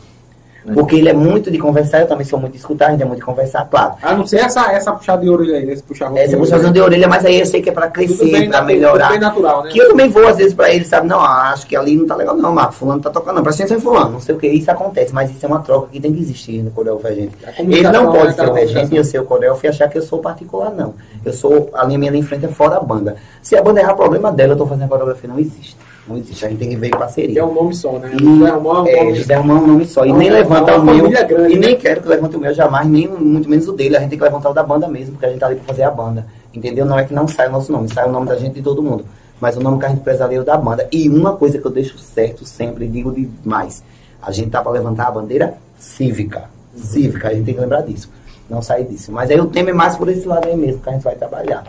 Porque 0.75 0.97
ele 0.97 1.09
é 1.09 1.13
muito 1.13 1.51
de 1.51 1.59
conversar, 1.59 2.01
eu 2.01 2.07
também 2.07 2.25
sou 2.27 2.39
muito 2.39 2.53
de 2.53 2.59
escutar, 2.59 2.89
a 2.89 2.91
gente 2.91 3.03
é 3.03 3.07
muito 3.07 3.21
de 3.21 3.25
conversar, 3.25 3.65
claro. 3.71 3.95
A 4.03 4.15
não 4.15 4.27
ser 4.27 4.39
essa, 4.41 4.71
essa 4.73 4.93
puxada 4.93 5.23
de 5.23 5.29
orelha 5.31 5.57
aí, 5.57 5.71
esse 5.71 5.83
puxar 5.83 6.15
Essa 6.17 6.37
puxação 6.37 6.71
de 6.73 6.81
orelha, 6.81 7.09
mas 7.09 7.25
aí 7.25 7.41
eu 7.41 7.47
sei 7.47 7.63
que 7.63 7.71
é 7.71 7.73
pra 7.73 7.87
Tudo 7.89 7.93
crescer, 7.95 8.49
natu- 8.49 8.67
melhorar. 8.67 9.07
tudo 9.07 9.11
bem 9.13 9.21
natural, 9.21 9.65
né? 9.65 9.71
Que 9.71 9.79
eu 9.79 9.89
também 9.89 10.09
vou, 10.11 10.27
às 10.29 10.37
vezes, 10.37 10.53
pra 10.55 10.71
ele, 10.73 10.85
sabe? 10.85 11.07
Não, 11.09 11.21
acho 11.21 11.67
que 11.67 11.75
ali 11.75 11.97
não 11.97 12.07
tá 12.07 12.15
legal, 12.15 12.37
não, 12.37 12.53
Marco. 12.53 12.75
Fulano 12.75 13.01
tá 13.01 13.11
tocando, 13.11 13.37
não. 13.37 13.43
Presta 13.43 13.63
atenção 13.63 13.79
em 13.79 13.81
Fulano, 13.81 14.11
não 14.13 14.21
sei 14.21 14.35
o 14.35 14.39
que. 14.39 14.47
Isso 14.49 14.71
acontece, 14.71 15.15
mas 15.15 15.31
isso 15.31 15.45
é 15.45 15.49
uma 15.49 15.61
troca 15.61 15.89
que 15.91 16.01
tem 16.01 16.13
que 16.13 16.21
existir 16.21 16.63
no 16.63 16.71
coreógrafo 16.71 17.09
regente. 17.15 17.37
A 17.47 17.61
Ele 17.61 17.83
não 17.83 18.13
né, 18.13 18.19
pode 18.19 18.35
ser 18.35 18.43
o 18.43 18.49
comunicação. 18.49 18.89
e 18.93 18.97
eu 18.97 19.05
ser 19.05 19.19
o 19.21 19.25
coreógrafo 19.25 19.67
e 19.67 19.69
achar 19.69 19.89
que 19.89 19.97
eu 19.99 20.03
sou 20.03 20.19
particular, 20.19 20.71
não. 20.71 20.95
Eu 21.25 21.33
sou, 21.33 21.71
a 21.75 21.85
linha 21.85 21.99
minha 21.99 22.15
em 22.17 22.23
frente 22.23 22.45
é 22.45 22.49
fora 22.49 22.77
a 22.77 22.81
banda. 22.81 23.17
Se 23.43 23.57
a 23.57 23.63
banda 23.63 23.81
errar, 23.81 23.95
problema 23.95 24.31
dela, 24.31 24.53
eu 24.53 24.57
tô 24.57 24.67
fazendo 24.67 24.85
a 24.85 24.89
coreografia, 24.89 25.29
não 25.29 25.39
existe. 25.39 25.77
Não 26.11 26.17
existe, 26.19 26.45
a 26.45 26.49
gente 26.49 26.59
tem 26.59 26.69
que 26.71 26.77
ver 26.77 26.89
em 26.89 26.91
Que 26.91 26.99
parceria. 26.99 27.41
é 27.41 27.45
um 27.45 27.55
nome 27.55 27.73
só, 27.75 27.93
né? 27.99 28.11
E, 28.21 28.25
José 28.25 28.51
Romão 28.51 28.77
é 28.77 28.81
um 28.83 28.87
é, 28.89 28.97
nome 29.05 29.15
José 29.15 29.35
Romão 29.37 29.57
é 29.57 29.61
um 29.61 29.67
nome 29.69 29.87
só. 29.87 30.05
E 30.05 30.11
É 30.11 30.13
nem 30.13 30.29
uma- 30.29 30.39
levanta 30.39 30.71
é 30.73 30.77
o 30.79 30.83
meu. 30.85 31.09
grande, 31.09 31.55
e 31.55 31.59
nem 31.59 31.71
né? 31.71 31.77
quero 31.77 32.03
que 32.03 32.09
levante 32.09 32.37
o 32.37 32.41
meu 32.41 32.53
jamais, 32.53 32.89
nem 32.89 33.07
muito 33.07 33.49
menos 33.49 33.69
o 33.69 33.73
dele. 33.73 33.97
A 33.97 34.01
gente 34.01 34.11
tem 34.11 34.19
que 34.19 34.25
levantar 34.25 34.51
o 34.51 34.53
da 34.53 34.63
banda 34.65 34.89
mesmo, 34.89 35.13
porque 35.13 35.27
a 35.27 35.29
gente 35.29 35.39
tá 35.39 35.47
ali 35.47 35.55
pra 35.57 35.65
fazer 35.67 35.85
a 35.85 35.91
banda. 35.91 36.27
Entendeu? 36.53 36.85
Não 36.85 36.99
é 36.99 37.05
que 37.05 37.15
não 37.15 37.29
sai 37.29 37.49
o 37.49 37.53
nosso 37.53 37.71
nome, 37.71 37.89
sai 37.95 38.09
o 38.09 38.13
nome 38.13 38.27
da 38.27 38.37
gente 38.37 38.55
de 38.55 38.63
todo 38.63 38.83
mundo. 38.83 39.05
Mas 39.41 39.57
o 39.57 39.61
nome 39.61 39.79
que 39.79 39.87
a 39.87 39.89
gente 39.89 40.01
prezaria 40.01 40.37
é 40.39 40.41
o 40.41 40.45
da 40.45 40.57
banda. 40.57 40.87
E 40.91 41.09
uma 41.09 41.37
coisa 41.37 41.59
que 41.59 41.65
eu 41.67 41.71
deixo 41.71 41.97
certo 41.99 42.45
sempre, 42.45 42.87
e 42.87 42.89
digo 42.89 43.13
demais: 43.13 43.83
a 44.21 44.33
gente 44.33 44.51
tá 44.51 44.61
pra 44.61 44.73
levantar 44.73 45.07
a 45.07 45.11
bandeira 45.13 45.55
cívica. 45.79 46.45
Cívica, 46.75 47.29
a 47.29 47.33
gente 47.35 47.45
tem 47.45 47.55
que 47.55 47.61
lembrar 47.61 47.83
disso. 47.83 48.11
Não 48.51 48.61
sair 48.61 48.85
disso. 48.85 49.13
Mas 49.13 49.31
aí 49.31 49.41
o 49.41 49.47
tema 49.47 49.71
é 49.71 49.73
mais 49.73 49.97
por 49.97 50.09
esse 50.09 50.27
lado 50.27 50.47
aí 50.49 50.57
mesmo 50.57 50.81
que 50.83 50.89
a 50.89 50.93
gente 50.93 51.03
vai 51.05 51.15
trabalhar. 51.15 51.63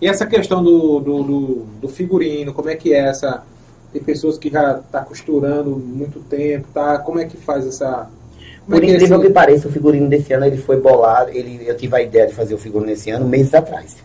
E 0.00 0.06
essa 0.08 0.26
questão 0.26 0.62
do, 0.62 0.98
do, 1.00 1.22
do, 1.22 1.54
do 1.82 1.88
figurino, 1.88 2.52
como 2.54 2.70
é 2.70 2.76
que 2.76 2.92
é 2.94 2.98
essa? 3.08 3.42
Tem 3.92 4.02
pessoas 4.02 4.38
que 4.38 4.48
já 4.48 4.74
tá 4.90 5.00
costurando 5.04 5.70
muito 5.76 6.20
tempo, 6.20 6.66
tá? 6.72 6.98
Como 6.98 7.18
é 7.18 7.24
que 7.24 7.36
faz 7.36 7.66
essa. 7.66 8.08
Como 8.64 8.76
Por 8.76 8.76
é 8.76 8.80
que 8.80 8.86
é 8.86 8.94
incrível 8.94 9.18
esse- 9.18 9.26
que 9.26 9.32
pareça, 9.32 9.68
o 9.68 9.72
figurino 9.72 10.08
desse 10.08 10.32
ano 10.32 10.46
ele 10.46 10.56
foi 10.56 10.80
bolado. 10.80 11.30
Ele, 11.30 11.64
eu 11.66 11.76
tive 11.76 11.96
a 11.96 12.00
ideia 12.02 12.26
de 12.26 12.34
fazer 12.34 12.54
o 12.54 12.58
figurino 12.58 12.90
esse 12.92 13.10
ano 13.10 13.26
meses 13.28 13.52
atrás. 13.52 13.96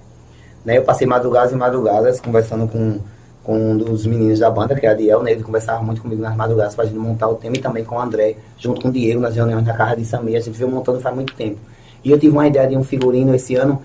Né, 0.66 0.80
eu 0.80 0.84
passei 0.84 1.06
madrugadas 1.06 1.52
e 1.52 1.56
madrugadas 1.56 2.20
conversando 2.20 2.68
com, 2.68 2.98
com 3.44 3.56
um 3.72 3.78
dos 3.78 4.08
meninos 4.08 4.40
da 4.40 4.50
banda, 4.50 4.74
que 4.74 4.84
é 4.86 4.90
a 4.90 4.94
Adiel, 4.94 5.22
né? 5.22 5.32
Ele 5.34 5.44
conversava 5.44 5.84
muito 5.84 6.02
comigo 6.02 6.20
nas 6.24 6.36
madrugadas 6.36 6.74
pra 6.74 6.86
gente 6.86 6.98
montar 6.98 7.28
o 7.30 7.36
tema 7.36 7.56
e 7.56 7.60
também 7.60 7.84
com 7.84 7.96
o 7.96 8.00
André, 8.02 8.36
junto 8.58 8.82
com 8.82 8.88
o 8.88 8.92
Diego, 8.92 9.22
nas 9.22 9.36
reuniões 9.36 9.64
da 9.64 9.74
casa 9.74 9.96
de 9.96 10.04
Samir. 10.04 10.36
A 10.38 10.40
gente 10.40 10.58
veio 10.58 10.70
montando 10.72 11.00
faz 11.00 11.14
muito 11.16 11.36
tempo. 11.36 11.60
E 12.04 12.10
eu 12.10 12.18
tive 12.20 12.34
uma 12.34 12.48
ideia 12.48 12.68
de 12.68 12.76
um 12.76 12.84
figurino 12.84 13.36
esse 13.36 13.54
ano 13.56 13.80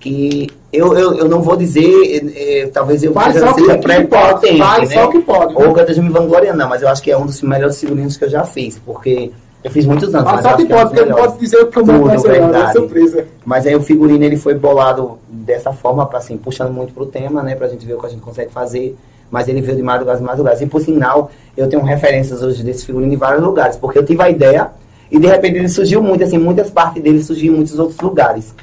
que 0.00 0.48
eu, 0.76 0.96
eu, 0.96 1.14
eu 1.14 1.28
não 1.28 1.40
vou 1.42 1.56
dizer, 1.56 2.32
eh, 2.36 2.68
talvez 2.72 3.02
eu 3.02 3.12
Faz 3.12 3.34
seja 3.34 3.46
só 3.46 3.52
o 3.52 3.54
que, 3.54 3.62
pode. 3.64 3.82
prepotente, 3.82 4.58
né? 4.58 4.86
só 4.86 5.04
o 5.06 5.10
que 5.10 5.18
pode. 5.20 5.54
né? 5.54 5.66
Ou 5.66 5.72
que 5.74 5.80
eu 5.80 5.82
esteja 5.82 6.02
me 6.02 6.10
vangloriando, 6.10 6.58
não, 6.58 6.68
mas 6.68 6.82
eu 6.82 6.88
acho 6.88 7.02
que 7.02 7.10
é 7.10 7.16
um 7.16 7.26
dos 7.26 7.40
melhores 7.42 7.78
figurinos 7.78 8.16
que 8.16 8.24
eu 8.24 8.28
já 8.28 8.44
fiz, 8.44 8.78
porque 8.84 9.30
eu 9.62 9.70
fiz 9.70 9.86
muitos 9.86 10.14
anos. 10.14 10.30
Faz 10.30 10.42
mas 10.42 10.50
só 10.50 10.56
que 10.56 10.62
é 10.62 10.76
pode, 10.76 10.88
porque 10.90 11.00
eu 11.00 11.06
não 11.06 11.16
posso 11.16 11.38
dizer 11.38 11.56
o 11.62 11.66
que 11.68 11.78
eu 11.78 11.86
não, 11.86 12.10
é 12.10 12.16
verdade. 12.18 12.72
surpresa. 12.72 13.26
Mas 13.44 13.66
aí 13.66 13.74
o 13.74 13.80
figurino 13.80 14.24
ele 14.24 14.36
foi 14.36 14.54
bolado 14.54 15.18
dessa 15.28 15.72
forma, 15.72 16.04
pra, 16.06 16.18
assim, 16.18 16.36
puxando 16.36 16.72
muito 16.72 16.92
pro 16.92 17.06
tema, 17.06 17.42
né? 17.42 17.54
Pra 17.54 17.68
gente 17.68 17.86
ver 17.86 17.94
o 17.94 17.98
que 18.00 18.06
a 18.06 18.10
gente 18.10 18.22
consegue 18.22 18.52
fazer. 18.52 18.96
Mas 19.30 19.48
ele 19.48 19.60
veio 19.62 19.76
de 19.76 19.82
madrugadas 19.82 20.20
e 20.20 20.24
madrugadas. 20.24 20.60
E 20.60 20.66
por 20.66 20.80
sinal, 20.80 21.30
eu 21.56 21.66
tenho 21.68 21.82
referências 21.82 22.42
hoje 22.42 22.62
desse 22.62 22.84
figurino 22.84 23.12
em 23.12 23.16
vários 23.16 23.42
lugares, 23.42 23.76
porque 23.76 23.98
eu 23.98 24.04
tive 24.04 24.22
a 24.22 24.28
ideia 24.30 24.70
e 25.10 25.18
de 25.18 25.26
repente 25.26 25.58
ele 25.58 25.68
surgiu 25.68 26.02
muito, 26.02 26.24
assim, 26.24 26.38
muitas 26.38 26.70
partes 26.70 27.02
dele 27.02 27.22
surgiram 27.22 27.54
em 27.54 27.56
muitos 27.58 27.78
outros 27.78 27.98
lugares. 28.00 28.54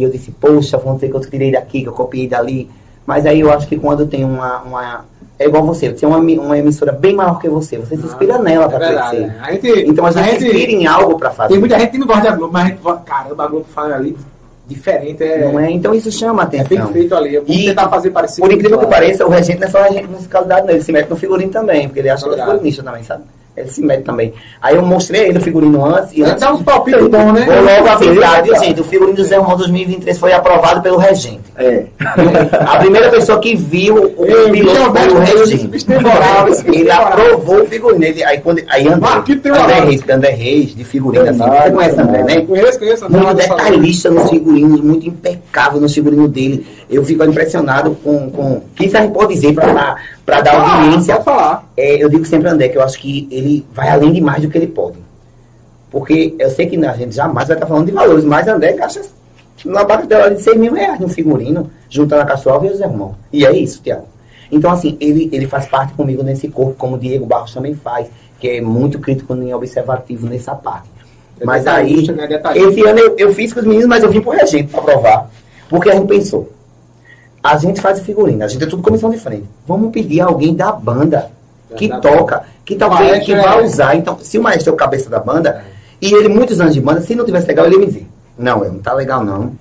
E 0.00 0.02
eu 0.04 0.10
disse, 0.10 0.30
poxa, 0.32 0.76
vamos 0.78 0.94
dizer 1.00 1.10
que 1.10 1.16
eu 1.16 1.20
tirei 1.20 1.52
daqui, 1.52 1.82
que 1.82 1.88
eu 1.88 1.92
copiei 1.92 2.26
dali. 2.26 2.68
Mas 3.06 3.26
aí 3.26 3.40
eu 3.40 3.52
acho 3.52 3.66
que 3.68 3.76
quando 3.78 4.06
tem 4.06 4.24
uma. 4.24 4.60
uma 4.62 5.04
é 5.38 5.46
igual 5.46 5.62
você, 5.64 5.88
você 5.88 5.94
tem 6.00 6.08
uma, 6.08 6.18
emi- 6.18 6.38
uma 6.38 6.58
emissora 6.58 6.92
bem 6.92 7.14
maior 7.14 7.38
que 7.40 7.48
você, 7.48 7.78
você 7.78 7.96
se 7.96 8.04
inspira 8.06 8.38
nela 8.38 8.66
É 8.66 8.68
pra 8.68 8.78
verdade. 8.78 9.16
crescer. 9.16 9.36
A 9.40 9.52
gente, 9.52 9.68
Então 9.90 10.04
a 10.06 10.10
gente, 10.10 10.20
a 10.20 10.26
gente- 10.32 10.40
se 10.40 10.46
inspira 10.48 10.72
em 10.72 10.86
algo 10.86 11.18
pra 11.18 11.30
fazer. 11.30 11.48
Tem 11.54 11.58
muita 11.60 11.78
gente 11.78 11.90
que 11.92 11.98
não 11.98 12.06
gosta 12.06 12.22
da 12.24 12.36
Globo, 12.36 12.52
mas 12.52 12.64
a 12.64 12.68
gente 12.68 12.80
fala, 12.82 12.96
caramba, 12.98 13.44
a 13.44 13.46
Globo 13.46 13.66
faz 13.74 13.92
ali 13.92 14.16
diferente, 14.68 15.24
é, 15.24 15.50
Não 15.50 15.58
é? 15.58 15.70
Então 15.70 15.92
isso 15.94 16.12
chama 16.12 16.42
a 16.42 16.44
é 16.44 16.46
atenção. 16.60 16.84
bem 16.84 16.92
feito 16.92 17.14
ali. 17.14 17.38
Vamos 17.38 17.50
E- 17.56 17.64
tentar 17.64 17.88
fazer 17.88 18.10
parecido. 18.10 18.42
Por 18.46 18.52
incrível 18.54 18.78
que 18.78 18.86
pareça, 18.86 19.26
o 19.26 19.30
regente 19.30 19.58
não 19.60 19.66
é 19.66 19.70
só 19.70 19.82
regente 19.82 20.06
de 20.06 20.12
musicalidade, 20.12 20.66
não. 20.66 20.74
Ele 20.74 20.82
se 20.82 20.92
mete 20.92 21.08
no 21.10 21.16
figurino 21.16 21.50
também, 21.50 21.88
porque 21.88 22.00
ele 22.00 22.10
acha 22.10 22.28
que 22.28 22.34
é 22.38 22.44
figurinista 22.44 22.82
também, 22.82 23.02
sabe? 23.02 23.24
Ele 23.56 23.68
se 23.68 23.82
mete 23.82 24.04
também. 24.04 24.32
Aí 24.62 24.76
eu 24.76 24.82
mostrei 24.82 25.28
ele 25.28 25.38
o 25.38 25.40
figurino 25.40 25.84
antes 25.84 26.12
e 26.16 26.22
antes. 26.22 26.40
dá 26.40 26.52
uns 26.52 26.62
palpites 26.62 27.06
bons, 27.08 27.32
né? 27.32 27.44
Vou 27.44 27.62
logo 27.62 27.88
avisar, 27.88 28.42
viu, 28.42 28.56
gente? 28.56 28.80
O 28.80 28.84
figurino 28.84 29.16
do 29.16 29.24
Zé 29.24 29.36
Romão 29.36 29.56
2023 29.56 30.18
foi 30.18 30.32
aprovado 30.32 30.80
pelo 30.80 30.96
regente. 30.96 31.40
É. 31.56 31.84
A 32.60 32.78
primeira 32.78 33.10
pessoa 33.10 33.40
que 33.40 33.56
viu 33.56 34.14
o 34.16 34.24
Ei, 34.24 34.50
piloto 34.52 34.92
foi 34.96 35.08
o 35.08 35.18
regente. 35.18 35.86
Ele 36.72 36.90
aprovou 36.90 37.62
o 37.62 37.66
figurino. 37.66 38.04
Ele, 38.04 38.24
aí, 38.24 38.40
quando, 38.40 38.62
aí 38.68 38.86
André, 38.88 39.08
André. 39.46 39.80
Reis, 39.80 40.02
André 40.08 40.30
Reis, 40.30 40.74
de 40.74 40.84
figurino, 40.84 41.28
assim, 41.28 41.38
você 41.38 41.70
conhece 41.70 42.00
André, 42.00 42.22
né? 42.22 42.40
Conheço, 42.42 42.78
conheço. 42.78 43.10
muito 43.10 43.34
detalhista 43.34 44.10
nos 44.10 44.30
figurinos, 44.30 44.80
muito 44.80 45.08
impecável 45.08 45.80
nos 45.80 45.92
figurinos 45.92 46.30
dele. 46.30 46.66
Eu 46.88 47.04
fico 47.04 47.24
impressionado 47.24 47.96
com, 48.02 48.30
com 48.30 48.62
quem 48.74 48.88
a 48.88 49.00
gente 49.00 49.12
pode 49.12 49.34
dizer 49.34 49.54
para 49.54 49.96
dar 50.30 50.54
Ah, 50.54 50.84
audiência. 50.84 51.20
Falar. 51.22 51.68
É, 51.76 52.02
eu 52.02 52.08
digo 52.08 52.24
sempre 52.24 52.48
André 52.48 52.68
que 52.68 52.78
eu 52.78 52.82
acho 52.82 52.98
que 52.98 53.26
ele 53.30 53.66
vai 53.72 53.88
além 53.88 54.12
de 54.12 54.20
mais 54.20 54.42
do 54.42 54.48
que 54.48 54.56
ele 54.56 54.68
pode. 54.68 54.98
Porque 55.90 56.34
eu 56.38 56.50
sei 56.50 56.66
que 56.66 56.76
a 56.84 56.92
gente 56.92 57.14
jamais 57.14 57.48
vai 57.48 57.56
estar 57.56 57.66
falando 57.66 57.86
de 57.86 57.92
valores, 57.92 58.24
mas 58.24 58.46
André 58.46 58.74
gasta 58.74 59.02
na 59.64 59.84
bagatela 59.84 60.30
de 60.30 60.40
6 60.40 60.56
mil 60.56 60.72
reais 60.72 61.00
no 61.00 61.08
figurino, 61.08 61.70
juntando 61.88 62.22
a 62.22 62.24
Castro 62.24 62.64
e 62.64 62.68
o 62.68 62.76
Zé 62.76 62.86
Romão. 62.86 63.14
E 63.32 63.44
é 63.44 63.52
isso, 63.52 63.82
Tiago. 63.82 64.06
Então, 64.50 64.70
assim, 64.70 64.96
ele, 65.00 65.28
ele 65.32 65.46
faz 65.46 65.66
parte 65.66 65.92
comigo 65.94 66.22
nesse 66.22 66.48
corpo, 66.48 66.74
como 66.76 66.96
o 66.96 66.98
Diego 66.98 67.26
Barros 67.26 67.52
também 67.52 67.74
faz, 67.74 68.08
que 68.38 68.48
é 68.48 68.60
muito 68.60 68.98
crítico 68.98 69.34
e 69.36 69.54
observativo 69.54 70.26
nessa 70.26 70.54
parte. 70.54 70.88
É 71.38 71.44
Mas 71.44 71.66
aí, 71.66 72.06
né? 72.12 72.28
Esse 72.54 72.82
ano 72.82 72.98
eu, 72.98 73.16
eu 73.16 73.34
fiz 73.34 73.52
com 73.52 73.60
os 73.60 73.66
meninos, 73.66 73.86
mas 73.86 74.02
eu 74.02 74.10
vim 74.10 74.20
pro 74.20 74.32
regente 74.32 74.70
pra 74.70 74.82
provar. 74.82 75.30
Porque 75.68 75.88
a 75.88 75.94
gente 75.94 76.06
pensou, 76.06 76.50
a 77.42 77.56
gente 77.56 77.80
faz 77.80 78.00
o 78.00 78.04
figurino, 78.04 78.44
a 78.44 78.48
gente 78.48 78.62
é 78.62 78.66
tudo 78.66 78.82
comissão 78.82 79.10
de 79.10 79.18
frente. 79.18 79.44
Vamos 79.66 79.90
pedir 79.92 80.20
alguém 80.20 80.54
da 80.54 80.70
banda 80.72 81.30
que 81.76 81.88
Verdade. 81.88 82.16
toca, 82.16 82.42
que 82.64 82.74
talvez 82.74 83.00
maestro 83.10 83.24
que 83.26 83.32
é- 83.32 83.42
vai 83.42 83.64
usar. 83.64 83.96
Então, 83.96 84.18
se 84.20 84.38
o 84.38 84.42
maestro 84.42 84.70
é 84.70 84.74
o 84.74 84.76
cabeça 84.76 85.08
da 85.08 85.18
banda, 85.20 85.62
e 86.02 86.12
ele 86.12 86.28
muitos 86.28 86.60
anos 86.60 86.74
de 86.74 86.80
banda, 86.80 87.00
se 87.00 87.14
não 87.14 87.24
tivesse 87.24 87.46
legal, 87.46 87.66
ele 87.66 87.74
ia 87.76 87.80
me 87.80 87.86
dizer, 87.86 88.06
não, 88.38 88.64
eu 88.64 88.72
não 88.72 88.80
tá 88.80 88.92
legal 88.92 89.24
não. 89.24 89.52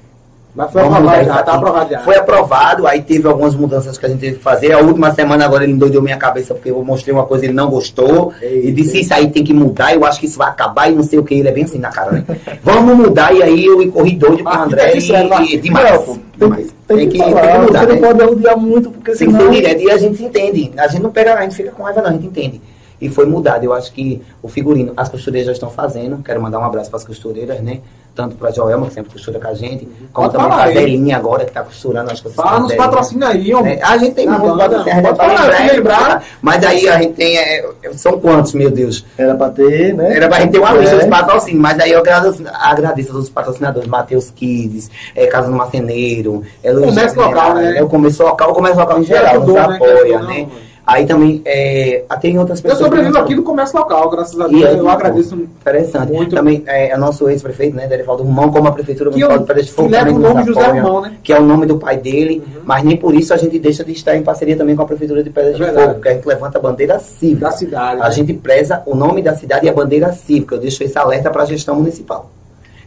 Mas 0.55 0.71
foi 0.71 0.81
aprovado 0.81 1.21
isso 1.21 1.25
já, 1.25 1.43
tá 1.43 1.53
aprovado 1.53 1.89
já. 1.91 1.99
Foi 1.99 2.15
aprovado, 2.17 2.87
aí 2.87 3.01
teve 3.03 3.27
algumas 3.27 3.53
mudanças 3.55 3.97
que 3.99 4.05
a 4.05 4.09
gente 4.09 4.19
teve 4.19 4.37
que 4.37 4.43
fazer. 4.43 4.73
A 4.73 4.79
última 4.79 5.13
semana 5.13 5.45
agora 5.45 5.63
ele 5.63 5.73
endoidou 5.73 6.01
minha 6.01 6.17
cabeça 6.17 6.55
porque 6.55 6.71
eu 6.71 6.83
mostrei 6.83 7.13
uma 7.13 7.23
coisa 7.25 7.45
e 7.45 7.47
ele 7.49 7.53
não 7.53 7.69
gostou. 7.69 8.33
E 8.41 8.71
disse 8.71 9.01
isso 9.01 9.13
aí 9.13 9.29
tem 9.29 9.43
que 9.43 9.53
mudar, 9.53 9.93
eu 9.93 10.03
acho 10.03 10.19
que 10.19 10.25
isso 10.25 10.39
vai 10.39 10.49
acabar 10.49 10.91
e 10.91 10.95
não 10.95 11.03
sei 11.03 11.19
o 11.19 11.23
que. 11.23 11.35
Ele 11.35 11.47
é 11.47 11.51
bem 11.51 11.63
assim 11.65 11.77
na 11.77 11.89
cara, 11.89 12.11
né? 12.11 12.25
Vamos 12.63 12.97
mudar, 12.97 13.31
e 13.33 13.43
aí 13.43 13.63
eu 13.63 13.89
corri 13.91 14.15
doido 14.15 14.43
com 14.43 14.49
o 14.49 14.53
Ah, 14.53 14.63
André 14.63 14.89
sincero, 14.99 15.27
e, 15.27 15.29
Marquinhos. 15.29 15.53
e 15.53 15.57
demais. 15.59 16.07
Não, 16.07 16.19
demais. 16.37 16.75
Tem, 16.95 17.07
que, 17.07 17.17
falar, 17.19 17.41
tem 17.41 17.51
que 17.51 17.57
mudar, 17.59 17.79
você 17.79 17.85
né? 17.85 17.93
não 17.93 18.01
pode 18.01 18.21
arrodear 18.23 18.57
muito, 18.57 18.91
porque 18.91 19.11
Tem 19.11 19.27
que 19.27 19.33
senão... 19.33 19.53
ser 19.53 19.61
direto 19.61 19.81
e 19.81 19.91
a 19.91 19.97
gente 19.97 20.17
se 20.17 20.23
entende. 20.23 20.71
A 20.77 20.87
gente 20.87 21.01
não 21.01 21.11
pega, 21.11 21.35
a 21.35 21.41
gente 21.43 21.55
fica 21.55 21.71
com 21.71 21.83
raiva 21.83 22.01
não, 22.01 22.09
a 22.09 22.13
gente 22.13 22.25
entende. 22.25 22.61
E 22.99 23.09
foi 23.09 23.25
mudado. 23.25 23.63
Eu 23.63 23.73
acho 23.73 23.93
que 23.93 24.21
o 24.41 24.47
figurino, 24.47 24.93
as 24.97 25.07
costureiras 25.07 25.45
já 25.45 25.53
estão 25.53 25.69
fazendo. 25.69 26.21
Quero 26.23 26.41
mandar 26.41 26.59
um 26.59 26.63
abraço 26.63 26.89
para 26.89 26.97
as 26.97 27.05
costureiras, 27.05 27.61
né? 27.61 27.79
Tanto 28.15 28.35
para 28.35 28.51
Joelma, 28.51 28.87
que 28.87 28.93
sempre 28.93 29.13
costura 29.13 29.39
com 29.39 29.47
a 29.47 29.53
gente, 29.53 29.87
como 30.11 30.29
Pode 30.29 30.31
também 30.33 30.57
para 30.57 30.63
aí. 30.63 30.73
Zelinha 30.73 31.17
agora, 31.17 31.43
que 31.43 31.51
está 31.51 31.63
costurando, 31.63 32.11
acho 32.11 32.21
que 32.21 32.29
vocês 32.29 32.35
Fala 32.35 32.59
nos 32.59 32.73
patrocínios 32.75 33.29
aí, 33.29 33.53
ó. 33.53 33.65
É, 33.65 33.81
a 33.81 33.97
gente 33.97 34.13
tem 34.15 34.27
muito 34.27 34.57
patrocínio, 34.57 34.97
a 34.97 35.01
vai 35.01 35.15
falar, 35.15 35.71
lembrar. 35.71 36.23
Mas 36.41 36.63
aí 36.65 36.89
a 36.89 36.97
gente 37.01 37.13
tem. 37.13 37.37
é, 37.37 37.69
são 37.93 38.19
quantos, 38.19 38.53
meu 38.53 38.69
Deus? 38.69 39.05
Era 39.17 39.35
pra 39.35 39.49
ter, 39.49 39.93
né? 39.93 40.15
Era 40.17 40.27
pra 40.27 40.39
gente 40.41 40.51
ter 40.51 40.59
uma 40.59 40.71
lista 40.73 40.95
É. 40.95 40.99
dos 40.99 41.07
patrocínios, 41.07 41.61
mas 41.61 41.79
aí 41.79 41.91
eu 41.91 41.99
agradeço, 41.99 42.43
agradeço 42.53 43.09
a 43.09 43.11
todos 43.11 43.27
os 43.27 43.33
patrocinadores, 43.33 43.87
Matheus 43.87 44.29
Kids, 44.31 44.89
é, 45.15 45.27
Casa 45.27 45.47
do 45.49 45.55
Marceneiro, 45.55 46.43
é, 46.63 46.71
Luiz 46.71 46.89
Comércio 46.89 47.21
local, 47.21 47.53
né? 47.55 47.77
É 47.77 47.83
o 47.83 47.87
comércio 47.87 48.25
local, 48.25 48.51
o 48.51 48.53
comércio 48.53 48.79
local 48.79 48.99
em 48.99 49.03
geral, 49.03 49.39
nos 49.39 49.53
né? 49.53 49.59
Apoia, 49.61 50.19
né? 50.23 50.47
Aí 50.91 51.05
também, 51.05 51.41
é, 51.45 52.03
tem 52.19 52.37
outras 52.39 52.59
Eu 52.59 52.63
pessoas. 52.71 52.83
sobrevivo 52.85 53.13
que- 53.13 53.19
aqui 53.19 53.35
do 53.35 53.43
comércio 53.43 53.77
local, 53.77 54.09
graças 54.09 54.39
a 54.39 54.47
Deus. 54.47 54.63
é 54.63 54.71
Eu 54.71 54.77
muito 54.77 54.89
agradeço. 54.89 55.35
Interessante. 55.35 56.11
Muito. 56.11 56.35
Também 56.35 56.63
é, 56.65 56.89
é 56.89 56.97
nosso 56.97 57.29
ex-prefeito, 57.29 57.75
né, 57.75 57.85
Derivaldo 57.87 58.23
Romão, 58.23 58.51
como 58.51 58.67
a 58.67 58.71
Prefeitura 58.71 59.11
Que, 59.11 59.17
Municipal 59.17 59.35
eu, 59.37 59.39
de 59.41 59.45
Pedras 59.47 59.65
de 59.65 59.71
que 59.71 59.75
Fogo 59.77 59.89
leva 59.89 60.05
também 60.11 60.17
o 60.17 60.33
nome 60.33 60.43
José 60.45 60.67
Romão, 60.67 61.01
né? 61.01 61.13
que 61.23 61.31
é 61.31 61.39
o 61.39 61.43
nome 61.43 61.65
do 61.67 61.77
pai 61.77 61.97
dele, 61.97 62.43
mas 62.65 62.83
nem 62.83 62.97
por 62.97 63.13
isso 63.13 63.33
a 63.33 63.37
gente 63.37 63.59
deixa 63.59 63.83
de 63.83 63.91
estar 63.91 64.15
em 64.15 64.23
parceria 64.23 64.57
também 64.57 64.75
com 64.75 64.81
a 64.81 64.85
Prefeitura 64.85 65.23
de 65.23 65.29
Pedras 65.29 65.53
É 65.53 65.57
de 65.57 65.63
verdade. 65.63 65.83
Fogo, 65.83 65.93
porque 65.95 66.09
a 66.09 66.13
gente 66.13 66.25
levanta 66.27 66.57
a 66.57 66.61
bandeira 66.61 66.97
cívica. 66.99 67.45
Da 67.45 67.51
cidade. 67.51 68.01
A 68.01 68.05
né? 68.05 68.11
gente 68.11 68.33
preza 68.33 68.81
o 68.85 68.95
nome 68.95 69.21
da 69.21 69.35
cidade 69.35 69.67
e 69.67 69.69
a 69.69 69.73
bandeira 69.73 70.11
cívica. 70.11 70.55
Eu 70.55 70.59
deixo 70.59 70.83
esse 70.83 70.97
alerta 70.97 71.29
para 71.29 71.43
a 71.43 71.45
gestão 71.45 71.75
municipal. 71.75 72.31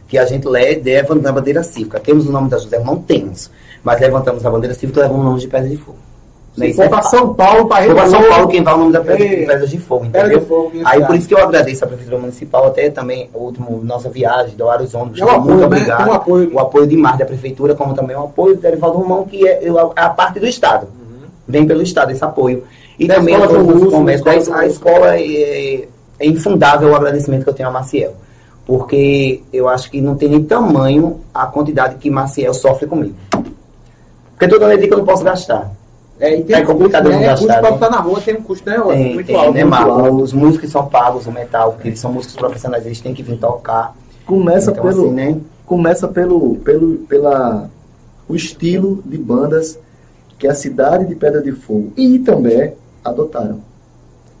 Que 0.07 0.17
a 0.17 0.25
gente 0.25 0.47
le- 0.47 0.81
leva 0.83 1.15
na 1.15 1.31
bandeira 1.31 1.63
cívica. 1.63 1.99
Temos 1.99 2.27
o 2.27 2.31
nome 2.31 2.49
da 2.49 2.57
José? 2.57 2.79
Não 2.79 2.97
temos. 2.97 3.49
Mas 3.83 3.99
levantamos 3.99 4.45
a 4.45 4.49
bandeira 4.49 4.75
cívica 4.75 4.99
e 4.99 5.03
levamos 5.03 5.23
o 5.25 5.29
nome 5.29 5.39
de 5.39 5.47
Pedras 5.47 5.71
de 5.71 5.77
Fogo. 5.77 5.97
Né? 6.55 6.67
Se 6.67 6.73
for 6.73 6.89
fato. 6.89 7.09
São 7.09 7.33
Paulo, 7.33 7.67
Se 7.75 7.85
for 7.87 7.95
pra 7.95 8.07
São 8.07 8.19
Rio 8.19 8.29
Paulo, 8.29 8.47
quem 8.47 8.63
vai 8.63 8.73
é 8.73 8.75
o 8.75 8.79
nome 8.79 8.91
da 8.93 9.01
Pedra, 9.01 9.25
É. 9.25 9.45
Pedras 9.45 9.69
de 9.71 9.77
Fogo, 9.79 10.05
Pedra 10.05 10.19
entendeu? 10.21 10.39
de 10.39 10.45
Fogo, 10.45 10.71
Aí 10.85 11.05
por 11.05 11.15
isso 11.15 11.27
que 11.27 11.33
eu 11.33 11.39
agradeço 11.39 11.83
a 11.83 11.87
Prefeitura 11.87 12.17
Municipal, 12.19 12.67
até 12.67 12.89
também 12.89 13.29
o 13.33 13.39
último, 13.45 13.81
nossa 13.83 14.09
viagem 14.09 14.55
do 14.55 14.69
Arizona. 14.69 15.11
É 15.17 15.21
apoio, 15.23 15.41
muito 15.41 15.59
né? 15.59 15.65
obrigado. 15.65 16.07
O 16.07 16.13
apoio. 16.13 16.53
O 16.53 16.59
apoio 16.59 16.87
de 16.87 16.95
Mar 16.95 17.17
da 17.17 17.25
Prefeitura, 17.25 17.73
como 17.73 17.93
também 17.95 18.15
o 18.15 18.23
apoio 18.25 18.55
do 18.55 18.61
Derivaldo 18.61 18.99
Romão, 18.99 19.25
que 19.25 19.47
é, 19.47 19.61
a 19.95 20.09
parte 20.09 20.39
do 20.39 20.45
Estado. 20.45 20.87
Vem 21.47 21.65
pelo 21.65 21.81
Estado 21.81 22.11
esse 22.11 22.23
apoio. 22.23 22.63
E 22.99 23.03
Uhum. 23.03 23.07
Da 23.07 23.15
também 23.15 23.35
a 23.35 23.39
escola 23.39 23.63
do 23.63 23.75
Urso, 23.75 23.91
comércios. 23.91 24.25
da 24.25 24.35
escola 24.35 24.59
A 24.61 24.65
escola 24.67 25.17
é, 25.19 25.87
é 26.19 26.25
infundável 26.27 26.89
o 26.89 26.95
agradecimento 26.95 27.43
que 27.43 27.49
eu 27.49 27.53
tenho 27.53 27.69
a 27.69 27.71
Maciel. 27.71 28.13
Porque 28.65 29.41
eu 29.51 29.67
acho 29.67 29.89
que 29.89 29.99
não 29.99 30.15
tem 30.15 30.29
nem 30.29 30.43
tamanho 30.43 31.19
a 31.33 31.47
quantidade 31.47 31.95
que 31.95 32.09
Maciel 32.09 32.53
sofre 32.53 32.85
comigo. 32.87 33.15
Porque 34.31 34.47
toda 34.47 34.65
alegria 34.65 34.87
que 34.87 34.93
eu 34.93 34.99
não 34.99 35.05
posso 35.05 35.23
gastar. 35.23 35.71
É, 36.19 36.39
e 36.39 36.43
tem 36.43 36.55
É 36.55 36.59
um 36.61 36.65
complicado 36.65 37.05
custo, 37.05 37.19
né? 37.19 37.25
gastar, 37.27 37.45
custo 37.45 37.59
pra 37.59 37.61
né? 37.61 37.71
botar 37.77 37.89
na 37.89 37.99
rua 38.01 38.21
tem 38.21 38.35
um 38.37 38.41
custo, 38.43 38.69
né? 38.69 38.79
Tem, 38.79 39.13
muito 39.15 39.27
tem, 39.27 39.35
alto. 39.35 39.51
né, 39.53 39.63
muito. 39.65 40.21
Os 40.23 40.33
músicos 40.33 40.61
que 40.61 40.67
são 40.71 40.85
pagos, 40.87 41.25
o 41.27 41.31
metal, 41.31 41.73
porque 41.73 41.87
eles 41.89 41.99
são 41.99 42.11
músicos 42.13 42.35
profissionais, 42.35 42.85
eles 42.85 43.01
têm 43.01 43.13
que 43.13 43.23
vir 43.23 43.37
tocar. 43.37 43.95
Começa 44.25 44.71
então, 44.71 44.83
pelo, 44.83 45.05
assim, 45.05 45.13
né? 45.13 45.37
começa 45.65 46.07
pelo, 46.07 46.55
pelo 46.57 46.97
pela, 47.09 47.69
o 48.29 48.35
estilo 48.35 49.01
de 49.05 49.17
bandas 49.17 49.77
que 50.37 50.47
a 50.47 50.53
cidade 50.53 51.05
de 51.07 51.15
Pedra 51.15 51.41
de 51.41 51.51
Fogo 51.51 51.91
e 51.97 52.19
também 52.19 52.73
adotaram. 53.03 53.59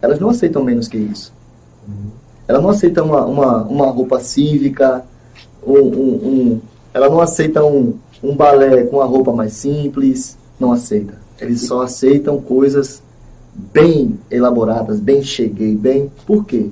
Elas 0.01 0.19
não 0.19 0.29
aceitam 0.29 0.63
menos 0.63 0.87
que 0.87 0.97
isso. 0.97 1.33
Elas 2.47 2.61
não 2.61 2.69
aceitam 2.69 3.05
uma, 3.05 3.25
uma, 3.25 3.63
uma 3.63 3.85
roupa 3.87 4.19
cívica, 4.19 5.03
um, 5.65 5.73
um, 5.79 6.13
um- 6.25 6.61
ela 6.93 7.09
não 7.09 7.19
aceita 7.19 7.63
um, 7.63 7.93
um 8.21 8.35
balé 8.35 8.83
com 8.83 9.01
a 9.01 9.05
roupa 9.05 9.31
mais 9.33 9.53
simples, 9.53 10.37
não 10.59 10.71
aceita. 10.71 11.22
Eles 11.39 11.61
só 11.61 11.81
aceitam 11.81 12.41
coisas 12.41 13.01
bem 13.53 14.19
elaboradas, 14.29 14.99
bem 14.99 15.23
cheguei, 15.23 15.75
bem. 15.75 16.11
Por 16.25 16.45
quê? 16.45 16.69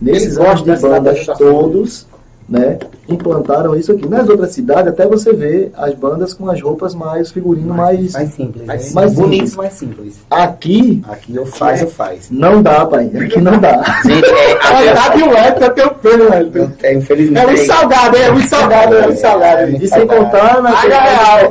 Nesses 0.00 0.36
anos 0.38 0.60
de 0.60 0.66
da 0.66 0.76
cidade 0.76 1.04
bandas 1.04 1.14
da 1.16 1.20
cidade. 1.20 1.38
todos, 1.38 2.06
né, 2.52 2.78
implantaram 3.08 3.74
isso 3.74 3.92
aqui. 3.92 4.06
Nas 4.06 4.28
outras 4.28 4.52
cidades, 4.52 4.88
até 4.88 5.06
você 5.06 5.32
vê 5.32 5.70
as 5.74 5.94
bandas 5.94 6.34
com 6.34 6.50
as 6.50 6.60
roupas 6.60 6.94
mais, 6.94 7.32
figurino 7.32 7.72
mais. 7.72 8.12
mais 8.12 8.28
simples, 8.34 8.66
mais 8.66 8.66
né? 8.66 8.76
simples. 8.78 8.94
mais 8.94 9.14
bonitos, 9.14 9.56
mais 9.56 9.72
simples. 9.72 10.16
Aqui, 10.30 11.02
Aqui 11.08 11.34
eu 11.34 11.46
faz, 11.46 11.80
eu 11.80 11.88
faz. 11.88 12.30
não 12.30 12.62
dá, 12.62 12.84
pai. 12.84 13.10
Aqui 13.14 13.40
não 13.40 13.58
dá. 13.58 13.82
Gente, 14.04 14.28
é, 14.28 14.52
a, 14.52 15.52
tá 15.52 15.66
o 15.66 15.94
pelo, 15.94 16.24
eu, 16.24 16.30
Wellington. 16.30 16.72
é, 16.82 16.94
infelizmente. 16.94 17.42
É 17.42 17.46
muito 17.46 17.62
é- 17.62 17.64
salgado, 17.64 18.16
é 18.18 18.30
muito 18.30 18.48
salgado, 18.48 18.94
é 18.94 19.06
muito 19.06 19.20
salgado. 19.20 19.70
E 19.70 19.88
sem 19.88 20.06
contar 20.06 20.62
na, 20.62 20.70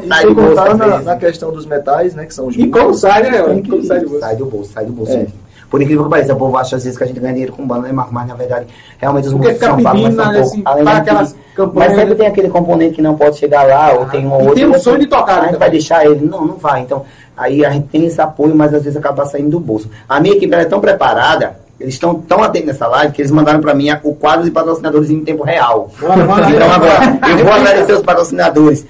e 0.03 0.21
sem 0.21 0.35
contar 0.35 1.01
na, 1.01 1.15
questão 1.15 1.51
dos 1.51 1.65
metais, 1.65 2.13
né, 2.13 2.25
que 2.27 2.33
são 2.33 2.47
os 2.47 2.55
E 2.55 2.67
como 2.67 2.93
sai, 2.93 3.23
né? 3.23 3.43
Sai 4.19 4.35
do 4.35 4.45
bolso, 4.45 4.71
sai 4.71 4.85
do 4.85 4.93
bolso. 4.93 5.17
Por 5.71 5.81
incrível 5.81 6.03
que 6.03 6.09
pareça, 6.09 6.33
o 6.33 6.37
povo 6.37 6.57
acha 6.57 6.75
às 6.75 6.83
vezes 6.83 6.97
que 6.97 7.03
a 7.05 7.07
gente 7.07 7.19
ganha 7.21 7.31
dinheiro 7.31 7.53
com 7.53 7.65
banda, 7.65 7.87
né, 7.87 7.93
Marco? 7.93 8.13
Mas 8.13 8.27
na 8.27 8.35
verdade, 8.35 8.67
realmente 8.99 9.27
os 9.27 9.33
músicos 9.33 9.57
são 9.59 9.81
pagos, 9.81 10.01
mas 10.01 10.15
são 10.15 10.25
né, 10.25 10.33
pouco. 10.33 10.47
assim, 10.49 10.61
Além 10.65 10.83
de 10.83 10.91
aquelas 10.91 11.35
campanhas. 11.55 11.89
Mas 11.91 11.99
sempre 11.99 12.15
tem 12.15 12.27
aquele 12.27 12.49
componente 12.49 12.95
que 12.95 13.01
não 13.01 13.15
pode 13.15 13.37
chegar 13.37 13.63
lá, 13.63 13.93
ou 13.93 14.05
tem 14.07 14.27
um 14.27 14.33
ou 14.33 14.39
outro. 14.41 14.55
tem 14.55 14.65
o 14.65 14.77
sonho 14.77 14.99
de 14.99 15.07
tocar, 15.07 15.37
A 15.37 15.41
né, 15.43 15.47
gente 15.47 15.59
vai 15.59 15.71
deixar 15.71 16.05
ele. 16.05 16.25
Não, 16.25 16.45
não 16.45 16.57
vai. 16.57 16.81
Então, 16.81 17.05
aí 17.37 17.65
a 17.65 17.69
gente 17.69 17.87
tem 17.87 18.05
esse 18.05 18.19
apoio, 18.19 18.53
mas 18.53 18.73
às 18.73 18.83
vezes 18.83 18.97
acaba 18.97 19.25
saindo 19.25 19.51
do 19.51 19.61
bolso. 19.61 19.89
A 20.09 20.19
minha 20.19 20.35
equipe 20.35 20.53
é 20.53 20.65
tão 20.65 20.81
preparada, 20.81 21.55
eles 21.81 21.95
estão 21.95 22.15
tão 22.15 22.41
atentos 22.43 22.67
nessa 22.67 22.87
live, 22.87 23.13
que 23.13 23.21
eles 23.21 23.31
mandaram 23.31 23.59
pra 23.59 23.73
mim 23.73 23.89
a- 23.89 23.99
o 24.03 24.13
quadro 24.15 24.43
de 24.45 24.51
patrocinadores 24.51 25.09
em 25.09 25.23
tempo 25.23 25.43
real. 25.43 25.89
Bora, 25.99 26.23
bora 26.25 26.49
Então 26.49 26.71
agora, 26.71 27.19
eu 27.39 27.43
vou 27.45 27.53
agradecer 27.53 27.93
os 27.93 28.01
patrocinadores. 28.01 28.85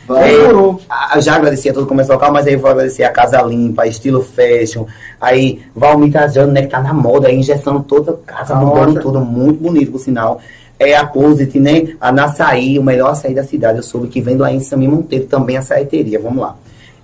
A- 0.89 1.19
já 1.19 1.35
agradeci 1.35 1.69
a 1.69 1.73
todo 1.73 1.83
o 1.83 1.87
comércio 1.87 2.13
local, 2.13 2.31
mas 2.31 2.45
aí 2.47 2.53
eu 2.53 2.59
vou 2.59 2.69
agradecer 2.69 3.03
a 3.03 3.09
Casa 3.09 3.41
Limpa, 3.41 3.83
a 3.83 3.87
Estilo 3.87 4.21
Fashion, 4.23 4.85
aí 5.19 5.61
Valmir 5.75 6.11
Trajano, 6.11 6.51
né, 6.51 6.61
que 6.63 6.67
tá 6.67 6.81
na 6.81 6.93
moda, 6.93 7.27
aí 7.27 7.37
injeção 7.37 7.81
toda 7.81 8.11
a 8.11 8.15
casa, 8.31 8.53
mudando 8.55 8.93
tudo, 9.01 9.19
muito 9.21 9.61
bonito, 9.63 9.91
por 9.91 9.99
sinal. 9.99 10.39
É 10.79 10.95
a 10.95 11.05
Closet, 11.05 11.59
né, 11.59 11.89
a 12.01 12.11
Naçaí, 12.11 12.79
o 12.79 12.83
melhor 12.83 13.11
açaí 13.11 13.35
da 13.35 13.43
cidade, 13.43 13.77
eu 13.77 13.83
soube 13.83 14.07
que 14.07 14.19
vem 14.19 14.35
lá 14.35 14.51
em 14.51 14.59
Sami 14.59 14.87
Monteiro, 14.87 15.25
também 15.27 15.55
açaiteria, 15.55 16.19
vamos 16.19 16.39
lá. 16.41 16.55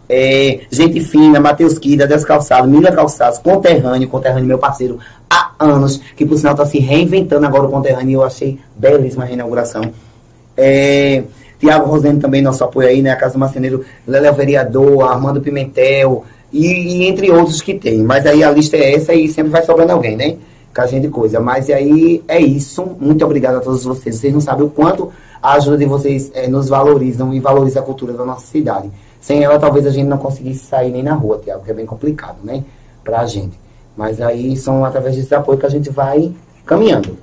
É, 0.09 0.61
gente 0.71 1.01
fina, 1.01 1.39
Matheus 1.39 1.77
Kida, 1.77 2.07
Descalçado, 2.07 2.67
Mila 2.67 2.91
Calçados, 2.91 3.39
Conterrâneo, 3.39 4.07
Conterrâneo, 4.07 4.45
meu 4.45 4.57
parceiro, 4.57 4.99
há 5.29 5.51
anos, 5.59 5.97
que 6.15 6.25
por 6.25 6.37
sinal 6.37 6.53
está 6.53 6.65
se 6.65 6.79
reinventando 6.79 7.45
agora 7.45 7.65
o 7.65 7.71
Conterrâneo, 7.71 8.09
e 8.09 8.13
eu 8.13 8.23
achei 8.23 8.59
belíssima 8.75 9.23
a 9.23 9.27
reinauguração. 9.27 9.81
É, 10.55 11.23
Tiago 11.59 11.89
Rosendo 11.89 12.21
também, 12.21 12.41
nosso 12.41 12.63
apoio 12.63 12.87
aí, 12.87 13.01
né? 13.01 13.11
A 13.11 13.15
Casa 13.15 13.33
do 13.33 13.39
Marceneiro, 13.39 13.83
Léo 14.07 14.33
Vereador, 14.33 15.03
Armando 15.03 15.41
Pimentel, 15.41 16.23
e, 16.51 16.65
e 16.65 17.07
entre 17.07 17.31
outros 17.31 17.61
que 17.61 17.73
tem. 17.73 18.01
Mas 18.03 18.25
aí 18.25 18.43
a 18.43 18.51
lista 18.51 18.77
é 18.77 18.93
essa 18.95 19.13
e 19.13 19.27
sempre 19.27 19.51
vai 19.51 19.63
sobrando 19.63 19.91
alguém, 19.91 20.15
né? 20.15 20.37
Com 20.73 20.81
a 20.81 20.87
gente 20.87 21.07
coisa. 21.09 21.39
Mas 21.39 21.69
aí 21.69 22.23
é 22.27 22.39
isso. 22.39 22.85
Muito 22.99 23.23
obrigado 23.25 23.55
a 23.55 23.59
todos 23.59 23.83
vocês. 23.83 24.15
Vocês 24.15 24.33
não 24.33 24.41
sabem 24.41 24.65
o 24.65 24.69
quanto 24.69 25.11
a 25.41 25.53
ajuda 25.53 25.77
de 25.77 25.85
vocês 25.85 26.31
eh, 26.33 26.47
nos 26.47 26.69
valorizam 26.69 27.33
e 27.33 27.39
valoriza 27.39 27.79
a 27.79 27.83
cultura 27.83 28.13
da 28.13 28.25
nossa 28.25 28.45
cidade. 28.47 28.89
Sem 29.27 29.43
ela, 29.43 29.59
talvez 29.59 29.85
a 29.85 29.89
gente 29.89 30.07
não 30.07 30.17
conseguisse 30.17 30.67
sair 30.67 30.89
nem 30.89 31.03
na 31.03 31.13
rua, 31.13 31.37
Tiago, 31.43 31.61
que 31.61 31.69
é 31.69 31.73
bem 31.73 31.85
complicado, 31.85 32.37
né? 32.45 32.63
Pra 33.03 33.25
gente. 33.25 33.59
Mas 33.97 34.21
aí 34.21 34.55
são 34.55 34.85
através 34.85 35.17
desse 35.17 35.35
apoio 35.35 35.59
que 35.59 35.65
a 35.65 35.69
gente 35.69 35.89
vai 35.89 36.31
caminhando. 36.65 37.17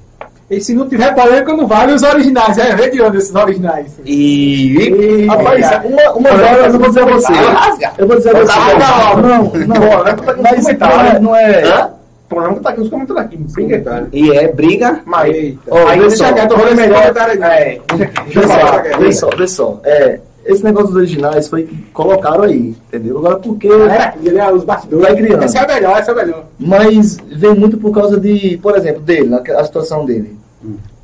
E 0.51 0.61
se 0.61 0.75
não 0.75 0.87
tiver 0.87 1.15
polêmica, 1.15 1.55
não 1.55 1.67
vale 1.67 1.95
os 1.95 2.03
originais. 2.03 2.59
É, 2.59 2.77
vê 2.77 2.91
de 2.91 3.01
onde 3.01 3.17
esses 3.17 3.35
originais. 3.35 3.99
E. 4.05 5.27
Rapaz, 5.27 5.67
uma, 5.87 6.13
uma 6.13 6.29
horas 6.29 6.75
eu 6.75 6.79
vou 6.79 6.89
dizer 6.89 7.01
a 7.01 7.07
você. 7.07 7.33
Rasga. 7.33 7.93
Eu 7.97 8.07
vou 8.07 8.17
dizer 8.19 8.37
a 8.37 8.41
você. 8.41 8.53
Rasga, 8.53 9.23
Não, 9.23 9.45
não, 9.67 10.43
mas 10.43 10.65
não 10.67 11.01
é, 11.01 11.19
não 11.21 11.37
é, 11.37 11.63
Hã? 11.63 11.87
O 11.87 12.29
problema 12.29 12.61
tá 12.61 12.69
aqui 12.69 12.81
nos 12.81 12.91
comentários 12.91 13.25
aqui. 13.25 13.37
Briga. 13.39 14.09
E 14.13 14.31
é 14.31 14.53
briga. 14.53 15.01
Mas. 15.07 15.57
Aí 15.89 16.01
deixa 16.01 16.35
quieto, 16.35 16.53
o 16.53 16.57
rolê 16.59 16.75
melhor. 16.75 17.03
É, 17.03 17.81
deixa 17.97 18.05
aqui. 18.05 18.35
Só, 18.35 18.49
falar. 18.49 18.99
vê 18.99 19.13
só, 19.13 19.31
vê 19.31 19.49
só. 19.49 19.81
É, 19.85 20.21
esse 20.45 20.63
negócio 20.65 20.89
dos 20.89 20.97
originais 20.97 21.49
foi 21.49 21.65
que 21.65 21.77
colocaram 21.93 22.45
aí, 22.45 22.75
entendeu? 22.89 23.19
Agora 23.19 23.37
por 23.39 23.57
quê? 23.57 23.69
Era 23.69 24.05
aqui, 24.05 24.29
ele 24.29 24.39
é 24.39 24.53
os 24.53 24.65
bastidores. 24.65 25.05
Vai 25.07 25.17
criando. 25.17 25.43
Esse 25.45 25.59
é 25.59 25.67
melhor, 25.67 25.99
esse 26.01 26.11
é 26.11 26.13
o 26.13 26.17
melhor. 26.17 26.45
Mas 26.59 27.17
vem 27.17 27.55
muito 27.55 27.77
por 27.79 27.93
causa 27.93 28.19
de, 28.21 28.57
por 28.59 28.77
exemplo, 28.77 29.01
dele, 29.03 29.35
a 29.35 29.65
situação 29.65 30.05
dele. 30.05 30.37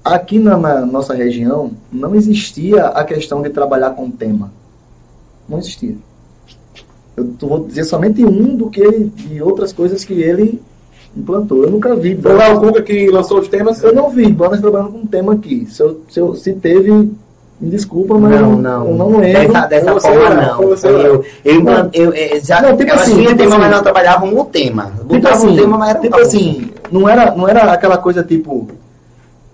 Aqui 0.05 0.38
na, 0.38 0.57
na 0.57 0.86
nossa 0.86 1.14
região 1.14 1.70
não 1.93 2.14
existia 2.14 2.86
a 2.86 3.05
questão 3.05 3.43
de 3.43 3.51
trabalhar 3.51 3.91
com 3.91 4.11
tema. 4.11 4.51
Não 5.49 5.59
existia. 5.59 5.95
Eu 7.16 7.28
vou 7.41 7.66
dizer 7.66 7.84
somente 7.84 8.24
um 8.24 8.57
do 8.57 8.70
que 8.70 8.80
ele, 8.80 9.05
de 9.14 9.43
outras 9.43 9.72
coisas 9.72 10.05
que 10.05 10.14
ele 10.14 10.61
implantou. 11.16 11.64
Eu 11.64 11.70
nunca 11.70 11.95
vi. 11.95 12.16
Foi 12.16 12.32
lá 12.32 12.55
o 12.55 12.61
Cuca 12.61 12.80
que 12.82 13.11
lançou 13.11 13.41
os 13.41 13.49
temas. 13.49 13.82
Eu 13.82 13.95
não 13.95 14.09
vi 14.11 14.32
bandas 14.32 14.61
trabalhando 14.61 14.93
com 14.93 15.07
tema 15.07 15.34
aqui. 15.34 15.66
Se, 15.68 15.82
eu, 15.82 16.01
se, 16.09 16.20
eu- 16.20 16.34
se 16.34 16.53
teve, 16.55 17.11
me 17.61 17.70
desculpa, 17.70 18.16
mas 18.18 18.40
Não, 18.40 18.52
eu 18.52 18.56
não. 18.56 18.86
eu 18.88 18.94
não 18.94 19.18
lembro. 19.18 19.52
Dessa, 19.52 19.66
dessa 19.66 20.00
forma, 20.00 20.28
lá, 20.28 20.34
não. 20.34 20.62
eu, 20.62 21.24
eu, 21.44 21.90
eu, 21.92 22.12
eh, 22.14 22.40
já, 22.42 22.62
Não, 22.62 22.76
tipo 22.76 22.92
assim, 22.92 23.12
tinham 23.12 23.26
tipo 23.26 23.36
tema, 23.36 23.50
assim. 23.50 23.61
mas 23.61 23.70
não 23.70 23.82
trabalhavam 23.82 24.30
no 24.30 24.44
tema. 24.46 24.86
Tipo 24.86 25.04
Botavam 25.04 25.36
assim, 25.36 25.52
o 25.52 25.56
tema, 25.56 25.78
mas 25.78 25.90
era 25.90 26.00
tipo 26.00 26.16
assim 26.16 26.70
não, 26.90 27.08
era, 27.08 27.34
não 27.34 27.48
era 27.48 27.72
aquela 27.72 27.96
coisa 27.96 28.22
tipo, 28.22 28.68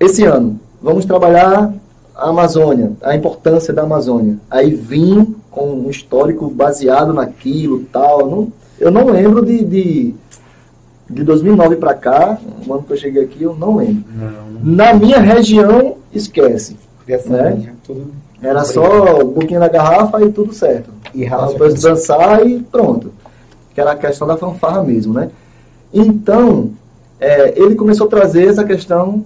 esse 0.00 0.24
ano, 0.24 0.58
vamos 0.82 1.04
trabalhar 1.04 1.72
a 2.14 2.28
Amazônia, 2.30 2.92
a 3.02 3.14
importância 3.14 3.74
da 3.74 3.82
Amazônia. 3.82 4.38
Aí 4.50 4.74
vim 4.74 5.34
com 5.50 5.70
um 5.70 5.90
histórico 5.90 6.48
baseado 6.48 7.12
naquilo 7.12 7.84
tal. 7.92 8.26
Não, 8.26 8.52
eu 8.80 8.90
não 8.90 9.06
lembro 9.06 9.44
de, 9.44 9.64
de, 9.64 10.14
de 11.10 11.24
2009 11.24 11.76
para 11.76 11.94
cá, 11.94 12.38
o 12.66 12.72
ano 12.72 12.82
que 12.82 12.92
eu 12.92 12.96
cheguei 12.96 13.24
aqui, 13.24 13.42
eu 13.42 13.54
não 13.54 13.76
lembro. 13.76 14.04
Na 14.62 14.94
minha 14.94 15.20
região, 15.20 15.96
esquece. 16.12 16.76
Criaçãozinha, 17.06 17.74
tudo. 17.86 18.12
Era 18.42 18.64
só 18.64 19.22
um 19.22 19.32
pouquinho 19.32 19.60
na 19.60 19.68
garrafa 19.68 20.20
e 20.22 20.30
tudo 20.30 20.52
certo. 20.52 20.90
E 21.14 21.24
Depois 21.24 21.80
dançar 21.80 22.46
e 22.46 22.60
pronto. 22.60 23.12
Que 23.72 23.80
era 23.80 23.92
a 23.92 23.96
questão 23.96 24.26
da 24.26 24.36
fanfarra 24.36 24.82
mesmo, 24.82 25.14
né? 25.14 25.30
Então, 25.94 26.72
é, 27.18 27.58
ele 27.58 27.74
começou 27.74 28.06
a 28.06 28.10
trazer 28.10 28.48
essa 28.48 28.64
questão 28.64 29.24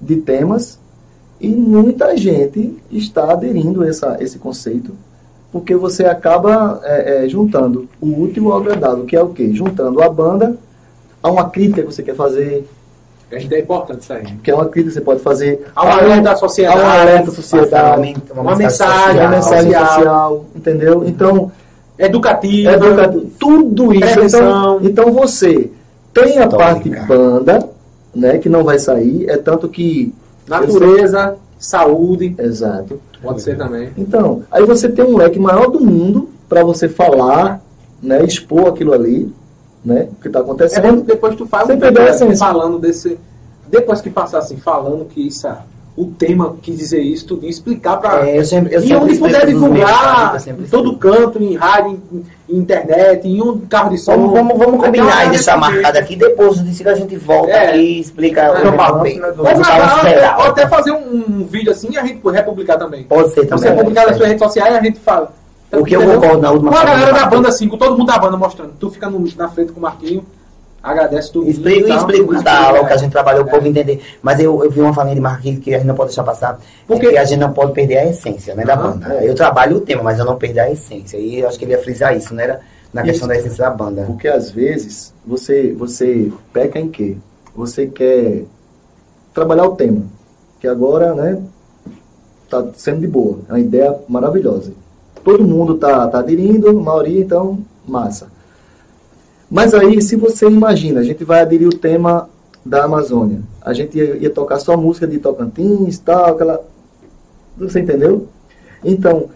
de 0.00 0.16
temas 0.16 0.78
e 1.40 1.48
muita 1.48 2.16
gente 2.16 2.76
está 2.90 3.32
aderindo 3.32 3.82
a 3.82 3.88
essa, 3.88 4.16
esse 4.20 4.38
conceito, 4.38 4.92
porque 5.52 5.76
você 5.76 6.04
acaba 6.04 6.80
é, 6.82 7.24
é, 7.24 7.28
juntando 7.28 7.88
o 8.00 8.22
útil 8.22 8.50
ao 8.50 8.58
agradável, 8.58 9.04
que 9.04 9.14
é 9.14 9.22
o 9.22 9.28
quê? 9.28 9.52
Juntando 9.52 10.02
a 10.02 10.08
banda 10.08 10.56
a 11.22 11.30
uma 11.30 11.48
crítica 11.48 11.82
que 11.82 11.92
você 11.92 12.02
quer 12.02 12.16
fazer, 12.16 12.68
A 13.30 13.38
gente 13.38 13.54
é 13.54 13.60
importante 13.60 14.00
isso 14.02 14.12
aí. 14.12 14.24
que 14.42 14.50
é 14.50 14.54
uma 14.54 14.64
crítica 14.66 14.88
que 14.90 14.94
você 14.94 15.00
pode 15.02 15.20
fazer 15.20 15.66
Há 15.76 15.84
um 15.84 15.92
alerta 15.92 16.22
da 16.22 16.32
a 16.32 16.36
sociedade. 16.36 16.80
um 16.80 16.86
alerta 16.86 17.30
à 17.30 17.34
sociedade, 17.34 18.14
Uma 18.34 18.56
mensagem, 18.56 19.26
uma 19.26 19.42
social. 19.42 19.62
mensagem 19.64 19.72
social, 19.86 20.44
entendeu? 20.56 21.04
Então, 21.06 21.52
Educativa. 21.98 22.72
educativo, 22.72 23.26
tudo 23.38 23.92
isso. 23.92 24.00
Prevenção. 24.12 24.78
Então, 24.80 24.80
então 24.82 25.12
você 25.12 25.70
tem 26.14 26.38
a 26.38 26.46
Tô 26.48 26.56
parte 26.56 26.88
banda, 27.06 27.68
né, 28.14 28.38
que 28.38 28.48
não 28.48 28.64
vai 28.64 28.78
sair, 28.78 29.28
é 29.28 29.36
tanto 29.36 29.68
que 29.68 30.14
Natureza, 30.48 31.36
saúde. 31.58 32.34
exato. 32.38 33.00
Pode 33.22 33.42
ser 33.42 33.56
também. 33.58 33.90
Então, 33.98 34.42
aí 34.50 34.64
você 34.64 34.88
tem 34.88 35.04
um 35.04 35.16
leque 35.16 35.38
maior 35.38 35.66
do 35.68 35.80
mundo 35.80 36.30
para 36.48 36.62
você 36.64 36.88
falar, 36.88 37.60
né, 38.02 38.24
expor 38.24 38.68
aquilo 38.68 38.92
ali, 38.94 39.30
né, 39.84 40.08
o 40.12 40.20
que 40.20 40.28
está 40.28 40.38
É 40.40 40.42
que 40.42 40.48
acontecendo. 40.48 41.02
depois 41.02 41.34
tu 41.36 41.46
faz 41.46 41.66
Você 41.66 41.74
um 41.74 41.78
perdeu 41.78 42.02
a 42.02 42.06
vídeo 42.06 42.16
essência. 42.16 42.46
falando 42.46 42.78
desse. 42.78 43.18
Depois 43.68 44.00
que 44.00 44.10
passar 44.10 44.38
assim, 44.38 44.56
falando 44.56 45.04
que 45.04 45.26
isso 45.26 45.46
é- 45.46 45.56
o 45.96 46.06
tema 46.06 46.54
quis 46.62 46.78
dizer 46.78 47.00
isso, 47.00 47.26
tu 47.26 47.40
explicar 47.44 47.96
pra. 47.96 48.26
É, 48.28 48.38
eu 48.38 48.44
sempre, 48.44 48.72
eu 48.72 48.78
e 48.78 48.82
sempre 48.82 48.96
onde 49.04 49.18
puder 49.18 49.44
divulgar, 49.46 50.40
sempre 50.40 50.64
em 50.64 50.68
todo 50.68 50.96
canto, 50.96 51.42
em 51.42 51.56
rádio, 51.56 51.98
em, 52.12 52.24
em 52.48 52.56
internet, 52.56 53.26
em 53.26 53.42
um 53.42 53.58
carro 53.66 53.90
de 53.90 53.98
som. 53.98 54.12
Vamos, 54.12 54.32
vamos, 54.32 54.58
vamos 54.58 54.74
Até 54.74 54.86
combinar 54.86 55.26
e 55.26 55.30
deixar 55.30 55.56
hora 55.56 55.60
desse 55.66 55.74
marcado 55.74 55.98
aqui. 55.98 56.14
Depois 56.16 56.64
disso 56.64 56.82
que 56.84 56.88
a 56.88 56.94
gente 56.94 57.16
volta 57.16 57.50
É. 57.50 57.68
aqui 57.70 57.78
e 57.78 58.00
explica 58.00 58.42
É, 58.42 58.68
o 58.68 58.72
papel. 58.76 59.24
Ou 59.26 59.34
Vamos 59.44 59.66
gravar, 59.66 59.96
esperar. 59.96 60.38
ou 60.38 60.44
até 60.46 60.66
fazer 60.68 60.92
um, 60.92 61.24
um 61.40 61.44
vídeo 61.44 61.72
assim 61.72 61.88
e 61.90 61.98
a 61.98 62.04
gente 62.06 62.20
republicar 62.30 62.78
também. 62.78 63.02
Pode 63.02 63.30
ser 63.30 63.40
Você 63.48 63.66
também. 63.66 63.76
publicar 63.82 64.06
nas 64.06 64.16
suas 64.16 64.28
redes 64.28 64.42
sociais 64.42 64.74
e 64.74 64.78
a 64.78 64.82
gente 64.82 65.00
fala. 65.00 65.32
O 65.72 65.84
que 65.84 65.94
eu 65.94 66.00
Entendeu? 66.02 66.20
concordo 66.20 66.42
na 66.42 66.50
última 66.50 66.70
Com 66.72 66.78
a 66.78 66.84
galera 66.84 67.12
da 67.12 67.26
banda, 67.26 67.48
assim, 67.48 67.68
com 67.68 67.76
todo 67.76 67.96
mundo 67.96 68.06
da 68.06 68.18
banda 68.18 68.36
mostrando. 68.36 68.72
Tu 68.78 68.90
fica 68.90 69.10
no- 69.10 69.22
na 69.36 69.48
frente 69.50 69.70
com 69.72 69.78
o 69.78 69.82
Marquinho, 69.82 70.24
agradece 70.82 71.30
tudo. 71.30 71.48
Explico, 71.50 71.88
explico 71.88 72.32
cada 72.42 72.68
aula 72.68 72.86
que 72.86 72.92
a 72.92 72.96
gente 72.96 73.12
trabalhou, 73.12 73.44
o 73.44 73.48
É. 73.48 73.50
povo 73.50 73.66
entender. 73.66 74.00
Mas 74.22 74.40
eu, 74.40 74.64
eu 74.64 74.70
vi 74.70 74.80
uma 74.80 74.94
família 74.94 75.16
de 75.16 75.20
Marquinhos 75.20 75.62
que 75.62 75.74
a 75.74 75.78
gente 75.78 75.86
não 75.86 75.94
pode 75.94 76.08
deixar 76.08 76.22
passar, 76.24 76.58
Porque- 76.86 77.02
porque 77.04 77.18
a 77.18 77.24
gente 77.24 77.38
não 77.40 77.52
pode 77.52 77.72
perder 77.72 77.98
a 77.98 78.06
essência 78.06 78.54
né, 78.54 78.64
da 78.64 78.76
banda. 78.76 79.14
é. 79.14 79.28
Eu 79.28 79.34
trabalho 79.34 79.76
o 79.76 79.80
tema, 79.80 80.02
mas 80.02 80.18
eu 80.18 80.24
não 80.24 80.36
perder 80.36 80.60
a 80.60 80.70
essência. 80.70 81.18
E 81.18 81.40
eu 81.40 81.48
acho 81.48 81.58
que 81.58 81.64
ele 81.66 81.72
ia 81.72 81.82
frisar 81.82 82.16
isso, 82.16 82.32
né? 82.34 82.44
Era 82.44 82.60
na 82.94 83.02
Isso. 83.02 83.10
questão 83.10 83.28
da 83.28 83.36
essência 83.36 83.64
da 83.64 83.70
banda. 83.70 84.04
Porque 84.04 84.26
às 84.28 84.50
vezes 84.50 85.12
você, 85.26 85.74
você 85.74 86.32
peca 86.50 86.78
em 86.78 86.88
quê? 86.88 87.18
Você 87.54 87.86
quer 87.88 88.44
trabalhar 89.34 89.64
o 89.66 89.76
tema, 89.76 90.02
que 90.58 90.66
agora, 90.66 91.12
né, 91.14 91.38
tá 92.48 92.64
sendo 92.74 93.00
de 93.00 93.06
boa, 93.06 93.40
é 93.48 93.52
uma 93.52 93.60
ideia 93.60 93.94
maravilhosa. 94.08 94.72
Todo 95.28 95.44
mundo 95.44 95.74
tá, 95.74 96.08
tá 96.08 96.20
aderindo, 96.20 96.70
a 96.70 96.72
maioria, 96.72 97.20
então, 97.20 97.58
massa. 97.86 98.28
Mas 99.50 99.74
aí, 99.74 100.00
se 100.00 100.16
você 100.16 100.46
imagina, 100.46 101.00
a 101.00 101.04
gente 101.04 101.22
vai 101.22 101.42
aderir 101.42 101.68
o 101.68 101.76
tema 101.76 102.30
da 102.64 102.84
Amazônia, 102.84 103.42
a 103.60 103.74
gente 103.74 103.98
ia, 103.98 104.16
ia 104.16 104.30
tocar 104.30 104.58
só 104.58 104.74
música 104.74 105.06
de 105.06 105.18
Tocantins, 105.18 105.98
tal, 105.98 106.32
aquela... 106.32 106.64
Você 107.58 107.80
entendeu? 107.80 108.26
Então, 108.82 109.28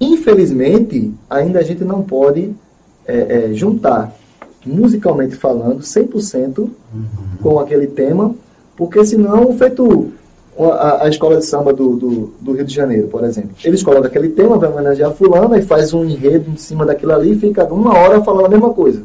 infelizmente, 0.00 1.12
ainda 1.28 1.58
a 1.58 1.64
gente 1.64 1.82
não 1.82 2.04
pode 2.04 2.54
é, 3.04 3.50
é, 3.50 3.52
juntar, 3.52 4.14
musicalmente 4.64 5.34
falando, 5.34 5.80
100% 5.80 6.70
com 7.42 7.58
aquele 7.58 7.88
tema, 7.88 8.32
porque 8.76 9.04
senão, 9.04 9.58
feito 9.58 10.12
a, 10.58 11.04
a- 11.04 11.08
escola 11.08 11.36
de 11.38 11.44
samba 11.46 11.72
do, 11.72 11.96
do, 11.96 12.32
do 12.40 12.52
Rio 12.52 12.64
de 12.64 12.74
Janeiro, 12.74 13.08
por 13.08 13.24
exemplo. 13.24 13.50
Eles 13.64 13.82
colocam 13.82 14.06
aquele 14.06 14.28
tema, 14.30 14.58
vai 14.58 14.70
homenagear 14.70 15.12
fulano, 15.12 15.56
e 15.56 15.62
faz 15.62 15.92
um 15.94 16.04
enredo 16.04 16.50
em 16.50 16.56
cima 16.56 16.84
daquilo 16.84 17.12
ali 17.12 17.32
e 17.32 17.38
fica 17.38 17.64
uma 17.72 17.96
hora 17.98 18.22
falando 18.22 18.46
a 18.46 18.48
mesma 18.48 18.70
coisa. 18.70 19.02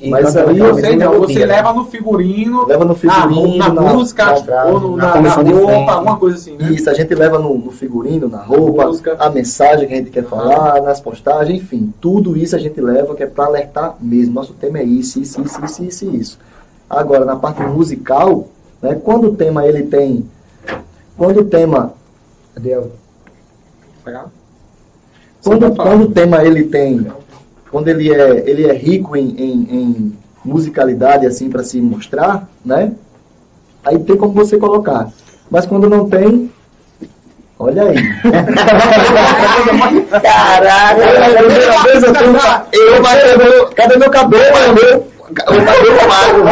E 0.00 0.10
Mas 0.10 0.36
aí 0.36 0.42
aquela 0.42 0.68
eu 0.68 0.74
Você, 0.74 0.96
não, 0.96 1.18
você 1.20 1.38
né? 1.38 1.46
leva 1.46 1.72
no 1.72 1.84
figurino, 1.86 2.66
Leva 2.66 2.84
no 2.84 2.88
na, 2.90 2.94
figurino, 2.94 3.56
na, 3.56 3.72
na- 3.72 3.94
música, 3.94 4.24
na- 4.46 4.64
ou 4.66 4.80
no- 4.80 4.96
na 4.98 5.14
na, 5.14 5.20
na 5.22 5.50
roupa, 5.52 5.92
alguma 5.92 6.16
coisa 6.18 6.36
assim, 6.36 6.56
né? 6.58 6.70
Isso, 6.72 6.90
a 6.90 6.94
gente 6.94 7.14
leva 7.14 7.38
no, 7.38 7.56
no 7.56 7.70
figurino, 7.70 8.28
na 8.28 8.42
roupa, 8.42 8.86
Música. 8.86 9.16
a 9.18 9.30
mensagem 9.30 9.88
que 9.88 9.94
a 9.94 9.96
gente 9.96 10.10
quer 10.10 10.24
falar, 10.24 10.82
nas 10.82 11.00
postagens, 11.00 11.58
enfim, 11.62 11.90
tudo 12.02 12.36
isso 12.36 12.54
a 12.54 12.58
gente 12.58 12.78
leva 12.82 13.14
que 13.14 13.22
é 13.22 13.26
para 13.26 13.46
alertar 13.46 13.94
mesmo. 13.98 14.34
Nosso 14.34 14.52
tema 14.52 14.78
é 14.80 14.82
isso, 14.84 15.18
isso, 15.20 15.40
isso, 15.40 15.64
isso, 15.64 15.82
isso, 15.84 16.10
isso. 16.16 16.38
Agora, 16.90 17.24
na 17.24 17.36
parte 17.36 17.62
musical, 17.62 18.48
né, 18.82 19.00
quando 19.02 19.28
o 19.28 19.34
tema 19.34 19.66
ele 19.66 19.84
tem. 19.84 20.28
Quando 21.16 21.40
o 21.40 21.44
tema. 21.44 21.94
Cadê? 22.54 22.76
Quando, 25.42 25.74
quando 25.76 26.04
o 26.04 26.10
tema 26.10 26.44
ele 26.44 26.64
tem. 26.64 27.06
Quando 27.70 27.88
ele 27.88 28.12
é, 28.12 28.48
ele 28.48 28.66
é 28.66 28.72
rico 28.72 29.16
em, 29.16 29.30
em, 29.36 29.52
em 29.70 30.18
musicalidade, 30.44 31.26
assim, 31.26 31.48
para 31.50 31.64
se 31.64 31.80
mostrar, 31.80 32.48
né? 32.64 32.92
Aí 33.84 33.98
tem 33.98 34.16
como 34.16 34.32
você 34.32 34.56
colocar. 34.58 35.10
Mas 35.50 35.66
quando 35.66 35.90
não 35.90 36.08
tem. 36.08 36.50
Olha 37.58 37.82
aí. 37.84 37.96
Caraca! 40.22 41.04
A 41.04 41.36
primeira 41.38 41.82
vez 41.82 42.02
eu 42.02 42.12
tenho. 42.12 42.36
Eu, 42.72 43.02
cadê 43.02 43.36
meu, 43.36 43.66
cadê 43.68 43.96
meu 43.96 44.10
cabelo? 44.10 44.74
Meu? 44.74 45.13
O 45.34 45.64
cabelo 45.64 46.08
magro. 46.08 46.44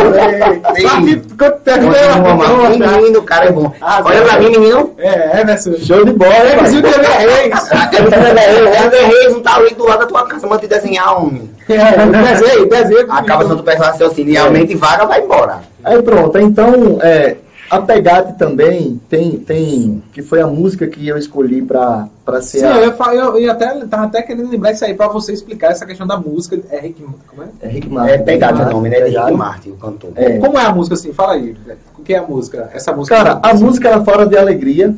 Continua, 1.39 2.97
Menino, 2.99 3.19
o 3.21 3.23
cara 3.23 3.47
é 3.47 3.53
bom. 3.53 3.73
Ah, 3.81 4.03
Olha 4.05 4.23
pra 4.23 4.39
mim, 4.39 4.51
menino. 4.51 4.95
É, 4.99 5.41
Emerson. 5.41 5.75
Show 5.79 6.05
de 6.05 6.13
bola, 6.13 6.33
hein, 6.35 6.53
Emerson 6.59 6.83
pai? 6.83 6.93
TV 6.93 7.07
Reis. 7.27 7.71
É 7.71 9.07
Reis, 9.07 9.33
não 9.33 9.41
tá 9.41 9.57
ali 9.57 9.75
do 9.75 9.85
lado 9.87 10.01
da 10.01 10.07
tua 10.07 10.27
casa, 10.27 10.47
manda 10.47 10.61
te 10.61 10.67
desenhar, 10.69 11.17
homem. 11.17 11.51
Desenho, 11.69 12.69
desenho. 12.69 13.13
Acaba 13.13 13.47
sendo 13.47 13.63
personagem 13.63 13.93
raciocínio 13.93 14.31
e 14.31 14.35
realmente 14.35 14.75
vaga, 14.75 15.07
vai 15.07 15.21
embora. 15.21 15.61
Aí 15.85 16.01
pronto, 16.03 16.39
então 16.39 16.99
é, 17.03 17.37
a 17.73 17.81
Pegate 17.81 18.35
também 18.37 19.01
tem, 19.09 19.39
tem. 19.39 20.03
Que 20.13 20.21
foi 20.23 20.43
a 20.43 20.47
música 20.47 20.87
que 20.87 21.09
eu 21.09 21.17
escolhi 21.17 21.63
pra, 21.63 22.07
pra 22.25 22.43
ser 22.43 22.59
Sim, 22.59 22.67
a. 22.67 22.77
eu, 22.77 22.85
ia 22.85 22.93
falar- 22.93 23.15
eu, 23.15 23.39
ia 23.41 23.53
até, 23.53 23.75
tava 23.87 24.05
até 24.05 24.21
querendo 24.21 24.51
lembrar 24.51 24.73
isso 24.73 24.85
aí 24.85 24.93
pra 24.93 25.09
você 25.09 25.33
explicar 25.33 25.73
essa 25.73 25.87
questão 25.87 26.07
da 26.07 26.19
música. 26.19 26.61
É 26.71 26.79
Rick, 26.81 27.03
como 27.27 27.43
é? 27.43 27.47
É 27.63 27.69
Rick 27.69 27.89
Martin. 27.89 28.13
É 28.13 28.19
Pegate 28.19 28.61
o 28.61 28.71
nome, 28.71 28.89
né? 28.91 29.01
Pegate. 29.01 29.27
Rick 29.27 29.39
Martin, 29.39 29.71
o 29.71 29.77
cantor. 29.77 30.11
É. 30.17 30.39
Como 30.39 30.59
é 30.59 30.65
a 30.67 30.75
música 30.75 30.95
assim? 30.95 31.13
Fala 31.15 31.33
aí. 31.33 31.57
O 31.99 32.03
que 32.03 32.13
é 32.13 32.19
a 32.19 32.27
música? 32.27 32.69
Essa 32.75 32.93
música. 32.93 33.17
Cara, 33.17 33.41
a 33.43 33.55
música 33.55 33.89
ela 33.89 34.05
fala 34.05 34.27
de 34.27 34.37
alegria, 34.37 34.95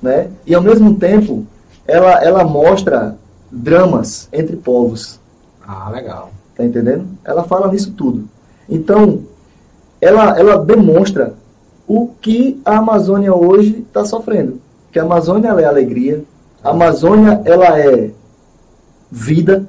né? 0.00 0.28
E 0.46 0.54
ao 0.54 0.62
mesmo 0.62 0.94
tempo 0.94 1.44
ela, 1.86 2.24
ela 2.24 2.44
mostra 2.44 3.16
dramas 3.52 4.28
entre 4.32 4.56
povos. 4.56 5.20
Ah, 5.66 5.90
legal. 5.90 6.30
Tá 6.56 6.64
entendendo? 6.64 7.06
Ela 7.24 7.44
fala 7.44 7.68
nisso 7.70 7.92
tudo. 7.92 8.26
Então, 8.68 9.20
ela, 10.00 10.38
ela 10.38 10.58
demonstra 10.58 11.34
o 11.88 12.10
que 12.20 12.60
a 12.64 12.76
Amazônia 12.78 13.34
hoje 13.34 13.82
está 13.88 14.04
sofrendo. 14.04 14.60
Que 14.92 14.98
a 14.98 15.02
Amazônia 15.02 15.48
ela 15.48 15.62
é 15.62 15.64
alegria, 15.64 16.22
a 16.62 16.70
Amazônia 16.70 17.40
ela 17.44 17.78
é 17.80 18.10
vida, 19.10 19.64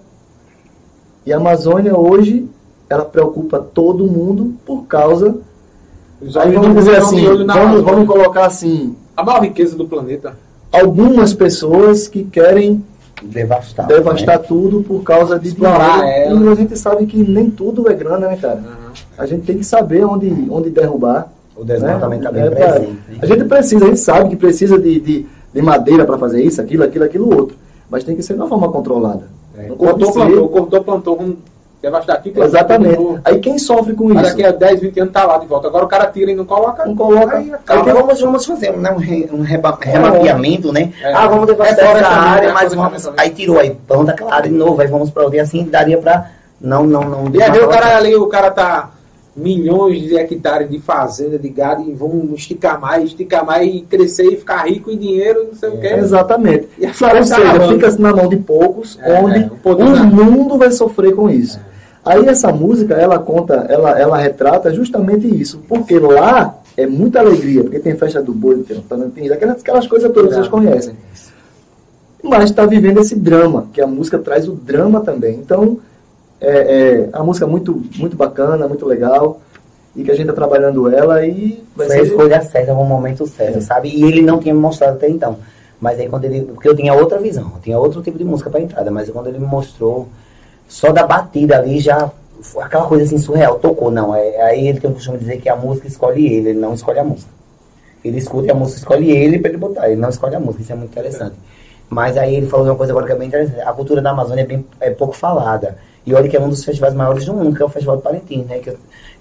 e 1.25 1.31
a 1.33 1.37
Amazônia 1.37 1.97
hoje 1.97 2.47
ela 2.89 3.05
preocupa 3.05 3.59
todo 3.59 4.05
mundo 4.05 4.53
por 4.65 4.83
causa. 4.85 5.37
Os 6.21 6.35
Aí 6.35 6.51
vamos 6.53 6.75
dizer 6.75 6.97
assim, 6.97 7.23
vamos, 7.45 7.81
vamos 7.83 8.07
colocar 8.07 8.45
assim, 8.45 8.95
A 9.15 9.23
maior 9.23 9.41
riqueza 9.41 9.75
do 9.77 9.87
planeta. 9.87 10.35
algumas 10.71 11.33
pessoas 11.33 12.07
que 12.07 12.23
querem 12.25 12.83
Devastar. 13.21 13.85
devastar 13.87 14.39
tudo 14.39 14.81
por 14.83 15.03
causa 15.03 15.37
de 15.39 15.49
Explorar 15.49 15.99
dinheiro. 16.01 16.31
ela. 16.37 16.45
E 16.45 16.49
a 16.49 16.55
gente 16.55 16.77
sabe 16.77 17.05
que 17.05 17.17
nem 17.23 17.49
tudo 17.49 17.89
é 17.89 17.93
grana, 17.93 18.27
né, 18.29 18.37
cara? 18.37 18.61
A 19.17 19.25
gente 19.25 19.43
tem 19.45 19.57
que 19.57 19.63
saber 19.65 20.05
onde, 20.05 20.47
onde 20.49 20.69
derrubar. 20.69 21.29
O 21.59 21.65
desenho 21.65 21.99
também 21.99 22.19
tá 22.19 22.31
bem 22.31 22.43
É, 22.43 22.49
presente. 22.49 22.87
né? 22.91 23.17
A 23.21 23.25
gente 23.25 23.43
precisa, 23.45 23.83
a 23.85 23.87
gente 23.89 23.99
sabe 23.99 24.29
que 24.29 24.35
precisa 24.37 24.79
de, 24.79 24.99
de, 24.99 25.25
de 25.53 25.61
madeira 25.61 26.05
para 26.05 26.17
fazer 26.17 26.41
isso, 26.41 26.61
aquilo, 26.61 26.83
aquilo, 26.83 27.03
aquilo 27.05 27.35
outro. 27.37 27.57
Mas 27.89 28.03
tem 28.03 28.15
que 28.15 28.23
ser 28.23 28.33
de 28.33 28.39
uma 28.39 28.47
forma 28.47 28.71
controlada. 28.71 29.23
É, 29.57 29.63
cortou, 29.69 30.11
plantou, 30.13 30.47
cortou, 30.49 30.83
plantou. 30.83 31.17
Vamos 31.17 31.35
devastar 31.81 32.15
aqui, 32.15 32.29
plantou, 32.31 32.49
Exatamente. 32.49 32.95
plantou. 32.95 33.19
Aí 33.25 33.39
quem 33.39 33.57
sofre 33.59 33.93
com 33.93 34.05
Mas 34.05 34.27
isso? 34.27 34.37
daqui 34.37 34.45
a 34.45 34.51
10, 34.51 34.79
20 34.81 34.99
anos 35.01 35.13
tá 35.13 35.25
lá 35.25 35.37
de 35.37 35.47
volta. 35.47 35.67
Agora 35.67 35.83
o 35.83 35.87
cara 35.87 36.05
tira 36.07 36.31
e 36.31 36.35
não 36.35 36.45
coloca. 36.45 36.85
Não 36.85 36.95
coloca. 36.95 37.35
Aí 37.37 37.45
Aí 37.45 37.53
acaba. 37.53 37.83
que 37.83 37.91
vamos, 37.91 38.21
vamos 38.21 38.45
fazer 38.45 38.71
né, 38.77 38.91
um, 38.91 38.97
re- 38.97 39.29
um 39.33 39.41
reba- 39.41 39.77
remapeamento, 39.81 40.71
né? 40.71 40.93
É. 41.03 41.13
Ah, 41.13 41.27
vamos 41.27 41.47
devastar 41.47 41.97
essa 41.97 42.07
área, 42.07 42.47
né? 42.49 42.53
mas 42.53 42.73
vamos. 42.73 43.09
Aí 43.17 43.29
tirou, 43.31 43.59
aí 43.59 43.71
planta 43.87 44.13
claro 44.13 44.43
de 44.47 44.53
novo, 44.55 44.79
aí 44.81 44.87
vamos 44.87 45.09
pra 45.09 45.23
outra. 45.23 45.37
E 45.37 45.41
assim 45.41 45.65
daria 45.65 45.97
pra. 45.97 46.29
Não, 46.61 46.85
não, 46.85 47.03
não. 47.03 47.27
E 47.33 47.41
aí 47.41 47.59
o 47.59 47.67
cara 47.67 47.97
ali, 47.97 48.15
o 48.15 48.27
cara 48.27 48.51
tá 48.51 48.91
milhões 49.39 50.01
de 50.01 50.17
hectares 50.17 50.69
de 50.69 50.79
fazenda, 50.79 51.39
de 51.39 51.49
gado, 51.49 51.83
e 51.89 51.93
vão 51.93 52.31
esticar 52.33 52.79
mais, 52.79 53.05
esticar 53.05 53.45
mais 53.45 53.73
e 53.73 53.81
crescer 53.81 54.25
e 54.25 54.37
ficar 54.37 54.67
rico 54.67 54.91
em 54.91 54.97
dinheiro, 54.97 55.47
não 55.47 55.55
sei 55.55 55.69
o 55.69 55.79
quê. 55.79 55.87
Exatamente. 55.87 56.67
E 56.77 56.85
a 56.85 56.89
Ou 56.89 57.23
seja, 57.23 57.67
fica 57.67 57.91
na 57.97 58.13
mão 58.13 58.27
de 58.27 58.37
poucos, 58.37 58.99
É, 59.01 59.21
onde 59.21 59.39
é, 59.39 59.49
o 59.63 59.69
o 59.69 60.25
mundo 60.25 60.57
vai 60.57 60.71
sofrer 60.71 61.15
com 61.15 61.29
isso. 61.29 61.59
Aí 62.03 62.25
essa 62.27 62.51
música, 62.51 62.95
ela 62.95 63.19
conta, 63.19 63.65
ela, 63.69 63.99
ela 63.99 64.17
retrata 64.17 64.73
justamente 64.73 65.27
isso. 65.27 65.61
Porque 65.67 65.99
lá 65.99 66.55
é 66.75 66.87
muita 66.87 67.19
alegria, 67.19 67.63
porque 67.63 67.79
tem 67.79 67.95
festa 67.95 68.21
do 68.21 68.33
boi, 68.33 68.63
tem 68.63 68.81
tem 69.13 69.31
aquelas, 69.31 69.61
aquelas 69.61 69.87
coisas 69.87 70.11
todas 70.11 70.29
que 70.29 70.35
vocês 70.35 70.47
conhecem. 70.47 70.95
Mas 72.23 72.45
está 72.45 72.65
vivendo 72.65 72.99
esse 72.99 73.15
drama, 73.15 73.67
que 73.73 73.81
a 73.81 73.87
música 73.87 74.17
traz 74.17 74.47
o 74.47 74.53
drama 74.53 75.01
também. 75.01 75.35
Então, 75.35 75.77
é, 76.41 76.49
é 76.49 77.09
a 77.13 77.23
música 77.23 77.45
é 77.45 77.49
muito, 77.49 77.81
muito 77.97 78.15
bacana, 78.15 78.67
muito 78.67 78.85
legal. 78.85 79.41
E 79.95 80.03
que 80.03 80.11
a 80.11 80.13
gente 80.13 80.29
está 80.29 80.33
trabalhando 80.33 80.87
ela 80.93 81.25
e 81.25 81.63
vai 81.75 81.87
Foi 81.87 81.95
a 81.95 81.99
ser. 81.99 82.07
escolha 82.07 82.41
certa 82.41 82.73
no 82.73 82.85
momento 82.85 83.25
certo, 83.27 83.59
sabe? 83.61 83.89
E 83.89 84.03
ele 84.03 84.21
não 84.21 84.39
tinha 84.39 84.53
me 84.53 84.59
mostrado 84.59 84.93
até 84.93 85.09
então. 85.09 85.37
Mas 85.81 85.99
aí 85.99 86.07
quando 86.07 86.25
ele. 86.25 86.41
Porque 86.41 86.69
eu 86.69 86.75
tinha 86.75 86.93
outra 86.93 87.17
visão, 87.17 87.51
eu 87.55 87.61
tinha 87.61 87.79
outro 87.79 88.01
tipo 88.01 88.17
de 88.17 88.23
música 88.23 88.49
pra 88.49 88.59
entrada, 88.59 88.91
mas 88.91 89.09
quando 89.09 89.27
ele 89.27 89.39
me 89.39 89.47
mostrou, 89.47 90.07
só 90.67 90.91
da 90.91 91.05
batida 91.05 91.57
ali 91.57 91.79
já. 91.79 92.11
Aquela 92.61 92.85
coisa 92.85 93.03
assim 93.03 93.17
surreal, 93.17 93.59
tocou, 93.59 93.91
não. 93.91 94.15
É, 94.15 94.41
aí 94.43 94.67
ele 94.67 94.79
tem 94.79 94.89
o 94.89 94.93
costume 94.93 95.17
de 95.17 95.25
dizer 95.25 95.41
que 95.41 95.49
a 95.49 95.55
música 95.55 95.87
escolhe 95.87 96.25
ele, 96.25 96.49
ele 96.51 96.59
não 96.59 96.73
escolhe 96.73 96.99
a 96.99 97.03
música. 97.03 97.31
Ele 98.03 98.17
escuta 98.17 98.47
e 98.47 98.51
a 98.51 98.55
música 98.55 98.79
escolhe 98.79 99.11
ele 99.11 99.39
pra 99.39 99.49
ele 99.49 99.57
botar, 99.57 99.89
ele 99.89 99.99
não 99.99 100.07
escolhe 100.07 100.35
a 100.35 100.39
música, 100.39 100.63
isso 100.63 100.71
é 100.71 100.75
muito 100.75 100.91
interessante. 100.91 101.35
Mas 101.89 102.15
aí 102.15 102.35
ele 102.35 102.47
falou 102.47 102.65
uma 102.67 102.75
coisa 102.75 102.93
agora 102.93 103.05
que 103.05 103.11
é 103.11 103.15
bem 103.15 103.27
interessante. 103.27 103.59
A 103.61 103.73
cultura 103.73 104.01
da 104.01 104.11
Amazônia 104.11 104.43
é, 104.43 104.45
bem, 104.45 104.65
é 104.79 104.91
pouco 104.91 105.13
falada. 105.13 105.77
E 106.09 106.13
olha 106.13 106.27
que 106.29 106.35
é 106.35 106.41
um 106.41 106.49
dos 106.49 106.63
festivais 106.63 106.93
maiores 106.93 107.25
do 107.25 107.33
mundo, 107.33 107.55
que 107.55 107.61
é 107.61 107.65
o 107.65 107.69
Festival 107.69 107.97
de 107.97 108.03
Parintins, 108.03 108.45
né? 108.47 108.59
Que, 108.59 108.69
eu- 108.69 108.77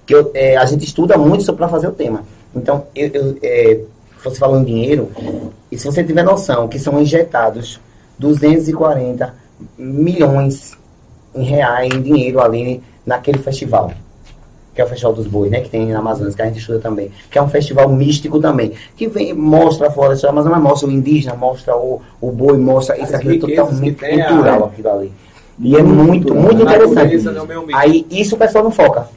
que 0.06 0.14
eu, 0.14 0.30
é, 0.34 0.56
a 0.56 0.64
gente 0.64 0.84
estuda 0.84 1.16
muito 1.18 1.44
só 1.44 1.52
para 1.52 1.68
fazer 1.68 1.88
o 1.88 1.92
tema. 1.92 2.22
Então, 2.54 2.84
eu, 2.94 3.08
eu, 3.12 3.36
é, 3.42 3.80
você 4.24 4.36
falou 4.38 4.58
em 4.58 4.64
dinheiro, 4.64 5.10
e 5.70 5.78
se 5.78 5.84
você 5.86 6.02
tiver 6.02 6.22
noção 6.24 6.66
que 6.66 6.78
são 6.78 7.00
injetados 7.00 7.78
240 8.18 9.34
milhões 9.76 10.76
em 11.34 11.42
reais, 11.44 11.92
em 11.94 12.00
dinheiro 12.02 12.40
ali 12.40 12.82
naquele 13.06 13.38
festival, 13.38 13.92
que 14.74 14.80
é 14.80 14.84
o 14.84 14.88
Festival 14.88 15.12
dos 15.12 15.26
Bois, 15.26 15.50
né, 15.50 15.60
que 15.60 15.68
tem 15.70 15.86
na 15.86 15.98
Amazônia, 15.98 16.32
que 16.32 16.40
a 16.42 16.46
gente 16.46 16.58
estuda 16.58 16.78
também, 16.78 17.10
que 17.30 17.36
é 17.38 17.42
um 17.42 17.48
festival 17.48 17.88
místico 17.88 18.38
também, 18.40 18.72
que 18.96 19.08
vem, 19.08 19.32
mostra 19.34 19.88
a 19.88 19.90
floresta 19.90 20.26
da 20.28 20.32
Amazônia, 20.32 20.58
mas 20.58 20.70
mostra 20.70 20.88
o 20.88 20.92
indígena, 20.92 21.34
mostra 21.34 21.76
o, 21.76 22.00
o 22.20 22.30
boi, 22.30 22.56
mostra 22.58 22.94
As 22.96 23.02
isso 23.08 23.16
aqui, 23.16 23.28
é 23.28 23.38
totalmente 23.56 24.04
a- 24.04 24.28
cultural 24.28 24.64
aquilo 24.66 24.90
ali. 24.90 25.12
E 25.60 25.76
é 25.76 25.82
muito, 25.82 26.34
muito 26.34 26.62
interessante. 26.62 27.16
né, 27.18 27.32
meio 27.46 27.60
ambiente. 27.60 27.74
Aí 27.78 28.06
isso 28.10 28.34
o 28.36 28.38
pessoal 28.38 28.62
não 28.64 28.70
foca. 28.70 29.08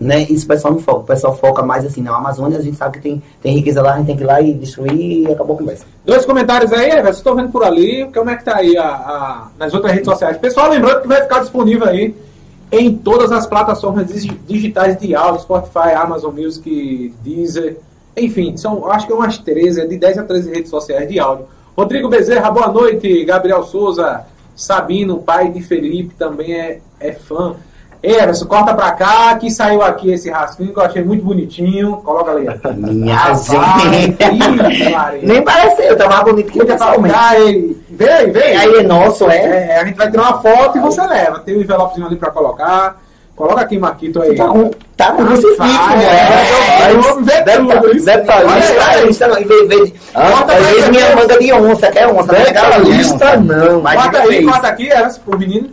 Né? 0.00 0.22
Isso 0.28 0.44
o 0.44 0.48
pessoal 0.48 0.74
não 0.74 0.80
foca. 0.80 0.98
O 1.00 1.04
pessoal 1.04 1.36
foca 1.36 1.62
mais 1.62 1.84
assim, 1.86 2.02
na 2.02 2.16
Amazônia 2.16 2.58
a 2.58 2.60
gente 2.62 2.76
sabe 2.76 2.98
que 2.98 3.02
tem, 3.02 3.22
tem 3.40 3.54
riqueza 3.54 3.80
lá, 3.80 3.94
a 3.94 3.96
gente 3.98 4.06
tem 4.06 4.16
que 4.16 4.24
ir 4.24 4.26
lá 4.26 4.40
e 4.40 4.52
destruir 4.52 4.92
e 5.22 5.32
acabou 5.32 5.54
a 5.54 5.58
conversa. 5.60 5.86
Dois 6.04 6.26
comentários 6.26 6.72
aí, 6.72 6.90
Everson, 6.90 7.18
estou 7.18 7.36
vendo 7.36 7.50
por 7.50 7.62
ali, 7.64 8.10
como 8.12 8.28
é 8.28 8.36
que 8.36 8.44
tá 8.44 8.56
aí 8.56 8.76
a, 8.76 8.84
a- 8.88 9.48
nas 9.56 9.72
outras 9.72 9.92
redes 9.92 10.06
sociais. 10.08 10.36
Pessoal, 10.38 10.68
lembrando 10.68 11.02
que 11.02 11.08
vai 11.08 11.22
ficar 11.22 11.38
disponível 11.40 11.86
aí 11.86 12.14
em 12.72 12.92
todas 12.96 13.30
as 13.30 13.46
plataformas 13.46 14.08
digi- 14.08 14.36
digitais 14.48 14.98
de 14.98 15.14
áudio, 15.14 15.40
Spotify, 15.42 15.92
Amazon 15.94 16.34
Music, 16.34 17.14
Deezer, 17.22 17.76
enfim, 18.16 18.56
são 18.56 18.90
acho 18.90 19.06
que 19.06 19.12
é 19.12 19.16
umas 19.16 19.38
13, 19.38 19.80
é 19.82 19.86
de 19.86 19.96
10 19.96 20.18
a 20.18 20.22
13 20.24 20.50
redes 20.50 20.70
sociais 20.70 21.08
de 21.08 21.20
áudio. 21.20 21.46
Rodrigo 21.76 22.08
Bezerra, 22.08 22.50
boa 22.50 22.68
noite. 22.68 23.24
Gabriel 23.24 23.62
Souza, 23.64 24.24
Sabino, 24.54 25.18
pai 25.18 25.50
de 25.50 25.60
Felipe, 25.62 26.14
também 26.14 26.54
é, 26.54 26.80
é 27.00 27.12
fã. 27.12 27.56
Everson, 28.02 28.44
corta 28.44 28.74
pra 28.74 28.92
cá, 28.92 29.34
que 29.36 29.50
saiu 29.50 29.80
aqui 29.80 30.12
esse 30.12 30.30
rascunho 30.30 30.74
que 30.74 30.78
eu 30.78 30.84
achei 30.84 31.02
muito 31.02 31.24
bonitinho. 31.24 31.96
Coloca 32.04 32.32
ali. 32.32 32.46
Minha 32.76 33.16
Rapaz, 33.16 33.46
gente. 33.46 35.26
Nem 35.26 35.42
pareceu, 35.42 35.86
eu 35.86 35.96
tava 35.96 36.22
bonito 36.22 36.52
que 36.52 36.60
eu 36.60 36.66
cá, 36.66 37.40
ele. 37.40 37.82
Vem, 37.88 38.30
vem. 38.30 38.56
Aí 38.56 38.74
é 38.74 38.82
nosso, 38.82 39.28
é? 39.30 39.70
É, 39.70 39.80
a 39.80 39.84
gente 39.86 39.96
vai 39.96 40.10
tirar 40.10 40.22
uma 40.22 40.42
foto 40.42 40.76
e 40.76 40.80
você 40.82 41.00
leva. 41.06 41.38
Tem 41.38 41.56
um 41.56 41.62
envelopezinho 41.62 42.06
ali 42.06 42.16
pra 42.16 42.30
colocar. 42.30 43.02
Coloca 43.36 43.62
aqui, 43.62 43.78
Marquito, 43.78 44.22
aí. 44.22 44.36
Tá 44.36 44.46
com, 44.46 44.70
tá 44.96 45.12
com 45.12 45.26
crucifixo, 45.26 45.56
Vai, 45.58 45.96
né? 45.96 46.04
é, 46.04 46.84
Aí, 46.84 46.96
vamos 46.96 47.26
ver 47.26 47.44
tudo 47.44 47.96
isso. 47.96 48.06
Detalhista, 48.06 49.26
não, 49.26 49.38
em 49.38 49.44
vez, 49.44 49.92
Bota 50.12 50.52
às 50.54 50.66
vezes 50.66 50.88
minha 50.90 51.16
manga 51.16 51.38
de 51.38 51.52
onça, 51.52 51.90
que 51.90 51.98
é 51.98 52.06
onça, 52.06 52.32
não 52.32 52.38
é 52.40 52.44
Detalhista 52.44 53.36
não. 53.38 53.80
Mas 53.82 53.96
Bota 53.96 54.22
fica 54.22 54.32
aí, 54.32 54.46
bota 54.46 54.68
aqui, 54.68 54.88
é, 54.88 55.08
pro 55.24 55.38
menino. 55.38 55.68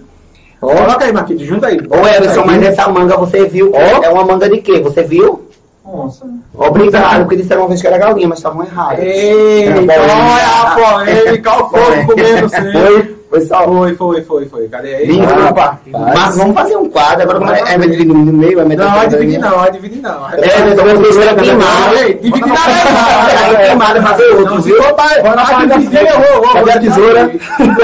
Coloca 0.60 1.06
aí, 1.06 1.14
Marquito, 1.14 1.46
junta 1.46 1.68
aí. 1.68 1.80
Ô 1.90 2.08
Everson, 2.08 2.46
mas 2.46 2.64
essa 2.64 2.88
manga 2.88 3.16
você 3.18 3.46
viu? 3.48 3.72
É 3.76 4.10
uma 4.10 4.26
manga 4.26 4.50
de 4.50 4.58
quê? 4.60 4.80
Você 4.80 5.04
viu? 5.04 5.48
Nossa. 5.86 6.26
Obrigado, 6.54 7.22
porque 7.22 7.36
disseram 7.38 7.62
uma 7.64 7.68
vez 7.70 7.82
que 7.82 7.88
era 7.88 7.98
galinha, 7.98 8.28
mas 8.28 8.40
estavam 8.40 8.64
errados. 8.64 9.04
Eita, 9.04 9.80
olha 9.80 10.62
a 10.62 10.76
polêmica, 11.06 11.52
o 11.54 11.70
fogo 11.70 12.06
comendo 12.08 12.50
sempre. 12.50 13.11
Foi, 13.32 13.40
foi 13.40 13.42
só. 13.48 13.64
Foi, 13.64 13.96
foi, 13.96 14.22
foi, 14.24 14.46
foi. 14.46 14.68
Cadê 14.68 14.96
aí? 14.96 15.08
Desculpa. 15.08 15.80
Mas 15.90 16.38
vamos 16.38 16.54
fazer 16.54 16.76
um 16.76 16.90
quadro. 16.90 17.24
Agora, 17.24 17.40
como 17.40 17.52
é, 17.52 17.74
é 17.74 17.78
dividir 17.78 18.06
no 18.06 18.34
meio, 18.34 18.60
é 18.60 18.66
metade. 18.66 18.90
Não, 18.90 18.98
vai 18.98 19.08
dividir 19.08 19.40
não, 19.40 19.58
vai 19.58 19.72
dividir 19.72 20.02
não. 20.02 20.30
É, 20.30 20.72
então 20.72 20.86
vocês 20.86 21.16
foram 21.16 21.36
queimados. 21.36 22.02
Ei, 22.02 22.14
Dividir 22.16 22.48
não, 22.48 22.56
Aí 22.58 23.68
queimada 23.68 24.00
é 24.00 24.02
fazer 24.02 24.28
outro, 24.36 24.62
viu? 24.62 24.78
Vou. 24.82 26.54
Cadê 26.54 26.72
a 26.72 26.80
tesoura? 26.80 27.32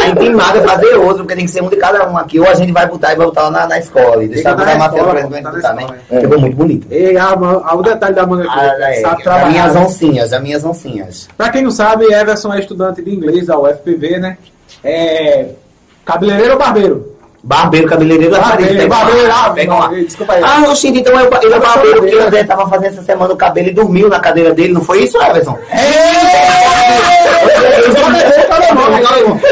Aí 0.02 0.16
queimada 0.16 0.58
é 0.58 0.62
fazer 0.62 0.96
outro, 0.96 1.18
porque 1.20 1.36
tem 1.36 1.46
que 1.46 1.52
ser 1.52 1.64
um 1.64 1.70
de 1.70 1.78
cada 1.78 2.10
um 2.10 2.18
aqui. 2.18 2.40
Ou 2.40 2.48
a 2.48 2.54
gente 2.54 2.74
vai 2.74 2.86
botar 2.86 3.14
e 3.14 3.16
vai 3.16 3.26
botar 3.26 3.44
lá 3.44 3.52
na, 3.52 3.68
na 3.68 3.80
escola. 3.80 4.24
E 4.24 4.28
deixar 4.28 4.54
botar 4.54 4.76
na 4.78 4.90
tela 4.90 5.12
pra 5.12 5.22
gente 5.22 5.32
botar 5.32 5.74
na 5.74 5.74
né? 5.74 5.88
Ficou 6.22 6.42
muito 6.42 6.58
bonito. 6.58 6.88
A, 7.20 7.72
a, 7.72 7.76
o 7.76 7.82
detalhe 7.82 8.16
da 8.16 8.28
manga 8.28 8.44
aqui. 8.44 8.60
Ah, 8.60 8.92
é, 8.92 9.04
as 9.06 9.50
minhas 9.50 9.76
oncinhas, 9.76 10.34
as 10.34 10.42
minhas 10.42 10.66
oncinhas. 10.66 11.30
Pra 11.38 11.50
quem 11.50 11.64
não 11.64 11.72
sabe, 11.72 12.06
Everson 12.12 12.54
é 12.54 12.60
estudante 12.60 13.02
de 13.02 13.16
inglês 13.16 13.48
da 13.48 13.58
UFPB, 13.58 14.20
né? 14.20 14.38
É. 14.84 15.50
Cabeleireiro 16.06 16.54
ou 16.54 16.60
barbeiro? 16.60 17.18
Barbeiro, 17.44 17.88
cabeleireiro, 17.88 18.32
Barbeiro, 18.36 18.90
barbeiro, 18.90 19.32
ah, 19.32 19.50
Pega 19.52 19.74
uma- 19.74 19.88
desculpa 19.90 20.34
aí. 20.34 20.44
Ah, 20.44 20.66
oxente, 20.70 21.00
então 21.00 21.18
eu, 21.18 21.30
ele 21.42 21.54
é 21.54 21.60
barbeiro, 21.60 22.00
porque 22.02 22.16
o. 22.16 22.28
André 22.28 22.44
tava 22.44 22.68
fazendo 22.68 22.94
essa 22.94 23.04
semana 23.04 23.34
o 23.34 23.38
cabelo 23.38 23.70
e 23.70 23.74
dormiu 23.74 24.10
na 24.10 24.20
cadeira 24.20 24.54
dele, 24.54 24.74
não 24.74 24.82
foi 24.84 25.04
isso, 25.04 25.18
Everson? 25.22 25.58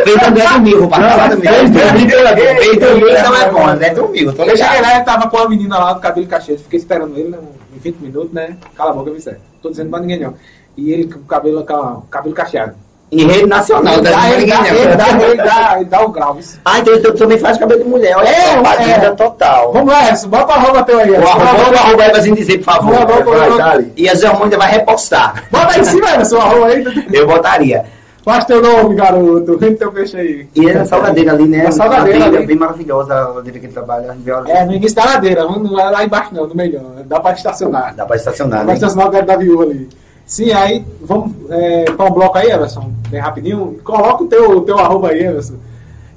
Fez 0.03 0.23
André 0.27 0.47
dormiu, 0.47 0.79
vou 0.81 0.89
passar 0.89 1.15
lá 1.17 1.29
também. 1.29 1.51
Fez 1.73 2.79
dormiu, 2.79 3.09
então 3.09 3.35
é 3.35 3.49
bom, 3.51 3.67
André 3.67 3.89
dormiu, 3.93 4.33
tô 4.33 4.43
ligado. 4.43 4.81
lá 4.81 4.97
e 4.99 5.03
tava 5.03 5.29
com 5.29 5.37
a 5.37 5.49
menina 5.49 5.77
lá 5.77 5.93
do 5.93 5.99
cabelo 6.01 6.27
cachete, 6.27 6.63
fiquei 6.63 6.79
esperando 6.79 7.17
ele 7.17 7.29
né, 7.29 7.37
uns 7.75 7.81
20 7.81 7.97
minutos, 7.97 8.33
né? 8.33 8.57
Cala 8.75 8.91
a 8.91 8.93
boca, 8.93 9.11
Vicente. 9.11 9.39
Tô 9.61 9.69
dizendo 9.69 9.89
pra 9.89 9.99
ninguém 9.99 10.19
não. 10.19 10.33
E 10.77 10.91
ele 10.91 11.11
com 11.11 11.19
o 11.19 11.23
cabelo, 11.23 11.63
com 11.65 11.73
o 11.73 12.01
cabelo 12.09 12.35
cacheado. 12.35 12.73
Em 13.15 13.27
rede 13.27 13.45
nacional, 13.45 13.93
Ele 13.93 14.01
da 14.03 14.11
dá, 14.11 14.29
ele 14.29 14.45
dá, 14.45 14.67
ele 14.67 14.95
dá, 14.95 15.11
não. 15.13 15.21
ele 15.23 15.35
dá, 15.37 15.73
ele 15.77 15.85
dá 15.85 16.05
o 16.05 16.09
grau. 16.09 16.37
Ah, 16.65 16.79
então 16.79 17.01
tu 17.01 17.13
também 17.13 17.37
faz 17.37 17.57
cabelo 17.57 17.83
de 17.83 17.89
mulher, 17.89 18.17
olha 18.17 18.27
É, 18.27 18.33
só, 18.41 18.57
é. 18.59 18.61
batida 18.61 19.15
total. 19.15 19.71
Vamos 19.73 19.93
lá, 19.93 20.03
Everson, 20.07 20.27
bota 20.29 20.53
a 20.53 20.57
roupa 20.57 20.83
teu 20.83 20.99
aí. 20.99 21.11
O 21.11 21.15
arroba, 21.27 21.71
o 21.71 21.75
arroba 21.77 22.03
aí 22.03 22.31
dizer, 22.31 22.57
por 22.57 22.63
favor. 22.65 22.93
Vamos 23.05 23.57
lá. 23.57 23.69
Dali. 23.69 23.93
E 23.95 24.09
a 24.09 24.15
Germânia 24.15 24.57
vai 24.57 24.71
repostar. 24.71 25.43
Bota 25.51 25.73
aí 25.73 25.79
em 25.81 25.83
cima, 25.85 26.13
Everson, 26.13 26.37
a 26.39 26.43
roupa 26.43 26.67
aí. 26.67 26.83
Eu 27.13 27.25
botaria. 27.27 27.85
Faz 28.25 28.43
teu 28.45 28.59
nome, 28.59 28.95
garoto. 28.95 29.55
Vem 29.59 29.75
teu 29.75 29.91
peixe 29.91 30.17
aí. 30.17 30.47
E 30.55 30.67
é 30.67 30.77
a 30.79 30.83
salgadeira 30.85 31.31
ali, 31.31 31.47
né? 31.47 31.67
A 31.67 31.71
salgadeira 31.71 32.17
Uma 32.17 32.25
trilha 32.25 32.37
ali. 32.39 32.47
bem 32.47 32.55
maravilhosa, 32.57 33.13
a 33.13 33.23
salgadeira 33.25 33.59
que 33.59 33.65
ele 33.67 33.73
trabalha. 33.73 34.17
É, 34.47 34.65
no 34.65 34.73
início 34.73 34.95
da 34.95 35.05
ladeira, 35.05 35.43
não 35.43 35.79
é 35.79 35.89
lá 35.91 36.03
embaixo 36.03 36.29
não, 36.33 36.47
no 36.47 36.55
melhor. 36.55 36.81
Dá 37.05 37.19
pra 37.19 37.33
estacionar. 37.33 37.93
Dá 37.95 38.03
pra 38.03 38.15
estacionar, 38.15 38.59
Dá 38.59 38.65
né? 38.65 38.65
pra 38.65 38.73
estacionar 38.73 39.07
o 39.07 39.11
cara 39.11 39.25
da 39.25 39.35
viúva 39.35 39.63
ali. 39.65 39.87
Sim, 40.25 40.51
aí 40.53 40.83
vamos 41.01 41.33
é, 41.51 41.85
para 41.85 42.05
um 42.05 42.11
bloco 42.11 42.37
aí, 42.37 42.49
Everson, 42.49 42.91
bem 43.09 43.19
rapidinho. 43.19 43.79
Coloca 43.83 44.23
o 44.23 44.27
teu, 44.27 44.57
o 44.57 44.61
teu 44.61 44.79
arroba 44.79 45.09
aí, 45.09 45.23
Everson. 45.23 45.55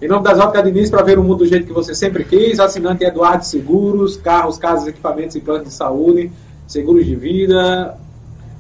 Em 0.01 0.09
nome 0.09 0.25
das 0.25 0.39
Óticas 0.39 0.65
Diniz, 0.65 0.89
para 0.89 1.03
ver 1.03 1.19
o 1.19 1.23
mundo 1.23 1.39
do 1.39 1.47
jeito 1.47 1.67
que 1.67 1.73
você 1.73 1.95
sempre 1.95 2.25
quis. 2.25 2.59
Assinante 2.59 3.05
Eduardo 3.05 3.45
Seguros, 3.45 4.17
carros, 4.17 4.57
casas, 4.57 4.87
equipamentos 4.87 5.37
e 5.37 5.41
planos 5.41 5.67
de 5.67 5.75
saúde, 5.75 6.31
seguros 6.67 7.05
de 7.05 7.15
vida. 7.17 7.99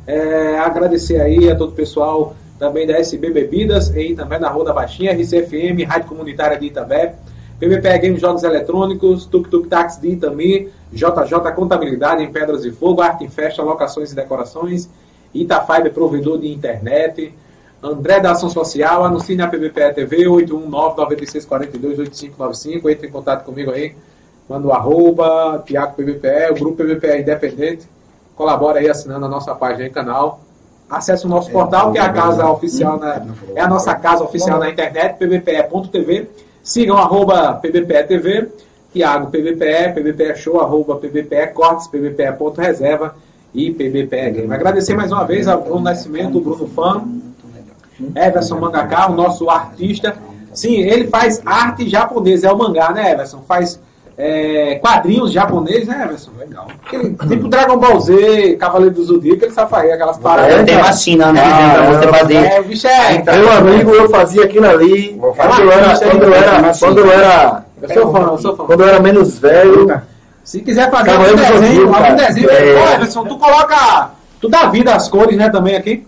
É, 0.06 0.58
agradecer 0.58 1.20
aí 1.20 1.50
a 1.50 1.56
todo 1.56 1.70
o 1.70 1.74
pessoal 1.74 2.34
também 2.58 2.86
da 2.86 2.98
SB 2.98 3.30
Bebidas 3.30 3.94
e 3.94 4.14
também 4.14 4.40
da 4.40 4.50
Rua 4.50 4.64
da 4.64 4.72
Baixinha, 4.72 5.12
RCFM, 5.12 5.86
Rádio 5.86 6.08
Comunitária 6.08 6.58
de 6.58 6.66
Itabé, 6.66 7.14
PBPE 7.60 7.98
Games 8.00 8.20
Jogos 8.20 8.42
Eletrônicos, 8.42 9.24
Tuk 9.26 9.48
Tuk 9.48 9.68
Táxi 9.68 10.00
de 10.00 10.08
Itami, 10.08 10.68
JJ 10.92 11.52
Contabilidade 11.54 12.22
em 12.22 12.32
Pedras 12.32 12.64
e 12.64 12.72
Fogo, 12.72 13.00
Arte 13.00 13.24
em 13.24 13.28
Festa, 13.28 13.62
Locações 13.62 14.12
e 14.12 14.16
Decorações, 14.16 14.88
Itafiber 15.34 15.92
Provedor 15.92 16.38
de 16.38 16.52
Internet, 16.52 17.34
André 17.82 18.20
da 18.20 18.32
Ação 18.32 18.50
Social, 18.50 19.04
anuncie 19.04 19.36
na 19.36 19.46
PBPE 19.46 19.92
TV 19.94 20.26
819-9642-8595, 20.26 22.90
entre 22.90 23.06
em 23.06 23.10
contato 23.10 23.44
comigo 23.44 23.70
aí, 23.70 23.94
manda 24.48 24.66
o 24.66 24.72
arroba, 24.72 25.62
Tiago 25.64 25.94
PBPE, 25.94 26.52
o 26.52 26.54
grupo 26.54 26.82
PBPE 26.82 27.20
Independente, 27.20 27.86
colabora 28.34 28.80
aí 28.80 28.88
assinando 28.88 29.26
a 29.26 29.28
nossa 29.28 29.54
página 29.54 29.86
e 29.86 29.90
canal. 29.90 30.40
Acesse 30.90 31.26
o 31.26 31.28
nosso 31.28 31.50
portal, 31.50 31.92
que 31.92 31.98
é 31.98 32.00
a 32.00 32.10
casa 32.12 32.50
oficial, 32.50 32.98
na, 32.98 33.26
é 33.54 33.60
a 33.60 33.68
nossa 33.68 33.94
casa 33.94 34.24
oficial 34.24 34.58
na 34.58 34.70
internet, 34.70 35.18
pbpe.tv. 35.18 36.30
Sigam 36.62 36.96
arroba 36.96 37.52
pbpe.tv 37.54 38.48
Tiago 38.92 39.30
PBPE, 39.30 39.94
PBPE 39.94 40.36
Show, 40.36 40.60
arroba 40.60 40.96
PBPE 40.96 41.48
Cortes, 41.54 41.86
PBPE 41.88 42.32
ponto 43.52 43.54
reserva 43.54 43.54
e 43.54 43.70
PBPE 43.70 44.30
Game. 44.30 44.54
Agradecer 44.54 44.94
mais 44.94 45.12
uma 45.12 45.24
vez 45.24 45.48
ao 45.48 45.62
Bruno 45.62 45.80
Nascimento, 45.80 46.38
o 46.38 46.40
Bruno 46.40 46.68
Fã, 46.68 47.02
Everson 48.14 48.58
Mangaká, 48.58 49.10
o 49.10 49.14
nosso 49.14 49.48
artista. 49.50 50.16
Sim, 50.52 50.80
ele 50.80 51.06
faz 51.08 51.40
arte 51.44 51.88
japonesa, 51.88 52.48
é 52.48 52.52
o 52.52 52.58
mangá, 52.58 52.90
né, 52.92 53.12
Everson? 53.12 53.42
Faz 53.46 53.80
é, 54.16 54.76
quadrinhos 54.76 55.32
japoneses, 55.32 55.86
né, 55.86 56.04
Everson? 56.04 56.30
Legal. 56.38 56.66
Aquele, 56.84 57.14
tipo 57.28 57.48
Dragon 57.48 57.78
Ball 57.78 58.00
Z, 58.00 58.56
Cavaleiro 58.56 58.94
do 58.94 59.04
Zodíaco, 59.04 59.44
ele 59.44 59.52
sabe 59.52 59.70
fazer 59.70 59.92
aquelas 59.92 60.18
paradas. 60.18 60.56
É, 60.56 60.64
tem 60.64 60.76
uma 60.76 60.92
China, 60.92 61.32
né? 61.32 61.42
Ah, 61.44 61.74
pra 61.74 61.92
você 61.92 62.04
é, 62.04 62.12
fazer. 62.12 62.34
É, 62.34 62.60
o 62.60 62.64
bicho 62.64 62.86
é. 62.86 63.22
Meu 63.22 63.52
amigo, 63.52 63.90
eu 63.90 64.08
fazia 64.08 64.44
aquilo 64.44 64.66
ali. 64.66 65.16
Vou 65.18 65.32
Quando 65.32 65.50
fazer 65.50 65.62
eu 65.62 65.72
era, 65.72 65.92
isso 65.92 66.04
aí, 66.04 66.10
quando 66.10 66.22
eu 66.24 66.34
era, 66.34 66.78
quando 66.78 66.98
eu 66.98 67.12
era, 67.12 67.64
Eu 67.82 67.88
sou 67.88 68.12
fã, 68.12 68.18
eu 68.18 68.38
sou 68.38 68.56
fã. 68.56 68.64
quando 68.64 68.80
eu 68.80 68.88
era 68.88 69.00
menos 69.00 69.38
velho, 69.38 70.02
Se 70.48 70.62
quiser 70.62 70.90
fazer 70.90 71.10
algum 71.10 71.36
desenho, 71.36 71.94
algum 71.94 72.16
desenho, 72.16 72.50
É. 72.50 72.72
Pô, 72.74 72.88
Everson, 72.94 73.24
tu 73.26 73.36
coloca. 73.36 74.10
Tu 74.40 74.48
dá 74.48 74.66
vida 74.70 74.94
às 74.94 75.06
cores, 75.06 75.36
né, 75.36 75.50
também 75.50 75.76
aqui. 75.76 76.06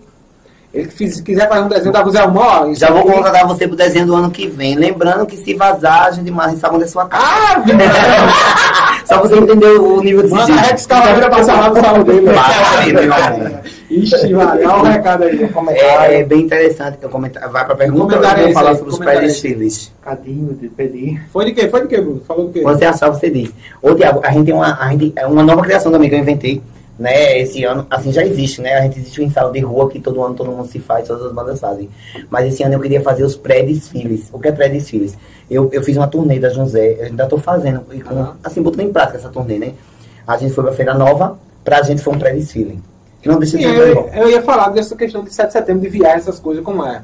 Ele 0.73 0.87
que 0.87 0.93
fiz- 0.95 1.17
se 1.17 1.21
quiser 1.21 1.47
fazer 1.47 1.61
um 1.61 1.67
desenho 1.67 1.91
da 1.93 2.03
Zé 2.09 2.25
Mó, 2.25 2.73
Já 2.73 2.89
vou 2.89 3.03
contratar 3.03 3.45
você 3.45 3.67
pro 3.67 3.77
desenho 3.77 4.07
do 4.07 4.15
ano 4.15 4.31
que 4.31 4.47
vem. 4.47 4.73
Lembrando 4.73 5.27
que 5.27 5.37
se 5.37 5.53
vazar, 5.53 6.05
a 6.07 6.11
gente 6.11 6.31
marra 6.31 6.53
em 6.53 6.57
sabão 6.57 6.79
da 6.79 6.87
sua 6.87 7.05
casa. 7.05 7.23
Ah! 7.23 7.61
Só 9.11 9.19
pra 9.19 9.27
você 9.27 9.37
entender 9.39 9.77
o 9.77 10.01
nível 10.01 10.23
de 10.23 10.29
Manda. 10.29 10.53
Rex 10.53 10.85
Cavaleira 10.85 11.29
passar 11.29 11.59
lá 11.59 11.69
no 11.69 11.81
salão 11.81 12.03
dele. 12.03 12.27
Ixi, 13.91 14.33
vai, 14.33 14.65
olha 14.65 14.77
o 14.77 14.83
recado 14.83 15.23
aí. 15.23 15.51
É, 15.67 16.21
é 16.21 16.23
bem 16.23 16.43
interessante. 16.43 16.97
Eu 17.01 17.09
comentar, 17.09 17.49
vai 17.49 17.65
pra 17.65 17.75
pergunta, 17.75 18.15
eu 18.15 18.19
Comentário 18.19 18.37
vou 18.37 18.45
esse 18.45 18.53
falar 18.53 18.69
aí, 18.69 18.77
sobre 18.77 18.93
os 18.93 18.99
pré-desfiles. 18.99 19.91
Cadinho 20.01 20.53
de 20.53 20.69
pedir. 20.69 21.21
Foi 21.29 21.43
de 21.43 21.51
quê? 21.51 21.67
Foi 21.67 21.81
de 21.81 21.87
quê, 21.89 21.99
Bruno? 21.99 22.21
Falou 22.25 22.47
do 22.47 22.53
quê? 22.53 22.61
Você 22.61 22.85
achar, 22.85 23.09
você 23.09 23.29
diz. 23.29 23.51
Ô, 23.81 23.93
Tiago, 23.93 24.21
a 24.23 24.31
gente 24.31 24.45
tem 24.45 24.53
uma, 24.53 24.79
a 24.79 24.89
gente, 24.91 25.11
é 25.13 25.27
uma 25.27 25.43
nova 25.43 25.61
criação 25.61 25.91
também 25.91 26.07
que 26.07 26.15
eu 26.15 26.19
inventei, 26.19 26.61
né? 27.01 27.39
Esse 27.39 27.63
ano, 27.63 27.85
assim, 27.89 28.11
já 28.13 28.23
existe, 28.25 28.61
né? 28.61 28.75
A 28.75 28.81
gente 28.83 28.99
existe 28.99 29.19
um 29.21 29.25
ensaio 29.25 29.51
de 29.51 29.59
rua 29.59 29.89
que 29.89 29.99
todo 29.99 30.23
ano 30.23 30.35
todo 30.35 30.51
mundo 30.51 30.67
se 30.67 30.79
faz, 30.79 31.07
todas 31.07 31.25
as 31.25 31.33
bandas 31.33 31.59
fazem. 31.59 31.89
Mas 32.29 32.53
esse 32.53 32.63
ano 32.63 32.75
eu 32.75 32.79
queria 32.79 33.01
fazer 33.01 33.23
os 33.23 33.35
pré-desfiles. 33.35 34.29
O 34.31 34.39
que 34.39 34.47
é 34.47 34.51
pré-desfiles? 34.51 35.17
Eu, 35.49 35.69
eu 35.73 35.83
fiz 35.83 35.97
uma 35.97 36.07
turnê 36.07 36.39
da 36.39 36.49
José, 36.49 36.95
eu 36.99 37.05
ainda 37.07 37.25
tô 37.25 37.37
fazendo, 37.37 37.81
e 37.91 37.99
com, 38.01 38.27
assim, 38.43 38.61
botando 38.61 38.81
em 38.81 38.93
prática 38.93 39.17
essa 39.17 39.29
turnê, 39.29 39.57
né? 39.59 39.73
A 40.25 40.37
gente 40.37 40.53
foi 40.53 40.63
pra 40.63 40.73
Feira 40.73 40.93
Nova, 40.93 41.37
pra 41.63 41.81
gente 41.81 42.01
foi 42.01 42.13
um 42.13 42.19
pré-desfile. 42.19 42.79
Não 43.25 43.37
deixa 43.37 43.57
de 43.57 43.63
eu, 43.65 44.07
eu 44.13 44.29
ia 44.29 44.41
falar 44.41 44.69
dessa 44.69 44.95
questão 44.95 45.23
de 45.23 45.33
7 45.33 45.47
de 45.47 45.53
setembro, 45.53 45.81
de 45.81 45.89
viagem, 45.89 46.17
essas 46.19 46.39
coisas, 46.39 46.63
como 46.63 46.85
é? 46.85 47.01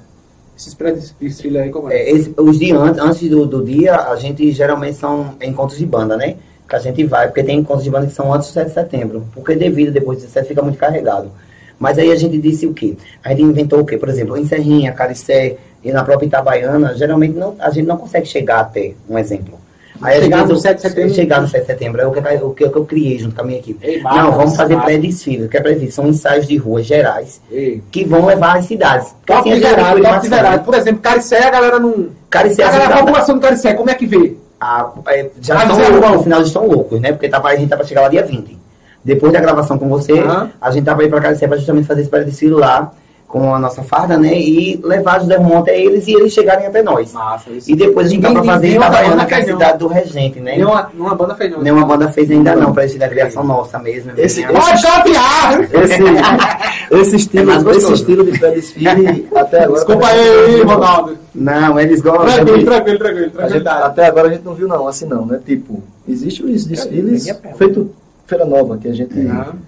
Esses 0.57 0.73
pré-desfiles 0.73 1.55
aí, 1.61 1.69
como 1.69 1.91
é? 1.91 1.95
É, 1.97 2.11
esse- 2.11 2.33
os 2.37 2.57
dias 2.57 2.79
antes, 2.79 2.99
antes 2.99 3.29
do, 3.29 3.45
do 3.45 3.63
dia, 3.63 3.95
a 3.95 4.15
gente 4.15 4.51
geralmente 4.51 4.95
são 4.97 5.35
encontros 5.41 5.77
de 5.77 5.85
banda, 5.85 6.17
né? 6.17 6.37
Que 6.67 6.75
a 6.75 6.79
gente 6.79 7.03
vai, 7.05 7.27
porque 7.27 7.43
tem 7.43 7.59
encontros 7.59 7.83
de 7.83 7.89
banda 7.89 8.07
que 8.07 8.13
são 8.13 8.33
antes 8.33 8.49
do 8.49 8.53
7 8.53 8.67
de 8.67 8.73
setembro. 8.73 9.25
Porque 9.33 9.55
devido 9.55 9.91
depois 9.91 10.17
do 10.17 10.21
17 10.21 10.47
fica 10.49 10.61
muito 10.61 10.77
carregado. 10.77 11.31
Mas 11.79 11.97
aí 11.97 12.11
a 12.11 12.15
gente 12.15 12.37
disse 12.39 12.65
o 12.65 12.73
quê? 12.73 12.95
A 13.23 13.29
gente 13.29 13.43
inventou 13.43 13.79
o 13.79 13.85
quê? 13.85 13.97
Por 13.97 14.09
exemplo, 14.09 14.35
em 14.37 14.45
Serrinha, 14.45 14.91
Caricé 14.91 15.57
e 15.83 15.91
na 15.91 16.03
própria 16.03 16.25
Itabaiana, 16.27 16.93
geralmente 16.95 17.35
não, 17.37 17.55
a 17.59 17.69
gente 17.69 17.85
não 17.85 17.97
consegue 17.97 18.25
chegar 18.25 18.61
até, 18.61 18.93
um 19.07 19.17
exemplo. 19.17 19.57
Aí 20.01 20.17
a 20.17 20.21
Chegar 20.21 20.37
gente 20.39 20.41
no 20.41 20.47
fez 20.47 20.59
o- 20.59 20.61
7 20.61 20.75
de 20.75 20.81
setembro. 20.81 21.13
Chegar 21.15 21.41
no 21.41 21.47
7 21.47 21.61
de 21.61 21.67
setembro, 21.67 22.01
é 22.01 22.05
o 22.05 22.11
que, 22.11 22.19
o 22.19 22.49
que, 22.53 22.63
o 22.65 22.69
que 22.71 22.77
eu 22.77 22.85
criei 22.85 23.17
junto 23.17 23.35
com 23.35 23.41
a 23.41 23.43
minha 23.45 23.57
equipe. 23.59 23.79
Ei, 23.87 24.01
não, 24.03 24.31
vamos 24.31 24.55
fazer 24.55 24.79
pré-desfile. 24.81 25.47
Que 25.47 25.57
é 25.57 25.61
pré-desfile? 25.61 25.91
São 25.91 26.07
ensaios 26.07 26.47
de 26.47 26.55
ruas 26.57 26.85
gerais 26.85 27.41
Ei. 27.51 27.81
que 27.91 28.03
vão 28.03 28.25
levar 28.25 28.57
às 28.57 28.65
cidades. 28.65 29.15
Top 29.25 29.49
assim, 29.49 29.59
tem 29.61 29.71
top 29.71 30.29
né? 30.29 30.57
Por 30.59 30.75
exemplo, 30.75 31.01
Caricé, 31.01 31.43
a 31.43 31.49
galera 31.49 31.79
não. 31.79 32.09
Caricé, 32.29 32.63
a 32.63 32.67
a 32.67 32.71
galera, 32.71 32.89
a 32.93 32.97
tá- 32.97 33.03
população 33.05 33.35
do 33.35 33.41
Caricé, 33.41 33.73
como 33.73 33.89
é 33.89 33.95
que 33.95 34.05
vê? 34.05 34.35
A- 34.59 34.91
é, 35.07 35.29
já 35.41 35.55
estão 35.63 35.77
loucos, 35.77 36.11
no 36.11 36.23
final 36.23 36.39
eles 36.39 36.47
estão 36.49 36.67
loucos, 36.67 36.99
né? 37.01 37.11
Porque 37.11 37.29
tá, 37.29 37.39
pra- 37.39 37.51
a 37.51 37.55
gente 37.55 37.69
tá 37.69 37.77
pra 37.77 37.85
chegar 37.85 38.01
lá 38.01 38.09
dia 38.09 38.23
20. 38.25 38.57
Depois 39.03 39.31
da 39.31 39.39
gravação 39.39 39.77
com 39.77 39.87
você, 39.87 40.19
Aham. 40.19 40.49
a 40.59 40.71
gente 40.71 40.83
tá 40.85 40.93
pra 40.95 41.05
ir 41.05 41.09
pra 41.09 41.21
pra 41.47 41.57
justamente 41.57 41.87
fazer 41.87 42.01
esse 42.01 42.09
pré-desfile 42.09 42.53
lá 42.55 42.91
com 43.27 43.53
a 43.53 43.59
nossa 43.59 43.83
farda, 43.83 44.17
né? 44.17 44.33
E 44.39 44.79
levar 44.81 45.19
José 45.19 45.35
Romão 45.35 45.59
até 45.59 45.77
eles 45.77 46.07
e 46.07 46.13
eles 46.13 46.31
chegarem 46.31 46.65
até 46.65 46.81
nós. 46.81 47.11
Massa, 47.11 47.49
isso. 47.51 47.69
E 47.69 47.75
depois 47.75 48.07
a 48.07 48.09
gente 48.09 48.21
tá 48.21 48.31
pra 48.31 48.43
fazer 48.43 48.69
Itabaiana, 48.69 49.09
banda 49.15 49.25
que 49.25 49.33
é 49.33 49.37
a 49.37 49.43
cidade 49.45 49.77
do 49.79 49.87
Regente, 49.87 50.39
né? 50.39 50.55
Nenhuma, 50.55 50.89
nenhuma 50.93 51.13
banda 51.15 51.35
fez 51.35 51.51
não. 51.51 51.61
Nenhuma 51.61 51.85
banda 51.85 52.07
fez 52.09 52.31
ainda 52.31 52.55
não, 52.55 52.71
pra 52.73 52.85
esse 52.85 52.97
da 52.97 53.09
criação 53.09 53.43
nossa 53.43 53.77
mesmo. 53.79 54.11
Esse- 54.15 54.41
né? 54.41 54.47
Pode 54.53 54.81
copiar! 54.81 55.61
esse, 55.61 56.03
esse 56.95 57.15
estilo, 57.17 57.51
É 57.51 57.75
esse 57.75 57.93
estilo 57.93 58.23
de 58.31 58.39
pré-desfile 58.39 59.27
até 59.35 59.63
agora. 59.63 59.75
Desculpa 59.79 60.07
aí, 60.07 60.61
Ronaldo. 60.61 61.17
Não, 61.35 61.79
eles 61.79 62.01
gostam. 62.01 62.25
Tranquilo, 62.45 62.65
tranquilo, 62.65 62.97
tranquilo. 62.99 63.49
Gente- 63.49 63.67
até 63.67 64.05
agora 64.07 64.29
a 64.29 64.31
gente 64.31 64.43
não 64.45 64.53
viu 64.55 64.67
não, 64.69 64.87
assim 64.87 65.05
não, 65.05 65.25
né? 65.25 65.39
Tipo, 65.45 65.83
existe 66.07 66.43
os 66.43 66.65
desfiles 66.65 67.27
feito 67.57 67.91
Feira 68.27 68.43
Nova, 68.43 68.77
que 68.77 68.89
a 68.89 68.93
gente. 68.93 69.17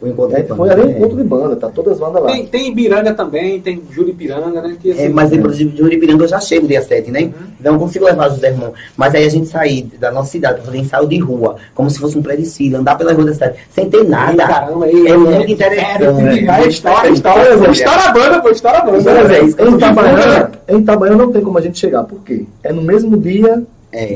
O 0.02 0.08
encontro 0.08 0.36
É, 0.36 0.44
foi 0.44 0.70
ali 0.70 0.82
um 0.82 0.90
é. 0.90 0.92
encontro 0.92 1.16
de 1.16 1.24
banda, 1.24 1.56
tá 1.56 1.70
todas 1.70 1.94
as 1.94 2.00
bandas 2.00 2.22
lá. 2.22 2.30
Tem, 2.30 2.46
tem 2.46 2.68
Ibiranga 2.68 3.14
também, 3.14 3.62
tem 3.62 3.82
Juripiranga, 3.90 4.62
né? 4.62 4.76
Que, 4.82 4.92
assim, 4.92 5.04
É, 5.04 5.10
mas 5.10 5.32
inclusive 5.32 5.70
de 5.72 5.82
Uribiranga 5.82 6.26
eu 6.26 6.28
já 6.28 6.42
chego 6.42 6.68
dia 6.68 6.82
7, 6.82 7.10
né? 7.10 7.32
Então 7.58 7.74
eu 7.74 7.80
consigo 7.80 8.04
levar 8.04 8.28
José 8.28 8.50
Irmão. 8.50 8.74
Mas 8.98 9.16
aí 9.16 9.26
a 9.26 9.30
gente 9.30 9.48
sair 9.48 9.84
da 9.98 10.12
nossa 10.12 10.32
cidade 10.32 10.56
pra 10.56 10.66
fazer 10.66 10.78
ensaio 10.78 11.08
de 11.08 11.18
rua, 11.20 11.56
como 11.74 11.90
se 11.90 11.98
fosse 11.98 12.18
um 12.18 12.22
pré-desfile, 12.22 12.76
andar 12.76 12.98
pela 12.98 13.14
rua 13.14 13.26
da 13.26 13.34
cidade, 13.34 13.56
sem 13.72 13.90
ter 13.90 14.04
nada. 14.04 14.46
Caramba, 14.46 14.86
aí, 14.86 15.08
é 15.08 15.12
é, 15.12 15.18
muito 15.18 15.32
é, 15.32 15.52
interessante. 15.52 16.04
é, 16.04 16.12
né? 16.12 16.64
é, 16.64 16.68
história, 16.68 17.10
história, 17.12 17.72
história 17.72 18.04
a 18.04 18.12
banda, 18.12 18.42
pô, 18.42 18.50
história 18.50 18.80
a 18.80 18.86
banda. 18.86 20.52
Em 20.68 20.80
Itabaiana 20.80 21.18
não 21.18 21.32
tem 21.32 21.42
como 21.42 21.58
a 21.58 21.62
gente 21.62 21.80
chegar, 21.80 22.04
por 22.04 22.20
quê? 22.24 22.46
É 22.62 22.74
no 22.74 22.82
mesmo 22.82 23.16
dia 23.16 23.64
É. 23.92 24.16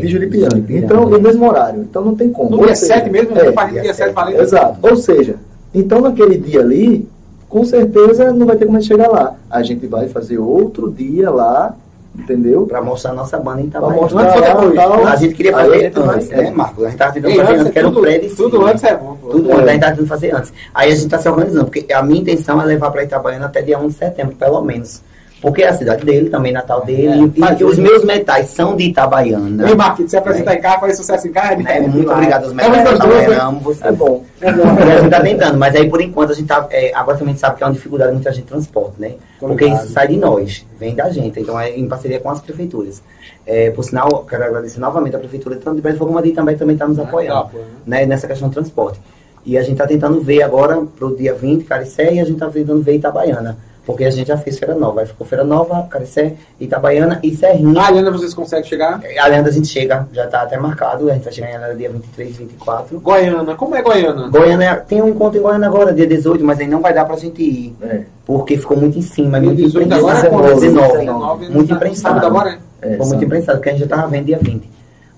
Então, 0.70 1.10
no 1.10 1.20
mesmo 1.20 1.48
horário. 1.48 1.82
Então 1.82 2.04
não 2.04 2.16
tem 2.16 2.32
como. 2.32 2.52
No 2.52 2.58
Ou 2.60 2.66
dia 2.66 2.76
seja, 2.76 2.94
7 2.96 3.10
mesmo, 3.10 3.38
é, 3.38 3.52
faz 3.52 3.72
dia 3.72 3.82
dia 3.82 3.94
7 3.94 4.06
sete. 4.08 4.16
valendo. 4.16 4.42
Exato. 4.42 4.78
Ou 4.82 4.96
seja, 4.96 5.36
então 5.74 6.02
naquele 6.02 6.38
dia 6.38 6.60
ali, 6.62 7.08
com 7.50 7.64
certeza 7.66 8.32
não 8.32 8.46
vai 8.46 8.56
ter 8.56 8.66
como 8.66 8.78
a 8.78 8.82
gente 8.82 8.90
chegar 8.90 9.10
lá. 9.10 9.36
A 9.50 9.64
gente 9.64 9.88
vai 9.88 10.08
fazer 10.08 10.38
outro 10.38 10.92
dia 10.92 11.32
lá, 11.32 11.76
entendeu? 12.16 12.68
Pra 12.68 12.82
mostrar 12.84 13.12
a 13.12 13.14
nossa 13.16 13.40
banda 13.40 13.62
em 13.62 13.70
Pra 13.70 13.80
Itabaiana. 13.80 14.02
mostrar 14.02 14.22
Antes 14.22 14.42
lá 14.42 14.48
depois? 14.54 14.76
tal. 14.76 15.08
A 15.08 15.16
gente 15.16 15.34
queria 15.34 15.52
fazer 15.54 15.70
vai- 15.92 16.16
antes, 16.16 16.30
né, 16.30 16.52
Marcos? 16.52 16.84
A 16.86 16.90
gente 16.90 16.98
tava 17.00 17.14
tentando 17.14 17.36
fazer 17.36 17.52
antes 17.54 17.66
é 17.66 17.72
que 17.72 17.80
era 17.80 17.88
um 17.88 17.92
tudo, 17.92 18.02
pré-desfile. 18.04 18.36
tudo 18.52 18.66
antes 18.66 18.84
é 18.84 18.96
bom, 18.96 19.18
pô. 19.22 19.30
Tudo 19.30 19.50
É. 19.50 19.54
antes, 19.54 19.68
a 19.68 19.72
gente 19.72 19.80
tá 19.82 19.90
tentando 19.90 20.08
fazer 20.08 20.36
antes. 20.36 20.54
Aí 20.74 20.92
a 20.92 20.96
gente 20.96 21.08
tá 21.10 21.18
se 21.18 21.30
organizando, 21.30 21.66
porque 21.66 21.92
a 21.94 22.04
minha 22.04 22.22
intenção 22.22 22.62
é 22.62 22.66
levar 22.66 22.92
pra 22.92 23.04
Itabaiana 23.04 23.46
até 23.48 23.62
dia 23.64 23.80
1 23.80 23.88
de 23.88 23.94
setembro, 23.96 24.36
pelo 24.36 24.62
menos. 24.62 25.02
Porque 25.44 25.62
é 25.62 25.68
a 25.68 25.74
cidade 25.74 26.06
dele, 26.06 26.30
também 26.30 26.54
Natal 26.54 26.86
dele, 26.86 27.30
É, 27.44 27.58
e, 27.60 27.64
os 27.66 27.78
meus 27.78 28.06
metais 28.06 28.48
são 28.48 28.78
de 28.78 28.86
Itabaiana. 28.86 29.68
Ei, 29.68 29.76
Marquinhos, 29.76 30.10
se 30.10 30.16
apresentar 30.16 30.56
em 30.56 30.62
casa, 30.62 30.80
faz 30.80 30.96
sucesso 30.96 31.28
em 31.28 31.34
casa, 31.34 31.54
é 31.54 31.58
Né? 31.58 31.80
Muito 31.82 32.00
demais. 32.00 32.18
obrigado 32.18 32.44
aos 32.46 32.52
É 32.54 32.56
metais 32.56 32.74
gostoso, 32.84 32.96
Itabaiana, 32.96 33.36
né? 33.36 33.42
amo 33.42 33.60
você. 33.60 33.86
É 33.88 33.92
bom. 33.92 34.24
E 34.42 34.46
a 34.48 35.00
gente 35.02 35.10
tá 35.10 35.20
tentando, 35.22 35.58
mas 35.58 35.76
aí 35.76 35.90
por 35.90 36.00
enquanto 36.02 36.32
a 36.32 36.34
gente 36.34 36.48
tá. 36.48 36.66
é, 36.72 36.94
agora 36.96 37.18
também 37.18 37.34
a 37.34 37.36
gente 37.36 37.42
sabe 37.42 37.58
que 37.58 37.64
é 37.64 37.68
uma 37.68 37.74
dificuldade 37.74 38.14
muita 38.14 38.32
gente 38.32 38.46
transporte, 38.46 38.94
né? 38.98 39.16
Porque 39.38 39.66
isso 39.66 39.88
sai 39.92 40.08
de 40.08 40.16
nós, 40.16 40.66
vem 40.80 40.96
da 40.96 41.10
gente, 41.10 41.38
então 41.42 41.60
é 41.60 41.72
em 41.78 41.88
parceria 41.90 42.22
com 42.22 42.30
as 42.30 42.40
prefeituras. 42.40 43.04
É, 43.46 43.70
por 43.72 43.84
sinal, 43.84 44.26
quero 44.30 44.46
agradecer 44.46 44.80
novamente 44.80 45.18
a 45.18 45.20
prefeitura, 45.20 45.58
tanto 45.58 45.76
de 45.76 45.82
Belo 45.82 45.98
Fogo, 45.98 46.14
também 46.34 46.56
também 46.56 46.76
está 46.76 46.88
nos 46.88 46.98
apoiando 46.98 47.42
Tá, 47.44 47.50
pô. 47.50 47.58
né, 47.86 48.06
nessa 48.06 48.26
questão 48.28 48.48
do 48.48 48.54
transporte. 48.54 48.98
E 49.46 49.58
a 49.58 49.62
gente 49.62 49.74
está 49.74 49.86
tentando 49.86 50.22
ver 50.22 50.42
agora 50.42 50.82
pro 50.98 51.14
dia 51.14 51.34
20, 51.34 51.66
Caricé, 51.66 52.14
e 52.14 52.20
a 52.22 52.24
gente 52.24 52.36
está 52.36 52.48
tentando 52.48 52.82
ver 52.82 52.96
Itabaiana. 52.96 53.58
Porque 53.86 54.06
a 54.06 54.10
gente 54.10 54.28
já 54.30 54.38
fez 54.38 54.58
Feira 54.58 54.76
Nova. 54.76 55.02
Aí 55.02 55.06
ficou 55.08 55.28
Feira 55.28 55.44
Nova, 55.44 55.86
Caricé, 55.90 56.36
Itabaiana 56.60 57.20
e 57.22 57.36
Serrinha. 57.36 57.74
Ah, 57.82 57.90
Helena, 57.92 58.12
vocês 58.12 58.34
conseguem 58.34 58.64
chegar? 58.64 59.02
A 59.20 59.28
Leandra 59.28 59.50
a 59.52 59.54
gente 59.54 59.68
chega, 59.68 60.08
já 60.14 60.24
está 60.24 60.42
até 60.44 60.58
marcado, 60.58 61.10
a 61.10 61.14
gente 61.14 61.24
vai 61.24 61.34
chegar 61.34 61.50
em 61.50 61.58
Leandra 61.58 61.76
dia 61.76 61.90
23, 61.90 62.38
24. 62.38 63.00
Goiânia, 63.02 63.56
como 63.56 63.76
é 63.76 63.82
Goiânia? 63.82 64.28
Goiânia, 64.30 64.66
é- 64.70 64.76
tem 64.76 65.02
um 65.02 65.10
encontro 65.10 65.38
em 65.38 65.42
Goiânia 65.42 65.68
agora, 65.68 65.92
dia 65.92 66.08
18, 66.08 66.44
mas 66.46 66.60
aí 66.62 66.68
não 66.68 66.80
vai 66.82 66.94
dar 66.94 67.04
pra 67.04 67.18
gente 67.18 67.42
ir. 67.44 67.76
É. 67.82 68.02
Porque 68.26 68.56
ficou 68.58 68.78
muito 68.78 68.98
em 68.98 69.02
cima, 69.02 69.38
é 69.38 69.42
Dia 69.42 69.50
muito 69.50 69.64
18 69.64 69.94
agora 69.94 70.14
é 70.16 70.20
imprensado. 70.20 70.42
quando? 70.44 70.60
19, 70.62 70.98
19, 71.00 71.50
muito 71.50 71.68
tá- 71.70 71.76
imprensado. 71.76 72.26
agora, 72.26 72.58
É, 72.82 72.90
Ficou 72.92 72.98
muito 73.06 73.10
sabe? 73.12 73.26
imprensado, 73.26 73.58
porque 73.60 73.70
a 73.70 73.72
gente 73.74 73.82
já 73.82 73.88
tava 73.96 74.08
vendo 74.08 74.26
dia 74.26 74.40
20. 74.42 74.70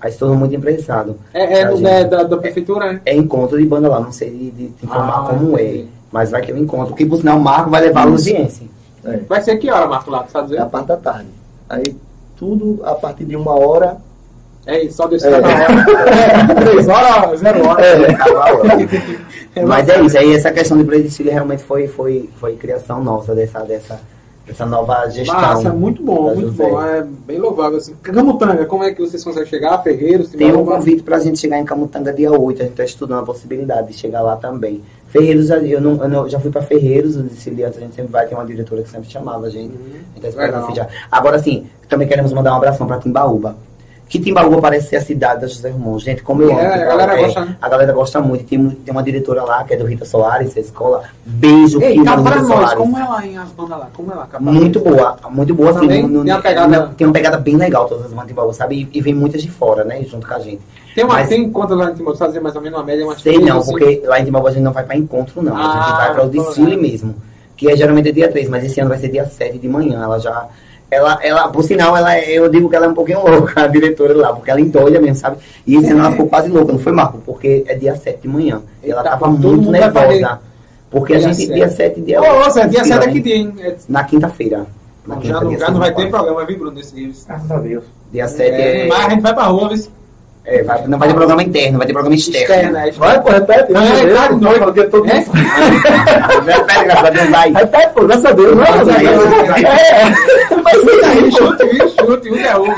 Aí 0.01 0.11
se 0.11 0.19
tornou 0.19 0.37
muito 0.37 0.53
imprensado. 0.55 1.17
É, 1.33 1.59
é 1.61 1.63
A 1.63 1.71
gente- 1.71 1.85
é 1.87 2.03
da, 2.03 2.21
da 2.23 2.37
prefeitura, 2.37 2.93
né? 2.93 3.01
É 3.05 3.15
encontro 3.15 3.57
de 3.57 3.65
banda 3.65 3.87
lá, 3.89 3.99
não 3.99 4.11
sei 4.11 4.29
de, 4.29 4.51
de 4.51 4.67
te 4.69 4.85
informar 4.85 5.23
Ah, 5.25 5.27
como 5.29 5.57
é. 5.57 5.83
Mas 6.15 6.31
vai 6.31 6.41
ter 6.41 6.53
um 6.53 6.59
encontro. 6.59 6.95
Que 6.95 7.05
por 7.05 7.17
sinal 7.17 7.37
o 7.37 7.41
Marco 7.41 7.69
vai 7.69 7.81
levar 7.81 8.03
a. 8.03 8.05
Luziense. 8.05 8.69
É. 9.03 9.17
Vai 9.27 9.41
ser 9.41 9.57
que 9.57 9.69
hora, 9.69 9.85
Marco, 9.85 10.09
lá, 10.09 10.23
tu 10.23 10.31
sabe 10.31 10.55
É 10.55 10.61
a 10.61 10.65
parte 10.65 10.87
da 10.87 10.95
tarde. 10.95 11.27
Aí 11.67 11.93
tudo 12.37 12.79
a 12.85 12.95
partir 12.95 13.25
de 13.25 13.35
uma 13.35 13.51
hora. 13.51 13.97
É 14.65 14.81
isso, 14.81 14.95
só 14.95 15.07
deixa 15.07 15.27
É. 15.27 15.31
é. 15.35 16.55
Três 16.55 16.87
horas, 16.87 17.41
zero 17.41 17.67
horas. 17.67 17.85
Mas 19.67 19.89
é 19.89 20.01
isso, 20.01 20.17
aí 20.17 20.33
essa 20.33 20.51
questão 20.51 20.77
de 20.77 20.85
predestílio 20.85 21.33
realmente 21.33 21.63
foi, 21.63 21.85
foi, 21.89 22.29
foi 22.39 22.55
criação 22.55 23.03
nossa 23.03 23.35
dessa, 23.35 23.59
dessa, 23.59 23.99
dessa 24.47 24.65
nova 24.65 25.09
gestão. 25.09 25.35
Massa, 25.35 25.73
muito 25.73 26.01
bom, 26.01 26.33
muito 26.33 26.51
José. 26.51 26.69
bom. 26.69 26.81
É 26.81 27.03
bem 27.03 27.39
louvável. 27.39 27.77
Assim. 27.77 27.93
Camutanga, 28.01 28.65
como 28.65 28.85
é 28.85 28.93
que 28.93 29.01
vocês 29.01 29.21
conseguem 29.21 29.49
chegar? 29.49 29.83
Ferreiros, 29.83 30.29
Tem 30.29 30.55
um 30.55 30.65
convite 30.65 31.03
pra 31.03 31.19
gente 31.19 31.39
chegar 31.39 31.59
em 31.59 31.65
Camutanga 31.65 32.13
dia 32.13 32.31
8, 32.31 32.61
a 32.61 32.65
gente 32.65 32.75
tá 32.75 32.85
estudando 32.85 33.19
a 33.19 33.25
possibilidade 33.25 33.89
de 33.89 33.93
chegar 33.95 34.21
lá 34.21 34.37
também. 34.37 34.81
Ferreiros, 35.19 35.49
eu, 35.49 35.81
não, 35.81 36.03
eu 36.03 36.09
não- 36.09 36.29
já 36.29 36.39
fui 36.39 36.51
pra 36.51 36.61
Ferreiros, 36.61 37.13
dia 37.15 37.67
antes 37.67 37.77
a 37.77 37.81
gente 37.81 37.95
sempre 37.95 38.11
vai, 38.11 38.25
tem 38.27 38.37
uma 38.37 38.45
diretora 38.45 38.81
que 38.83 38.89
sempre 38.89 39.09
chamava 39.09 39.47
a 39.47 39.49
gente. 39.49 39.73
A 39.75 40.13
gente 40.13 40.21
tá 40.21 40.27
esperando 40.29 40.63
assim 40.63 40.75
já. 40.75 40.87
Agora 41.11 41.39
sim, 41.39 41.65
também 41.89 42.07
queremos 42.07 42.31
mandar 42.33 42.53
um 42.53 42.57
abração 42.57 42.85
pra 42.87 42.97
Timbaúba. 42.99 43.55
que 44.07 44.19
Timbaúba 44.19 44.61
parece 44.61 44.89
ser 44.89 44.97
a 44.97 45.01
cidade 45.01 45.41
da 45.41 45.47
José 45.47 45.67
Romão. 45.71 45.97
Gente, 45.99 46.21
como 46.21 46.43
eu 46.43 46.51
É, 46.51 46.53
amo. 46.53 46.59
a 46.61 46.63
Timbaúba, 46.73 46.87
galera 46.97 47.19
é, 47.19 47.23
gosta, 47.25 47.45
né? 47.45 47.57
A 47.59 47.69
galera 47.69 47.91
gosta 47.91 48.21
muito. 48.21 48.43
Tem, 48.45 48.69
tem 48.69 48.91
uma 48.91 49.01
diretora 49.01 49.43
lá, 49.43 49.63
que 49.63 49.73
é 49.73 49.77
do 49.77 49.83
Rita 49.85 50.05
Soares, 50.05 50.55
a 50.55 50.59
escola. 50.59 51.03
Beijo, 51.25 51.81
Ei, 51.81 51.93
Kima, 51.93 52.05
cá 52.05 52.15
Rita 52.17 52.35
nós, 52.35 52.47
Soares. 52.47 52.73
como 52.75 52.97
é 52.99 53.03
lá 53.03 53.25
em 53.25 53.35
as 53.35 53.49
bandas 53.49 53.79
lá? 53.79 53.89
Como 53.91 54.11
é 54.11 54.15
lá? 54.15 54.21
Cá 54.27 54.37
pra 54.37 54.39
Muito 54.41 54.79
boa, 54.79 55.17
muito 55.31 55.55
boa. 55.55 55.71
Assim, 55.71 55.87
tem 55.87 56.05
uma 56.05 56.39
pegada- 56.41 56.91
tem 56.95 57.07
uma 57.07 57.13
pegada 57.13 57.37
bem 57.39 57.55
legal, 57.57 57.87
todas 57.87 58.05
as 58.05 58.11
bandas 58.11 58.25
de 58.27 58.33
Timbaúba, 58.33 58.53
sabe? 58.53 58.87
E, 58.93 58.97
e 58.99 59.01
vem 59.01 59.15
muitas 59.15 59.41
de 59.41 59.49
fora, 59.49 59.83
né? 59.83 60.03
Junto 60.03 60.27
com 60.27 60.33
a 60.35 60.39
gente. 60.39 60.61
Tem, 60.95 61.03
uma, 61.03 61.15
Mas- 61.15 61.27
tem 61.29 61.49
quantas 61.51 61.77
lá 61.77 61.91
em 61.91 61.93
Timóteo? 61.93 62.17
Fazer 62.19 62.39
mais 62.39 62.55
ou 62.55 62.61
menos 62.61 62.79
uma 62.79 62.85
média? 62.85 63.05
Umas 63.05 63.21
Sei 63.21 63.37
não, 63.37 63.59
assim? 63.59 63.71
porque 63.71 64.01
lá 64.05 64.19
em 64.19 64.25
Timbaúba 64.25 64.49
a 64.49 64.51
gente 64.53 64.63
não 64.63 64.71
vai 64.71 64.83
pra 64.85 64.95
encontro, 64.95 65.41
não. 65.43 65.55
a 65.55 65.59
Ah, 65.59 65.83
gente 65.87 65.97
vai 65.97 66.13
para 66.13 66.25
o 66.25 66.29
desfile 66.29 66.77
mesmo. 66.77 67.15
Que 67.57 67.69
é, 67.69 67.75
geralmente 67.77 68.09
é 68.09 68.11
dia 68.13 68.29
3, 68.31 68.47
mas 68.49 68.63
esse 68.63 68.79
ano 68.79 68.89
vai 68.89 68.97
ser 68.97 69.09
dia 69.09 69.25
7 69.25 69.57
de 69.57 69.67
manhã. 69.67 70.01
Ela 70.03 70.17
já. 70.19 70.47
Ela, 70.89 71.19
ela, 71.21 71.47
por 71.49 71.63
sinal, 71.63 71.97
ela, 71.97 72.15
é- 72.17 72.31
eu 72.31 72.47
digo 72.47 72.69
que 72.69 72.75
ela 72.75 72.85
é 72.85 72.89
um 72.89 72.93
pouquinho 72.93 73.19
louca, 73.27 73.63
a 73.63 73.67
diretora 73.67 74.15
lá, 74.15 74.31
porque 74.33 74.49
ela 74.51 74.61
endoida 74.61 74.99
mesmo, 75.01 75.15
sabe? 75.17 75.37
E 75.67 75.75
esse 75.75 75.91
ano 75.91 75.99
ela 76.01 76.11
ficou 76.11 76.27
quase 76.27 76.47
louca, 76.49 76.71
não 76.71 76.79
foi, 76.79 76.91
Marco? 76.93 77.17
Porque 77.25 77.63
é 77.67 77.75
dia 77.75 77.95
7 77.95 78.21
de 78.21 78.27
manhã. 78.27 78.61
E 78.83 78.89
ela 78.91 79.03
tava 79.03 79.27
muito 79.27 79.69
nervosa. 79.71 80.39
Porque 80.89 81.13
a 81.13 81.17
Dia 81.17 81.27
gente, 81.33 81.47
sete. 81.47 81.53
dia 81.55 81.69
7 81.69 82.01
dia. 82.01 82.21
Ô, 82.21 82.45
ô, 82.45 82.49
Zé, 82.49 82.67
dia 82.67 82.83
7 82.85 83.03
é 83.03 83.07
né? 83.07 83.11
que 83.13 83.19
dia, 83.19 83.35
hein? 83.35 83.53
É- 83.59 83.75
Na 83.89 84.03
quinta-feira. 84.05 84.65
Na 85.05 85.15
Já 85.15 85.21
quinta, 85.21 85.41
não, 85.41 85.49
dia 85.49 85.59
já 85.59 85.69
não 85.71 85.79
vai 85.79 85.93
ter 85.93 86.09
programa, 86.09 86.45
viu, 86.45 86.57
Bruno, 86.57 86.75
nesse 86.75 86.95
livro. 86.95 87.17
Graças 87.27 87.51
a 87.51 87.57
Deus. 87.59 87.83
Dia 88.13 88.27
7 88.29 88.49
É, 88.51 88.85
é. 88.85 88.87
mas 88.87 89.05
a 89.05 89.09
gente 89.09 89.21
vai 89.21 89.33
pra 89.33 89.43
rua, 89.45 89.69
viu? 89.69 89.85
É, 90.45 90.63
vai- 90.63 90.87
não 90.87 90.97
vai 90.99 91.07
ter 91.07 91.13
programa 91.15 91.43
interno, 91.43 91.77
vai 91.77 91.87
ter 91.87 91.93
programa 91.93 92.15
externo. 92.15 92.41
Externa, 92.53 92.87
é. 92.87 92.91
Vai, 92.91 93.21
pô, 93.21 93.29
repete. 93.31 93.71
Não, 93.73 93.81
é, 93.81 94.05
Deus. 94.05 94.19
tá 94.19 94.27
de 94.27 94.35
noite. 94.41 94.59
Fala 94.59 94.71
o 94.71 94.73
dia 94.73 94.89
todo. 94.89 95.09
É? 95.09 95.13
Repete, 95.13 96.83
graças 96.85 97.05
a 97.05 97.09
Deus, 97.09 97.29
vai. 97.29 97.51
Repete, 97.51 97.93
pô, 97.93 98.05
graças 98.05 98.25
a 98.25 98.31
Deus. 98.31 98.55
Não, 98.55 98.63
é, 98.63 98.71
Deus. 98.83 98.95
é. 98.95 100.55
Mas 100.63 100.73
Isso 100.75 100.89
isso 100.89 101.05
aí, 101.05 101.19
aí, 101.19 101.31
chute, 101.31 101.65
viu? 101.67 101.89
Chute, 101.89 102.29
um 102.31 102.33
derruba. 102.35 102.75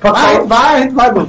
Vai, 0.00 0.12
a 0.12 0.34
gente 0.34 0.46
vai, 0.48 0.82
gente 0.82 0.94
vai, 0.94 1.10
Bruno. 1.10 1.28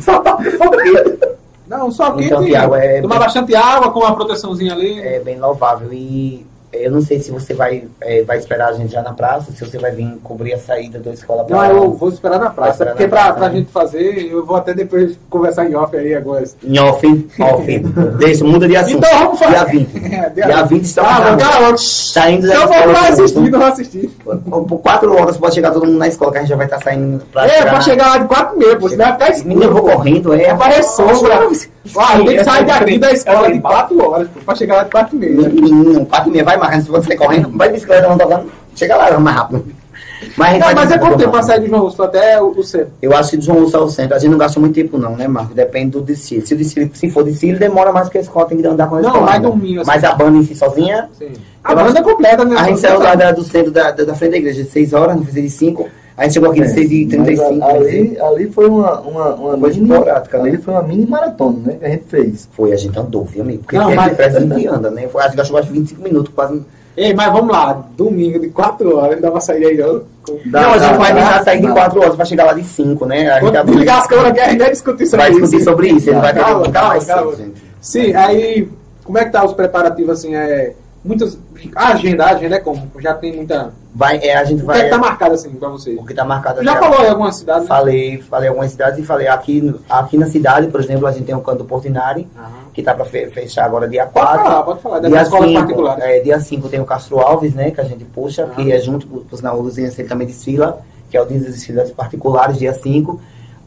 Não, 1.67 1.91
só 1.91 2.11
quente. 2.11 2.25
Então, 2.25 2.43
Thiago, 2.43 2.75
é- 2.75 3.01
Tomar 3.01 3.19
bastante 3.19 3.55
água 3.55 3.91
com 3.91 3.99
uma 3.99 4.15
proteçãozinha 4.15 4.73
ali. 4.73 4.99
é 5.01 5.19
bem 5.19 5.39
louvável. 5.39 5.87
E 5.93 6.45
eu 6.71 6.91
não 6.91 7.01
sei 7.01 7.19
se 7.19 7.31
você 7.31 7.53
vai, 7.53 7.83
é, 8.01 8.23
vai 8.23 8.37
esperar 8.37 8.69
a 8.69 8.73
gente 8.73 8.91
já 8.91 9.01
na 9.01 9.13
praça, 9.13 9.51
se 9.51 9.65
você 9.65 9.77
vai 9.77 9.91
vir 9.91 10.17
cobrir 10.23 10.53
a 10.53 10.59
saída 10.59 10.99
da 10.99 11.11
escola 11.11 11.43
pra 11.43 11.55
Não, 11.57 11.65
eu 11.83 11.91
vou 11.93 12.09
esperar 12.09 12.39
na 12.39 12.49
praça, 12.49 12.71
esperar 12.71 12.91
porque 12.91 13.03
na 13.05 13.09
pra, 13.09 13.19
praça, 13.23 13.39
pra 13.39 13.49
né? 13.49 13.55
gente 13.55 13.71
fazer, 13.71 14.29
eu 14.31 14.45
vou 14.45 14.55
até 14.55 14.73
depois 14.73 15.17
conversar 15.29 15.65
em 15.69 15.75
off 15.75 15.95
aí 15.95 16.13
agora. 16.13 16.43
Em 16.63 16.79
off, 16.79 17.29
off. 17.39 17.79
Deixa, 18.19 18.43
muda 18.45 18.67
dia 18.67 18.83
5. 18.83 18.97
Então 18.97 19.19
vamos 19.19 19.39
fazer. 19.39 19.51
Dia 19.55 19.65
20. 19.65 19.99
É, 20.19 20.29
dia 20.29 20.45
Dia 20.45 20.63
20 20.63 20.83
estamos 20.83 21.09
Ah, 21.11 21.37
cara, 21.37 21.77
Saindo 21.77 22.47
da 22.47 22.53
eu 22.55 22.61
for 22.67 22.73
escola. 22.75 22.93
pra 22.93 23.07
assistir, 23.09 23.35
junto. 23.39 23.51
não 23.51 23.59
vou 23.59 23.67
assistir. 23.67 24.07
Por 24.23 24.37
por 24.63 24.77
quatro 24.79 25.15
horas 25.15 25.37
pode 25.37 25.55
chegar 25.55 25.71
todo 25.71 25.85
mundo 25.85 25.97
na 25.97 26.07
escola, 26.07 26.31
que 26.31 26.37
a 26.37 26.41
gente 26.41 26.49
já 26.49 26.55
vai 26.55 26.65
estar 26.65 26.81
saindo 26.81 27.23
pra 27.31 27.45
É, 27.47 27.61
pra 27.63 27.81
chegar 27.81 28.07
lá 28.09 28.17
de 28.19 28.27
4 28.27 28.55
e 28.55 28.59
meia, 28.59 28.79
senão 28.89 29.17
vai 29.17 29.33
ficar 29.33 29.45
Menino, 29.47 29.63
eu 29.63 29.69
vou 29.71 29.79
escuro. 29.81 29.95
correndo, 29.97 30.33
é. 30.33 30.53
Vai 30.53 30.83
sombra. 30.83 31.39
Ah, 31.97 32.17
tem 32.17 32.25
que 32.37 32.43
sair 32.43 32.65
daqui 32.65 32.97
da 32.99 33.11
escola 33.11 33.51
de 33.51 33.59
4 33.59 34.09
horas, 34.09 34.27
pô, 34.27 34.39
pra 34.45 34.55
chegar 34.55 34.75
lá 34.77 34.83
de 34.83 34.91
4 34.91 35.15
e 35.15 35.19
meia. 35.19 35.49
Menino, 35.49 36.05
4 36.05 36.29
e 36.29 36.31
meia, 36.31 36.43
vai 36.43 36.57
marcando, 36.59 36.83
se 36.83 36.89
você 36.89 37.15
correndo, 37.15 37.49
vai 37.57 37.67
de 37.69 37.75
bicicleta, 37.75 38.07
não 38.07 38.17
tocando, 38.17 38.51
chega 38.75 38.95
lá 38.95 39.19
mais 39.19 39.37
rápido. 39.37 39.65
Mas, 40.35 40.53
Não, 40.59 40.59
vai 40.59 40.75
mas 40.75 40.91
é 40.91 40.97
quanto 40.97 41.17
tempo 41.17 41.31
pra 41.31 41.39
programa. 41.39 41.43
sair 41.43 41.61
de 41.61 41.67
João 41.69 41.81
Russo 41.83 42.03
até 42.03 42.41
o, 42.41 42.47
o 42.49 42.61
centro? 42.63 42.89
Eu 43.01 43.15
acho 43.15 43.31
que 43.31 43.37
de 43.37 43.45
João 43.45 43.59
Lúcio 43.59 43.79
ao 43.79 43.89
centro, 43.89 44.15
a 44.15 44.19
gente 44.19 44.29
não 44.31 44.37
gasta 44.37 44.59
muito 44.59 44.75
tempo 44.75 44.97
não, 44.97 45.15
né, 45.15 45.29
Marco? 45.29 45.53
Depende 45.53 45.91
do 45.91 46.01
desfile. 46.01 46.45
Se, 46.45 46.55
desfile, 46.55 46.91
se 46.93 47.09
for 47.09 47.23
desfile, 47.23 47.57
demora 47.57 47.93
mais 47.93 48.07
porque 48.07 48.17
a 48.17 48.21
escola 48.21 48.45
tem 48.45 48.57
que 48.57 48.67
andar 48.67 48.87
com 48.87 48.95
a 48.95 49.01
Não, 49.01 49.07
escola. 49.09 49.25
vai 49.25 49.39
né? 49.39 49.47
domingo, 49.47 49.79
assim. 49.79 49.89
Mas 49.89 50.03
a 50.03 50.13
banda 50.13 50.37
em 50.37 50.43
si 50.43 50.55
sozinha, 50.55 51.09
Sim. 51.17 51.31
A 51.63 51.73
banda 51.73 51.99
é 51.99 52.03
completa, 52.03 52.43
né? 52.43 52.55
a 52.57 52.63
gente 52.63 52.79
saiu 52.81 52.99
lá 52.99 53.15
do 53.31 53.43
centro 53.43 53.71
da, 53.71 53.91
da, 53.91 54.03
da 54.03 54.13
frente 54.13 54.31
da 54.31 54.37
igreja 54.37 54.61
de 54.63 54.69
6 54.69 54.93
horas, 54.93 55.15
não 55.15 55.23
fez 55.23 55.35
de 55.35 55.49
5. 55.49 55.87
A 56.19 56.23
gente 56.23 56.33
chegou 56.33 56.49
aqui 56.51 56.59
de 56.59 56.65
É, 56.65 56.69
6 56.69 56.91
e 56.91 57.05
35. 57.07 57.55
mas 57.55 57.63
ali, 57.87 58.19
ali 58.19 58.49
foi 58.51 58.67
uma, 58.67 58.99
uma, 58.99 59.35
uma 59.35 59.57
Coisa 59.57 59.79
mini, 59.79 59.89
esporádica, 59.93 60.37
né? 60.37 60.49
ali 60.49 60.57
foi 60.57 60.73
uma 60.73 60.83
mini 60.83 61.05
maratona, 61.05 61.57
né? 61.65 61.75
Que 61.79 61.85
a 61.85 61.89
gente 61.89 62.03
fez. 62.09 62.49
Foi, 62.51 62.73
a 62.73 62.75
gente 62.75 62.99
andou, 62.99 63.23
viu, 63.23 63.41
amigo? 63.41 63.63
Porque 63.63 63.77
Não, 63.77 63.95
mas- 63.95 64.15
parece 64.17 64.37
que 64.37 64.43
a 64.43 64.55
gente 64.57 64.67
anda, 64.67 64.91
né? 64.91 65.07
Foi, 65.07 65.21
acho 65.21 65.31
que 65.31 65.37
gastou 65.37 65.57
acho 65.57 65.67
que 65.67 65.73
25 65.73 66.01
minutos, 66.03 66.33
quase. 66.35 66.61
Ei, 66.97 67.13
mas 67.13 67.31
vamos 67.31 67.51
lá, 67.53 67.85
domingo 67.95 68.37
de 68.37 68.49
4 68.49 68.97
horas, 68.97 69.15
não 69.15 69.21
dá 69.21 69.31
pra 69.31 69.39
sair 69.39 69.65
aí 69.65 69.77
não. 69.77 70.01
Dá, 70.47 70.61
não, 70.61 70.69
a 70.73 70.77
gente 70.77 70.91
dá, 70.91 70.97
vai 70.97 71.13
tentar 71.15 71.43
sair 71.45 71.61
de 71.61 71.67
dá. 71.67 71.73
4 71.73 71.99
horas 72.01 72.15
pra 72.17 72.25
chegar 72.25 72.43
lá 72.45 72.53
de 72.53 72.63
5, 72.65 73.05
né? 73.05 73.29
A 73.29 73.33
gente 73.35 73.43
Quando 73.43 73.55
abre- 73.55 73.71
desligar 73.71 73.99
as 73.99 74.07
câmeras 74.07 74.31
aqui, 74.31 74.39
a 74.41 74.49
gente 74.49 74.59
vai 74.59 74.71
discutir 74.71 75.05
sobre 75.05 75.17
vai 75.25 75.31
isso. 75.31 75.39
discutir 75.41 75.63
sobre 75.63 75.87
isso, 75.89 76.09
ele 76.09 76.19
vai 76.19 76.33
ter 76.33 76.39
Calma, 76.41 76.65
que 76.65 76.71
calma, 76.73 77.05
calma. 77.05 77.35
gente. 77.37 77.63
Sim, 77.79 78.13
aí, 78.13 78.67
como 79.05 79.17
é 79.17 79.23
que 79.23 79.31
tá 79.31 79.45
os 79.45 79.53
preparativos, 79.53 80.11
assim, 80.19 80.35
é... 80.35 80.73
Muitas... 81.09 81.37
A 81.75 81.87
agenda, 81.89 82.23
a 82.25 82.29
agenda 82.35 82.55
é 82.55 82.59
como? 82.59 82.89
Já 82.99 83.13
tem 83.15 83.35
muita... 83.35 83.73
Vai, 83.95 84.17
é, 84.19 84.35
a 84.37 84.43
gente 84.43 84.61
O 84.61 84.65
que 84.65 84.71
é 84.71 84.75
vai. 84.75 84.83
que 84.83 84.89
tá 84.91 84.97
marcado, 84.99 85.33
assim, 85.33 85.49
pra 85.49 85.67
vocês? 85.69 85.99
O 85.99 86.05
que 86.05 86.13
tá 86.13 86.23
marcado 86.23 86.63
Já 86.63 86.75
falou 86.77 87.03
em 87.03 87.09
alguma 87.09 87.31
cidade, 87.31 87.61
né? 87.61 87.65
Falei, 87.65 88.21
falei 88.21 88.47
algumas 88.49 88.71
cidades 88.71 88.99
e 88.99 89.03
falei 89.03 89.27
aqui, 89.27 89.75
aqui 89.89 90.17
na 90.19 90.27
cidade, 90.27 90.67
por 90.67 90.79
exemplo, 90.79 91.07
a 91.07 91.11
gente 91.11 91.25
tem 91.25 91.33
o 91.35 91.41
canto 91.41 91.57
do 91.57 91.65
Portinari, 91.65 92.27
Aham. 92.37 92.49
que 92.71 92.83
tá 92.83 92.93
para 92.93 93.05
fechar 93.05 93.65
agora 93.65 93.87
dia 93.87 94.05
Pode 94.05 94.27
4. 94.27 94.43
falar, 94.43 94.63
pode 94.63 94.81
falar, 94.81 94.99
Dia 94.99 95.21
escolas 95.23 95.47
5, 95.49 95.59
particulares. 95.59 96.03
é, 96.03 96.19
dia 96.19 96.39
5 96.39 96.69
tem 96.69 96.79
o 96.79 96.85
Castro 96.85 97.19
Alves, 97.19 97.55
né, 97.55 97.71
que 97.71 97.81
a 97.81 97.83
gente 97.83 98.05
puxa, 98.05 98.43
Ah. 98.49 98.55
que 98.55 98.71
é 98.71 98.79
junto, 98.79 99.07
por 99.07 99.21
por 99.21 99.35
sinal, 99.37 99.57
o 99.57 99.61
Luzinense 99.61 99.99
ele 99.99 100.07
também 100.07 100.27
desfila, 100.27 100.79
que 101.09 101.17
é 101.17 101.21
o 101.21 101.25
dia 101.25 101.39
das 101.39 101.47
desfilas 101.55 101.89
particulares, 101.89 102.59
dia 102.59 102.73
5. 102.73 103.19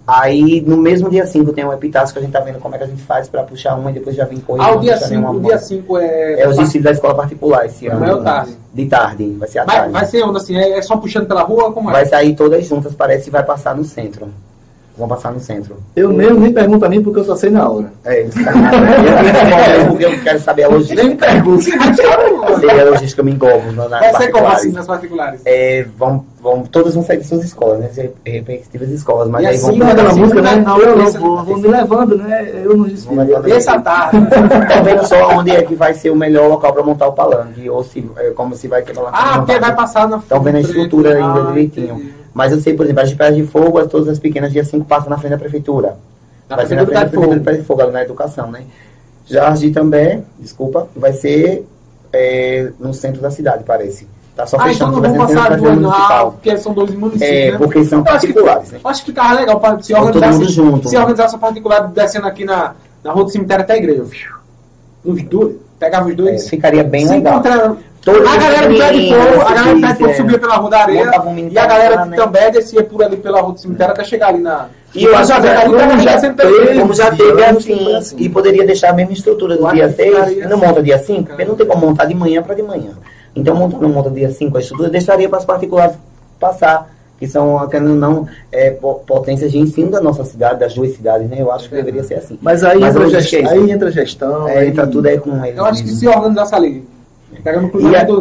Aí, 0.06 0.60
no 0.66 0.76
mesmo 0.76 1.08
dia 1.08 1.24
5 1.24 1.52
tem 1.52 1.64
o 1.64 1.72
Epitácio, 1.72 2.12
que 2.12 2.18
a 2.18 2.22
gente 2.22 2.32
tá 2.32 2.40
vendo 2.40 2.58
como 2.58 2.74
é 2.74 2.78
que 2.78 2.84
a 2.84 2.86
gente 2.88 3.02
faz 3.02 3.28
para 3.28 3.42
puxar 3.44 3.76
uma 3.76 3.90
e 3.90 3.94
depois 3.94 4.16
já 4.16 4.24
vem 4.24 4.38
correndo. 4.40 4.64
Ah, 4.64 4.76
o 4.76 4.80
dia 4.80 4.94
puxar 4.94 5.06
5, 5.08 5.10
nenhuma 5.14 5.30
o 5.30 5.34
mão. 5.34 5.42
dia 5.42 5.58
5 5.58 5.98
é... 5.98 6.40
É 6.40 6.48
os 6.48 6.56
desfiles 6.56 6.84
da 6.84 6.90
escola 6.90 7.14
particular 7.14 7.66
esse 7.66 7.86
ano. 7.86 7.98
Amanhã 7.98 8.16
ou 8.16 8.22
tarde? 8.22 8.56
De 8.74 8.86
tarde, 8.86 9.36
vai 9.38 9.48
ser 9.48 9.58
à 9.60 9.64
Vai, 9.64 9.76
tarde. 9.76 9.92
vai 9.92 10.04
ser 10.06 10.22
onde, 10.24 10.36
assim? 10.38 10.56
É, 10.56 10.78
é 10.78 10.82
só 10.82 10.96
puxando 10.96 11.26
pela 11.26 11.42
rua? 11.42 11.72
Como 11.72 11.88
é? 11.90 11.92
Vai 11.92 12.06
sair 12.06 12.34
todas 12.34 12.66
juntas, 12.66 12.94
parece, 12.94 13.28
e 13.28 13.30
vai 13.30 13.44
passar 13.44 13.76
no 13.76 13.84
centro. 13.84 14.28
Vão 14.98 15.08
passar 15.08 15.32
no 15.32 15.40
centro. 15.40 15.76
Eu 15.96 16.12
mesmo 16.12 16.38
nem 16.40 16.52
pergunto 16.52 16.84
a 16.84 16.88
mim 16.88 17.02
porque 17.02 17.20
eu 17.20 17.24
só 17.24 17.34
sei 17.34 17.48
na 17.48 17.66
hora. 17.66 17.90
É, 18.04 18.22
isso. 18.22 18.38
eu, 18.38 19.86
porque 19.88 20.04
eu 20.04 20.22
quero 20.22 20.38
saber 20.40 20.64
a 20.64 20.68
logística. 20.68 21.02
Nem 21.02 21.16
pergunto. 21.16 21.62
Sei 21.62 21.74
a 22.80 22.84
logística, 22.84 23.20
eu 23.20 23.24
me 23.24 23.32
engolvo 23.32 23.72
Vai 23.88 24.14
ser 24.16 24.30
como 24.30 24.48
assim, 24.48 24.72
nas 24.72 24.86
particulares? 24.86 25.40
É, 25.46 25.86
vão, 25.96 26.24
vão, 26.42 26.64
todas 26.64 26.94
vão 26.94 27.04
sair 27.04 27.18
de 27.18 27.24
suas 27.26 27.44
escolas, 27.44 27.78
né? 27.78 27.86
As 27.86 27.96
respectivas 27.96 28.88
escolas. 28.90 29.28
Mas 29.28 29.44
E 29.44 29.46
aí 29.46 29.54
assim, 29.54 29.66
vão 29.66 29.76
Não 29.76 29.88
aquela 29.88 30.10
Sim, 30.12 30.20
música, 30.20 30.42
não, 30.42 30.50
né? 30.56 30.62
não, 30.62 30.78
eu, 30.80 31.02
esse- 31.04 31.18
vou, 31.18 31.44
vou 31.44 31.56
me 31.58 31.68
levando, 31.68 32.18
né? 32.18 32.50
Eu 32.64 32.76
não 32.76 32.84
levando. 32.84 33.44
Terça 33.44 33.80
tarde. 33.80 34.16
Tá 34.68 34.80
vendo 34.82 35.06
só 35.06 35.28
onde 35.38 35.50
é 35.52 35.62
que 35.62 35.74
vai 35.74 35.94
ser 35.94 36.10
o 36.10 36.16
melhor 36.16 36.48
local 36.48 36.72
para 36.72 36.82
montar 36.82 37.06
o 37.08 37.12
palanque, 37.12 37.68
ou 37.70 37.84
se, 37.84 38.04
é, 38.16 38.30
como 38.30 38.56
se 38.56 38.66
vai 38.68 38.82
ter 38.82 38.92
palanque. 38.94 39.16
Ah, 39.20 39.38
porque 39.38 39.58
vai 39.58 39.74
passar 39.74 40.08
na 40.08 40.16
Estão 40.18 40.40
vendo 40.42 40.56
a 40.56 40.60
estrutura 40.60 41.14
ainda 41.16 41.40
Ah, 41.42 41.46
direitinho. 41.52 41.94
entendi. 41.94 42.14
Mas 42.34 42.50
eu 42.50 42.60
sei, 42.60 42.74
por 42.74 42.84
exemplo, 42.86 43.02
as 43.02 43.08
de 43.10 43.42
de 43.42 43.46
Fogo, 43.46 43.78
as- 43.78 43.86
todas 43.86 44.08
as 44.08 44.18
pequenas 44.18 44.50
dia 44.52 44.64
5 44.64 44.84
passam 44.86 45.10
na 45.10 45.18
frente 45.18 45.32
da 45.32 45.38
prefeitura. 45.38 45.96
Na 46.48 46.56
vai 46.56 46.66
ser 46.66 46.74
na 46.74 46.84
frente 46.86 46.94
da 46.94 47.00
prefeitura 47.06 47.38
de. 47.38 47.44
Pés 47.44 47.56
de 47.58 47.62
Fogo, 47.64 47.82
ali 47.82 47.92
na 47.92 48.02
educação, 48.02 48.50
né? 48.50 48.62
Já 49.26 49.48
as 49.48 49.60
de 49.60 49.70
também, 49.70 50.24
desculpa, 50.38 50.88
vai 50.96 51.12
ser 51.12 51.64
é, 52.12 52.70
no 52.80 52.92
centro 52.92 53.20
da 53.22 53.30
cidade, 53.30 53.64
parece. 53.64 54.06
Tá 54.34 54.46
só 54.46 54.56
Ah, 54.56 54.60
então 54.60 54.72
fechando, 54.72 54.92
não 54.92 55.00
vai 55.02 55.10
vão 55.10 55.28
ser 55.28 55.34
no 55.34 55.40
passar 55.40 55.56
duas, 55.58 55.62
não, 55.62 55.90
ah, 55.90 55.92
municipal. 55.94 56.32
porque 56.32 56.56
são 56.56 56.72
dois 56.72 56.90
municípios, 56.94 57.30
É, 57.30 57.50
né? 57.52 57.58
porque 57.58 57.84
são 57.84 57.98
Eu 57.98 58.04
acho 58.04 58.20
que- 58.26 58.32
particulares, 58.32 58.72
né? 58.72 58.80
Acho 58.82 59.00
que 59.04 59.06
ficava 59.10 59.34
legal 59.34 59.60
para 59.60 59.82
se 59.82 59.92
Todo 59.92 60.06
organizar 60.06 60.32
mundo 60.32 60.48
junto, 60.50 60.88
se 60.88 60.94
né? 60.94 61.00
organizasse 61.00 61.34
a 61.36 61.38
particular 61.38 61.80
descendo 61.88 62.26
aqui 62.26 62.44
na, 62.44 62.72
na 63.04 63.12
rua 63.12 63.24
do 63.24 63.30
cemitério 63.30 63.62
até 63.62 63.74
a 63.74 63.76
igreja. 63.76 64.02
Os 65.04 65.22
dois, 65.24 65.56
pegava 65.78 66.06
os 66.06 66.12
É, 66.12 66.14
dois. 66.14 66.48
ficaria 66.48 66.82
bem 66.82 67.06
se 67.06 67.12
legal. 67.12 67.34
encontrava- 67.34 67.76
Todos 68.04 68.26
a 68.26 68.36
galera 68.36 68.68
do 68.68 68.74
pé 68.78 68.92
de 68.92 69.08
fogo, 69.10 69.40
a 69.42 69.54
galera 69.54 69.74
do 69.76 69.80
pé 69.80 69.86
de 69.92 69.98
fogo 69.98 70.10
é. 70.10 70.14
subia 70.14 70.38
pela 70.40 70.56
rua 70.56 70.70
da 70.70 70.78
areia 70.80 71.10
e 71.52 71.58
a 71.58 71.66
galera 71.66 71.94
lá, 71.94 72.02
de 72.02 72.10
né? 72.10 72.16
També 72.16 72.50
descia 72.50 72.82
por 72.82 73.00
ali 73.04 73.16
pela 73.16 73.40
rua 73.40 73.52
do 73.52 73.60
cemitério 73.60 73.92
até 73.92 74.02
chegar 74.02 74.28
ali 74.30 74.40
na. 74.40 74.66
E 74.92 75.04
eu 75.04 75.14
acho 75.16 75.32
que 75.32 75.42
já, 75.46 75.62
como 75.64 75.76
já, 75.78 76.30
teve, 76.30 76.80
Como 76.80 76.94
já 76.94 77.10
teve 77.12 77.44
assim, 77.44 77.84
foi 77.84 77.94
assim. 77.94 78.16
e 78.18 78.28
poderia 78.28 78.66
deixar 78.66 78.90
a 78.90 78.92
mesma 78.92 79.12
estrutura 79.12 79.56
do 79.56 79.70
dia 79.70 79.86
acho 79.86 79.94
que 79.94 80.02
6, 80.02 80.14
ficaria 80.16 80.48
não 80.48 80.56
assim. 80.56 80.66
monta 80.66 80.82
dia 80.82 80.98
5, 80.98 81.28
porque 81.28 81.44
não 81.44 81.54
tem 81.54 81.64
como 81.66 81.86
montar 81.86 82.04
de 82.06 82.14
manhã 82.14 82.42
para 82.42 82.56
de 82.56 82.62
manhã. 82.64 82.90
Então, 83.34 83.54
monta, 83.54 83.76
não 83.78 83.88
monta 83.88 84.10
dia 84.10 84.30
5 84.30 84.56
a 84.56 84.60
estrutura, 84.60 84.90
deixaria 84.90 85.28
para 85.28 85.38
as 85.38 85.44
particulares 85.44 85.96
passar, 86.38 86.90
que 87.18 87.26
são, 87.26 87.66
querendo 87.68 87.90
ou 87.90 87.96
não, 87.96 88.26
é, 88.50 88.70
po- 88.70 88.96
potências 89.06 89.52
de 89.52 89.58
ensino 89.58 89.90
da 89.90 90.00
nossa 90.00 90.24
cidade, 90.24 90.58
das 90.60 90.74
duas 90.74 90.92
cidades, 90.94 91.28
né? 91.30 91.36
Eu 91.40 91.50
acho 91.52 91.68
que 91.68 91.74
deveria 91.74 92.02
ser 92.02 92.14
assim. 92.14 92.38
Mas 92.42 92.62
aí, 92.64 92.80
Mas 92.80 92.94
entra, 92.96 93.08
gestão, 93.20 93.38
é 93.38 93.42
isso. 93.44 93.52
aí 93.52 93.70
entra 93.70 93.90
gestão. 93.92 94.48
É, 94.48 94.66
entra 94.66 94.86
tudo 94.86 95.06
aí 95.06 95.18
com 95.18 95.44
eles. 95.44 95.56
Eu 95.56 95.64
acho 95.64 95.82
que 95.82 95.90
se 95.90 96.06
organizasse 96.08 96.54
ali. 96.54 96.70
Pegando 96.72 96.80
o 96.80 96.80
E 96.80 96.80
cruzamento. 96.80 96.91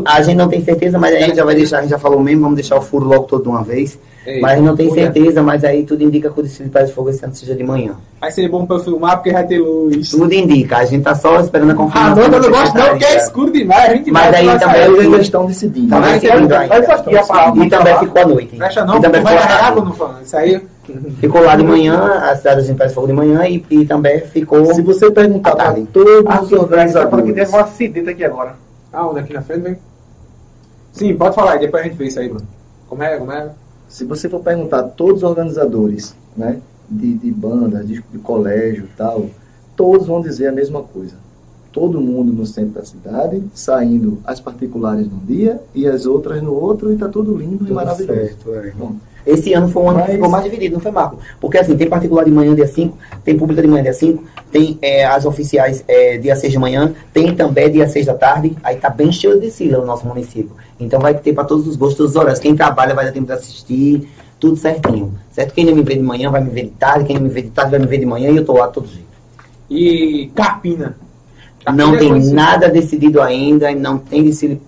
A, 0.05 0.15
a 0.17 0.21
gente 0.21 0.35
não 0.37 0.47
tem 0.49 0.63
certeza, 0.63 0.97
mas 0.97 1.15
a 1.15 1.19
gente 1.19 1.35
já 1.35 1.45
vai 1.45 1.55
deixar, 1.55 1.79
a 1.79 1.81
gente 1.81 1.91
já 1.91 1.99
falou 1.99 2.19
mesmo, 2.19 2.41
vamos 2.41 2.55
deixar 2.55 2.77
o 2.77 2.81
furo 2.81 3.05
logo 3.05 3.23
todo 3.25 3.43
de 3.43 3.49
uma 3.49 3.63
vez. 3.63 3.97
Ei, 4.25 4.39
mas 4.39 4.51
a 4.51 4.55
gente 4.55 4.65
não 4.65 4.75
tem 4.75 4.91
certeza, 4.93 5.41
mas 5.41 5.63
aí 5.63 5.83
tudo 5.83 6.03
indica 6.03 6.29
que 6.29 6.39
o 6.39 6.43
desfile 6.43 6.69
de 6.69 6.73
Paz 6.73 6.89
de 6.89 6.93
Fogo 6.93 7.09
esse 7.09 7.25
ano 7.25 7.33
seja 7.33 7.55
de 7.55 7.63
manhã. 7.63 7.93
Vai 8.19 8.31
ser 8.31 8.47
bom 8.49 8.67
pra 8.67 8.75
eu 8.75 8.79
filmar 8.83 9.15
porque 9.17 9.31
vai 9.31 9.47
ter 9.47 9.57
luz. 9.57 10.11
Tudo 10.11 10.31
indica, 10.31 10.77
a 10.77 10.85
gente 10.85 11.01
tá 11.03 11.15
só 11.15 11.39
esperando 11.39 11.71
a 11.71 11.73
Ah, 11.73 11.75
confirmação. 11.77 12.15
não, 12.15 12.23
eu 12.37 12.41
não 12.43 12.49
gosto 12.51 12.77
não, 12.77 12.89
porque 12.89 13.05
é 13.05 13.17
escuro 13.17 13.51
demais. 13.51 13.89
A 13.89 13.95
gente 13.95 14.11
Mas 14.11 14.35
aí 14.35 14.59
também- 14.59 14.75
aí 14.81 14.97
eles 15.07 15.21
estão 15.21 15.45
decidindo. 15.47 15.89
Tá 15.89 16.01
ter- 16.03 16.19
seguindo 16.19 16.47
vai 16.49 16.69
ainda. 16.69 17.65
E 17.65 17.69
também 17.69 17.97
ficou 17.99 18.21
à 18.21 18.25
noite. 18.27 18.57
Fecha 18.57 18.85
não, 18.85 19.01
também 19.01 19.21
vai 19.23 19.33
ficou, 19.37 19.47
dar 19.49 19.63
água 19.65 19.85
no 19.85 19.93
fã. 19.93 20.09
Isso 20.23 20.37
aí. 20.37 20.61
ficou 21.19 21.43
lá 21.43 21.55
de 21.55 21.63
manhã, 21.63 21.97
a 21.99 22.35
cidade 22.35 22.59
a 22.59 22.63
gente 22.63 22.77
faz 22.77 22.93
fogo 22.93 23.07
de 23.07 23.13
manhã 23.13 23.43
e, 23.47 23.63
e 23.71 23.85
também 23.85 24.19
ficou. 24.21 24.65
Se 24.73 24.81
você 24.83 25.09
perguntar 25.09 25.55
para 25.55 25.73
todos 25.91 26.13
os 26.13 26.19
Ah, 26.19 26.23
tá 26.23 26.31
falando 26.35 26.47
que 26.49 26.55
organizadores, 26.55 27.33
teve 27.35 27.51
um 27.51 27.59
acidente 27.59 28.09
aqui 28.09 28.23
agora. 28.23 28.55
Ah, 28.91 29.07
onde 29.07 29.19
aqui 29.19 29.33
na 29.33 29.41
frente, 29.41 29.61
vem? 29.61 29.77
Sim, 30.91 31.15
pode 31.15 31.35
falar, 31.35 31.55
e 31.55 31.59
depois 31.59 31.83
a 31.83 31.87
gente 31.87 31.97
vê 31.97 32.07
isso 32.07 32.19
aí, 32.19 32.27
Bruno. 32.27 32.47
Como 32.87 33.01
é, 33.03 33.17
como 33.17 33.31
é? 33.31 33.51
se 33.91 34.05
você 34.05 34.29
for 34.29 34.39
perguntar 34.39 34.79
a 34.79 34.83
todos 34.83 35.17
os 35.17 35.23
organizadores, 35.23 36.15
né, 36.35 36.61
de, 36.89 37.13
de 37.13 37.29
banda, 37.29 37.83
de, 37.83 38.01
de 38.01 38.17
colégio 38.19 38.85
e 38.85 38.97
tal, 38.97 39.29
todos 39.75 40.07
vão 40.07 40.21
dizer 40.21 40.47
a 40.47 40.51
mesma 40.51 40.81
coisa. 40.81 41.15
Todo 41.73 41.99
mundo 41.99 42.31
no 42.31 42.45
centro 42.45 42.73
da 42.73 42.85
cidade, 42.85 43.43
saindo 43.53 44.17
as 44.25 44.39
particulares 44.39 45.09
num 45.09 45.19
dia 45.19 45.61
e 45.75 45.85
as 45.87 46.05
outras 46.05 46.41
no 46.41 46.53
outro, 46.53 46.91
e 46.91 46.97
tá 46.97 47.09
tudo 47.09 47.35
lindo 47.35 47.55
e 47.55 47.67
Tudo 47.67 47.73
maravilhoso. 47.73 48.19
certo, 48.19 48.53
é. 48.55 48.71
Bom, 48.71 48.95
Esse 49.25 49.53
ano 49.53 49.67
foi 49.69 49.83
um 49.83 49.89
ano 49.89 49.97
Mas- 49.99 50.07
que 50.07 50.11
ficou 50.13 50.29
mais 50.29 50.43
dividido, 50.43 50.73
não 50.75 50.81
foi, 50.81 50.91
Marco? 50.91 51.17
Porque 51.39 51.57
assim, 51.57 51.75
tem 51.77 51.87
particular 51.87 52.23
de 52.25 52.31
manhã 52.31 52.53
dia 52.55 52.67
5, 52.67 52.97
tem 53.23 53.37
pública 53.37 53.61
de 53.61 53.67
manhã 53.67 53.83
dia 53.83 53.93
5, 53.93 54.23
tem 54.51 54.77
é, 54.81 55.05
as 55.05 55.25
oficiais 55.25 55.83
é, 55.87 56.17
dia 56.17 56.35
6 56.35 56.53
de 56.53 56.59
manhã, 56.59 56.93
tem 57.13 57.33
também 57.35 57.71
dia 57.71 57.87
6 57.87 58.05
da 58.05 58.13
tarde, 58.13 58.55
aí 58.63 58.75
tá 58.77 58.89
bem 58.89 59.11
cheio 59.11 59.39
de 59.39 59.49
sigla 59.51 59.79
no 59.79 59.85
nosso 59.85 60.05
município. 60.07 60.51
Então 60.79 60.99
vai 60.99 61.13
ter 61.13 61.33
para 61.33 61.43
todos 61.43 61.67
os 61.67 61.75
gostos, 61.75 61.97
todos 61.97 62.11
os 62.11 62.17
horários. 62.17 62.39
Quem 62.39 62.55
trabalha 62.55 62.93
vai 62.95 63.05
dar 63.05 63.11
tempo 63.11 63.27
de 63.27 63.33
assistir, 63.33 64.07
tudo 64.39 64.55
certinho. 64.57 65.13
Certo? 65.31 65.53
Quem 65.53 65.63
não 65.65 65.75
me 65.75 65.83
vê 65.83 65.95
de 65.95 66.01
manhã 66.01 66.31
vai 66.31 66.43
me 66.43 66.49
ver 66.49 66.63
de 66.63 66.71
tarde, 66.71 67.05
quem 67.05 67.15
não 67.15 67.23
me 67.23 67.29
vê 67.29 67.43
de 67.43 67.49
tarde 67.51 67.71
vai 67.71 67.79
me 67.79 67.85
ver 67.85 67.99
de 67.99 68.05
manhã 68.05 68.31
e 68.31 68.37
eu 68.37 68.43
tô 68.45 68.53
lá 68.53 68.67
todo 68.67 68.87
jeito. 68.87 69.05
E 69.69 70.31
Carpina. 70.35 70.95
Carpina 71.63 71.85
Não 71.85 71.95
é 71.95 71.99
tem 71.99 72.11
nada 72.33 72.67
decidido 72.67 73.21
ainda, 73.21 73.71
não 73.75 73.97
tem 73.99 74.23
desfile, 74.23 74.59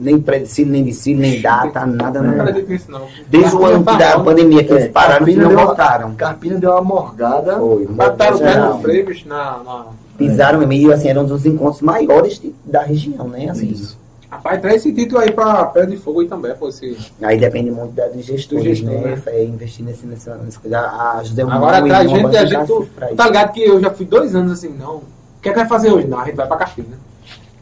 nem 0.00 0.20
pré-desfile, 0.20 0.70
nem 0.70 0.84
desfile, 0.84 1.20
nem 1.20 1.40
data, 1.40 1.84
nada, 1.86 2.22
Não 2.22 2.32
não. 2.36 2.40
acredito 2.44 2.68
nisso, 2.68 2.90
não. 2.90 3.06
Desde 3.28 3.56
o 3.56 3.64
ano 3.64 3.82
da 3.84 3.96
tá 3.98 4.20
pandemia 4.20 4.64
que 4.64 4.72
É, 4.72 4.76
eles 4.76 4.88
pararam, 4.92 5.18
Carpina 5.18 5.42
não 5.42 5.48
deu 5.48 5.66
voltaram. 5.66 6.14
Carpina 6.14 6.56
deu 6.58 6.70
uma 6.72 6.82
morgada. 6.82 7.58
Foi, 7.58 7.86
Bateram 7.86 8.36
o 8.36 8.40
pé 8.40 8.56
no 8.58 8.80
freio, 8.80 9.06
bicho, 9.06 9.28
na, 9.28 9.58
na... 9.64 9.86
Pisaram 10.16 10.58
mesmo, 10.60 10.72
e 10.72 10.92
assim, 10.92 11.08
era 11.08 11.20
um 11.20 11.24
dos 11.24 11.44
encontros 11.46 11.80
maiores 11.82 12.38
de- 12.40 12.54
da 12.64 12.82
região, 12.82 13.28
né? 13.28 13.48
Assim, 13.50 13.68
Isso. 13.70 13.98
Rapaz, 14.30 14.60
traz 14.60 14.76
esse 14.76 14.92
título 14.92 15.22
aí 15.22 15.32
pra 15.32 15.64
Pedra 15.66 15.90
de 15.90 15.96
Fogo 15.96 16.20
aí 16.20 16.28
também, 16.28 16.54
pô. 16.54 16.68
Esse... 16.68 16.94
Aí 17.22 17.38
depende 17.38 17.70
muito 17.70 17.92
da, 17.94 18.08
Do 18.08 18.20
gestor, 18.20 18.62
né? 18.62 18.72
né? 18.82 19.22
É, 19.26 19.42
investir 19.44 19.82
nesse, 19.84 20.04
nessa, 20.06 20.34
nessa 20.36 20.60
coisa. 20.60 20.80
A 20.80 21.22
José 21.24 21.42
Agora 21.42 21.82
traz 21.82 22.08
uma 22.08 22.18
gente, 22.18 22.36
a 22.36 22.44
gente 22.44 22.66
tu, 22.66 22.86
tá 23.16 23.26
ligado 23.26 23.52
que 23.52 23.62
eu 23.62 23.80
já 23.80 23.90
fui 23.90 24.04
dois 24.04 24.34
anos 24.34 24.52
assim, 24.52 24.68
não. 24.78 24.96
O 24.96 25.02
que 25.40 25.48
é 25.48 25.52
que 25.52 25.58
vai 25.58 25.66
fazer 25.68 25.90
hoje? 25.90 26.06
Não, 26.06 26.20
a 26.20 26.24
gente 26.26 26.34
vai 26.34 26.46
pra 26.46 26.58
Carpina. 26.58 26.98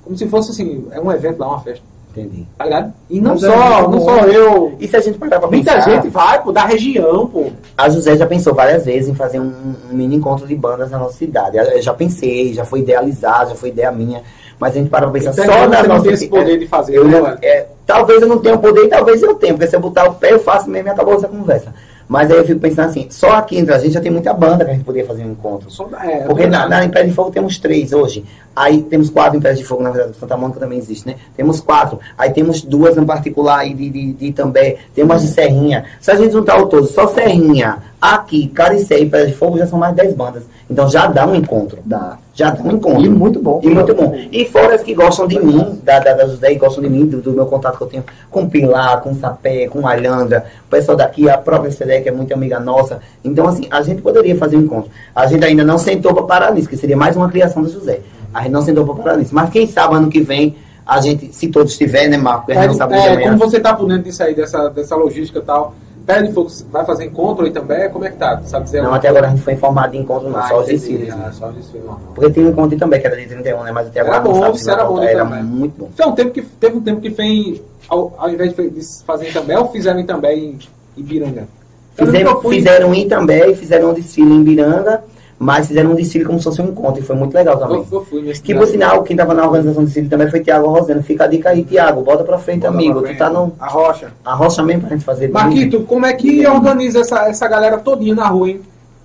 Como 0.03 0.17
se 0.17 0.27
fosse 0.29 0.51
assim, 0.51 0.87
é 0.91 1.01
um 1.01 1.13
evento 1.13 1.39
lá, 1.39 1.49
uma 1.49 1.61
festa. 1.61 1.85
Entendi. 2.17 2.47
Tá 2.57 2.65
ligado? 2.65 2.95
E 3.11 3.21
não 3.21 3.33
Mas 3.33 3.43
é 3.43 3.51
só, 3.51 3.89
muito 3.89 3.91
não 3.91 4.01
só 4.01 4.19
eu. 4.27 4.75
E 4.81 4.89
se 4.89 4.97
a 4.97 5.01
gente 5.01 5.19
parar 5.19 5.39
pra 5.39 5.49
Muita 5.49 5.75
pensar, 5.75 5.91
gente 5.91 6.09
vai, 6.09 6.43
pô, 6.43 6.51
da 6.51 6.65
região, 6.65 7.27
pô. 7.27 7.51
a 7.77 7.89
José 7.91 8.17
já 8.17 8.27
pensou 8.27 8.55
várias 8.55 8.87
vezes 8.87 9.11
em 9.11 9.15
fazer 9.15 9.39
um, 9.39 9.53
um 9.91 9.95
mini 9.95 10.17
encontro 10.17 10.47
de 10.47 10.55
bandas 10.55 10.91
na 10.91 10.99
nossa 10.99 11.19
cidade. 11.19 11.59
Eu 11.59 11.83
já 11.83 11.93
pensei, 11.93 12.55
já 12.55 12.65
foi 12.65 12.81
idealizado, 12.81 13.51
já 13.51 13.57
foi 13.57 13.69
ideia 13.69 13.93
minha. 13.93 14.23
Mas 14.59 14.75
a 14.75 14.79
gente 14.79 14.89
para 14.89 15.03
pra 15.03 15.11
pensar 15.11 15.33
Então, 15.33 15.45
só 15.45 15.69
na 15.69 15.83
não 15.83 15.89
nossa 15.89 16.05
tem 16.05 16.13
esse 16.15 16.29
poder 16.29 16.59
de 16.59 16.67
fazer, 16.67 16.97
Eu 16.97 17.05
né, 17.05 17.37
é, 17.43 17.67
talvez 17.87 18.23
eu 18.23 18.29
não 18.29 18.39
tenha 18.39 18.55
o 18.55 18.59
poder 18.59 18.85
e 18.85 18.89
talvez 18.89 19.23
eu 19.23 19.35
tenha, 19.35 19.53
porque 19.53 19.67
se 19.67 19.77
eu 19.77 19.81
botar 19.81 20.09
o 20.09 20.15
pé, 20.15 20.33
eu 20.33 20.39
faço 20.39 20.71
mesmo 20.71 20.89
e 20.89 20.91
acabou 20.91 21.15
essa 21.15 21.29
conversa. 21.29 21.75
Mas 22.09 22.31
aí 22.31 22.37
eu 22.39 22.45
fico 22.45 22.61
pensando 22.61 22.89
assim, 22.89 23.07
só 23.11 23.33
aqui 23.33 23.59
entre 23.59 23.75
a 23.75 23.79
gente 23.79 23.93
já 23.93 24.01
tem 24.01 24.11
muita 24.13 24.33
banda 24.33 24.65
que 24.65 24.71
a 24.71 24.75
gente 24.75 24.85
poderia 24.85 25.07
fazer 25.07 25.25
um 25.25 25.33
encontro. 25.33 25.71
Só- 25.71 25.89
é, 26.03 26.21
Porque 26.21 26.47
na, 26.47 26.69
na 26.69 26.85
Império 26.85 27.09
de 27.09 27.15
Fogo 27.15 27.31
temos 27.31 27.59
três 27.59 27.93
hoje. 27.93 28.25
Aí 28.55 28.83
temos 28.83 29.11
quatro 29.11 29.37
Impérios 29.39 29.59
de 29.61 29.67
Fogo, 29.67 29.83
na 29.83 29.91
verdade, 29.91 30.17
Santa 30.17 30.37
Mônica 30.37 30.61
também 30.61 30.79
existe, 30.79 31.07
né? 31.07 31.17
Temos 31.37 31.61
quatro. 31.61 31.99
Aí 32.17 32.31
temos 32.31 32.63
duas 32.63 32.97
em 32.97 33.05
particular 33.05 33.59
aí 33.59 33.75
de, 33.75 33.91
de, 33.91 34.13
de 34.13 34.33
também. 34.33 34.77
Temos 34.95 35.17
as 35.17 35.23
de 35.23 35.29
Serrinha. 35.29 35.85
Se 36.01 36.11
a 36.11 36.15
gente 36.15 36.33
juntar 36.33 36.57
o 36.59 36.67
todo, 36.67 36.87
só 36.87 37.07
Serrinha, 37.09 37.79
aqui, 38.01 38.49
Caricé 38.49 38.99
e 38.99 39.05
Império 39.05 39.29
de 39.29 39.35
Fogo 39.35 39.59
já 39.59 39.67
são 39.67 39.79
mais 39.79 39.95
dez 39.95 40.15
bandas. 40.15 40.45
Então 40.69 40.89
já 40.89 41.07
dá 41.07 41.27
um 41.27 41.35
encontro. 41.35 41.79
Dá. 41.85 42.19
Já 42.35 42.51
dá 42.51 42.63
um 42.63 42.73
encontro. 42.73 43.05
E 43.05 43.09
muito 43.09 43.41
bom. 43.41 43.61
E 43.63 43.69
muito 43.69 43.95
bom. 43.95 44.15
E 44.31 44.45
fora 44.47 44.75
as 44.75 44.83
que 44.83 44.95
gostam 44.95 45.27
de 45.27 45.39
mim, 45.39 45.81
da, 45.83 45.99
da, 46.01 46.13
da 46.13 46.27
José, 46.27 46.53
e 46.53 46.57
gostam 46.57 46.83
de 46.83 46.91
mim, 46.91 47.07
do, 47.07 47.21
do 47.21 47.33
meu 47.33 47.47
contato 47.47 47.77
que 47.77 47.83
eu 47.83 47.87
tenho 47.87 48.05
com 48.31 48.49
Pilar, 48.49 49.01
com 49.01 49.15
Sapé, 49.15 49.69
com 49.69 49.87
Alhandra, 49.87 50.45
o 50.67 50.71
pessoal 50.71 50.97
daqui, 50.97 51.29
a 51.31 51.39
própria 51.39 51.71
CD, 51.71 52.01
que 52.01 52.09
é 52.09 52.13
muito 52.13 52.33
amiga 52.35 52.59
nossa. 52.59 53.01
Então, 53.25 53.47
assim, 53.47 53.67
a 53.71 53.81
gente 53.83 54.03
poderia 54.03 54.37
fazer 54.37 54.57
um 54.57 54.63
encontro. 54.63 54.91
A 55.15 55.27
gente 55.27 55.45
ainda 55.45 55.65
não 55.65 55.79
sentou 55.79 56.13
para 56.13 56.25
parar 56.25 56.53
nisso, 56.53 56.69
que 56.69 56.77
seria 56.77 56.97
mais 56.97 57.17
uma 57.17 57.31
criação 57.31 57.63
do 57.63 57.71
José. 57.71 58.01
A 58.35 58.43
gente 58.43 58.53
não 58.53 58.63
sentou 58.63 58.85
para 58.85 59.03
parar 59.03 59.17
nisso. 59.17 59.35
Mas 59.35 59.51
quem 59.51 59.67
sabe 59.67 59.95
ano 59.95 60.11
que 60.11 60.21
vem, 60.21 60.57
a 60.87 61.01
gente, 61.01 61.35
se 61.35 61.49
todos 61.49 61.73
estiver, 61.73 62.09
né, 62.09 62.17
Marco? 62.17 62.51
A 62.51 62.55
gente 62.55 62.67
não 62.69 62.75
sabe 62.75 62.95
É, 62.95 63.15
é, 63.15 63.21
como 63.23 63.39
você 63.39 63.59
tá 63.59 63.75
por 63.75 63.89
dentro 63.89 64.05
disso 64.05 64.23
aí, 64.23 64.35
dessa, 64.35 64.69
dessa 64.69 64.95
logística 64.95 65.39
e 65.39 65.43
tal, 65.43 65.75
Pedra 66.07 66.27
de 66.29 66.33
Fogo 66.33 66.49
vai 66.71 66.85
fazer 66.87 67.05
encontro 67.05 67.45
aí 67.45 67.51
também? 67.51 67.91
Como 67.91 68.05
é 68.05 68.11
que 68.11 68.17
tá? 68.17 68.41
Sabe 68.45 68.67
dizer 68.67 68.81
Não, 68.83 68.95
até 68.95 69.09
agora 69.09 69.27
a 69.27 69.31
gente 69.31 69.43
foi 69.43 69.55
informado 69.55 69.91
de 69.93 69.99
encontro, 69.99 70.31
não, 70.31 70.39
Ah, 70.39 70.49
só 70.49 70.61
os 70.61 70.67
desfiles. 70.67 71.13
Ah, 71.13 71.17
né? 71.17 71.31
só 71.33 71.49
os 71.49 71.55
desfiles, 71.57 71.85
não. 71.85 71.97
Porque 72.15 72.31
tem 72.31 72.45
um 72.47 72.51
encontro 72.51 72.79
também, 72.79 73.01
que 73.01 73.07
era 73.09 73.17
de 73.17 73.27
31, 73.27 73.63
né? 73.65 73.73
Mas 73.73 73.89
até 73.89 73.99
Era 74.01 74.09
agora 74.17 74.25
não 74.25 74.33
bom, 74.33 74.41
sabe 74.47 74.59
se 74.61 74.71
era 74.71 74.85
bom 74.85 75.03
Era 75.03 75.25
também. 75.25 75.43
muito 75.43 75.75
bom. 75.77 75.89
Foi 75.97 76.07
um 76.07 76.13
tempo 76.13 76.31
que, 76.31 76.43
teve 76.43 76.77
um 76.77 76.81
tempo 76.81 77.01
que 77.01 77.11
fez, 77.11 77.61
ao, 77.89 78.15
ao 78.17 78.31
invés 78.31 78.55
de 78.55 78.83
fazer 79.05 79.29
em 79.29 79.33
També, 79.33 79.59
ou 79.59 79.69
fizeram 79.73 79.99
em 79.99 80.07
També 80.07 80.33
em 80.35 80.59
Ibiranga? 80.97 81.49
Fizeram, 81.97 82.41
fizeram 82.43 82.95
em 82.95 83.09
também, 83.09 83.55
fizeram 83.57 83.91
um 83.91 83.95
desfile 83.95 84.33
em 84.33 84.45
Biranga, 84.45 85.03
mas 85.39 85.69
fizeram 85.69 85.91
um 85.91 85.95
desfile 85.95 86.25
como 86.25 86.39
se 86.39 86.45
fosse 86.45 86.63
um 86.63 86.69
encontro, 86.69 87.01
e 87.01 87.05
foi 87.05 87.15
muito 87.17 87.35
legal 87.35 87.59
também. 87.59 87.77
Eu, 87.77 87.87
eu 87.99 88.05
fui 88.05 88.23
nesse 88.23 88.41
Que 88.43 88.55
por 88.55 88.67
sinal, 88.67 89.03
quem 89.03 89.15
estava 89.15 89.35
na 89.35 89.45
organização 89.45 89.83
do 89.83 89.87
desfile 89.87 90.09
também 90.09 90.31
foi 90.31 90.41
Tiago 90.41 90.69
Roseno. 90.69 91.03
Fica 91.03 91.25
a 91.25 91.27
dica 91.27 91.51
aí, 91.51 91.63
Tiago, 91.63 92.01
bota 92.03 92.25
pra 92.25 92.39
frente, 92.39 92.61
Bota 92.63 92.73
amigo. 92.75 92.93
pra 92.95 93.03
Tu 93.03 93.07
frente. 93.07 93.19
tá 93.19 93.29
no. 93.31 93.53
A 93.61 93.67
Rocha. 93.69 94.09
A 94.25 94.35
rocha 94.35 94.63
mesmo 94.63 94.83
pra 94.83 94.91
gente 94.91 95.05
fazer. 95.05 95.29
Marquito, 95.29 95.81
como 95.83 96.07
é 96.07 96.13
que 96.15 96.47
organiza 96.47 97.01
essa, 97.01 97.29
essa 97.29 97.47
galera 97.49 97.79
todinha 97.79 98.15
na 98.15 98.29
rua, 98.29 98.49
hein? 98.51 98.61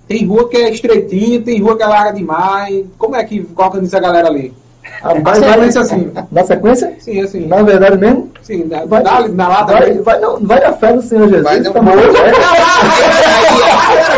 Tem 0.08 0.26
rua 0.26 0.48
que 0.48 0.56
é 0.56 0.70
estreitinha, 0.70 1.40
tem 1.40 1.60
rua 1.60 1.76
que 1.76 1.82
é 1.82 1.86
larga 1.86 2.12
demais. 2.12 2.84
Como 2.98 3.14
é 3.14 3.22
que 3.24 3.46
organiza 3.56 3.98
a 3.98 4.00
galera 4.00 4.28
ali? 4.28 4.52
Rapaz, 5.00 5.38
Sequência 5.38 5.82
vai, 5.84 5.92
assim. 5.98 6.10
Na 6.30 6.44
sequência? 6.44 6.92
Sim, 6.98 7.20
assim. 7.20 7.46
Na 7.46 7.62
verdade 7.62 7.96
mesmo? 7.96 8.28
Sim, 8.42 8.64
na, 8.64 8.84
Vai, 8.84 9.02
dá, 9.02 9.28
na 9.28 9.48
lata 9.48 9.72
vai, 9.72 9.92
vai, 9.98 10.20
não, 10.20 10.38
vai 10.40 10.60
na 10.60 10.72
fé 10.72 10.92
do 10.92 11.02
Senhor 11.02 11.28
Jesus. 11.28 11.44
Vai 11.44 11.60
no 11.60 11.72
tá 11.72 11.80
bom? 11.80 11.92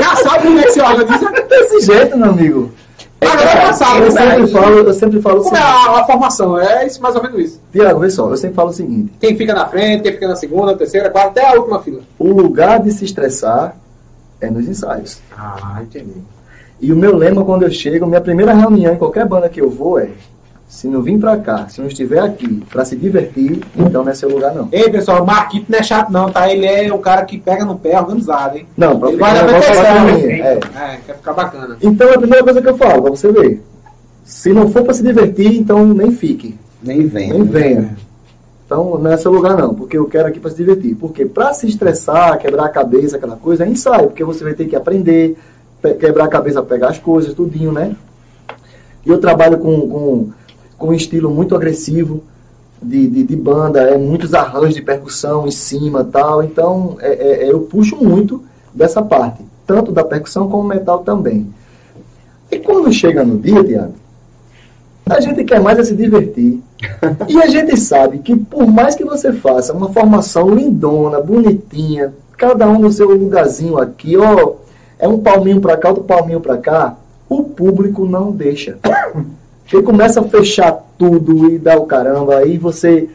Já 0.00 0.16
sabe 0.16 0.46
como 0.46 0.58
é 0.58 0.62
que 0.62 0.70
se 0.72 0.80
organiza? 0.80 1.30
Desse 1.48 1.80
jeito, 1.80 2.16
meu 2.16 2.30
amigo. 2.30 2.72
Agora 3.20 3.50
é 3.50 3.64
eu, 3.64 4.10
né? 4.10 4.10
sempre 4.10 4.46
falo, 4.48 4.78
eu 4.78 4.94
sempre 4.94 5.20
falo 5.20 5.42
Como 5.42 5.56
é 5.56 5.60
seguinte. 5.60 5.88
a, 5.88 6.00
a 6.00 6.04
formação? 6.04 6.58
É 6.58 6.86
isso, 6.86 7.00
mais 7.00 7.16
ou 7.16 7.22
menos 7.22 7.38
isso. 7.40 7.60
Tiago, 7.72 8.00
vê 8.00 8.10
só, 8.10 8.28
eu 8.28 8.36
sempre 8.36 8.54
falo 8.56 8.70
o 8.70 8.72
seguinte. 8.72 9.12
Quem 9.20 9.36
fica 9.36 9.54
na 9.54 9.66
frente, 9.66 10.02
quem 10.02 10.12
fica 10.12 10.28
na 10.28 10.36
segunda, 10.36 10.76
terceira, 10.76 11.10
quarta, 11.10 11.40
até 11.40 11.48
a 11.48 11.54
última 11.58 11.80
fila. 11.82 12.00
O 12.18 12.28
lugar 12.32 12.80
de 12.80 12.92
se 12.92 13.04
estressar 13.04 13.76
é 14.40 14.50
nos 14.50 14.68
ensaios. 14.68 15.18
Ah, 15.36 15.80
entendi. 15.82 16.22
E 16.80 16.92
o 16.92 16.96
meu 16.96 17.16
lema 17.16 17.44
quando 17.44 17.62
eu 17.62 17.70
chego, 17.70 18.06
minha 18.06 18.20
primeira 18.20 18.52
reunião 18.52 18.92
em 18.92 18.98
qualquer 18.98 19.26
banda 19.26 19.48
que 19.48 19.60
eu 19.60 19.70
vou 19.70 19.98
é: 19.98 20.08
se 20.66 20.88
não 20.88 21.02
vir 21.02 21.18
pra 21.18 21.36
cá, 21.36 21.68
se 21.68 21.80
não 21.80 21.88
estiver 21.88 22.20
aqui 22.20 22.62
pra 22.70 22.84
se 22.84 22.96
divertir, 22.96 23.60
então 23.76 24.02
não 24.02 24.10
é 24.10 24.14
seu 24.14 24.28
lugar 24.28 24.54
não. 24.54 24.68
Ei, 24.72 24.90
pessoal, 24.90 25.22
o 25.22 25.26
Marquito 25.26 25.66
não 25.70 25.78
é 25.78 25.82
chato 25.82 26.10
não, 26.10 26.30
tá? 26.30 26.50
Ele 26.50 26.66
é 26.66 26.92
o 26.92 26.98
cara 26.98 27.24
que 27.24 27.38
pega 27.38 27.64
no 27.64 27.78
pé 27.78 27.98
organizado, 27.98 28.58
hein? 28.58 28.66
Não, 28.76 28.98
pra 28.98 29.08
Ele 29.08 29.18
ficar 29.18 29.46
vai 29.46 30.22
é. 30.22 30.60
É, 30.74 30.98
quer 31.06 31.16
ficar 31.16 31.32
bacana. 31.32 31.76
Então 31.80 32.08
é 32.08 32.14
a 32.14 32.18
primeira 32.18 32.42
coisa 32.42 32.60
que 32.60 32.68
eu 32.68 32.76
falo, 32.76 33.02
pra 33.02 33.10
você 33.10 33.30
ver. 33.30 33.62
Se 34.24 34.52
não 34.52 34.70
for 34.70 34.82
pra 34.82 34.94
se 34.94 35.02
divertir, 35.02 35.54
então 35.58 35.86
nem 35.86 36.10
fique. 36.10 36.58
Nem 36.82 37.06
vem. 37.06 37.30
Nem 37.30 37.44
venha. 37.44 37.96
Então 38.66 38.98
não 38.98 39.12
é 39.12 39.16
seu 39.16 39.30
lugar 39.30 39.56
não, 39.56 39.74
porque 39.74 39.96
eu 39.96 40.06
quero 40.06 40.28
aqui 40.28 40.40
pra 40.40 40.50
se 40.50 40.56
divertir. 40.56 40.94
Porque 40.96 41.26
pra 41.26 41.52
se 41.52 41.66
estressar, 41.66 42.38
quebrar 42.38 42.64
a 42.64 42.70
cabeça, 42.70 43.16
aquela 43.16 43.36
coisa, 43.36 43.64
é 43.64 43.68
ensaio, 43.68 44.08
porque 44.08 44.24
você 44.24 44.42
vai 44.42 44.54
ter 44.54 44.66
que 44.66 44.74
aprender, 44.74 45.36
quebrar 46.00 46.24
a 46.24 46.28
cabeça, 46.28 46.62
pegar 46.62 46.88
as 46.88 46.98
coisas, 46.98 47.34
tudinho, 47.34 47.72
né? 47.72 47.94
E 49.04 49.10
eu 49.10 49.18
trabalho 49.18 49.58
com, 49.58 49.88
com, 49.88 50.30
com 50.78 50.88
um 50.88 50.94
estilo 50.94 51.30
muito 51.30 51.54
agressivo 51.54 52.22
de, 52.82 53.06
de, 53.08 53.22
de 53.24 53.36
banda, 53.36 53.80
é 53.80 53.96
muitos 53.96 54.34
arranjos 54.34 54.74
de 54.74 54.82
percussão 54.82 55.46
em 55.46 55.50
cima 55.50 56.04
tal. 56.04 56.42
Então 56.42 56.96
é, 57.00 57.12
é- 57.12 57.44
é- 57.44 57.50
eu 57.50 57.60
puxo 57.60 57.96
muito 57.96 58.42
dessa 58.74 59.02
parte, 59.02 59.42
tanto 59.66 59.92
da 59.92 60.04
percussão 60.04 60.48
como 60.48 60.68
metal 60.68 61.00
também. 61.00 61.46
E 62.50 62.58
quando 62.58 62.92
chega 62.92 63.24
no 63.24 63.38
dia, 63.38 63.62
Tiago, 63.64 63.94
a 65.08 65.20
gente 65.20 65.44
quer 65.44 65.60
mais 65.60 65.78
é 65.78 65.84
se 65.84 65.94
divertir. 65.94 66.60
E 67.28 67.40
a 67.40 67.46
gente 67.46 67.76
sabe 67.78 68.18
que 68.18 68.36
por 68.36 68.66
mais 68.66 68.94
que 68.94 69.04
você 69.04 69.32
faça 69.32 69.72
uma 69.72 69.90
formação 69.90 70.54
lindona, 70.54 71.20
bonitinha, 71.20 72.12
cada 72.36 72.68
um 72.68 72.78
no 72.78 72.92
seu 72.92 73.08
lugarzinho 73.10 73.78
aqui, 73.78 74.16
ó, 74.16 74.54
é 74.98 75.08
um 75.08 75.18
palminho 75.18 75.60
pra 75.60 75.76
cá, 75.76 75.88
outro 75.88 76.04
palminho 76.04 76.40
pra 76.40 76.58
cá, 76.58 76.96
o 77.28 77.42
público 77.44 78.04
não 78.04 78.30
deixa. 78.32 78.78
Ele 79.74 79.82
começa 79.82 80.20
a 80.20 80.24
fechar 80.24 80.84
tudo 80.96 81.50
e 81.50 81.58
dá 81.58 81.76
o 81.76 81.84
caramba, 81.84 82.36
aí 82.36 82.56
você 82.56 83.08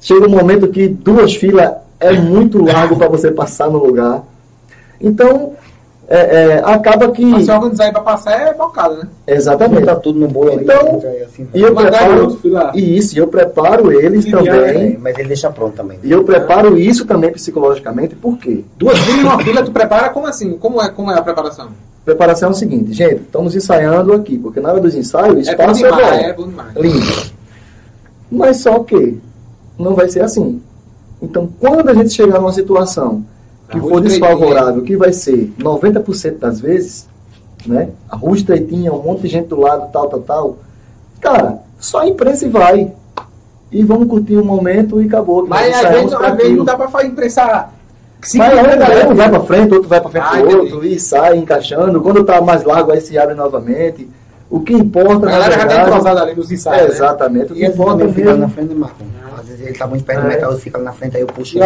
chega 0.00 0.26
um 0.26 0.30
momento 0.30 0.68
que 0.68 0.86
duas 0.86 1.34
filas 1.34 1.72
é 1.98 2.12
muito 2.12 2.62
largo 2.62 2.96
para 2.96 3.08
você 3.08 3.32
passar 3.32 3.68
no 3.68 3.84
lugar. 3.84 4.22
Então, 5.00 5.54
é, 6.06 6.18
é, 6.18 6.62
acaba 6.64 7.10
que. 7.10 7.24
Mas 7.24 7.46
se 7.46 7.50
organizar 7.50 7.90
pra 7.90 8.02
passar 8.02 8.48
é 8.48 8.54
bocada, 8.54 8.94
né? 8.94 9.08
Exatamente. 9.26 9.86
Tá 9.86 9.96
tudo 9.96 10.20
no 10.20 10.28
bolo 10.28 10.52
ali. 10.52 10.62
Então, 10.62 10.94
entra 10.94 11.10
aí 11.10 11.22
assim. 11.22 11.48
E 11.52 11.60
eu 11.62 11.74
preparo, 11.74 12.40
e 12.74 12.96
isso, 12.96 13.16
e 13.16 13.18
eu 13.18 13.26
preparo 13.26 13.90
eles 13.90 14.24
também. 14.26 14.94
É, 14.94 14.98
mas 14.98 15.18
ele 15.18 15.28
deixa 15.28 15.50
pronto 15.50 15.74
também. 15.74 15.98
E 16.02 16.12
eu 16.12 16.22
preparo 16.22 16.78
isso 16.78 17.06
também 17.06 17.32
psicologicamente, 17.32 18.14
por 18.14 18.38
quê? 18.38 18.62
Duas 18.76 18.98
filas 18.98 19.20
e 19.20 19.24
uma 19.24 19.38
fila, 19.42 19.62
tu 19.64 19.72
prepara 19.72 20.10
como 20.10 20.26
assim? 20.26 20.52
Como 20.58 20.80
é, 20.80 20.90
como 20.90 21.10
é 21.10 21.18
a 21.18 21.22
preparação? 21.22 21.70
Preparação 22.04 22.50
é 22.50 22.52
o 22.52 22.54
seguinte, 22.54 22.92
gente, 22.92 23.22
estamos 23.22 23.56
ensaiando 23.56 24.12
aqui, 24.12 24.36
porque 24.36 24.60
na 24.60 24.70
hora 24.70 24.80
dos 24.80 24.94
ensaios, 24.94 25.46
o 25.46 25.50
É 25.50 25.56
bom 25.56 25.72
espaço 25.72 25.86
é, 25.86 25.90
demais, 25.90 26.22
é 26.22 26.32
bom 26.34 26.48
demais. 26.48 26.76
lindo. 26.76 27.32
Mas 28.30 28.56
só 28.58 28.78
que 28.80 29.18
não 29.78 29.94
vai 29.94 30.08
ser 30.08 30.20
assim. 30.20 30.60
Então, 31.22 31.48
quando 31.58 31.88
a 31.88 31.94
gente 31.94 32.12
chegar 32.12 32.38
numa 32.38 32.52
situação 32.52 33.24
que 33.70 33.80
for 33.80 34.00
desfavorável, 34.00 34.82
que 34.82 34.96
vai 34.96 35.12
ser 35.12 35.52
90% 35.58 36.38
das 36.38 36.60
vezes, 36.60 37.08
né? 37.66 37.88
A 38.08 38.16
rua 38.16 38.36
estreitinha, 38.36 38.92
um 38.92 39.02
monte 39.02 39.22
de 39.22 39.28
gente 39.28 39.48
do 39.48 39.58
lado, 39.58 39.90
tal, 39.90 40.08
tal, 40.08 40.20
tal. 40.20 40.58
Cara, 41.20 41.60
só 41.78 42.00
a 42.00 42.08
imprensa 42.08 42.44
e 42.44 42.48
vai. 42.50 42.92
E 43.72 43.82
vamos 43.82 44.08
curtir 44.08 44.36
um 44.36 44.44
momento 44.44 45.00
e 45.00 45.06
acabou. 45.06 45.46
Mas 45.46 45.74
às 45.74 45.90
vezes, 45.90 46.12
às 46.12 46.36
vezes 46.36 46.56
não 46.56 46.64
dá 46.64 46.76
pra 46.76 46.88
imprensar. 48.28 48.52
Vai, 48.76 49.06
um, 49.06 49.10
um 49.10 49.14
vai 49.14 49.30
pra 49.30 49.40
frente, 49.40 49.74
outro 49.74 49.88
vai 49.88 50.00
pra 50.00 50.10
frente 50.10 50.24
Ah, 50.26 50.30
pro 50.30 50.40
entendi. 50.40 50.56
outro, 50.72 50.86
e 50.86 50.98
sai 51.00 51.36
encaixando. 51.36 52.00
Quando 52.00 52.24
tá 52.24 52.40
mais 52.40 52.64
largo, 52.64 52.92
aí 52.92 53.00
se 53.00 53.16
abre 53.18 53.34
novamente. 53.34 54.08
O 54.50 54.60
que 54.60 54.72
importa, 54.72 55.26
A 55.26 55.30
galera 55.30 55.52
já 55.52 55.58
tá 55.58 55.66
verdade, 55.66 55.88
entrosada 55.90 56.22
ali 56.22 56.34
nos 56.36 56.50
é, 56.50 56.54
ensaios. 56.54 56.88
né? 56.90 56.94
exatamente. 56.94 57.52
O 57.52 57.54
que 57.56 57.62
E 57.64 57.66
importa 57.66 58.08
fica 58.08 58.34
na 58.36 58.48
frente 58.48 58.68
do 58.68 58.76
Marcão. 58.76 59.06
Às 59.36 59.48
vezes 59.48 59.66
ele 59.66 59.76
tá 59.76 59.86
muito 59.86 60.04
perto 60.04 60.20
do 60.20 60.26
É. 60.26 60.34
metal, 60.34 60.52
eu 60.52 60.58
fico 60.58 60.76
ali 60.76 60.84
na 60.84 60.92
frente, 60.92 61.16
aí 61.16 61.22
eu 61.22 61.26
puxo. 61.26 61.58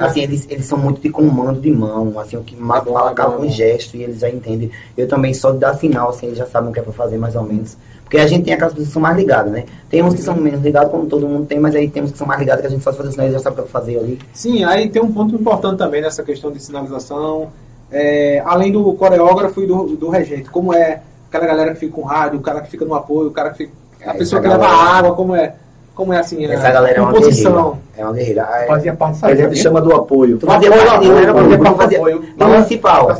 Assim, 0.00 0.22
eles, 0.22 0.46
eles 0.50 0.64
são 0.66 0.76
muito 0.76 1.00
de 1.00 1.08
comando 1.08 1.60
de 1.60 1.70
mão, 1.70 2.12
assim, 2.18 2.36
o 2.36 2.42
que 2.42 2.56
Marco 2.56 2.86
bom, 2.86 2.94
fala 2.94 3.10
é 3.10 3.12
acaba 3.12 3.36
com 3.36 3.44
é 3.44 3.48
gesto 3.48 3.96
e 3.96 4.02
eles 4.02 4.18
já 4.18 4.28
entendem. 4.28 4.70
Eu 4.96 5.06
também 5.06 5.32
só 5.32 5.52
de 5.52 5.58
dar 5.58 5.74
sinal, 5.74 6.08
assim, 6.10 6.26
eles 6.26 6.38
já 6.38 6.46
sabem 6.46 6.70
o 6.70 6.72
que 6.72 6.80
é 6.80 6.82
pra 6.82 6.92
fazer 6.92 7.16
mais 7.16 7.36
ou 7.36 7.42
menos. 7.44 7.76
Porque 8.12 8.26
a 8.26 8.28
gente 8.28 8.44
tem 8.44 8.52
aquelas 8.52 8.74
pessoas 8.74 8.88
que 8.88 8.92
são 8.92 9.00
mais 9.00 9.16
ligadas, 9.16 9.50
né? 9.50 9.64
Tem 9.88 10.02
uns 10.02 10.12
que 10.14 10.20
são 10.20 10.36
menos 10.36 10.60
ligados, 10.60 10.90
como 10.90 11.06
todo 11.06 11.26
mundo 11.26 11.46
tem, 11.46 11.58
mas 11.58 11.74
aí 11.74 11.88
tem 11.88 12.02
uns 12.02 12.12
que 12.12 12.18
são 12.18 12.26
mais 12.26 12.38
ligados 12.38 12.60
que 12.60 12.66
a 12.66 12.70
gente 12.70 12.84
só 12.84 12.92
faz 12.92 13.08
o 13.08 13.12
sinal, 13.12 13.30
já 13.30 13.38
sabem 13.38 13.60
o 13.60 13.62
que 13.62 13.68
é 13.68 13.72
fazer 13.72 13.98
ali. 13.98 14.18
Sim, 14.34 14.64
aí 14.64 14.90
tem 14.90 15.00
um 15.00 15.10
ponto 15.10 15.34
importante 15.34 15.78
também 15.78 16.02
nessa 16.02 16.22
questão 16.22 16.52
de 16.52 16.62
sinalização. 16.62 17.48
É, 17.90 18.42
além 18.44 18.70
do 18.70 18.92
coreógrafo 18.92 19.62
e 19.62 19.66
do, 19.66 19.96
do 19.96 20.10
regente, 20.10 20.50
como 20.50 20.74
é 20.74 21.00
aquela 21.30 21.46
galera 21.46 21.72
que 21.72 21.80
fica 21.80 21.94
com 21.94 22.02
rádio, 22.02 22.38
o 22.38 22.42
cara 22.42 22.60
que 22.60 22.70
fica 22.70 22.84
no 22.84 22.94
apoio, 22.94 23.28
o 23.28 23.32
cara 23.32 23.48
que 23.48 23.56
fica. 23.56 23.72
A 24.04 24.10
Essa 24.10 24.18
pessoa 24.18 24.42
que 24.42 24.48
galera- 24.48 24.70
leva 24.70 24.82
água, 24.82 25.14
como 25.14 25.34
é? 25.34 25.54
Como 25.94 26.12
é 26.12 26.18
assim? 26.18 26.44
Essa 26.44 26.68
a 26.68 26.70
galera 26.70 26.98
é 26.98 27.00
uma 27.00 27.12
composição. 27.14 27.52
guerreira. 27.52 27.78
É 27.96 28.04
uma 28.04 28.12
guerreira. 28.14 28.48
Ah, 28.50 28.62
é- 28.62 28.66
Fazia 28.66 28.94
parte 28.94 29.12
disso 29.14 29.26
A 29.26 29.28
aí. 29.28 29.36
gente 29.36 29.58
chama 29.58 29.80
do 29.80 29.94
apoio. 29.94 30.38
Tu 30.38 30.46
fazia 30.46 30.68
Apoio, 30.70 30.86
parte 30.86 31.00
disso, 31.00 31.12
apoio, 31.12 31.28
era 31.28 31.32
apoio, 31.40 31.58
pra 31.58 31.72
fazer 31.74 31.96
apoio. 31.96 32.24
na 32.38 32.46
municipal. 32.46 33.06
Tá. 33.06 33.16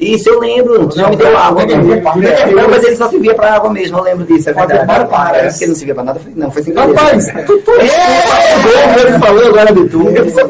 Isso 0.00 0.30
eu 0.30 0.40
lembro, 0.40 0.88
tu 0.88 0.96
já 0.96 1.08
me 1.10 1.16
deu 1.16 1.36
água. 1.36 1.62
Não, 1.66 2.68
mas 2.70 2.84
ele 2.84 2.96
só 2.96 3.08
servia 3.10 3.34
pra 3.34 3.54
água 3.56 3.70
mesmo, 3.70 3.98
eu 3.98 4.02
lembro 4.02 4.24
disso, 4.24 4.48
é 4.48 4.54
Fazia 4.54 4.76
verdade. 4.78 4.86
para, 4.86 5.04
para. 5.04 5.30
Parece 5.34 5.58
que 5.58 5.64
ele 5.64 5.70
não 5.72 5.76
servia 5.76 5.94
pra 5.94 6.04
nada, 6.04 6.20
não, 6.34 6.50
foi 6.50 6.62
sem 6.62 6.72
querer. 6.72 6.86
Rapaz, 6.94 7.26
tu, 7.46 7.58
tu, 7.58 7.70
ele 7.72 9.18
falou 9.18 9.46
agora 9.46 9.72
de 9.74 9.88
tudo. 9.88 10.04
Mas 10.10 10.32
você 10.32 10.44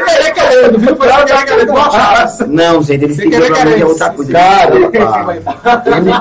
querer 0.00 0.32
querendo, 0.34 0.78
viu? 0.78 0.96
Foi 0.96 1.08
querer 1.08 1.44
querendo. 1.44 1.72
Não, 2.48 2.82
gente, 2.82 3.04
ele 3.04 3.14
servia 3.14 3.40
querer 3.40 3.52
pra 3.52 3.64
mim 3.66 3.80
é 3.80 3.84
outra 3.86 4.10
coisa. 4.10 4.32
Cara, 4.32 4.74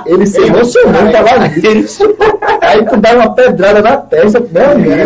Ele- 0.06 0.26
se 0.27 0.41
emocionou, 0.41 1.11
tava 1.11 1.30
ali. 1.31 1.86
Aí 2.61 2.86
tu 2.86 2.98
dá 2.98 3.14
uma 3.14 3.34
pedrada 3.34 3.81
na 3.81 3.98
testa, 3.98 4.40
meu 4.40 4.72
amigo. 4.72 4.98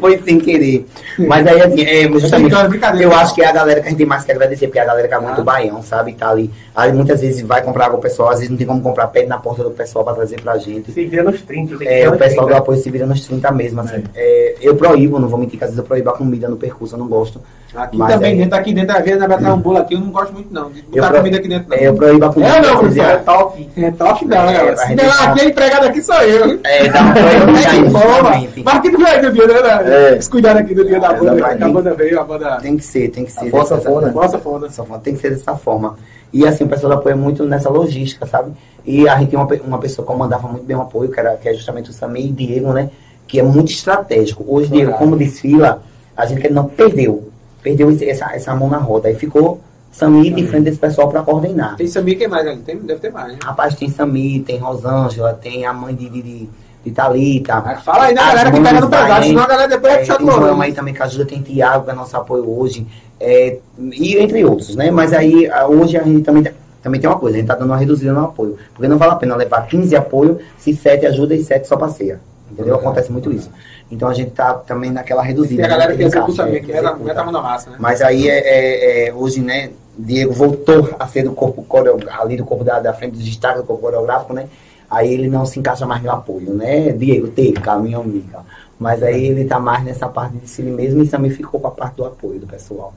Foi 0.00 0.18
sem 0.18 0.38
querer. 0.38 0.86
Mas 1.18 1.46
aí, 1.46 1.60
assim, 1.60 1.82
é, 1.82 2.08
justamente, 2.08 2.48
brincando, 2.50 2.68
brincadeira. 2.70 3.04
eu 3.04 3.14
acho 3.14 3.34
que 3.34 3.42
é 3.42 3.46
a 3.46 3.52
galera 3.52 3.80
que 3.80 3.86
a 3.86 3.90
gente 3.90 3.98
tem 3.98 4.06
mais 4.06 4.24
que 4.24 4.32
agradecer, 4.32 4.66
porque 4.66 4.78
é 4.78 4.82
a 4.82 4.86
galera 4.86 5.08
que 5.08 5.14
é 5.14 5.18
muito 5.18 5.42
baião, 5.42 5.82
sabe? 5.82 6.12
Tá 6.14 6.30
ali. 6.30 6.50
Aí 6.74 6.92
muitas 6.92 7.20
vezes 7.20 7.42
vai 7.42 7.62
comprar 7.62 7.86
água 7.86 7.98
pro 7.98 8.08
pessoal, 8.08 8.30
às 8.30 8.36
vezes 8.36 8.50
não 8.50 8.56
tem 8.56 8.66
como 8.66 8.80
comprar, 8.80 9.08
pede 9.08 9.26
na 9.26 9.38
porta 9.38 9.62
do 9.64 9.70
pessoal 9.70 10.04
pra 10.04 10.14
trazer 10.14 10.40
pra 10.40 10.56
gente. 10.58 10.92
Se 10.92 11.04
vira 11.04 11.22
nos 11.22 11.42
30. 11.42 11.76
tem 11.76 11.86
que 11.86 11.88
É, 11.88 12.08
o 12.08 12.16
pessoal 12.16 12.46
do 12.46 12.50
30. 12.50 12.58
apoio 12.58 12.78
se 12.78 12.90
vira 12.90 13.06
nos 13.06 13.26
30 13.26 13.50
mesmo, 13.52 13.80
assim. 13.80 14.02
É, 14.14 14.56
eu 14.60 14.76
proíbo, 14.76 15.18
não 15.18 15.28
vou 15.28 15.38
mentir, 15.38 15.58
que 15.58 15.64
às 15.64 15.70
vezes 15.70 15.78
eu 15.78 15.84
proíbo 15.84 16.10
a 16.10 16.16
comida 16.16 16.48
no 16.48 16.56
percurso, 16.56 16.94
eu 16.94 16.98
não 16.98 17.08
gosto. 17.08 17.40
Aqui 17.74 17.98
Mas 17.98 18.14
também, 18.14 18.32
é- 18.32 18.36
dentro, 18.36 18.58
aqui 18.58 18.72
dentro, 18.72 18.96
às 18.96 19.04
vezes, 19.04 19.20
na 19.20 19.54
um 19.54 19.58
bolo 19.58 19.76
aqui, 19.76 19.92
eu 19.94 20.00
não 20.00 20.10
gosto 20.10 20.32
muito 20.32 20.52
não. 20.52 20.70
De 20.70 20.80
Eu 20.80 20.86
botar 20.94 21.08
pro- 21.08 21.16
comida 21.18 21.36
aqui 21.36 21.48
dentro, 21.48 21.68
não. 21.68 21.76
É, 21.76 21.86
eu 21.88 21.94
proíbo 21.94 22.24
a 22.24 22.32
comida. 22.32 22.50
É, 22.56 22.60
não, 22.62 22.74
às 22.74 22.80
vezes, 22.80 22.96
professor, 22.96 23.10
é 23.10 23.12
é- 23.12 23.16
toque. 23.18 23.68
É 23.76 23.90
toque 23.90 24.24
não, 24.24 24.36
É, 24.38 24.46
né, 24.46 24.52
galera? 24.54 24.76
Se 24.78 24.94
der 24.94 25.06
lá, 25.06 25.22
aqui, 25.24 25.40
a 25.40 25.44
empregada 25.44 25.86
aqui 25.88 26.02
sou 26.02 26.14
eu. 26.22 26.60
É, 26.64 26.88
dá 26.88 27.00
uma 27.02 27.14
Toma. 27.14 27.58
justamente. 27.58 28.62
Mas 28.64 28.74
aqui 28.74 28.90
tu 28.90 28.98
veio 28.98 29.22
no 29.22 29.32
dia, 29.32 29.46
né? 29.46 29.54
É. 29.84 30.12
Eles 30.12 30.28
cuidaram 30.28 30.60
aqui 30.60 30.74
do 30.74 30.84
dia 30.86 30.98
da 30.98 31.08
É, 31.12 31.18
banda. 31.18 31.46
A 31.66 31.68
banda 31.68 31.94
veio, 31.94 32.20
a 32.20 32.24
banda... 32.24 32.56
Tem 32.56 32.76
que 32.76 32.84
ser, 32.84 33.08
tem 33.10 33.24
que 33.26 33.32
ser. 33.32 33.48
A 33.48 33.50
força 33.50 33.76
dessa- 33.76 33.90
fona. 33.90 34.10
Nossa, 34.12 34.38
foda. 34.38 34.68
tem 35.02 35.14
que 35.14 35.20
ser 35.20 35.30
dessa 35.30 35.54
forma. 35.54 35.96
E 36.32 36.46
assim, 36.46 36.64
o 36.64 36.68
pessoal 36.68 36.94
do 36.94 36.98
apoio 36.98 37.12
é 37.12 37.16
muito 37.16 37.44
nessa 37.44 37.68
logística, 37.68 38.24
sabe? 38.26 38.52
E 38.86 39.06
a 39.06 39.18
gente 39.18 39.28
tem 39.30 39.38
uma, 39.38 39.46
uma 39.66 39.78
pessoa 39.78 40.06
que 40.06 40.10
comandava 40.12 40.48
muito 40.48 40.64
bem 40.64 40.74
o 40.76 40.80
apoio, 40.80 41.10
que, 41.10 41.20
era, 41.20 41.36
que 41.36 41.48
é 41.48 41.52
justamente 41.54 41.90
o 41.90 41.92
Samir 41.92 42.24
e 42.26 42.32
Diego, 42.32 42.72
né? 42.72 42.88
Que 43.26 43.40
é 43.40 43.42
muito 43.42 43.70
estratégico. 43.70 44.42
Hoje, 44.46 44.70
Diego, 44.70 44.92
como 44.94 45.16
desfila, 45.16 45.82
a 46.16 46.24
gente 46.24 46.50
não 46.50 46.64
perdeu. 46.64 47.28
Perdeu 47.68 47.90
essa, 48.00 48.34
essa 48.34 48.54
mão 48.54 48.70
na 48.70 48.78
roda. 48.78 49.08
Aí 49.08 49.14
ficou 49.14 49.60
Samir 49.92 50.34
de 50.34 50.46
frente 50.46 50.64
desse 50.64 50.78
pessoal 50.78 51.08
para 51.08 51.22
coordenar. 51.22 51.76
Tem 51.76 51.86
Samir, 51.86 52.16
quem 52.16 52.26
mais 52.28 52.46
ali? 52.46 52.60
Tem, 52.60 52.76
deve 52.78 53.00
ter 53.00 53.12
mais, 53.12 53.32
né? 53.32 53.38
Rapaz, 53.44 53.74
tem 53.74 53.90
Samir, 53.90 54.42
tem 54.42 54.56
Rosângela, 54.58 55.34
tem 55.34 55.66
a 55.66 55.72
mãe 55.72 55.94
de, 55.94 56.08
de, 56.08 56.22
de, 56.22 56.48
de 56.84 56.90
Thalita. 56.90 57.60
Mas 57.60 57.82
Fala 57.82 58.04
aí 58.04 58.14
As 58.16 58.24
galera 58.26 58.50
que 58.52 58.60
pega 58.60 58.80
no 58.80 58.88
pesado, 58.88 59.24
senão 59.26 59.42
a 59.42 59.46
galera 59.46 59.68
depois 59.68 59.92
vai 59.92 59.96
é, 60.02 60.06
puxar 60.06 60.16
tem 60.16 60.26
do 60.26 60.32
lado. 60.40 60.62
aí 60.62 60.72
também 60.72 60.94
que 60.94 61.02
ajuda, 61.02 61.26
tem 61.26 61.42
Tiago, 61.42 61.84
que 61.84 61.90
é 61.90 61.94
nosso 61.94 62.16
apoio 62.16 62.48
hoje, 62.58 62.86
é, 63.20 63.58
e 63.78 64.16
entre 64.16 64.42
outros, 64.46 64.74
né? 64.76 64.90
Mas 64.90 65.12
aí, 65.12 65.50
hoje 65.68 65.98
a 65.98 66.02
gente 66.04 66.22
também, 66.22 66.42
tem- 66.42 66.54
também 66.82 67.00
tem 67.00 67.10
uma 67.10 67.18
coisa, 67.18 67.36
a 67.36 67.40
gente 67.40 67.48
tá 67.48 67.54
dando 67.54 67.68
uma 67.70 67.76
reduzida 67.76 68.12
no 68.14 68.24
apoio, 68.24 68.56
porque 68.72 68.88
não 68.88 68.96
vale 68.96 69.12
a 69.12 69.16
pena 69.16 69.36
levar 69.36 69.66
15 69.66 69.94
apoio 69.94 70.38
se 70.56 70.74
7 70.74 71.04
ajuda 71.04 71.34
e 71.34 71.44
7 71.44 71.66
só 71.68 71.76
passeia. 71.76 72.18
Entendeu? 72.50 72.76
Acontece 72.76 73.12
muito 73.12 73.30
isso. 73.32 73.50
Então 73.90 74.08
a 74.08 74.14
gente 74.14 74.30
tá 74.30 74.54
também 74.54 74.90
naquela 74.90 75.22
reduzida. 75.22 75.62
Tem 75.62 75.64
a 75.64 75.68
galera 75.68 75.92
né? 75.92 75.96
que 75.96 76.02
executa 76.04 76.44
também, 76.44 76.56
é, 76.56 76.60
que 76.60 76.66
meta, 76.66 76.78
executa. 76.78 77.04
meta 77.04 77.20
a 77.20 77.24
mão 77.24 77.32
na 77.32 77.42
massa, 77.42 77.70
né? 77.70 77.76
Mas 77.78 78.02
aí 78.02 78.28
é, 78.28 78.38
é- 78.38 79.08
é, 79.08 79.14
hoje, 79.14 79.40
né, 79.40 79.70
Diego 79.96 80.32
voltou 80.32 80.94
a 80.98 81.06
ser 81.06 81.22
do 81.22 81.32
corpo 81.32 81.62
coreográfico, 81.62 82.22
ali 82.22 82.36
do 82.36 82.44
corpo 82.44 82.64
da, 82.64 82.80
da 82.80 82.92
frente 82.92 83.16
do 83.16 83.22
destaque 83.22 83.58
do 83.58 83.64
corpo 83.64 83.82
coreográfico, 83.82 84.32
né? 84.32 84.46
Aí 84.90 85.12
ele 85.12 85.28
não 85.28 85.44
se 85.44 85.58
encaixa 85.58 85.84
mais 85.86 86.02
no 86.02 86.10
apoio, 86.10 86.54
né? 86.54 86.92
Diego, 86.92 87.28
TK, 87.28 87.82
minha 87.82 87.98
amiga. 87.98 88.40
Mas 88.78 89.02
aí 89.02 89.26
ele 89.26 89.44
tá 89.44 89.58
mais 89.58 89.84
nessa 89.84 90.08
parte 90.08 90.36
de 90.36 90.48
si 90.48 90.62
mesmo 90.62 91.02
e 91.02 91.08
também 91.08 91.30
ficou 91.30 91.60
com 91.60 91.66
a 91.66 91.70
parte 91.70 91.96
do 91.96 92.04
apoio 92.04 92.38
do 92.38 92.46
pessoal. 92.46 92.94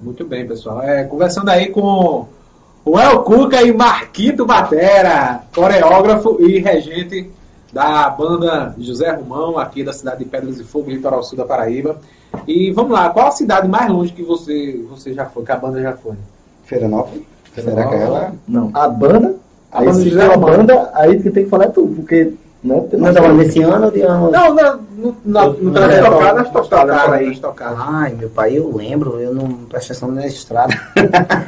Muito 0.00 0.24
bem, 0.24 0.46
pessoal. 0.46 0.82
É, 0.82 1.04
conversando 1.04 1.48
aí 1.48 1.70
com 1.70 2.26
o 2.84 2.98
El 2.98 3.22
Cuca 3.22 3.62
e 3.62 3.72
Marquito 3.72 4.44
Batera, 4.44 5.42
coreógrafo 5.54 6.36
e 6.40 6.58
regente 6.58 7.30
da 7.72 8.10
banda 8.10 8.74
José 8.78 9.10
Romão, 9.10 9.58
aqui 9.58 9.82
da 9.82 9.92
cidade 9.92 10.18
de 10.18 10.24
Pedras 10.26 10.60
e 10.60 10.64
Fogo, 10.64 10.90
litoral 10.90 11.22
sul 11.22 11.38
da 11.38 11.44
Paraíba. 11.44 11.96
E 12.46 12.70
vamos 12.70 12.92
lá, 12.92 13.08
qual 13.10 13.28
a 13.28 13.30
cidade 13.30 13.66
mais 13.66 13.90
longe 13.90 14.12
que 14.12 14.22
você, 14.22 14.84
você 14.90 15.14
já 15.14 15.26
foi, 15.26 15.44
que 15.44 15.52
a 15.52 15.56
banda 15.56 15.80
já 15.80 15.92
foi? 15.92 16.14
Feiranópolis? 16.64 17.22
Será 17.54 17.86
que 17.88 17.94
é 17.94 18.02
ela? 18.02 18.34
Não, 18.46 18.70
a 18.74 18.88
banda, 18.88 19.36
A 19.70 19.80
aí 19.80 19.86
banda 19.86 19.98
se 19.98 20.08
José 20.10 20.26
a 20.26 20.36
banda, 20.36 20.90
aí 20.94 21.22
que 21.22 21.30
tem 21.30 21.44
que 21.44 21.50
falar 21.50 21.64
é 21.64 21.68
tu, 21.68 21.86
porque 21.88 22.34
tem 22.82 23.00
Não 23.00 23.12
tava 23.12 23.32
nesse 23.32 23.60
ano 23.60 23.86
ou 23.86 23.90
de 23.90 24.02
ano? 24.02 24.30
Não, 24.30 24.54
não, 24.54 24.80
no, 24.96 25.16
no, 25.24 25.52
no 25.54 25.70
Nas 25.72 25.98
tocadas, 25.98 26.50
tocadas 26.50 27.02
por 27.02 27.14
aí. 27.14 27.36
tocadas. 27.38 27.78
Ai, 27.80 28.14
meu 28.14 28.28
pai, 28.30 28.56
eu 28.56 28.72
lembro, 28.76 29.18
eu 29.18 29.34
não 29.34 29.48
presto 29.68 29.90
atenção 29.92 30.12
na 30.12 30.26
estrada. 30.26 30.72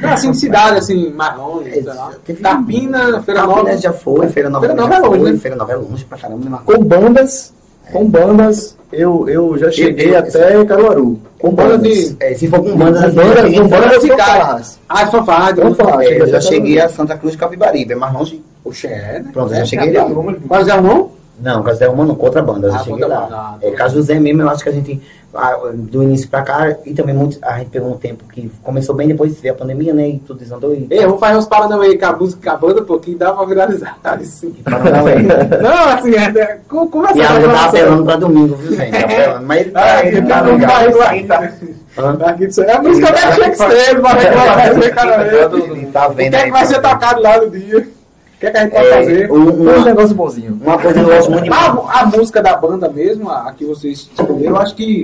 Não, 0.01 0.09
assim, 0.09 0.31
de 0.31 0.37
cidade, 0.37 0.77
assim, 0.79 1.09
mais 1.11 1.37
longe, 1.37 1.71
sei 1.71 1.83
lá. 1.83 2.11
Carpina, 2.41 3.21
Feira 3.23 3.45
Nova. 3.45 3.77
já 3.77 3.93
foi, 3.93 4.27
Feira 4.27 4.49
Nova, 4.49 4.65
Feira 4.67 4.81
Nova 4.81 4.93
é 4.95 4.99
longe, 4.99 5.19
foi? 5.21 5.37
Feira 5.37 5.55
Nova 5.55 5.71
é 5.71 5.75
longe 5.77 6.03
pra 6.05 6.17
caramba, 6.17 6.49
né, 6.49 6.59
Com 6.65 6.83
bandas, 6.83 7.53
com 7.91 8.05
bandas, 8.09 8.75
eu, 8.91 9.27
eu 9.29 9.57
já 9.57 9.69
cheguei 9.71 10.13
eu- 10.13 10.19
até 10.19 10.63
Caruaru. 10.65 11.19
Com 11.39 11.51
banda 11.51 11.77
bandas. 11.77 11.91
de- 11.93 12.15
É, 12.19 12.33
se 12.33 12.47
for 12.47 12.59
com 12.63 12.75
bandas, 12.75 13.13
Com 13.13 13.21
cheguei 13.21 13.59
com 13.59 13.69
com 13.69 14.01
Cidade. 14.01 14.21
farras. 14.21 14.79
Ah, 14.89 15.07
só 15.07 15.23
faz. 15.25 15.57
Então 15.57 15.75
fala, 15.75 16.03
é, 16.03 16.21
eu 16.21 16.27
já 16.27 16.41
cheguei 16.41 16.79
a. 16.79 16.89
Santa 16.89 17.17
Cruz 17.17 17.33
de 17.33 17.37
Capibaribe, 17.37 17.93
é 17.93 17.95
mais 17.95 18.13
longe. 18.13 18.41
Oxe, 18.63 18.87
é, 18.87 18.89
né? 18.89 19.25
Pronto, 19.31 19.51
já 19.53 19.59
É, 19.61 19.65
cheguei 19.65 19.95
é, 19.95 20.01
lá. 20.01 20.09
Qual 20.47 20.61
é 20.61 20.73
o 20.75 20.81
nome? 20.81 21.05
Não, 21.39 21.61
Casé 21.63 21.87
Uma 21.89 22.05
não, 22.05 22.15
com 22.15 22.25
outra 22.25 22.41
banda, 22.41 22.67
eu 22.67 22.71
já 22.71 22.79
Ah, 22.79 22.83
outra 22.87 23.07
lá. 23.07 23.19
banda, 23.21 23.35
ah, 23.37 23.55
é, 23.61 23.71
tá. 23.71 23.77
Cajuzé 23.77 24.19
mesmo, 24.19 24.41
eu 24.41 24.49
acho 24.49 24.63
que 24.63 24.69
a 24.69 24.71
gente, 24.71 25.01
ah, 25.33 25.57
do 25.73 26.01
início 26.01 26.29
pra 26.29 26.41
cá, 26.43 26.75
e 26.85 26.93
também 26.93 27.13
muito, 27.13 27.37
a 27.41 27.57
gente 27.59 27.69
pegou 27.69 27.91
um 27.91 27.97
tempo 27.97 28.23
que 28.31 28.49
começou 28.63 28.95
bem 28.95 29.07
depois 29.09 29.39
veio 29.41 29.53
a 29.53 29.57
pandemia, 29.57 29.93
né, 29.93 30.07
e 30.09 30.19
tudo 30.19 30.39
desandou 30.39 30.73
e... 30.73 30.87
Ei, 30.89 31.05
vamos 31.05 31.19
fazer 31.19 31.37
uns 31.37 31.45
paranauê 31.45 31.87
aí 31.87 31.97
com 31.97 32.05
a 32.05 32.13
música, 32.15 32.49
com 32.49 32.55
a 32.55 32.59
banda, 32.69 32.81
pô, 32.83 32.97
que 32.99 33.15
dá 33.15 33.33
pra 33.33 33.45
viralizar. 33.45 33.97
Assim. 34.03 34.51
Paranauê. 34.63 35.15
Não, 35.21 35.89
assim, 35.89 36.15
é, 36.15 36.39
é, 36.39 36.59
com- 36.69 36.87
conversa 36.87 37.17
E 37.17 37.21
a 37.21 37.27
gente 37.39 37.51
tá 37.51 37.65
apelando 37.65 38.03
pra 38.05 38.15
domingo, 38.15 38.55
viu, 38.55 38.75
gente? 38.75 38.91
Tá 38.91 38.99
apelando, 39.05 39.45
mas 39.45 39.59
ele 39.61 39.71
Ah, 39.75 39.79
tá, 39.81 40.05
ele 40.05 40.17
ele 40.17 40.27
tá 40.27 40.35
tá 40.41 40.43
no 40.51 40.57
bairro 40.59 41.01
ainda. 41.01 41.35
Aqui. 41.35 41.75
É 41.97 42.77
por 42.77 42.91
isso 42.91 42.99
que 43.01 43.07
eu 43.07 43.13
deixei 43.13 43.49
que 43.51 43.55
cedo, 43.55 44.01
pra 44.01 44.15
como. 44.15 45.75
Ele 45.75 45.85
tá 45.87 46.07
O 46.09 46.13
vendo 46.13 46.29
que 46.31 46.35
é 46.35 46.39
aí, 46.39 46.45
que 46.45 46.51
vai 46.51 46.61
tá 46.61 46.67
ser 46.67 46.81
tocado 46.81 47.21
lá 47.21 47.37
no 47.39 47.49
dia? 47.49 47.87
O 48.35 48.39
que 48.39 48.47
é 48.47 48.51
que 48.51 48.57
a 48.57 48.61
gente 48.63 48.71
pode 48.73 48.85
É, 48.87 48.93
fazer? 48.97 49.31
um- 49.31 49.61
Um 49.61 49.83
negócio 49.83 50.15
bonzinho. 50.15 50.59
uma 50.61 50.77
coisa 50.77 50.93
que 50.93 50.99
eu 51.09 51.15
gosto 51.15 51.31
muito 51.31 51.53
A, 51.53 52.01
a 52.01 52.05
música 52.05 52.41
da 52.41 52.55
banda 52.57 52.89
mesmo, 52.89 53.29
a, 53.29 53.47
a 53.49 53.53
que 53.53 53.63
vocês 53.65 54.09
escolheram, 54.13 54.55
eu 54.55 54.57
acho 54.57 54.75
que 54.75 55.01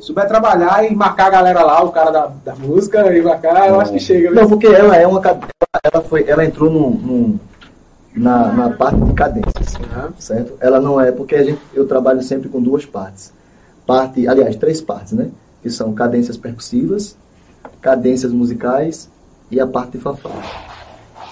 souber 0.00 0.28
trabalhar 0.28 0.84
e 0.88 0.94
marcar 0.94 1.26
a 1.26 1.30
galera 1.30 1.62
lá, 1.64 1.82
o 1.82 1.90
cara 1.90 2.10
da, 2.10 2.30
da 2.44 2.54
música, 2.54 3.12
e 3.14 3.20
marcar, 3.20 3.68
eu 3.68 3.80
acho 3.80 3.92
que 3.92 3.98
chega. 3.98 4.30
Não, 4.30 4.48
porque 4.48 4.66
ela 4.68 4.96
é 4.96 5.06
uma 5.06 5.20
ela 5.92 6.02
foi, 6.04 6.24
ela 6.28 6.44
entrou 6.44 6.70
num, 6.70 6.90
num- 6.90 7.38
na, 8.14 8.52
na 8.52 8.70
parte 8.70 9.00
de 9.00 9.12
cadências, 9.12 9.74
Aham. 9.92 10.12
certo? 10.18 10.54
Ela 10.60 10.80
não 10.80 11.00
é 11.00 11.10
porque 11.12 11.34
a 11.34 11.42
gente, 11.44 11.60
eu 11.74 11.86
trabalho 11.86 12.22
sempre 12.22 12.48
com 12.48 12.60
duas 12.62 12.84
partes. 12.86 13.32
Parte, 13.86 14.26
aliás, 14.26 14.54
três 14.56 14.80
partes, 14.80 15.12
né? 15.12 15.28
Que 15.62 15.70
são 15.70 15.92
cadências 15.92 16.36
percussivas, 16.36 17.16
cadências 17.80 18.32
musicais 18.32 19.08
e 19.50 19.60
a 19.60 19.66
parte 19.66 19.92
de 19.92 19.98
fanfarra, 19.98 20.42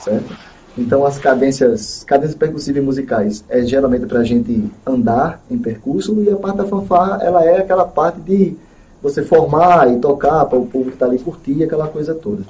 certo? 0.01 0.37
Então 0.79 1.05
as 1.07 1.19
cadências, 1.19 2.05
cadências 2.05 2.37
percussivas 2.37 2.83
e 2.83 2.85
musicais 2.85 3.45
é 3.49 3.63
geralmente 3.63 4.05
para 4.07 4.21
a 4.21 4.25
gente 4.25 4.65
andar 4.87 5.41
em 5.51 5.57
percurso 5.57 6.23
e 6.23 6.31
a 6.31 6.37
parte 6.37 6.59
da 6.59 6.65
fanfarra 6.67 7.21
ela 7.23 7.43
é 7.45 7.59
aquela 7.59 7.85
parte 7.87 8.21
de 8.21 8.55
você 9.03 9.23
formar 9.23 9.91
e 9.91 9.99
tocar 9.99 10.45
para 10.45 10.59
o 10.59 10.67
povo 10.67 10.87
que 10.87 10.95
está 10.95 11.07
ali 11.07 11.19
curtir 11.19 11.63
aquela 11.65 11.89
coisa 11.89 12.15
toda. 12.15 12.43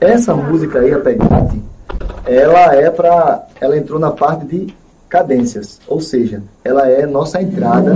Essa 0.00 0.32
música 0.34 0.78
aí, 0.78 0.92
a 0.94 1.00
Pegate, 1.00 1.60
ela 2.24 2.74
é 2.76 2.88
pra. 2.90 3.46
Ela 3.60 3.76
entrou 3.76 3.98
na 3.98 4.10
parte 4.12 4.46
de 4.46 4.72
cadências. 5.08 5.80
Ou 5.88 6.00
seja, 6.00 6.42
ela 6.64 6.88
é 6.88 7.04
nossa 7.04 7.42
entrada 7.42 7.92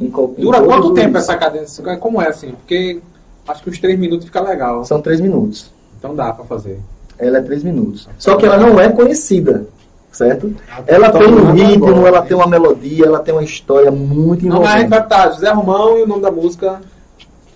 em, 0.00 0.06
em 0.06 0.10
Dura 0.10 0.60
quanto 0.62 0.88
os- 0.88 0.94
tempo 0.94 1.16
essa 1.16 1.36
cadência? 1.36 1.96
Como 1.98 2.20
é 2.20 2.28
assim? 2.28 2.50
Porque 2.52 3.00
acho 3.46 3.62
que 3.62 3.70
uns 3.70 3.78
3 3.78 3.96
minutos 3.98 4.26
fica 4.26 4.40
legal. 4.40 4.84
São 4.84 5.00
três 5.00 5.20
minutos. 5.20 5.70
Então 5.98 6.16
dá 6.16 6.32
pra 6.32 6.44
fazer. 6.44 6.80
Ela 7.18 7.38
é 7.38 7.40
três 7.42 7.62
minutos. 7.62 8.08
Só 8.18 8.36
que 8.36 8.44
ela 8.46 8.56
não 8.58 8.78
é 8.80 8.88
conhecida, 8.88 9.66
certo? 10.10 10.54
Ela 10.86 11.10
Todo 11.10 11.24
tem 11.24 11.32
um 11.34 11.38
mundo 11.46 11.52
ritmo, 11.52 12.06
ela 12.06 12.22
tem 12.22 12.36
uma 12.36 12.46
melodia, 12.46 13.06
ela 13.06 13.20
tem 13.20 13.32
uma 13.34 13.42
história 13.44 13.90
muito 13.90 14.46
Não, 14.46 14.60
mas 14.60 14.66
a 14.66 14.70
envolvente. 14.80 14.90
vai 14.90 15.00
botar 15.02 15.30
José 15.30 15.50
Romão 15.52 15.98
e 15.98 16.02
o 16.02 16.06
nome 16.06 16.22
da 16.22 16.30
música. 16.30 16.80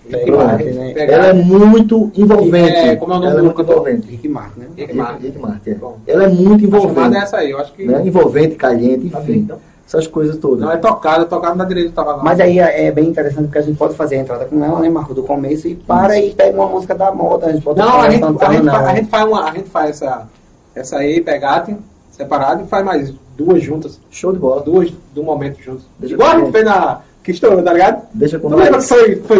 Pegate, 0.09 0.63
né? 0.71 0.93
Pegate. 0.93 1.11
Ela 1.13 1.25
é 1.27 1.33
muito 1.33 2.11
envolvente. 2.15 2.71
É, 2.77 2.95
como 2.95 3.13
é 3.13 3.17
o 3.17 3.19
nome 3.19 3.31
ela 3.31 3.35
é 3.35 3.37
do 3.37 3.43
muito 3.45 3.57
cantor? 3.57 3.73
envolvente. 3.75 4.07
Rick 4.09 4.27
Martin, 4.27 4.59
né? 4.59 4.67
Rick 4.75 4.93
Martin. 4.95 5.21
Rick 5.23 5.37
Martin, 5.39 5.69
é. 5.69 5.77
Ela 6.07 6.23
é 6.23 6.27
muito 6.27 6.61
A 6.61 6.63
é 6.63 6.67
envolvente. 6.67 7.17
essa 7.17 7.37
aí, 7.37 7.51
eu 7.51 7.59
acho 7.59 7.73
que. 7.73 7.85
Né? 7.85 8.01
Envolvente, 8.05 8.55
caliente, 8.55 9.05
enfim. 9.05 9.47
Essas 9.89 10.05
coisas 10.05 10.37
todas. 10.37 10.59
Não, 10.59 10.71
é 10.71 10.77
tocada, 10.77 11.25
tocada 11.25 11.55
na 11.55 11.65
direita, 11.65 11.91
tava 11.95 12.17
lá. 12.17 12.23
Mas 12.23 12.39
aí 12.39 12.59
é 12.59 12.85
é 12.85 12.91
bem 12.91 13.07
interessante 13.09 13.45
porque 13.45 13.57
a 13.57 13.61
gente 13.63 13.75
pode 13.75 13.95
fazer 13.95 14.17
a 14.17 14.19
entrada 14.19 14.45
com 14.45 14.63
ela, 14.63 14.79
né, 14.79 14.87
Marco, 14.87 15.15
do 15.15 15.23
começo 15.23 15.67
e 15.67 15.73
para 15.73 16.15
e 16.19 16.29
pega 16.35 16.55
uma 16.55 16.67
música 16.67 16.93
da 16.93 17.11
moda, 17.11 17.47
a 17.47 17.51
gente 17.51 17.63
pode 17.63 17.79
Não, 17.79 17.99
a 17.99 18.07
gente, 18.07 18.23
a, 18.23 18.51
gente, 18.53 18.63
não. 18.63 18.71
fa- 18.73 18.85
a 18.91 18.95
gente 18.95 19.09
faz 19.09 19.25
uma. 19.27 19.49
A 19.49 19.53
gente 19.55 19.69
faz 19.69 19.89
essa. 19.89 20.27
Essa 20.75 20.97
aí, 20.97 21.19
pegate, 21.21 21.75
separado, 22.11 22.63
e 22.63 22.67
faz 22.67 22.85
mais 22.85 23.11
duas 23.35 23.63
juntas. 23.63 23.99
Show 24.11 24.31
de 24.31 24.37
bola. 24.37 24.61
Duas 24.61 24.91
do 25.15 25.23
momento 25.23 25.59
juntos. 25.59 25.85
Deixa 25.97 26.13
Igual 26.13 26.29
a 26.33 26.39
gente 26.39 26.51
fez 26.51 26.65
na. 26.65 27.01
Que 27.23 27.31
estourou, 27.31 27.63
tá 27.63 27.73
ligado? 27.73 28.03
Deixa 28.13 28.37
com 28.37 28.47
Tu 28.47 28.55
lembra 28.55 28.77
que 28.77 28.85
foi, 28.85 29.15
foi? 29.15 29.37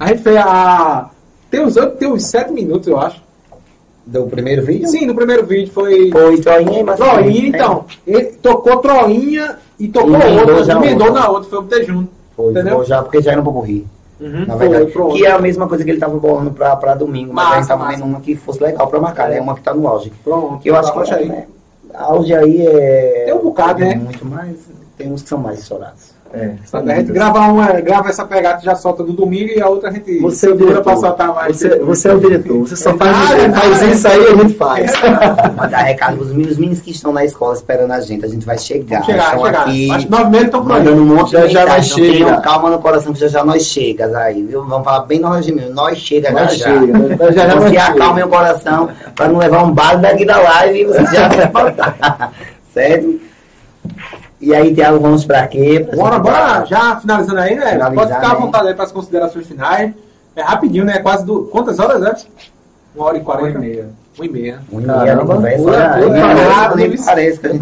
A 0.00 0.06
gente 0.08 0.22
fez 0.22 0.36
a. 0.38 1.08
Tem 1.52 1.64
uns 1.64 1.76
oito, 1.76 1.96
tem 1.96 2.12
uns 2.12 2.24
sete 2.24 2.52
minutos, 2.52 2.88
eu 2.88 2.98
acho. 2.98 3.22
Do 4.04 4.26
primeiro 4.26 4.62
vídeo? 4.64 4.88
Sim, 4.88 5.06
no 5.06 5.14
primeiro 5.14 5.46
vídeo 5.46 5.72
foi. 5.72 6.10
Foi 6.10 6.40
Troinha 6.40 6.80
e 6.80 6.84
Troinha, 6.96 7.48
então. 7.48 7.84
Ele 8.04 8.24
tocou 8.42 8.78
Troinha 8.78 9.56
e 9.78 9.88
tocou 9.88 10.14
outra, 10.14 10.64
já 10.64 10.74
emendou 10.74 11.12
na 11.12 11.28
outra, 11.28 11.48
foi 11.48 11.58
o 11.58 11.84
junto. 11.86 12.10
Foi, 12.36 12.50
Entendeu? 12.52 12.76
foi 12.76 12.86
já, 12.86 13.02
porque 13.02 13.20
já 13.22 13.32
era 13.32 13.40
um 13.40 13.44
pouco 13.44 13.60
rir. 13.60 13.86
Uhum, 14.20 14.46
Na 14.46 14.56
foi, 14.56 14.68
verdade. 14.68 14.92
pronto. 14.92 15.14
que 15.14 15.24
é 15.24 15.30
a 15.30 15.38
mesma 15.38 15.68
coisa 15.68 15.84
que 15.84 15.90
ele 15.90 16.00
tava 16.00 16.18
bolando 16.18 16.50
pra, 16.50 16.74
pra 16.76 16.94
domingo, 16.94 17.32
mas 17.32 17.44
Massa, 17.44 17.56
a 17.56 17.60
gente 17.60 17.68
tava 17.68 17.88
vendo 17.88 18.04
uma 18.04 18.20
que 18.20 18.34
fosse 18.34 18.62
legal 18.62 18.88
pra 18.88 19.00
marcar, 19.00 19.28
né? 19.28 19.40
Uma 19.40 19.54
que 19.54 19.60
tá 19.60 19.72
no 19.72 19.86
auge. 19.86 20.12
Pronto, 20.24 20.58
Que 20.58 20.70
eu 20.70 20.76
acho 20.76 20.92
que 20.92 21.14
é, 21.14 21.24
né? 21.24 21.46
Auge 21.94 22.34
aí 22.34 22.66
é. 22.66 23.24
Tem 23.26 23.34
um 23.34 23.42
bocado, 23.42 23.80
né? 23.80 23.94
Muito 23.94 24.24
mais. 24.26 24.56
Tem 24.96 25.12
uns 25.12 25.22
que 25.22 25.28
são 25.28 25.38
mais 25.38 25.60
estourados. 25.60 26.14
É, 26.30 26.52
A 26.72 26.94
gente 26.96 27.10
grava 27.12 27.38
uma, 27.40 27.66
grava 27.80 28.10
essa 28.10 28.22
pegada 28.24 28.60
e 28.60 28.64
já 28.66 28.74
solta 28.74 29.02
no 29.02 29.14
domingo 29.14 29.50
e 29.50 29.62
a 29.62 29.68
outra 29.68 29.88
a 29.88 29.92
gente 29.92 30.18
Você 30.20 30.46
é 30.48 30.50
o 30.50 30.56
diretor. 30.58 30.82
pra 30.82 30.96
soltar 30.96 31.34
mais. 31.34 31.56
Você, 31.56 31.78
você 31.78 32.08
é 32.08 32.14
o 32.14 32.20
diretor. 32.20 32.58
Você 32.68 32.76
só 32.76 32.94
faz, 32.96 33.10
Ah, 33.16 33.34
é 33.38 33.50
faz 33.50 33.68
verdade. 33.78 33.92
isso 33.92 34.08
aí 34.08 34.22
e 34.22 34.26
a 34.26 34.34
gente 34.36 34.54
faz. 34.54 34.92
Mandar 35.56 35.78
recado 35.78 36.16
pros 36.18 36.28
meninos, 36.30 36.52
os 36.52 36.58
meninos 36.58 36.80
que 36.82 36.90
estão 36.90 37.12
na 37.14 37.24
escola 37.24 37.54
esperando 37.54 37.92
a 37.92 38.00
gente. 38.00 38.26
A 38.26 38.28
gente 38.28 38.44
vai 38.44 38.58
chegar. 38.58 39.00
Vamos 39.00 39.06
chegar, 39.06 39.38
chegar. 39.38 39.60
aqui. 39.62 39.90
Acho 39.90 40.04
que 40.06 40.10
nove 40.10 40.30
meses 40.30 40.44
estão 40.46 40.62
por 40.62 40.72
aí. 40.72 40.78
Mandando 40.84 41.02
um 41.02 41.06
monte 41.16 41.30
Já, 41.32 41.46
já 41.46 41.64
vai 41.64 41.82
chegar. 41.82 42.12
tenham 42.12 42.42
calma 42.42 42.70
no 42.70 42.78
coração 42.78 43.12
que 43.14 43.20
já 43.20 43.28
já 43.28 43.42
nós 43.44 43.62
chegas 43.62 44.14
aí, 44.14 44.42
viu? 44.42 44.64
Vamos 44.66 44.84
falar 44.84 45.06
bem 45.06 45.18
nós 45.20 45.46
de 45.46 45.52
mim. 45.52 45.70
Nós 45.70 45.96
chega 45.98 46.30
já 46.30 46.40
Nós 46.44 46.56
já. 46.58 46.66
chega, 46.80 46.98
né? 46.98 47.16
Nós 47.18 47.34
já 47.34 47.48
já 47.48 47.54
Você 47.58 47.76
acalmem 47.78 48.24
o 48.24 48.28
coração 48.28 48.90
pra 49.16 49.28
não 49.28 49.38
levar 49.38 49.64
um 49.64 49.72
balo 49.72 50.00
daqui 50.02 50.26
da 50.26 50.36
live 50.38 50.80
e 50.80 50.84
você 50.84 51.06
já 51.06 51.28
vai 51.28 51.48
faltar. 51.50 52.32
certo? 52.74 53.27
E 54.40 54.54
aí, 54.54 54.72
Thiago, 54.74 55.00
vamos 55.00 55.24
pra 55.24 55.46
quê? 55.48 55.84
Pra 55.88 55.96
Bora, 55.96 56.14
gente- 56.16 56.22
bora, 56.22 56.64
já 56.66 56.96
finalizando 57.00 57.40
aí, 57.40 57.56
né? 57.56 57.72
Finalizar, 57.72 57.94
Pode 57.94 58.14
ficar 58.14 58.26
à 58.30 58.34
né? 58.34 58.40
vontade 58.40 58.68
aí 58.68 58.74
para 58.74 58.84
as 58.84 58.92
considerações 58.92 59.46
finais. 59.46 59.92
É 60.36 60.42
rapidinho, 60.42 60.84
né? 60.84 60.98
Quase 61.00 61.24
do... 61.26 61.42
Quantas 61.44 61.78
horas, 61.80 62.00
Edson? 62.06 62.28
Uma 62.94 63.06
hora 63.06 63.16
e 63.18 63.20
quarenta. 63.20 63.58
Uma 63.58 63.66
e 63.66 63.68
meia. 63.68 63.88
Uma 64.16 64.26
e 64.26 64.28
meia. 64.28 64.60
Um 64.72 64.78
dia 64.80 64.88
de 64.88 64.94
Caramba, 65.06 65.34
conversa, 65.34 65.70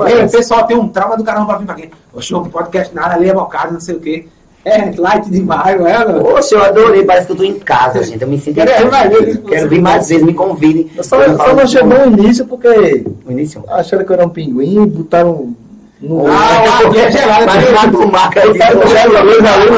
Ei, 0.08 0.24
o 0.24 0.30
pessoal 0.30 0.64
tem 0.66 0.76
um 0.76 0.88
trauma 0.88 1.16
do 1.16 1.24
caramba 1.24 1.46
pra 1.46 1.56
vir 1.58 1.64
pra 1.66 1.74
aqui. 1.74 1.90
O 2.12 2.20
show 2.20 2.42
que 2.42 2.50
podcast 2.50 2.94
nada, 2.94 3.14
ali 3.14 3.28
é 3.28 3.34
bocado, 3.34 3.72
não 3.72 3.80
sei 3.80 3.94
o 3.96 4.00
quê. 4.00 4.26
É, 4.64 4.90
light 4.98 5.30
demais, 5.30 5.78
não 5.78 5.86
é? 5.86 6.04
não? 6.12 6.20
Poxa, 6.24 6.56
eu 6.56 6.62
adorei, 6.64 7.04
parece 7.04 7.26
que 7.26 7.32
eu 7.32 7.36
tô 7.36 7.44
em 7.44 7.54
casa, 7.58 8.02
gente. 8.02 8.20
Eu 8.20 8.26
me 8.28 8.36
sinto 8.36 8.58
em 8.60 8.64
Quero- 8.66 8.72
casa. 8.72 8.90
vai 8.90 9.08
ver 9.08 9.38
Quero 9.42 9.68
vir 9.68 9.80
mais 9.80 10.08
vezes, 10.08 10.24
me 10.24 10.34
convidem. 10.34 10.90
Eu 10.96 11.04
só, 11.04 11.22
Eu 11.22 11.36
só 11.36 11.54
não 11.54 11.66
chegou 11.68 12.10
no 12.10 12.18
início 12.18 12.44
porque 12.46 13.04
O 13.24 13.30
início. 13.30 13.62
acharam 13.68 14.04
que 14.04 14.10
eu 14.10 14.14
era 14.14 14.26
um 14.26 14.30
pinguim 14.30 14.82
e 14.82 14.86
botaram 14.86 15.54
no. 16.00 16.26
Ah, 16.26 16.80
é 16.94 17.10
gelado. 17.10 17.46
Mas 17.46 17.70
já 17.70 17.90
com 17.90 18.06
marca 18.06 18.40
aí. 18.42 18.48
Botaram 18.48 19.12
no 19.24 19.30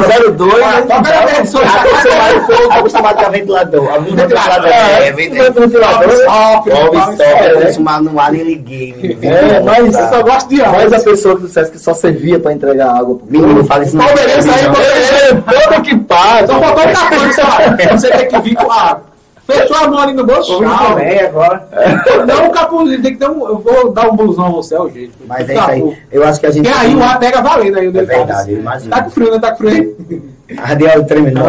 02, 0.03 0.36
02, 0.36 0.85
toca 0.86 1.01
na 1.01 1.27
minha 1.27 1.39
edição, 1.39 1.61
Tá 1.61 1.82
acostumado 1.82 2.47
com- 2.47 2.73
acostumado 2.74 3.16
com 3.19 3.24
a 3.24 3.28
ventilador. 3.28 3.93
A 3.95 3.99
ventilador. 3.99 4.66
É, 4.66 5.09
É, 5.09 5.12
ventilador. 5.12 6.11
Sobe, 6.11 6.70
sobe, 6.70 7.23
é. 7.23 7.59
Acostumado 7.62 8.05
no 8.05 8.20
ar, 8.20 8.32
nem 8.32 8.43
liguei. 8.43 9.19
É, 9.23 9.61
mas 9.61 9.95
Eu 9.95 10.09
só 10.09 10.23
gosto 10.23 10.49
de 10.49 10.57
Mas 10.62 10.93
a 10.93 11.01
pessoa 11.01 11.36
que 11.36 11.43
dissesse 11.47 11.70
que 11.70 11.78
só 11.78 11.95
servia 11.95 12.39
pra 12.40 12.53
entregar 12.53 12.97
água 12.97 13.19
Menino, 13.28 13.65
fala 13.65 13.85
isso. 13.85 13.97
Palmeirense 13.97 14.49
aí, 14.51 14.65
Palmeirense. 14.65 15.43
Todo 15.47 15.74
equipado. 15.78 16.53
Só 16.53 16.61
faltou 16.61 16.85
cartão. 16.85 17.99
Você 17.99 18.11
tem 18.11 18.28
que 18.28 18.39
vir 18.40 18.57
com 18.57 18.70
a... 18.73 18.99
Fechou 19.51 19.77
a 19.79 19.89
mão 19.89 19.99
ali 20.01 20.12
no 20.12 20.27
bolso, 20.27 20.59
tchau. 20.59 20.69
agora. 21.29 21.69
Não, 22.27 22.49
o 22.49 22.51
capuzinho, 22.53 23.01
tem 23.03 23.12
que 23.15 23.19
ter 23.19 23.31
um... 23.31 23.49
Eu 23.49 23.59
vou 23.59 23.91
dar 23.93 24.11
um 24.11 24.15
blusão 24.16 24.45
a 24.47 24.51
você, 24.51 24.75
é 24.75 24.81
o 24.81 24.91
jeito. 24.91 25.15
Mas 25.27 25.49
é 25.49 25.55
isso 25.55 25.70
aí. 25.70 25.99
Eu 26.12 26.23
acho 26.25 26.39
que 26.39 26.47
a 26.47 26.51
gente. 26.51 26.66
E 26.69 26.73
aí 26.73 26.95
o 26.95 27.03
ar 27.03 27.19
pega 27.19 27.41
valendo 27.41 27.79
aí 27.79 27.89
o 27.89 27.99
É 27.99 28.05
verdade, 28.05 28.53
eu 28.53 28.59
imagino. 28.59 28.91
Tá 28.91 29.03
com 29.03 29.11
frio, 29.11 29.31
né? 29.33 29.39
Tá 29.39 29.51
com 29.53 29.57
frio 29.59 29.70
aí? 30.11 30.23
A 30.59 30.66
radial 30.66 31.05
tremendo. 31.05 31.41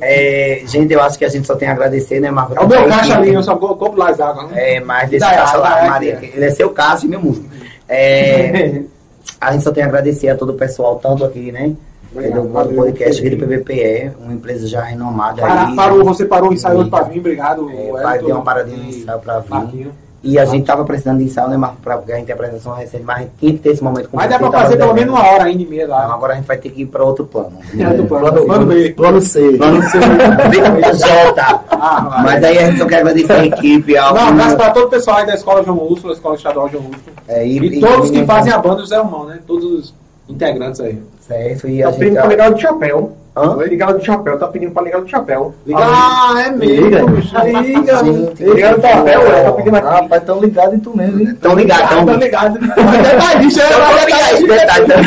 É, 0.00 0.62
gente, 0.66 0.92
eu 0.92 1.00
acho 1.02 1.18
que 1.18 1.24
a 1.24 1.28
gente 1.28 1.44
só 1.46 1.56
tem 1.56 1.66
a 1.68 1.72
agradecer, 1.72 2.20
né, 2.20 2.30
Marco? 2.30 2.54
É 2.56 2.60
o 2.60 2.68
meu 2.68 2.86
caixa 2.88 3.16
ali, 3.18 3.34
eu 3.34 3.42
só 3.42 3.56
co- 3.56 3.74
compro 3.74 3.98
lá 3.98 4.10
as 4.10 4.20
águas. 4.20 4.48
né? 4.50 4.76
É, 4.76 4.80
mas 4.80 5.10
deixa 5.10 5.26
Dá, 5.26 5.52
eu 5.54 5.60
lá, 5.60 5.80
dá, 5.80 5.90
Maria. 5.90 6.18
é. 6.22 6.30
Ele 6.36 6.44
é 6.44 6.50
seu 6.50 6.70
caixa 6.70 7.04
e 7.04 7.08
meu 7.08 7.20
músico. 7.20 7.46
É, 7.88 8.82
a 9.40 9.52
gente 9.52 9.64
só 9.64 9.72
tem 9.72 9.82
a 9.82 9.86
agradecer 9.86 10.28
a 10.28 10.36
todo 10.36 10.50
o 10.50 10.54
pessoal, 10.54 11.00
tanto 11.02 11.24
aqui, 11.24 11.50
né? 11.50 11.72
Obrigado, 12.14 12.42
do 12.42 12.48
valeu. 12.52 12.74
podcast 12.76 13.26
aqui 13.26 13.36
do 13.36 13.46
PVPE, 13.46 14.12
uma 14.22 14.32
empresa 14.34 14.66
já 14.66 14.82
renomada 14.82 15.40
Para- 15.42 15.68
aí. 15.68 15.76
parou, 15.76 16.04
você 16.04 16.24
parou 16.26 16.50
o 16.50 16.52
ensaio 16.52 16.78
hoje 16.80 16.90
pra 16.90 17.02
vir, 17.02 17.18
obrigado. 17.20 17.70
É, 17.70 17.90
o 18.18 18.26
deu 18.26 18.36
uma 18.36 18.42
paradinha 18.44 18.76
no 18.76 18.84
e 18.84 18.88
ensaio 18.88 19.18
pra 19.18 19.38
vir. 19.40 19.50
Marquinho. 19.50 19.92
E 20.24 20.38
a 20.38 20.44
gente 20.44 20.64
tava 20.64 20.84
precisando 20.84 21.18
de 21.18 21.24
ensaio, 21.24 21.48
né, 21.48 21.56
Marco? 21.56 21.78
Pra, 21.82 22.00
a 22.14 22.20
interpretação 22.20 22.72
recente, 22.74 23.02
mas 23.02 23.16
a 23.16 23.20
gente 23.22 23.32
tinha 23.40 23.52
que 23.54 23.58
ter 23.58 23.70
esse 23.70 23.82
momento 23.82 24.08
com 24.08 24.16
Mas 24.16 24.30
dá 24.30 24.38
pra 24.38 24.52
fazer 24.52 24.76
pelo 24.76 24.94
menos 24.94 25.12
uma 25.12 25.26
hora 25.26 25.44
ainda 25.44 25.62
e 25.62 25.66
meia 25.66 25.88
lá. 25.88 26.04
agora 26.14 26.34
a 26.34 26.36
gente 26.36 26.46
vai 26.46 26.56
ter 26.58 26.70
que 26.70 26.82
ir 26.82 26.86
pra 26.86 27.02
outro 27.02 27.24
plano. 27.26 27.54
É, 27.76 27.92
do 27.92 28.04
plano, 28.06 28.30
Plano, 28.30 28.46
plano 28.46 28.66
B. 28.66 28.90
plano 28.92 29.20
C. 29.20 29.56
Plano 29.56 29.82
C. 29.82 29.98
J. 29.98 31.64
Ah, 31.70 32.20
Mas 32.22 32.44
aí 32.44 32.56
a 32.58 32.66
gente 32.66 32.78
só 32.78 32.86
quer 32.86 32.98
agradecer 33.00 33.32
a 33.32 33.44
equipe. 33.46 33.96
Ao, 33.96 34.14
Não, 34.14 34.22
um 34.22 34.28
abraço 34.28 34.56
pra 34.56 34.70
todo 34.70 34.86
o 34.86 34.90
pessoal 34.90 35.16
aí 35.16 35.26
da 35.26 35.34
Escola 35.34 35.64
João 35.64 35.78
Úrsulo, 35.82 36.12
Escola 36.12 36.36
Estadual 36.36 36.68
João 36.68 36.84
Úrsulo. 36.84 37.16
É, 37.26 37.44
E, 37.44 37.80
todos 37.80 38.10
que 38.10 38.24
fazem 38.24 38.52
a 38.52 38.58
banda 38.58 38.76
do 38.76 38.86
Zé 38.86 38.98
Romão, 38.98 39.24
né? 39.26 39.40
Todos 39.44 39.64
os 39.64 39.94
integrantes 40.28 40.80
aí. 40.80 41.02
Certo, 41.26 41.68
e 41.68 41.82
a 41.82 41.86
Tá 41.86 41.92
gente. 41.92 42.00
pedindo 42.00 42.18
pra 42.20 42.28
ligar 42.28 42.50
o 42.50 42.54
do 42.54 42.60
chapéu. 42.60 43.12
Hã? 43.34 43.56
Ligar 43.64 43.90
o 43.90 43.98
do 43.98 44.04
chapéu, 44.04 44.38
tá 44.38 44.46
pedindo 44.48 44.72
pra 44.72 44.82
ligar 44.82 44.98
o 44.98 45.04
do 45.04 45.08
chapéu. 45.08 45.54
Ah, 45.74 46.34
é 46.44 46.50
Liga. 46.50 47.06
bicho. 47.06 47.34
Liga. 47.62 48.04
Gente, 48.04 48.44
Liga 48.44 48.76
o 48.76 48.80
chapéu, 48.82 49.20
ué, 49.22 49.42
tá 49.44 49.52
pedindo 49.52 49.76
aqui. 49.76 49.86
Rapaz, 49.86 50.22
tão 50.24 50.40
ligado 50.40 50.74
em 50.74 50.80
tu 50.80 50.94
mesmo, 50.94 51.18
hein? 51.20 51.38
Tão 51.40 51.54
ligado, 51.54 51.80
Tá 51.88 52.04
tão 52.04 52.16
ligado. 52.16 52.58
Mas 52.60 53.08
detalhe, 53.08 53.46
isso 53.46 53.60
é 53.62 53.66
Então, 53.66 53.80
vamos 53.80 54.04
ligar 54.04 54.34
esse 54.34 54.46
detalhe 54.46 54.86
também. 54.86 55.06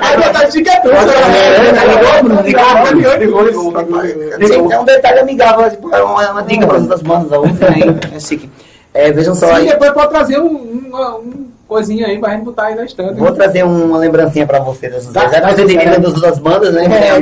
Mas 0.00 0.26
detalhe 0.26 0.50
chique 0.52 0.68
é 0.68 0.80
tudo. 0.80 0.94
É, 0.94 1.72
tá 1.72 1.84
ligado, 1.84 2.24
Bruno? 2.24 2.42
Ligou, 2.42 3.16
Ligou, 3.18 3.42
ligou, 3.46 3.80
ligou. 3.80 4.48
Sim, 4.48 4.72
é 4.72 4.80
um 4.80 4.84
detalhe 4.84 5.18
amigável, 5.20 5.70
tipo, 5.70 5.94
é 5.94 6.02
uma, 6.02 6.42
dica 6.42 6.66
para 6.66 6.76
as 6.78 6.82
outras 6.82 7.02
bandas 7.02 7.32
a 7.32 7.38
usem 7.38 7.68
aí. 7.68 7.96
É 8.16 8.18
chique. 8.18 8.50
É, 8.92 9.12
vejam 9.12 9.34
só 9.34 9.46
Sim, 9.46 9.52
aí. 9.54 9.68
depois 9.68 9.90
pode 9.92 10.08
trazer 10.10 10.40
um, 10.40 10.46
um, 10.46 10.96
um 11.18 11.46
coisinha 11.74 12.06
aí 12.06 12.18
pra 12.18 12.30
gente 12.30 12.44
botar 12.44 12.66
aí 12.66 12.74
na 12.74 12.84
estante. 12.84 13.14
Vou 13.14 13.32
trazer 13.32 13.64
uma 13.64 13.98
lembrancinha 13.98 14.46
pra 14.46 14.60
vocês. 14.60 14.92
das- 14.92 15.06
Tá. 15.12 15.28
Já 15.28 15.40
que 15.40 15.54
você 15.54 15.66
tem 15.66 16.00
das 16.00 16.14
outras 16.14 16.38
bandas, 16.38 16.72
né? 16.74 16.84
É, 16.84 17.10
a 17.10 17.18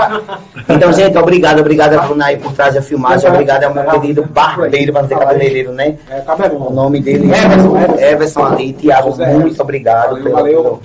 a. 0.00 0.20
Então, 0.68 0.92
gente, 0.92 1.16
obrigado, 1.18 1.60
obrigado 1.60 1.94
a 1.94 2.02
Bruna 2.02 2.26
aí 2.26 2.36
por 2.36 2.52
trás 2.52 2.74
da 2.74 2.82
filmagem, 2.82 3.28
obrigado 3.30 3.64
ao 3.64 3.74
meu 3.74 3.84
querido 4.00 4.24
barbeiro, 4.24 4.92
pra 4.92 5.02
não 5.02 5.08
dizer 5.08 5.20
cabeleireiro, 5.20 5.72
né? 5.72 5.96
É. 6.10 6.22
O 6.54 6.70
nome 6.72 7.00
dele 7.00 7.30
Everson, 7.32 7.76
Everson. 7.98 8.44
Ali. 8.44 8.72
Tiago, 8.72 9.10
José 9.10 9.26
muito 9.34 9.60
obrigado 9.62 10.16
pelo, 10.22 10.80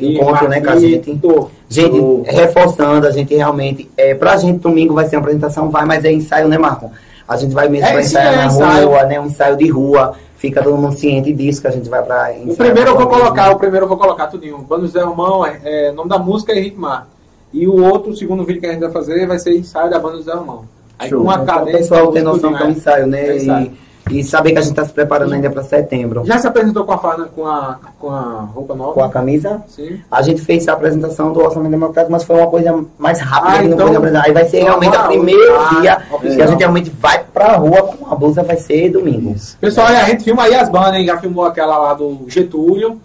encontro, 0.00 0.48
né, 0.48 0.60
com 0.60 0.70
a 0.70 0.78
gente. 0.78 1.20
Gente, 1.68 2.00
reforçando, 2.30 3.06
a 3.06 3.10
gente 3.10 3.34
realmente, 3.34 3.90
é, 3.96 4.14
pra 4.14 4.36
gente 4.36 4.58
domingo 4.58 4.94
vai 4.94 5.06
ser 5.06 5.16
uma 5.16 5.22
apresentação, 5.22 5.70
vai, 5.70 5.84
mas 5.84 6.04
é 6.04 6.12
ensaio, 6.12 6.46
né, 6.46 6.56
Marco? 6.58 6.90
A 7.26 7.36
gente 7.36 7.54
vai 7.54 7.68
mesmo 7.68 7.86
É, 7.86 7.92
pra 7.92 8.02
sim, 8.02 8.08
ensaiar 8.08 8.32
é 8.34 8.36
na 8.36 8.46
ensaio. 8.46 8.88
rua, 8.88 9.02
né? 9.04 9.20
Um 9.20 9.26
ensaio 9.26 9.56
de 9.56 9.68
rua. 9.68 10.14
Fica 10.36 10.62
todo 10.62 10.76
mundo 10.76 10.94
ciente 10.94 11.32
disso, 11.32 11.60
que 11.62 11.66
a 11.68 11.70
gente 11.70 11.88
vai 11.88 12.02
pra 12.02 12.32
ensaiar. 12.32 12.52
O 12.52 12.56
primeiro 12.56 12.90
eu 12.90 12.96
vou 12.98 13.06
colocar, 13.06 13.42
mesmo. 13.44 13.56
o 13.56 13.58
primeiro 13.58 13.84
eu 13.84 13.88
vou 13.88 13.96
colocar 13.96 14.26
tudinho. 14.26 14.58
Bando 14.58 14.86
Zé 14.86 15.02
Romão, 15.02 15.44
é, 15.46 15.58
é, 15.64 15.92
nome 15.92 16.08
da 16.10 16.18
música 16.18 16.52
é 16.52 16.58
Henrique 16.58 16.78
Mar. 16.78 17.08
E 17.52 17.66
o 17.66 17.82
outro, 17.82 18.10
o 18.10 18.16
segundo 18.16 18.44
vídeo 18.44 18.60
que 18.60 18.66
a 18.66 18.72
gente 18.72 18.80
vai 18.80 18.90
fazer, 18.90 19.26
vai 19.26 19.38
ser 19.38 19.56
ensaio 19.56 19.88
da 19.90 19.98
banda 19.98 20.20
Zé 20.20 20.34
Romão. 20.34 20.64
Aí 20.98 21.08
Show. 21.08 21.18
com 21.20 21.24
uma 21.24 21.42
Então, 21.42 21.62
o 21.62 21.66
pessoal 21.66 22.12
tem 22.12 22.22
noção 22.22 22.52
que 22.52 22.62
é 22.62 22.66
um 22.66 22.70
ensaio, 22.70 23.06
né? 23.06 23.26
É 23.26 23.36
ensaio. 23.36 23.66
E 23.66 23.72
E 24.10 24.22
saber 24.22 24.52
que 24.52 24.58
a 24.58 24.60
gente 24.60 24.72
está 24.72 24.84
se 24.84 24.92
preparando 24.92 25.32
ainda 25.32 25.48
para 25.50 25.62
setembro. 25.62 26.24
Já 26.26 26.38
se 26.38 26.46
apresentou 26.46 26.84
com 26.84 26.92
a, 26.92 26.98
com 26.98 27.46
a, 27.46 27.78
com 27.98 28.10
a 28.10 28.20
roupa 28.54 28.74
nova? 28.74 28.92
Com 28.92 29.02
a 29.02 29.08
camisa, 29.08 29.62
Sim. 29.66 29.98
a 30.10 30.20
gente 30.20 30.42
fez 30.42 30.68
a 30.68 30.74
apresentação 30.74 31.32
do 31.32 31.40
Orçamento 31.40 31.70
Democrático, 31.70 32.12
mas 32.12 32.22
foi 32.22 32.36
uma 32.36 32.46
coisa 32.48 32.84
mais 32.98 33.18
rápida. 33.20 33.58
Ah, 33.58 33.64
então- 33.64 33.86
foi 33.88 33.96
apresentar. 33.96 34.26
Aí 34.26 34.32
vai 34.32 34.44
ser 34.44 34.62
realmente 34.62 34.96
o 34.96 35.06
primeiro 35.06 35.56
ah, 35.58 35.80
dia 35.80 36.02
oficial. 36.12 36.36
que 36.36 36.42
a 36.42 36.46
gente 36.46 36.58
realmente 36.58 36.90
vai 36.90 37.24
pra 37.32 37.56
rua 37.56 37.82
com 37.82 38.12
a 38.12 38.14
bolsa, 38.14 38.42
vai 38.42 38.56
ser 38.56 38.90
domingo. 38.90 39.34
Pessoal, 39.60 39.90
e 39.90 39.96
a 39.96 40.04
gente 40.04 40.24
filma 40.24 40.42
aí 40.44 40.54
as 40.54 40.68
bandas, 40.68 40.94
hein? 40.94 41.06
Já 41.06 41.18
filmou 41.18 41.44
aquela 41.46 41.78
lá 41.78 41.94
do 41.94 42.24
Getúlio, 42.28 43.00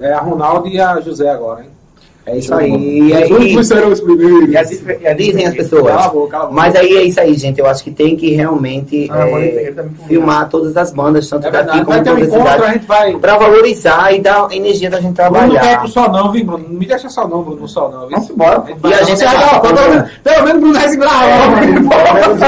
é, 0.00 0.12
a 0.12 0.20
Ronaldo 0.20 0.66
e 0.66 0.80
a 0.80 0.98
José 1.00 1.28
agora, 1.28 1.62
hein? 1.62 1.70
É 2.24 2.36
isso 2.38 2.54
aí. 2.54 2.70
E 3.08 3.12
aí- 3.14 3.64
serão 3.64 3.88
os 3.90 4.00
primeiros. 4.00 4.48
E 4.48 4.56
a 4.56 4.62
dif- 4.62 4.98
e 5.00 5.06
a 5.08 5.12
Dizem 5.12 5.44
as 5.46 5.54
pessoas. 5.54 5.86
Cala 5.86 6.04
a 6.04 6.08
boca, 6.08 6.30
cala 6.30 6.44
a 6.44 6.46
boca. 6.46 6.60
Mas 6.60 6.76
aí 6.76 6.96
é 6.96 7.02
isso 7.02 7.20
aí, 7.20 7.34
gente. 7.34 7.58
Eu 7.58 7.66
acho 7.66 7.82
que 7.82 7.90
tem 7.90 8.14
que 8.16 8.30
realmente 8.32 9.08
Ah, 9.10 9.26
é, 9.28 9.72
foi 9.72 9.84
filmar 10.06 10.48
todas 10.48 10.76
as 10.76 10.92
bandas, 10.92 11.28
tanto 11.28 11.48
É 11.48 11.50
daqui 11.50 11.78
como 11.80 11.84
vai 11.84 12.02
ter 12.02 12.14
de 12.14 12.22
outras 12.22 12.32
encontro, 12.40 12.64
a 12.64 12.72
gente 12.72 12.86
vai. 12.86 13.16
pra 13.16 13.36
valorizar 13.36 14.12
e 14.14 14.20
dar 14.20 14.46
energia 14.52 14.88
da 14.88 15.00
gente 15.00 15.14
Bruno 15.16 15.30
não 15.32 15.48
trabalhar. 15.48 15.78
pro 15.80 15.88
sol 15.88 16.08
não, 16.10 16.30
viu, 16.30 16.44
Bruno? 16.46 16.64
Não 16.68 16.78
me 16.78 16.86
deixa 16.86 17.08
só 17.08 17.26
não, 17.26 17.42
Bruno, 17.42 17.60
no 17.62 17.68
sol 17.68 17.90
não. 17.90 18.00
viu? 18.06 18.10
Vamos 18.10 18.30
embora. 18.30 18.58
vai- 18.60 18.90
E 18.92 18.94
a 18.94 19.02
gente 19.02 19.24
vai- 19.24 19.36
vai- 19.36 19.60
pelo, 19.60 19.74
menos, 19.90 20.10
pelo 20.22 20.44
menos 20.44 20.60
Bruno 20.60 20.74
vai 20.74 20.88
segurar 20.88 21.10
a. 21.10 21.50
Pelo 21.60 22.14
menos 22.14 22.42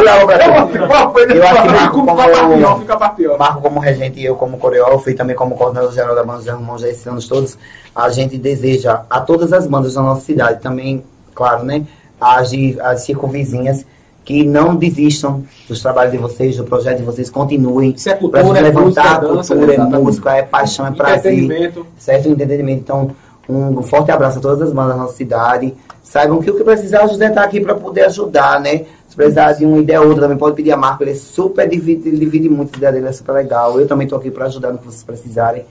eu, 1.35 1.43
acho 1.43 1.63
que. 1.63 3.37
Marco 3.39 3.61
como 3.61 3.81
regente 3.81 4.21
e 4.21 4.25
eu 4.25 4.37
como 4.37 4.57
coreógrafo 4.59 5.11
e 5.11 5.15
também 5.15 5.35
como 5.37 5.57
coordenador 5.57 5.93
geral 5.93 6.15
da 6.15 6.23
banda 6.23 6.39
dos 6.39 6.47
Irmãos 6.47 6.81
já 6.81 6.89
esses 6.89 7.07
anos 7.07 7.27
todos, 7.27 7.59
a 7.95 8.09
gente 8.09 8.37
deseja 8.37 9.03
a 9.09 9.21
todas 9.21 9.53
as 9.53 9.66
bandas 9.66 9.95
da 9.95 10.03
nossa 10.03 10.23
cidade, 10.23 10.61
também, 10.61 11.05
claro, 11.35 11.65
né, 11.65 11.85
as, 12.21 12.51
de, 12.51 12.79
as 12.81 13.03
circunvizinhas, 13.03 13.87
que 14.25 14.43
não 14.43 14.75
desistam 14.75 15.45
dos 15.69 15.83
trabalhos 15.83 16.12
de 16.12 16.19
vocês, 16.19 16.57
do 16.57 16.65
projeto 16.65 16.99
de 16.99 17.05
vocês, 17.05 17.29
continuem. 17.29 17.93
Isso 17.95 18.09
é 18.09 18.15
Pra 18.15 18.21
cultura, 18.21 18.43
gente 18.43 18.59
é 18.59 18.62
levantar 18.62 19.21
música, 19.21 19.27
é 19.27 19.37
dança, 19.37 19.55
cultura, 19.55 19.75
é 19.75 19.99
música, 19.99 20.37
é 20.37 20.43
paixão, 20.43 20.87
é 20.87 20.91
prazer 20.93 21.75
certo? 21.99 22.29
Entendimento. 22.29 22.81
Então, 22.81 23.11
um 23.47 23.83
forte 23.83 24.11
abraço 24.11 24.39
a 24.39 24.41
todas 24.41 24.62
as 24.62 24.73
bandas 24.73 24.97
da 24.97 25.03
nossa 25.03 25.15
cidade. 25.15 25.75
Saibam 26.03 26.41
que 26.41 26.51
o 26.51 26.57
que 26.57 26.65
precisar, 26.65 27.05
o 27.05 27.09
José 27.09 27.29
está 27.29 27.45
aqui 27.45 27.61
para 27.61 27.75
poder 27.75 28.07
ajudar, 28.07 28.61
né? 28.61 28.87
Se 29.09 29.15
precisar 29.15 29.53
de 29.53 29.66
uma 29.66 29.79
ideia 29.79 30.01
ou 30.01 30.09
outra, 30.09 30.23
também 30.23 30.39
pode 30.39 30.57
pedir 30.57 30.73
a 30.73 30.77
Marco. 30.77 31.03
Ele 31.03 31.12
é 31.12 31.15
super, 31.15 31.69
divide, 31.69 32.09
ele 32.09 32.19
divide 32.19 32.49
muito 32.49 32.75
a 32.75 32.79
ideia 32.79 32.93
dele, 32.93 33.09
é 33.09 33.12
super 33.12 33.33
legal. 33.33 33.79
Eu 33.79 33.87
também 33.87 34.07
estou 34.07 34.19
aqui 34.19 34.31
para 34.31 34.47
ajudar 34.47 34.73
no 34.73 34.79
que 34.79 34.87
vocês 34.87 35.03
precisarem. 35.03 35.65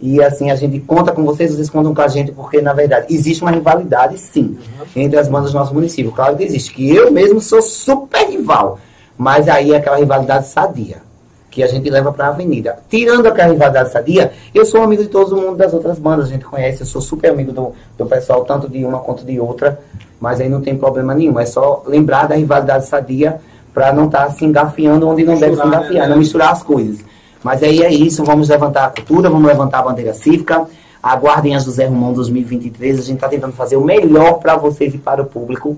E 0.00 0.22
assim, 0.22 0.50
a 0.50 0.56
gente 0.56 0.78
conta 0.80 1.10
com 1.12 1.24
vocês, 1.24 1.54
vocês 1.54 1.68
contam 1.68 1.92
com 1.94 2.00
a 2.00 2.08
gente, 2.08 2.30
porque 2.30 2.60
na 2.60 2.72
verdade 2.72 3.12
existe 3.12 3.42
uma 3.42 3.50
rivalidade, 3.50 4.16
sim, 4.18 4.56
entre 4.94 5.18
as 5.18 5.28
bandas 5.28 5.50
do 5.52 5.58
nosso 5.58 5.74
município. 5.74 6.12
Claro 6.12 6.36
que 6.36 6.44
existe, 6.44 6.72
que 6.72 6.94
eu 6.94 7.10
mesmo 7.10 7.40
sou 7.40 7.60
super 7.60 8.28
rival. 8.28 8.78
Mas 9.16 9.48
aí 9.48 9.72
é 9.72 9.76
aquela 9.76 9.96
rivalidade 9.96 10.46
sadia 10.46 11.08
que 11.50 11.62
a 11.62 11.66
gente 11.66 11.90
leva 11.90 12.12
para 12.12 12.26
a 12.26 12.28
avenida. 12.28 12.78
Tirando 12.88 13.26
aquela 13.26 13.50
rivalidade 13.50 13.90
sadia, 13.90 14.32
eu 14.54 14.64
sou 14.64 14.80
amigo 14.82 15.02
de 15.02 15.08
todo 15.08 15.36
mundo 15.36 15.56
das 15.56 15.74
outras 15.74 15.98
bandas, 15.98 16.26
a 16.26 16.28
gente 16.28 16.44
conhece, 16.44 16.82
eu 16.82 16.86
sou 16.86 17.00
super 17.00 17.30
amigo 17.30 17.50
do, 17.50 17.72
do 17.96 18.06
pessoal, 18.06 18.44
tanto 18.44 18.68
de 18.68 18.84
uma 18.84 19.00
quanto 19.00 19.24
de 19.24 19.40
outra, 19.40 19.80
mas 20.20 20.40
aí 20.40 20.48
não 20.48 20.60
tem 20.60 20.76
problema 20.76 21.14
nenhum, 21.14 21.40
é 21.40 21.46
só 21.46 21.82
lembrar 21.84 22.28
da 22.28 22.36
rivalidade 22.36 22.86
sadia 22.86 23.40
para 23.74 23.92
não 23.92 24.06
estar 24.06 24.30
se 24.30 24.44
engafiando 24.44 25.08
onde 25.08 25.24
não 25.24 25.34
deve 25.34 25.56
se 25.56 25.62
Misturar, 25.62 25.80
engafiar, 25.80 26.02
né? 26.04 26.10
não 26.10 26.18
misturar 26.18 26.52
as 26.52 26.62
coisas. 26.62 27.04
Mas 27.42 27.62
aí 27.62 27.82
é 27.82 27.92
isso, 27.92 28.24
vamos 28.24 28.48
levantar 28.48 28.86
a 28.86 28.90
cultura, 28.90 29.30
vamos 29.30 29.46
levantar 29.46 29.78
a 29.78 29.82
bandeira 29.82 30.12
cívica, 30.14 30.66
aguardem 31.02 31.54
a 31.54 31.58
José 31.58 31.86
Romão 31.86 32.12
2023, 32.12 32.98
a 32.98 33.02
gente 33.02 33.14
está 33.16 33.28
tentando 33.28 33.52
fazer 33.52 33.76
o 33.76 33.84
melhor 33.84 34.34
para 34.34 34.56
vocês 34.56 34.94
e 34.94 34.98
para 34.98 35.22
o 35.22 35.26
público. 35.26 35.76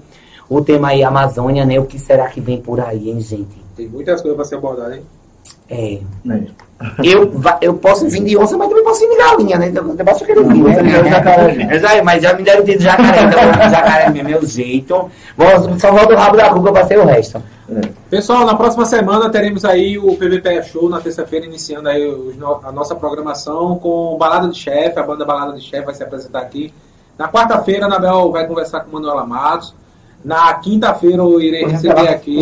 O 0.49 0.61
tema 0.63 0.89
aí 0.89 1.05
Amazônia, 1.05 1.65
né? 1.65 1.79
O 1.79 1.85
que 1.85 1.99
será 1.99 2.27
que 2.29 2.41
vem 2.41 2.61
por 2.61 2.81
aí, 2.81 3.11
hein, 3.11 3.21
gente? 3.21 3.47
Tem 3.77 3.87
muitas 3.89 4.21
coisas 4.21 4.37
pra 4.37 4.45
ser 4.45 4.57
abordadas, 4.57 4.97
hein? 4.97 5.03
É, 5.69 5.99
Né? 6.25 6.47
eu, 7.05 7.31
eu 7.61 7.75
posso 7.75 8.09
vir 8.09 8.25
de 8.25 8.37
onça, 8.37 8.57
mas 8.57 8.69
também 8.69 8.83
posso 8.83 9.01
vir 9.01 9.11
de 9.11 9.17
galinha, 9.17 9.59
né? 9.59 9.69
Então, 9.69 9.95
Eu 9.97 10.05
posso 10.05 10.25
querer 10.25 10.43
vir, 10.45 10.65
né? 10.65 11.09
jacaré. 11.11 11.69
Eu 11.71 11.79
já- 11.79 12.03
Mas 12.03 12.23
já 12.23 12.33
me 12.35 12.43
deram 12.43 12.65
de 12.65 12.79
jacaré, 12.79 13.23
então 13.25 13.71
jacaré 13.71 14.05
é 14.07 14.23
meu 14.23 14.45
jeito. 14.45 15.09
Vou, 15.37 15.79
só 15.79 15.93
volto 15.93 16.13
o 16.13 16.17
rabo 16.17 16.37
da 16.37 16.51
cuca 16.51 16.73
pra 16.73 16.87
ser 16.87 16.99
o 16.99 17.05
resto. 17.05 17.41
Pessoal, 18.09 18.45
na 18.45 18.55
próxima 18.55 18.85
semana 18.85 19.31
teremos 19.31 19.65
aí 19.65 19.97
o 19.99 20.17
PVP 20.17 20.63
Show 20.65 20.89
na 20.89 21.01
terça-feira, 21.01 21.47
iniciando 21.47 21.89
aí 21.89 22.05
no- 22.37 22.61
a 22.65 22.73
nossa 22.73 22.95
programação 22.95 23.79
com 23.79 24.17
Balada 24.19 24.49
de 24.49 24.59
Chefe, 24.59 24.99
a 24.99 25.03
banda 25.03 25.25
Balada 25.25 25.53
de 25.53 25.61
Chefe 25.61 25.85
vai 25.87 25.95
se 25.95 26.03
apresentar 26.03 26.41
aqui. 26.41 26.73
Na 27.17 27.29
quarta-feira, 27.29 27.85
a 27.85 27.87
Anabel 27.87 28.31
vai 28.33 28.47
conversar 28.47 28.81
com 28.81 28.91
Manuela 28.93 29.25
Matos. 29.25 29.75
Na 30.25 30.53
quinta-feira 30.55 31.19
eu 31.23 31.41
irei 31.41 31.65
receber 31.65 32.09
aqui. 32.09 32.37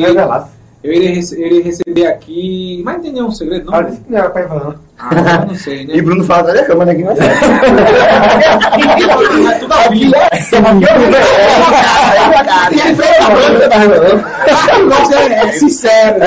Eu 0.83 0.93
irei, 0.93 1.09
rece- 1.15 1.41
irei 1.41 1.61
receber 1.63 2.07
aqui. 2.07 2.83
Mas 2.85 2.95
não 2.97 3.03
tem 3.03 3.13
nenhum 3.13 3.31
segredo, 3.33 3.71
não? 3.71 3.83
Disse 3.83 4.01
que 4.01 4.11
não 4.13 4.19
era 4.19 4.31
pra 4.31 4.43
ir 4.43 4.49
falando. 4.49 4.79
Ah, 4.99 5.41
eu 5.43 5.47
não 5.49 5.55
sei, 5.55 5.87
né? 5.87 5.95
E 5.97 6.03
Bruno 6.03 6.25
fala 6.25 6.53
da 6.53 6.65
câmera 6.65 6.93
aqui, 6.93 7.05
mas 7.05 7.19
Mas 9.43 9.59
tudo 9.59 9.73
ao 9.75 9.91
vivo. 9.91 10.13
O 14.79 14.89
negócio 14.89 15.15
é, 15.15 15.33
é 15.49 15.53
sincero. 15.53 16.21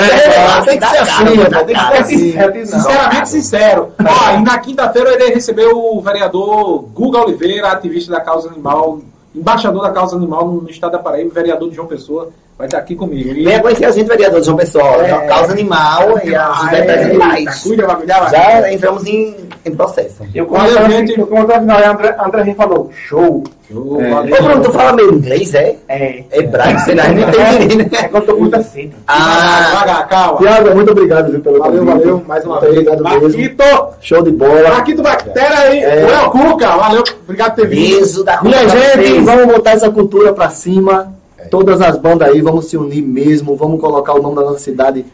tem 0.64 0.78
que 0.78 0.86
ser 0.86 0.98
assim, 0.98 1.24
né? 1.36 1.64
tem 1.64 1.74
que 1.74 1.80
ser 1.80 1.96
assim. 1.98 2.32
Sinceramente 2.66 3.28
sincero. 3.28 3.88
Ó, 4.00 4.38
e 4.38 4.42
na 4.42 4.58
quinta-feira 4.58 5.10
eu 5.10 5.14
irei 5.14 5.34
receber 5.34 5.66
o 5.72 6.00
vereador 6.00 6.82
Guga 6.94 7.20
Oliveira, 7.20 7.72
ativista 7.72 8.12
da 8.12 8.20
causa 8.20 8.48
animal, 8.48 9.00
embaixador 9.34 9.82
da 9.82 9.90
causa 9.90 10.16
animal 10.16 10.46
no 10.48 10.68
estado 10.70 10.92
da 10.92 10.98
Paraíba, 10.98 11.32
vereador 11.34 11.68
de 11.70 11.76
João 11.76 11.88
Pessoa, 11.88 12.30
vai 12.58 12.66
estar 12.66 12.78
aqui 12.78 12.94
comigo. 12.94 13.30
E- 13.30 13.44
Venha 13.44 13.60
conhecer 13.60 13.84
a 13.86 13.90
gente, 13.90 14.06
vereador 14.08 14.40
de 14.40 14.46
João 14.46 14.56
Pessoal. 14.58 15.00
É. 15.02 15.26
Causa 15.26 15.52
animal 15.52 16.20
e 16.24 16.34
a 16.34 16.46
Ah, 16.48 16.54
José 16.64 16.78
é, 16.78 16.82
Pés 16.82 17.06
Animais. 17.06 17.60
Cuida, 17.62 17.86
vai 17.86 17.96
cuidar. 17.96 18.30
Já 18.30 18.72
entramos 18.72 19.04
em, 19.06 19.36
em 19.64 19.74
processo. 19.74 20.22
Eu 20.34 20.46
Valeu, 20.48 20.76
como 20.76 20.90
gente. 20.90 21.14
a 21.20 21.90
André, 21.90 22.14
a 22.18 22.26
André 22.26 22.54
falou, 22.54 22.90
show. 23.08 23.42
Ô, 23.74 24.00
É. 24.02 24.12
Ô, 24.14 24.42
Bruno, 24.42 24.62
tu 24.62 24.70
fala 24.70 24.92
meio 24.92 25.14
inglês, 25.14 25.54
é? 25.54 25.76
É. 25.88 26.24
Hebraico, 26.30 26.80
sei 26.80 26.94
lá, 26.94 27.08
não 27.08 27.22
entendi, 27.26 27.76
né? 27.78 27.88
É 27.92 28.08
que 28.08 28.14
eu 28.16 28.20
tô 28.20 28.36
muito 28.36 28.54
assim. 28.54 28.92
Ah, 29.08 29.68
devagar, 29.70 30.08
calma. 30.08 30.38
Tiago, 30.38 30.74
muito 30.74 30.90
obrigado 30.92 31.30
viu, 31.30 31.40
pelo 31.40 31.58
Valeu, 31.58 31.78
convite. 31.86 31.98
valeu, 32.04 32.22
mais 32.28 32.44
uma 32.44 32.60
vez. 32.60 32.72
obrigado 32.72 33.02
mesmo. 33.02 33.22
Marquito, 33.22 33.64
Show 34.02 34.22
de 34.22 34.30
bola. 34.30 34.68
Marquito 34.68 35.02
Bactéria 35.02 35.58
aí. 35.58 35.78
É. 35.82 35.94
Léo 36.04 36.30
Cuca, 36.30 36.68
valeu, 36.76 37.02
obrigado 37.24 37.54
por 37.54 37.62
ter 37.62 37.68
vindo. 37.68 37.96
beijo 38.00 38.22
da 38.24 38.42
Minha 38.42 38.68
gente, 38.68 39.20
vamos 39.20 39.46
botar 39.46 39.70
essa 39.70 39.90
cultura 39.90 40.32
pra 40.34 40.50
cima. 40.50 41.14
Todas 41.52 41.82
as 41.82 41.98
bandas 41.98 42.30
aí, 42.30 42.40
vamos 42.40 42.64
se 42.64 42.78
unir 42.78 43.02
mesmo. 43.02 43.54
Vamos 43.56 43.78
colocar 43.78 44.14
o 44.14 44.22
nome 44.22 44.36
da 44.36 44.40
nossa 44.42 44.58
cidade 44.58 45.04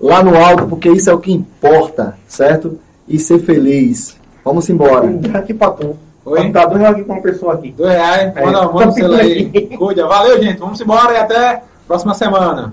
lá 0.00 0.22
no 0.22 0.36
alto, 0.38 0.68
porque 0.68 0.88
isso 0.88 1.10
é 1.10 1.12
o 1.12 1.18
que 1.18 1.32
importa, 1.32 2.16
certo? 2.28 2.78
E 3.08 3.18
ser 3.18 3.40
feliz. 3.40 4.16
Vamos 4.44 4.70
embora. 4.70 5.08
Aqui 5.34 5.52
pra 5.52 5.72
tu. 5.72 5.96
Oi? 6.26 6.48
Tá 6.52 6.64
dois 6.66 6.80
reais 6.80 6.94
aqui 6.94 7.04
pra 7.04 7.14
uma 7.16 7.22
pessoa 7.22 7.54
aqui. 7.54 7.72
Dois 7.76 7.90
reais, 7.90 8.36
É. 8.36 8.44
manda, 8.46 8.68
manda 8.72 8.88
o 8.88 8.92
selo 8.92 9.14
aí. 9.16 9.50
Cuida. 9.76 10.06
Valeu, 10.06 10.40
gente. 10.40 10.58
Vamos 10.60 10.80
embora 10.80 11.12
e 11.12 11.16
até 11.16 11.64
próxima 11.88 12.14
semana. 12.14 12.72